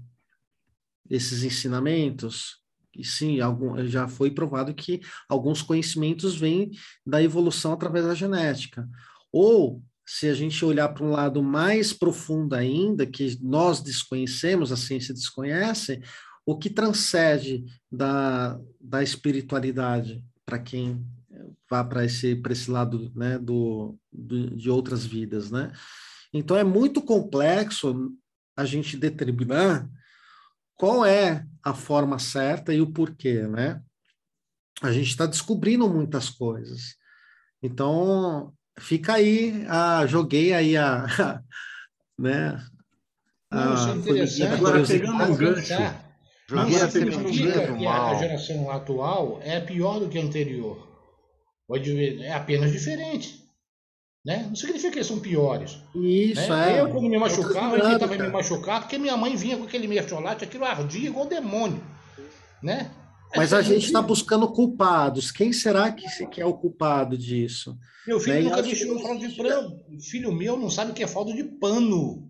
esses 1.09 1.43
ensinamentos? 1.43 2.59
E 2.95 3.05
sim, 3.05 3.39
algum, 3.39 3.85
já 3.87 4.07
foi 4.07 4.31
provado 4.31 4.73
que 4.73 4.99
alguns 5.29 5.61
conhecimentos 5.61 6.35
vêm 6.35 6.71
da 7.05 7.23
evolução 7.23 7.71
através 7.71 8.05
da 8.05 8.13
genética. 8.13 8.87
Ou, 9.31 9.81
se 10.05 10.27
a 10.27 10.33
gente 10.33 10.65
olhar 10.65 10.89
para 10.89 11.05
um 11.05 11.11
lado 11.11 11.41
mais 11.41 11.93
profundo 11.93 12.55
ainda, 12.55 13.05
que 13.05 13.37
nós 13.41 13.81
desconhecemos, 13.81 14.71
a 14.71 14.75
ciência 14.75 15.13
desconhece, 15.13 16.01
o 16.45 16.57
que 16.57 16.69
transcende 16.69 17.63
da, 17.89 18.59
da 18.81 19.03
espiritualidade 19.03 20.25
para 20.43 20.59
quem 20.59 21.05
vá 21.69 21.83
para 21.83 22.03
esse, 22.03 22.41
esse 22.49 22.71
lado 22.71 23.11
né, 23.15 23.37
do, 23.37 23.97
do, 24.11 24.55
de 24.55 24.69
outras 24.69 25.05
vidas, 25.05 25.51
né? 25.51 25.71
Então 26.33 26.57
é 26.57 26.63
muito 26.63 27.01
complexo 27.01 28.11
a 28.57 28.65
gente 28.65 28.97
determinar 28.97 29.87
qual 30.75 31.05
é 31.05 31.45
a 31.63 31.73
forma 31.73 32.17
certa 32.19 32.73
e 32.73 32.81
o 32.81 32.91
porquê, 32.91 33.43
né? 33.43 33.81
A 34.81 34.91
gente 34.91 35.09
está 35.09 35.25
descobrindo 35.25 35.89
muitas 35.89 36.29
coisas. 36.29 36.95
Então, 37.61 38.53
fica 38.79 39.13
aí, 39.13 39.65
ah, 39.67 40.05
joguei 40.07 40.53
aí 40.53 40.77
a, 40.77 41.03
a 41.19 41.41
né? 42.17 42.65
Não, 43.51 43.73
isso 43.73 43.89
é 43.89 43.95
interessante. 43.95 44.53
Agora, 44.53 44.85
pegando 44.85 45.23
um 45.23 45.35
gancho. 45.35 45.73
Não 46.51 46.89
significa 46.89 47.77
que 47.77 47.85
a 47.85 48.15
geração 48.15 48.71
atual 48.71 49.39
é 49.43 49.59
pior 49.59 49.99
do 49.99 50.09
que 50.09 50.17
a 50.17 50.23
anterior. 50.23 50.88
Pode 51.69 52.23
é 52.23 52.33
apenas 52.33 52.71
diferente. 52.71 53.47
Né? 54.25 54.43
Não 54.49 54.55
significa 54.55 54.89
que 54.89 54.97
eles 54.97 55.07
são 55.07 55.19
piores. 55.19 55.77
Isso, 55.93 56.49
né? 56.49 56.77
é. 56.77 56.81
Eu, 56.81 56.89
quando 56.89 57.07
me 57.07 57.19
machucava, 57.19 57.77
eu 57.77 57.91
tentava 57.91 58.17
me 58.17 58.27
machucar, 58.27 58.81
porque 58.81 58.97
minha 58.97 59.15
mãe 59.15 59.35
vinha 59.35 59.55
com 59.55 59.65
aquele 59.65 59.87
mertiolate, 59.87 60.43
aquilo 60.43 60.65
ardia 60.65 61.07
igual 61.07 61.27
demônio. 61.27 61.79
Né? 62.63 62.89
Mas 63.35 63.53
a 63.53 63.61
gente 63.61 63.85
está 63.85 64.01
buscando 64.01 64.51
culpados. 64.51 65.31
Quem 65.31 65.53
será 65.53 65.91
que, 65.91 66.07
que 66.25 66.41
é 66.41 66.45
o 66.45 66.55
culpado 66.55 67.15
disso? 67.15 67.77
Meu 68.07 68.19
filho 68.19 68.37
né? 68.37 68.41
nunca 68.49 68.63
mexeu 68.63 68.91
no 68.91 68.99
falta 68.99 69.27
de 69.27 69.35
pano. 69.35 69.79
Filho 70.01 70.31
meu 70.31 70.57
não 70.57 70.71
sabe 70.71 70.89
o 70.89 70.95
que 70.95 71.03
é 71.03 71.07
falta 71.07 71.31
de 71.31 71.43
pano. 71.43 72.27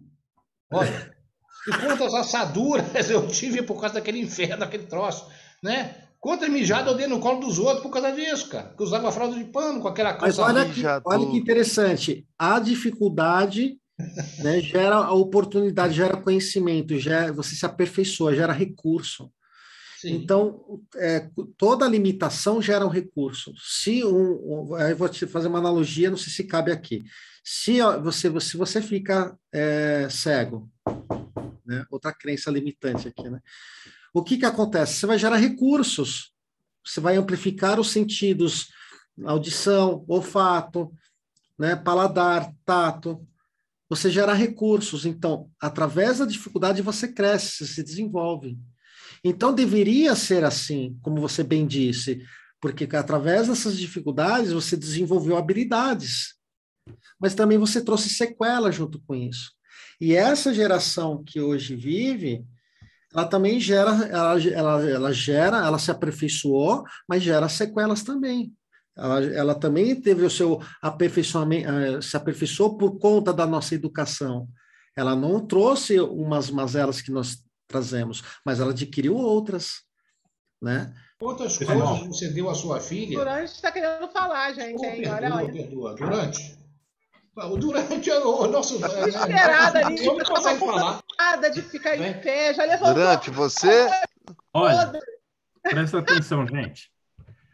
Olha, 0.69 1.15
e 1.65 1.71
quantas 1.77 2.13
assaduras 2.13 3.09
eu 3.09 3.25
tive 3.29 3.61
por 3.61 3.79
causa 3.79 3.95
daquele 3.95 4.19
inferno, 4.19 4.57
daquele 4.57 4.85
troço. 4.85 5.31
Né? 5.63 6.08
Quantas 6.19 6.49
mijadas 6.49 6.91
eu 6.91 6.97
dei 6.97 7.07
no 7.07 7.19
colo 7.19 7.39
dos 7.39 7.57
outros 7.57 7.81
por 7.81 7.91
causa 7.91 8.11
disso, 8.11 8.49
cara? 8.49 8.73
Que 8.75 8.83
usava 8.83 9.11
fralda 9.11 9.37
de 9.37 9.45
pano 9.45 9.79
com 9.79 9.87
aquela 9.87 10.13
coisa. 10.15 10.41
Mas 10.41 10.55
olha 10.55 10.69
que, 10.69 10.81
olha 11.05 11.31
que 11.31 11.37
interessante. 11.37 12.27
A 12.37 12.59
dificuldade 12.59 13.77
né, 14.43 14.59
gera 14.59 14.95
a 14.95 15.13
oportunidade, 15.13 15.93
gera 15.93 16.17
conhecimento, 16.17 16.97
gera, 16.99 17.31
você 17.31 17.55
se 17.55 17.65
aperfeiçoa, 17.65 18.35
gera 18.35 18.51
recurso. 18.51 19.31
Sim. 19.99 20.15
Então, 20.15 20.81
é, 20.95 21.29
toda 21.57 21.87
limitação 21.87 22.61
gera 22.61 22.85
um 22.85 22.89
recurso. 22.89 23.53
Se 23.57 24.03
um, 24.03 24.69
um, 24.71 24.75
aí 24.75 24.93
vou 24.93 25.09
te 25.09 25.25
fazer 25.25 25.47
uma 25.47 25.59
analogia, 25.59 26.09
não 26.09 26.17
sei 26.17 26.31
se 26.31 26.43
cabe 26.45 26.71
aqui. 26.71 27.03
Se 27.43 27.81
você, 28.01 28.39
se 28.39 28.57
você 28.57 28.81
fica 28.81 29.37
é, 29.53 30.07
cego, 30.09 30.69
né, 31.65 31.85
outra 31.91 32.13
crença 32.13 32.49
limitante 32.49 33.07
aqui, 33.07 33.29
né? 33.29 33.41
O 34.13 34.23
que, 34.23 34.37
que 34.37 34.45
acontece? 34.45 34.95
Você 34.95 35.05
vai 35.05 35.19
gerar 35.19 35.37
recursos, 35.37 36.31
você 36.85 36.99
vai 36.99 37.17
amplificar 37.17 37.79
os 37.79 37.91
sentidos, 37.91 38.69
audição, 39.25 40.03
olfato, 40.07 40.91
né, 41.57 41.75
paladar, 41.75 42.53
tato. 42.65 43.25
Você 43.89 44.09
gera 44.09 44.33
recursos. 44.33 45.05
Então, 45.05 45.49
através 45.59 46.19
da 46.19 46.25
dificuldade, 46.25 46.81
você 46.81 47.07
cresce, 47.07 47.57
você 47.57 47.65
se 47.65 47.83
desenvolve. 47.83 48.57
Então, 49.23 49.53
deveria 49.53 50.15
ser 50.15 50.43
assim, 50.43 50.97
como 51.01 51.19
você 51.19 51.43
bem 51.43 51.67
disse, 51.67 52.23
porque 52.61 52.87
através 52.95 53.47
dessas 53.47 53.77
dificuldades 53.77 54.51
você 54.51 54.75
desenvolveu 54.77 55.37
habilidades, 55.37 56.35
mas 57.19 57.35
também 57.35 57.57
você 57.57 57.83
trouxe 57.83 58.09
sequela 58.09 58.71
junto 58.71 59.01
com 59.01 59.15
isso. 59.15 59.51
E 59.99 60.15
essa 60.15 60.53
geração 60.53 61.23
que 61.23 61.41
hoje 61.41 61.75
vive, 61.75 62.45
ela 63.13 63.25
também 63.25 63.59
gera, 63.59 63.91
ela, 64.05 64.41
ela, 64.41 64.89
ela 64.89 65.13
gera, 65.13 65.65
ela 65.65 65.79
se 65.79 65.89
aperfeiçoou, 65.89 66.83
mas 67.07 67.23
gera 67.23 67.49
sequelas 67.49 68.03
também. 68.03 68.53
Ela, 68.95 69.23
ela 69.25 69.55
também 69.55 69.99
teve 69.99 70.25
o 70.25 70.29
seu 70.29 70.61
aperfeiçoamento, 70.81 71.69
eh, 71.69 72.01
se 72.01 72.17
aperfeiçoou 72.17 72.77
por 72.77 72.99
conta 72.99 73.33
da 73.33 73.47
nossa 73.47 73.73
educação. 73.73 74.47
Ela 74.95 75.15
não 75.15 75.45
trouxe 75.45 75.99
umas 75.99 76.51
mazelas 76.51 77.01
que 77.01 77.11
nós 77.11 77.37
trazemos, 77.67 78.21
mas 78.45 78.59
ela 78.59 78.71
adquiriu 78.71 79.15
outras, 79.15 79.83
né? 80.61 80.93
Quantas 81.19 81.57
coisas 81.57 82.07
você 82.07 82.29
deu 82.29 82.49
à 82.49 82.55
sua 82.55 82.79
filha? 82.79 83.17
Durante 83.17 83.51
está 83.51 83.71
querendo 83.71 84.07
falar, 84.09 84.53
gente. 84.53 84.79
Perdoa, 84.79 85.15
olha, 85.15 85.35
olha. 85.35 85.51
perdoa. 85.51 85.95
Durante? 85.95 86.59
O 87.35 87.57
Durante 87.57 88.09
é 88.09 88.19
o 88.19 88.47
nosso. 88.47 88.79
Desesperada 88.79 89.85
ali. 89.85 90.05
Não 90.05 90.17
consegue 90.17 90.59
falar. 90.59 91.01
De 91.51 91.61
ficar 91.61 91.97
em 91.97 92.19
pé. 92.21 92.53
Já 92.53 92.63
levantou. 92.63 92.93
Durante, 92.93 93.29
você. 93.29 93.89
Olha, 94.53 94.91
presta 95.61 95.99
atenção, 95.99 96.47
gente. 96.47 96.91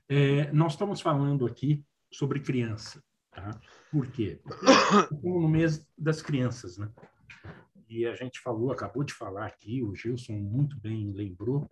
É, 0.08 0.52
nós 0.52 0.74
estamos 0.74 1.02
falando 1.02 1.46
aqui 1.46 1.84
sobre 2.12 2.40
criança. 2.40 3.04
Tá? 3.32 3.60
Por 3.92 4.08
quê? 4.08 4.40
Estamos 4.46 5.24
no 5.24 5.50
mês 5.50 5.86
das 5.98 6.22
crianças, 6.22 6.78
né? 6.78 6.90
E 7.90 8.06
a 8.06 8.16
gente 8.16 8.40
falou, 8.40 8.72
acabou 8.72 9.04
de 9.04 9.14
falar 9.14 9.46
aqui, 9.46 9.84
o 9.84 9.94
Gilson 9.94 10.34
muito 10.34 10.80
bem 10.80 11.12
lembrou, 11.12 11.70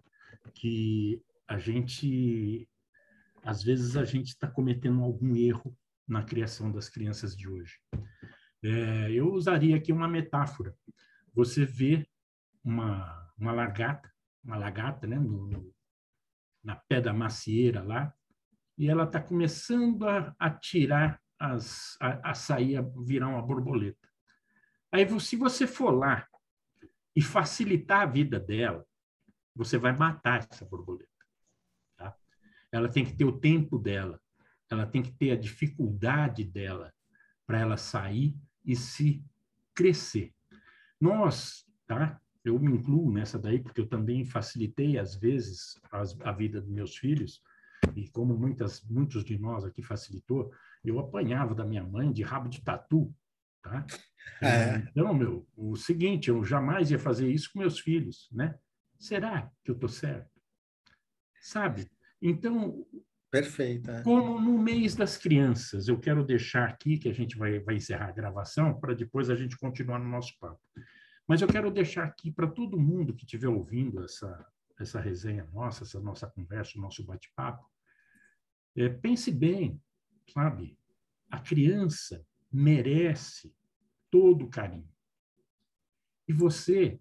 que 0.53 1.21
a 1.47 1.57
gente, 1.57 2.67
às 3.43 3.63
vezes, 3.63 3.95
a 3.95 4.03
gente 4.03 4.29
está 4.29 4.47
cometendo 4.47 5.01
algum 5.03 5.35
erro 5.35 5.75
na 6.07 6.23
criação 6.23 6.71
das 6.71 6.89
crianças 6.89 7.35
de 7.35 7.47
hoje. 7.47 7.79
É, 8.63 9.11
eu 9.11 9.31
usaria 9.33 9.75
aqui 9.75 9.91
uma 9.91 10.07
metáfora. 10.07 10.75
Você 11.33 11.65
vê 11.65 12.07
uma, 12.63 13.31
uma 13.37 13.51
largata, 13.51 14.11
uma 14.43 14.57
lagarta, 14.57 15.07
né, 15.07 15.17
no, 15.17 15.47
no, 15.47 15.75
na 16.63 16.75
pé 16.75 17.01
da 17.01 17.13
macieira 17.13 17.81
lá, 17.81 18.13
e 18.77 18.89
ela 18.89 19.03
está 19.03 19.21
começando 19.21 20.07
a, 20.07 20.35
a 20.39 20.49
tirar 20.49 21.21
as, 21.39 21.97
a, 21.99 22.31
a 22.31 22.33
sair, 22.33 22.77
a 22.77 22.81
virar 22.81 23.27
uma 23.27 23.41
borboleta. 23.41 24.09
Aí, 24.91 25.07
se 25.19 25.35
você 25.35 25.65
for 25.65 25.91
lá 25.91 26.27
e 27.15 27.21
facilitar 27.21 28.01
a 28.01 28.05
vida 28.05 28.39
dela, 28.39 28.85
você 29.55 29.77
vai 29.77 29.95
matar 29.95 30.47
essa 30.51 30.65
borboleta. 30.65 31.09
Tá? 31.97 32.15
Ela 32.71 32.89
tem 32.89 33.05
que 33.05 33.15
ter 33.15 33.25
o 33.25 33.39
tempo 33.39 33.77
dela, 33.77 34.19
ela 34.69 34.85
tem 34.85 35.01
que 35.01 35.11
ter 35.11 35.31
a 35.31 35.39
dificuldade 35.39 36.43
dela 36.43 36.93
para 37.45 37.59
ela 37.59 37.77
sair 37.77 38.35
e 38.65 38.75
se 38.75 39.23
crescer. 39.75 40.33
Nós, 41.03 41.65
tá? 41.85 42.19
Eu 42.43 42.57
me 42.59 42.71
incluo 42.71 43.11
nessa 43.11 43.37
daí 43.37 43.59
porque 43.59 43.81
eu 43.81 43.87
também 43.87 44.23
facilitei 44.25 44.97
às 44.97 45.15
vezes 45.15 45.79
a 46.21 46.31
vida 46.31 46.61
dos 46.61 46.69
meus 46.69 46.95
filhos 46.95 47.41
e 47.95 48.09
como 48.09 48.37
muitas 48.37 48.81
muitos 48.89 49.23
de 49.23 49.37
nós 49.37 49.65
aqui 49.65 49.81
facilitou, 49.81 50.51
eu 50.83 50.99
apanhava 50.99 51.53
da 51.53 51.65
minha 51.65 51.83
mãe 51.83 52.11
de 52.11 52.23
rabo 52.23 52.47
de 52.47 52.61
tatu 52.61 53.13
Tá? 53.63 53.85
É. 54.41 54.75
Então, 54.91 55.13
meu, 55.13 55.47
o 55.55 55.75
seguinte, 55.77 56.29
eu 56.29 56.43
jamais 56.43 56.91
ia 56.91 56.99
fazer 56.99 57.31
isso 57.31 57.49
com 57.51 57.59
meus 57.59 57.79
filhos, 57.79 58.29
né? 58.31 58.59
Será 58.99 59.49
que 59.63 59.71
eu 59.71 59.75
estou 59.75 59.89
certo? 59.89 60.29
Sabe? 61.41 61.89
Então, 62.21 62.85
Perfeito. 63.33 63.89
É. 63.89 64.03
Como 64.03 64.39
no 64.39 64.59
mês 64.59 64.93
das 64.93 65.17
crianças, 65.17 65.87
eu 65.87 65.99
quero 65.99 66.23
deixar 66.23 66.69
aqui, 66.69 66.99
que 66.99 67.09
a 67.09 67.11
gente 67.11 67.35
vai, 67.35 67.57
vai 67.57 67.77
encerrar 67.77 68.09
a 68.09 68.11
gravação, 68.11 68.79
para 68.79 68.93
depois 68.93 69.27
a 69.27 69.35
gente 69.35 69.57
continuar 69.57 69.97
no 69.97 70.07
nosso 70.07 70.37
papo. 70.39 70.61
Mas 71.27 71.41
eu 71.41 71.47
quero 71.47 71.71
deixar 71.71 72.03
aqui 72.03 72.31
para 72.31 72.45
todo 72.45 72.79
mundo 72.79 73.15
que 73.15 73.25
estiver 73.25 73.47
ouvindo 73.47 74.03
essa, 74.03 74.45
essa 74.79 75.01
resenha 75.01 75.49
nossa, 75.51 75.83
essa 75.83 75.99
nossa 75.99 76.27
conversa, 76.27 76.77
o 76.77 76.81
nosso 76.81 77.03
bate-papo, 77.03 77.67
é, 78.75 78.87
pense 78.87 79.31
bem, 79.31 79.81
sabe? 80.31 80.77
A 81.31 81.39
criança, 81.39 82.23
merece 82.51 83.51
todo 84.11 84.45
o 84.45 84.49
carinho. 84.49 84.93
E 86.27 86.33
você 86.33 86.99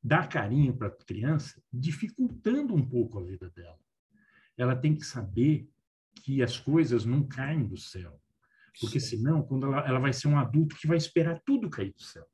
dá 0.00 0.24
carinho 0.28 0.76
para 0.76 0.86
a 0.86 0.92
criança, 0.92 1.60
dificultando 1.72 2.72
um 2.72 2.88
pouco 2.88 3.18
a 3.18 3.24
vida 3.24 3.50
dela. 3.50 3.84
Ela 4.56 4.74
tem 4.74 4.94
que 4.94 5.04
saber 5.04 5.68
que 6.22 6.42
as 6.42 6.58
coisas 6.58 7.04
não 7.04 7.22
caem 7.22 7.64
do 7.64 7.76
céu. 7.76 8.20
Porque 8.80 9.00
senão, 9.00 9.42
quando 9.42 9.66
ela, 9.66 9.86
ela 9.86 9.98
vai 9.98 10.12
ser 10.12 10.28
um 10.28 10.38
adulto 10.38 10.76
que 10.76 10.86
vai 10.86 10.96
esperar 10.96 11.40
tudo 11.44 11.70
cair 11.70 11.92
do 11.92 12.02
céu. 12.02 12.26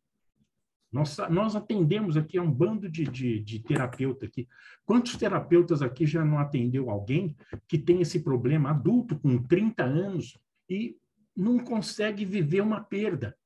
Nós, 0.92 1.16
nós 1.30 1.56
atendemos 1.56 2.16
aqui 2.16 2.36
a 2.36 2.42
um 2.42 2.52
bando 2.52 2.88
de, 2.88 3.04
de, 3.04 3.40
de 3.40 3.60
terapeuta 3.60 4.26
aqui. 4.26 4.46
Quantos 4.84 5.16
terapeutas 5.16 5.80
aqui 5.80 6.06
já 6.06 6.22
não 6.22 6.38
atendeu 6.38 6.90
alguém 6.90 7.34
que 7.66 7.78
tem 7.78 8.02
esse 8.02 8.20
problema 8.20 8.70
adulto, 8.70 9.18
com 9.18 9.42
30 9.42 9.82
anos, 9.82 10.38
e 10.68 10.96
não 11.34 11.58
consegue 11.58 12.26
viver 12.26 12.60
uma 12.60 12.82
perda. 12.82 13.36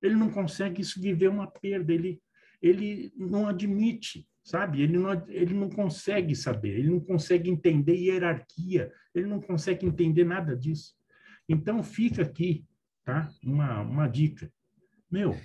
Ele 0.00 0.14
não 0.14 0.30
consegue 0.30 0.82
viver 0.96 1.28
uma 1.28 1.46
perda, 1.46 1.92
ele, 1.92 2.22
ele 2.62 3.12
não 3.14 3.46
admite, 3.46 4.26
sabe? 4.44 4.82
Ele 4.82 4.98
não, 4.98 5.12
ele 5.28 5.54
não 5.54 5.70
consegue 5.70 6.36
saber, 6.36 6.78
ele 6.78 6.90
não 6.90 7.00
consegue 7.00 7.50
entender 7.50 7.96
hierarquia, 7.96 8.92
ele 9.14 9.26
não 9.26 9.40
consegue 9.40 9.86
entender 9.86 10.24
nada 10.24 10.54
disso. 10.54 10.94
Então, 11.48 11.82
fica 11.82 12.22
aqui 12.22 12.64
tá? 13.04 13.30
uma, 13.42 13.80
uma 13.80 14.06
dica. 14.06 14.52
Meu, 15.10 15.36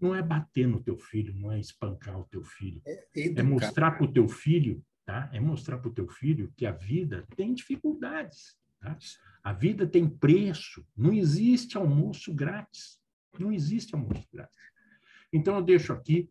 não 0.00 0.14
é 0.14 0.22
bater 0.22 0.68
no 0.68 0.82
teu 0.82 0.98
filho, 0.98 1.34
não 1.34 1.50
é 1.50 1.58
espancar 1.58 2.18
o 2.18 2.24
teu 2.24 2.44
filho. 2.44 2.82
É, 2.86 3.06
é 3.16 3.42
mostrar 3.42 3.92
para 3.92 4.04
o 4.04 4.12
teu 4.12 4.28
filho, 4.28 4.84
tá? 5.04 5.30
É 5.32 5.40
mostrar 5.40 5.78
para 5.78 5.90
o 5.90 5.94
teu 5.94 6.08
filho 6.08 6.52
que 6.56 6.66
a 6.66 6.72
vida 6.72 7.26
tem 7.36 7.54
dificuldades, 7.54 8.56
tá? 8.80 8.96
A 9.42 9.52
vida 9.52 9.86
tem 9.86 10.08
preço. 10.08 10.86
Não 10.94 11.12
existe 11.12 11.76
almoço 11.76 12.34
grátis. 12.34 13.00
Não 13.38 13.52
existe 13.52 13.94
almoço 13.94 14.26
grátis. 14.32 14.58
Então, 15.32 15.56
eu 15.56 15.62
deixo 15.62 15.92
aqui 15.92 16.28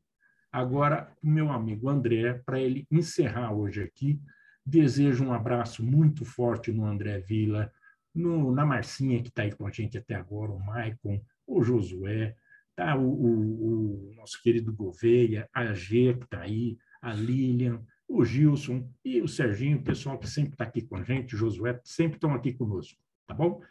agora 0.51 1.11
o 1.21 1.27
meu 1.27 1.51
amigo 1.51 1.89
André, 1.89 2.33
para 2.45 2.59
ele 2.59 2.87
encerrar 2.91 3.53
hoje 3.53 3.83
aqui. 3.83 4.19
Desejo 4.65 5.23
um 5.23 5.33
abraço 5.33 5.83
muito 5.83 6.25
forte 6.25 6.71
no 6.71 6.85
André 6.85 7.19
Vila, 7.19 7.71
no, 8.13 8.51
na 8.51 8.65
Marcinha, 8.65 9.21
que 9.21 9.29
está 9.29 9.43
aí 9.43 9.51
com 9.51 9.65
a 9.65 9.71
gente 9.71 9.97
até 9.97 10.15
agora, 10.15 10.51
o 10.51 10.59
Maicon, 10.59 11.21
o 11.47 11.63
Josué, 11.63 12.35
tá? 12.75 12.95
o, 12.95 13.07
o, 13.07 14.11
o 14.11 14.15
nosso 14.15 14.41
querido 14.41 14.73
Gouveia, 14.73 15.49
a 15.53 15.73
G, 15.73 16.15
que 16.15 16.25
está 16.25 16.41
aí, 16.41 16.77
a 17.01 17.13
Lilian, 17.13 17.81
o 18.07 18.25
Gilson 18.25 18.89
e 19.05 19.21
o 19.21 19.27
Serginho, 19.27 19.77
o 19.77 19.83
pessoal 19.83 20.17
que 20.17 20.27
sempre 20.27 20.53
está 20.53 20.63
aqui 20.63 20.81
com 20.81 20.97
a 20.97 21.03
gente, 21.03 21.37
Josué, 21.37 21.79
sempre 21.83 22.17
estão 22.17 22.33
aqui 22.33 22.53
conosco, 22.53 22.99
tá 23.27 23.33
bom? 23.33 23.61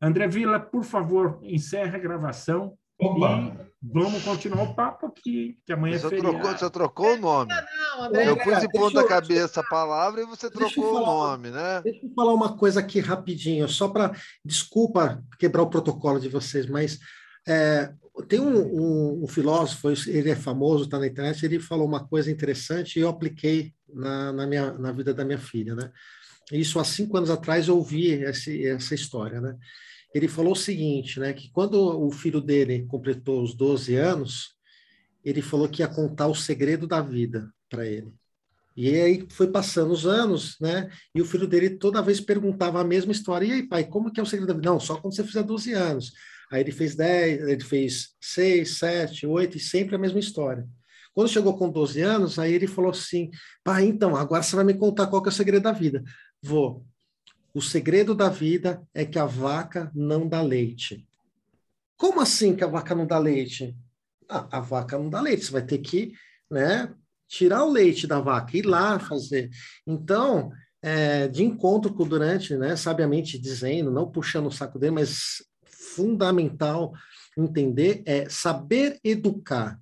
André 0.00 0.28
Vila, 0.28 0.58
por 0.58 0.84
favor, 0.84 1.38
encerre 1.42 1.96
a 1.96 2.00
gravação 2.00 2.78
Opa. 3.02 3.56
e 3.82 3.88
vamos 3.92 4.22
continuar 4.22 4.62
o 4.62 4.74
papo 4.74 5.06
aqui, 5.06 5.58
que 5.66 5.72
amanhã 5.72 5.98
você 5.98 6.06
é 6.06 6.10
feriado. 6.10 6.38
Trocou, 6.38 6.58
você 6.58 6.70
trocou 6.70 7.14
o 7.14 7.16
nome. 7.16 7.52
Não, 7.52 8.04
André, 8.04 8.28
eu 8.28 8.36
pus 8.36 8.62
em 8.62 8.68
ponta 8.68 9.04
cabeça 9.04 9.60
a 9.60 9.64
palavra 9.64 10.22
e 10.22 10.26
você 10.26 10.48
trocou 10.48 10.94
falar, 10.94 11.00
o 11.00 11.06
nome, 11.06 11.50
né? 11.50 11.80
Deixa 11.82 12.06
eu 12.06 12.14
falar 12.14 12.32
uma 12.32 12.56
coisa 12.56 12.78
aqui 12.78 13.00
rapidinho, 13.00 13.68
só 13.68 13.88
para... 13.88 14.12
Desculpa 14.44 15.22
quebrar 15.36 15.62
o 15.62 15.70
protocolo 15.70 16.20
de 16.20 16.28
vocês, 16.28 16.66
mas 16.66 17.00
é, 17.46 17.92
tem 18.28 18.38
um, 18.38 18.56
um, 18.56 19.24
um, 19.24 19.26
filósofo, 19.26 19.90
ele 20.08 20.30
é 20.30 20.36
famoso, 20.36 20.84
está 20.84 20.98
na 20.98 21.08
internet, 21.08 21.44
ele 21.44 21.58
falou 21.58 21.86
uma 21.86 22.06
coisa 22.06 22.30
interessante 22.30 22.98
e 22.98 23.02
eu 23.02 23.08
apliquei 23.08 23.72
na, 23.92 24.32
na, 24.32 24.46
minha, 24.46 24.72
na 24.74 24.92
vida 24.92 25.12
da 25.12 25.24
minha 25.24 25.38
filha, 25.38 25.74
né? 25.74 25.90
Isso 26.52 26.78
há 26.78 26.84
cinco 26.84 27.16
anos 27.16 27.30
atrás 27.30 27.66
eu 27.66 27.76
ouvi 27.76 28.12
esse, 28.12 28.66
essa 28.66 28.94
história, 28.94 29.40
né? 29.40 29.56
Ele 30.14 30.28
falou 30.28 30.52
o 30.52 30.56
seguinte, 30.56 31.18
né? 31.18 31.32
Que 31.32 31.50
quando 31.50 31.74
o 31.74 32.10
filho 32.10 32.40
dele 32.40 32.84
completou 32.86 33.42
os 33.42 33.54
12 33.54 33.94
anos, 33.96 34.54
ele 35.24 35.40
falou 35.40 35.68
que 35.68 35.82
ia 35.82 35.88
contar 35.88 36.26
o 36.26 36.34
segredo 36.34 36.86
da 36.86 37.00
vida 37.00 37.52
para 37.68 37.86
ele. 37.86 38.12
E 38.76 38.88
aí 38.88 39.26
foi 39.30 39.48
passando 39.48 39.92
os 39.92 40.06
anos, 40.06 40.56
né? 40.60 40.90
E 41.14 41.20
o 41.20 41.24
filho 41.24 41.46
dele 41.46 41.70
toda 41.70 42.02
vez 42.02 42.20
perguntava 42.20 42.80
a 42.80 42.84
mesma 42.84 43.12
história. 43.12 43.46
E 43.46 43.52
aí, 43.52 43.62
pai, 43.62 43.84
como 43.84 44.10
que 44.10 44.18
é 44.18 44.22
o 44.22 44.26
segredo 44.26 44.48
da 44.48 44.54
vida? 44.54 44.70
Não, 44.70 44.80
só 44.80 44.96
quando 44.96 45.14
você 45.14 45.24
fizer 45.24 45.42
12 45.42 45.72
anos. 45.72 46.12
Aí 46.50 46.60
ele 46.60 46.72
fez 46.72 46.94
10, 46.94 47.48
ele 47.48 47.64
fez 47.64 48.14
6, 48.20 48.78
7, 48.78 49.26
8 49.26 49.56
e 49.56 49.60
sempre 49.60 49.94
a 49.94 49.98
mesma 49.98 50.18
história. 50.18 50.66
Quando 51.14 51.28
chegou 51.28 51.56
com 51.56 51.70
12 51.70 52.00
anos, 52.00 52.38
aí 52.38 52.52
ele 52.52 52.66
falou 52.66 52.90
assim: 52.90 53.30
pai, 53.62 53.84
então, 53.84 54.16
agora 54.16 54.42
você 54.42 54.56
vai 54.56 54.64
me 54.64 54.74
contar 54.74 55.06
qual 55.06 55.22
que 55.22 55.28
é 55.28 55.32
o 55.32 55.34
segredo 55.34 55.62
da 55.62 55.72
vida. 55.72 56.02
Vou. 56.42 56.84
O 57.54 57.60
segredo 57.60 58.14
da 58.14 58.28
vida 58.28 58.82
é 58.94 59.04
que 59.04 59.18
a 59.18 59.26
vaca 59.26 59.90
não 59.94 60.26
dá 60.26 60.40
leite. 60.40 61.06
Como 61.96 62.20
assim 62.20 62.56
que 62.56 62.64
a 62.64 62.66
vaca 62.66 62.94
não 62.94 63.06
dá 63.06 63.18
leite? 63.18 63.76
Ah, 64.28 64.48
a 64.58 64.60
vaca 64.60 64.98
não 64.98 65.10
dá 65.10 65.20
leite, 65.20 65.44
você 65.44 65.52
vai 65.52 65.62
ter 65.62 65.78
que 65.78 66.14
né, 66.50 66.92
tirar 67.28 67.64
o 67.64 67.70
leite 67.70 68.06
da 68.06 68.20
vaca, 68.20 68.56
ir 68.56 68.66
lá 68.66 68.98
fazer. 68.98 69.50
Então, 69.86 70.50
é, 70.82 71.28
de 71.28 71.44
encontro 71.44 71.92
com 71.92 72.02
o 72.02 72.08
Durante, 72.08 72.56
né, 72.56 72.74
sabiamente 72.74 73.38
dizendo, 73.38 73.90
não 73.90 74.10
puxando 74.10 74.46
o 74.46 74.52
saco 74.52 74.78
dele, 74.78 74.92
mas 74.92 75.44
fundamental 75.64 76.92
entender 77.36 78.02
é 78.06 78.28
saber 78.28 78.98
educar. 79.04 79.78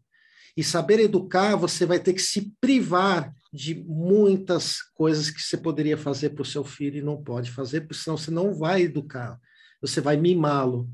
E 0.57 0.65
saber 0.65 1.01
educar, 1.01 1.57
você 1.57 1.87
vai 1.87 1.99
ter 1.99 2.13
que 2.13 2.21
se 2.21 2.53
privar 2.61 3.33
de 3.53 3.75
muitas 3.75 4.81
coisas 4.95 5.31
que 5.31 5.41
você 5.41 5.57
poderia 5.57 5.97
fazer 5.97 6.31
para 6.31 6.43
o 6.43 6.47
seu 6.47 6.65
filho 6.65 6.99
e 6.99 7.03
não 7.03 7.23
pode 7.23 7.51
fazer, 7.51 7.81
porque 7.83 7.95
senão 7.95 8.17
você 8.17 8.31
não 8.31 8.55
vai 8.55 8.83
educar, 8.83 9.39
você 9.81 10.01
vai 10.01 10.17
mimá-lo. 10.17 10.89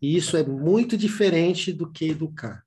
E 0.00 0.16
isso 0.16 0.36
é 0.36 0.42
muito 0.42 0.96
diferente 0.96 1.72
do 1.72 1.90
que 1.90 2.10
educar. 2.10 2.62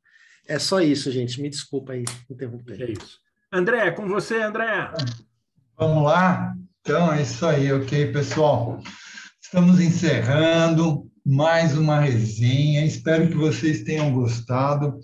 É 0.48 0.58
só 0.58 0.80
isso, 0.80 1.12
gente. 1.12 1.42
Me 1.42 1.50
desculpa 1.50 1.94
aí 1.94 2.06
interromper. 2.30 2.82
É 2.82 2.92
isso. 2.92 3.20
André, 3.52 3.92
com 3.92 4.08
você, 4.08 4.42
André. 4.42 4.92
Vamos 5.78 6.04
lá? 6.04 6.56
Então, 6.82 7.12
é 7.12 7.22
isso 7.22 7.46
aí, 7.46 7.72
ok, 7.72 8.12
pessoal. 8.12 8.82
Estamos 9.42 9.80
encerrando 9.80 11.12
mais 11.26 11.78
uma 11.78 12.00
resenha. 12.00 12.86
Espero 12.86 13.28
que 13.28 13.36
vocês 13.36 13.84
tenham 13.84 14.14
gostado. 14.14 15.00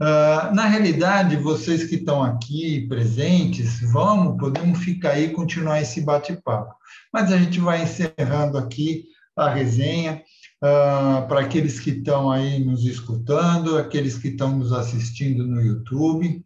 Uh, 0.00 0.54
na 0.54 0.66
realidade, 0.66 1.36
vocês 1.36 1.84
que 1.84 1.96
estão 1.96 2.22
aqui 2.22 2.86
presentes, 2.88 3.80
vamos, 3.90 4.38
podemos 4.38 4.78
ficar 4.78 5.12
aí 5.12 5.24
e 5.24 5.32
continuar 5.32 5.80
esse 5.80 6.00
bate-papo. 6.00 6.72
Mas 7.12 7.32
a 7.32 7.36
gente 7.36 7.58
vai 7.58 7.82
encerrando 7.82 8.56
aqui 8.56 9.04
a 9.36 9.48
resenha. 9.48 10.22
Uh, 10.60 11.26
para 11.28 11.40
aqueles 11.40 11.78
que 11.78 11.90
estão 11.90 12.32
aí 12.32 12.64
nos 12.64 12.84
escutando, 12.84 13.78
aqueles 13.78 14.18
que 14.18 14.28
estão 14.28 14.56
nos 14.56 14.72
assistindo 14.72 15.46
no 15.46 15.60
YouTube. 15.60 16.44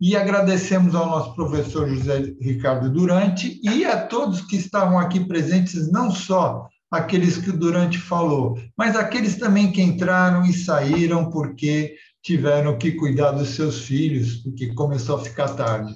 E 0.00 0.16
agradecemos 0.16 0.94
ao 0.94 1.06
nosso 1.06 1.34
professor 1.34 1.88
José 1.88 2.34
Ricardo 2.40 2.90
Durante 2.90 3.58
e 3.62 3.84
a 3.86 4.06
todos 4.06 4.42
que 4.42 4.56
estavam 4.56 4.98
aqui 4.98 5.20
presentes, 5.20 5.90
não 5.90 6.10
só 6.10 6.68
aqueles 6.90 7.38
que 7.38 7.50
o 7.50 7.56
Durante 7.56 7.98
falou, 7.98 8.58
mas 8.76 8.96
aqueles 8.96 9.36
também 9.36 9.72
que 9.72 9.82
entraram 9.82 10.44
e 10.44 10.52
saíram 10.52 11.30
porque 11.30 11.96
tiveram 12.24 12.78
que 12.78 12.92
cuidar 12.92 13.32
dos 13.32 13.50
seus 13.50 13.80
filhos, 13.80 14.36
porque 14.36 14.72
começou 14.72 15.16
a 15.16 15.22
ficar 15.22 15.48
tarde. 15.48 15.94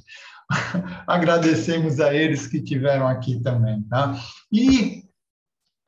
Agradecemos 1.07 1.99
a 1.99 2.15
eles 2.15 2.47
que 2.47 2.61
tiveram 2.61 3.09
aqui 3.09 3.41
também, 3.41 3.83
tá? 3.85 4.15
E 4.53 5.05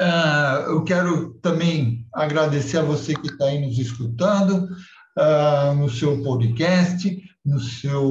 uh, 0.01 0.71
eu 0.71 0.83
quero 0.83 1.35
também 1.43 2.07
agradecer 2.13 2.79
a 2.79 2.83
você 2.83 3.15
que 3.15 3.29
está 3.29 3.45
aí 3.45 3.65
nos 3.65 3.79
escutando 3.79 4.67
uh, 5.19 5.75
no 5.77 5.91
seu 5.91 6.23
podcast 6.23 7.29
no 7.43 7.59
seu 7.59 8.07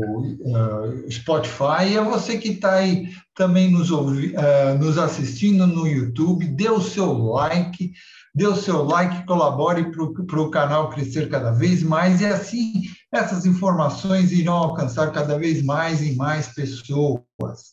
uh, 0.00 1.10
Spotify, 1.10 1.90
e 1.90 1.98
a 1.98 2.02
você 2.02 2.38
que 2.38 2.48
está 2.48 2.76
aí 2.76 3.06
também 3.34 3.70
nos, 3.70 3.90
ouvi, 3.90 4.34
nos 4.80 4.96
assistindo 4.96 5.66
no 5.66 5.86
YouTube, 5.86 6.46
dê 6.46 6.70
o 6.70 6.80
seu 6.80 7.12
like, 7.12 7.92
dê 8.34 8.46
o 8.46 8.56
seu 8.56 8.82
like, 8.84 9.26
colabore 9.26 9.90
para 9.92 10.40
o 10.40 10.50
canal 10.50 10.88
crescer 10.90 11.28
cada 11.28 11.52
vez 11.52 11.82
mais, 11.82 12.20
e 12.20 12.26
assim 12.26 12.82
essas 13.12 13.44
informações 13.44 14.32
irão 14.32 14.54
alcançar 14.54 15.12
cada 15.12 15.38
vez 15.38 15.62
mais 15.62 16.00
e 16.00 16.16
mais 16.16 16.48
pessoas, 16.48 17.22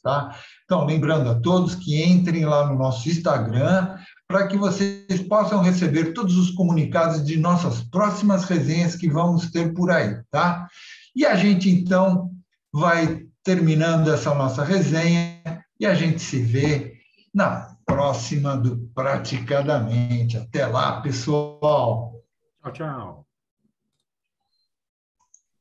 tá? 0.04 0.36
Então, 0.66 0.86
lembrando 0.86 1.30
a 1.30 1.36
todos 1.40 1.76
que 1.76 2.04
entrem 2.04 2.44
lá 2.44 2.68
no 2.68 2.78
nosso 2.78 3.08
Instagram, 3.08 3.96
para 4.28 4.48
que 4.48 4.58
vocês 4.58 5.22
possam 5.30 5.62
receber 5.62 6.14
todos 6.14 6.38
os 6.38 6.52
comunicados 6.52 7.26
de 7.26 7.38
nossas 7.38 7.82
próximas 7.82 8.44
resenhas 8.44 8.96
que 8.96 9.10
vamos 9.10 9.50
ter 9.50 9.74
por 9.74 9.90
aí, 9.90 10.22
tá? 10.30 10.68
E 11.16 11.26
a 11.26 11.36
gente, 11.36 11.70
então, 11.70 12.32
vai 12.72 13.24
terminando 13.42 14.12
essa 14.12 14.36
nossa 14.36 14.64
resenha 14.64 15.42
e 15.80 15.86
a 15.86 15.94
gente 15.94 16.22
se 16.22 16.40
vê 16.40 16.96
na 17.34 17.69
próxima 17.90 18.56
do 18.56 18.78
Praticadamente. 18.94 20.38
Até 20.38 20.66
lá, 20.68 21.02
pessoal. 21.02 22.14
Tchau, 22.62 22.72
tchau. 22.72 23.29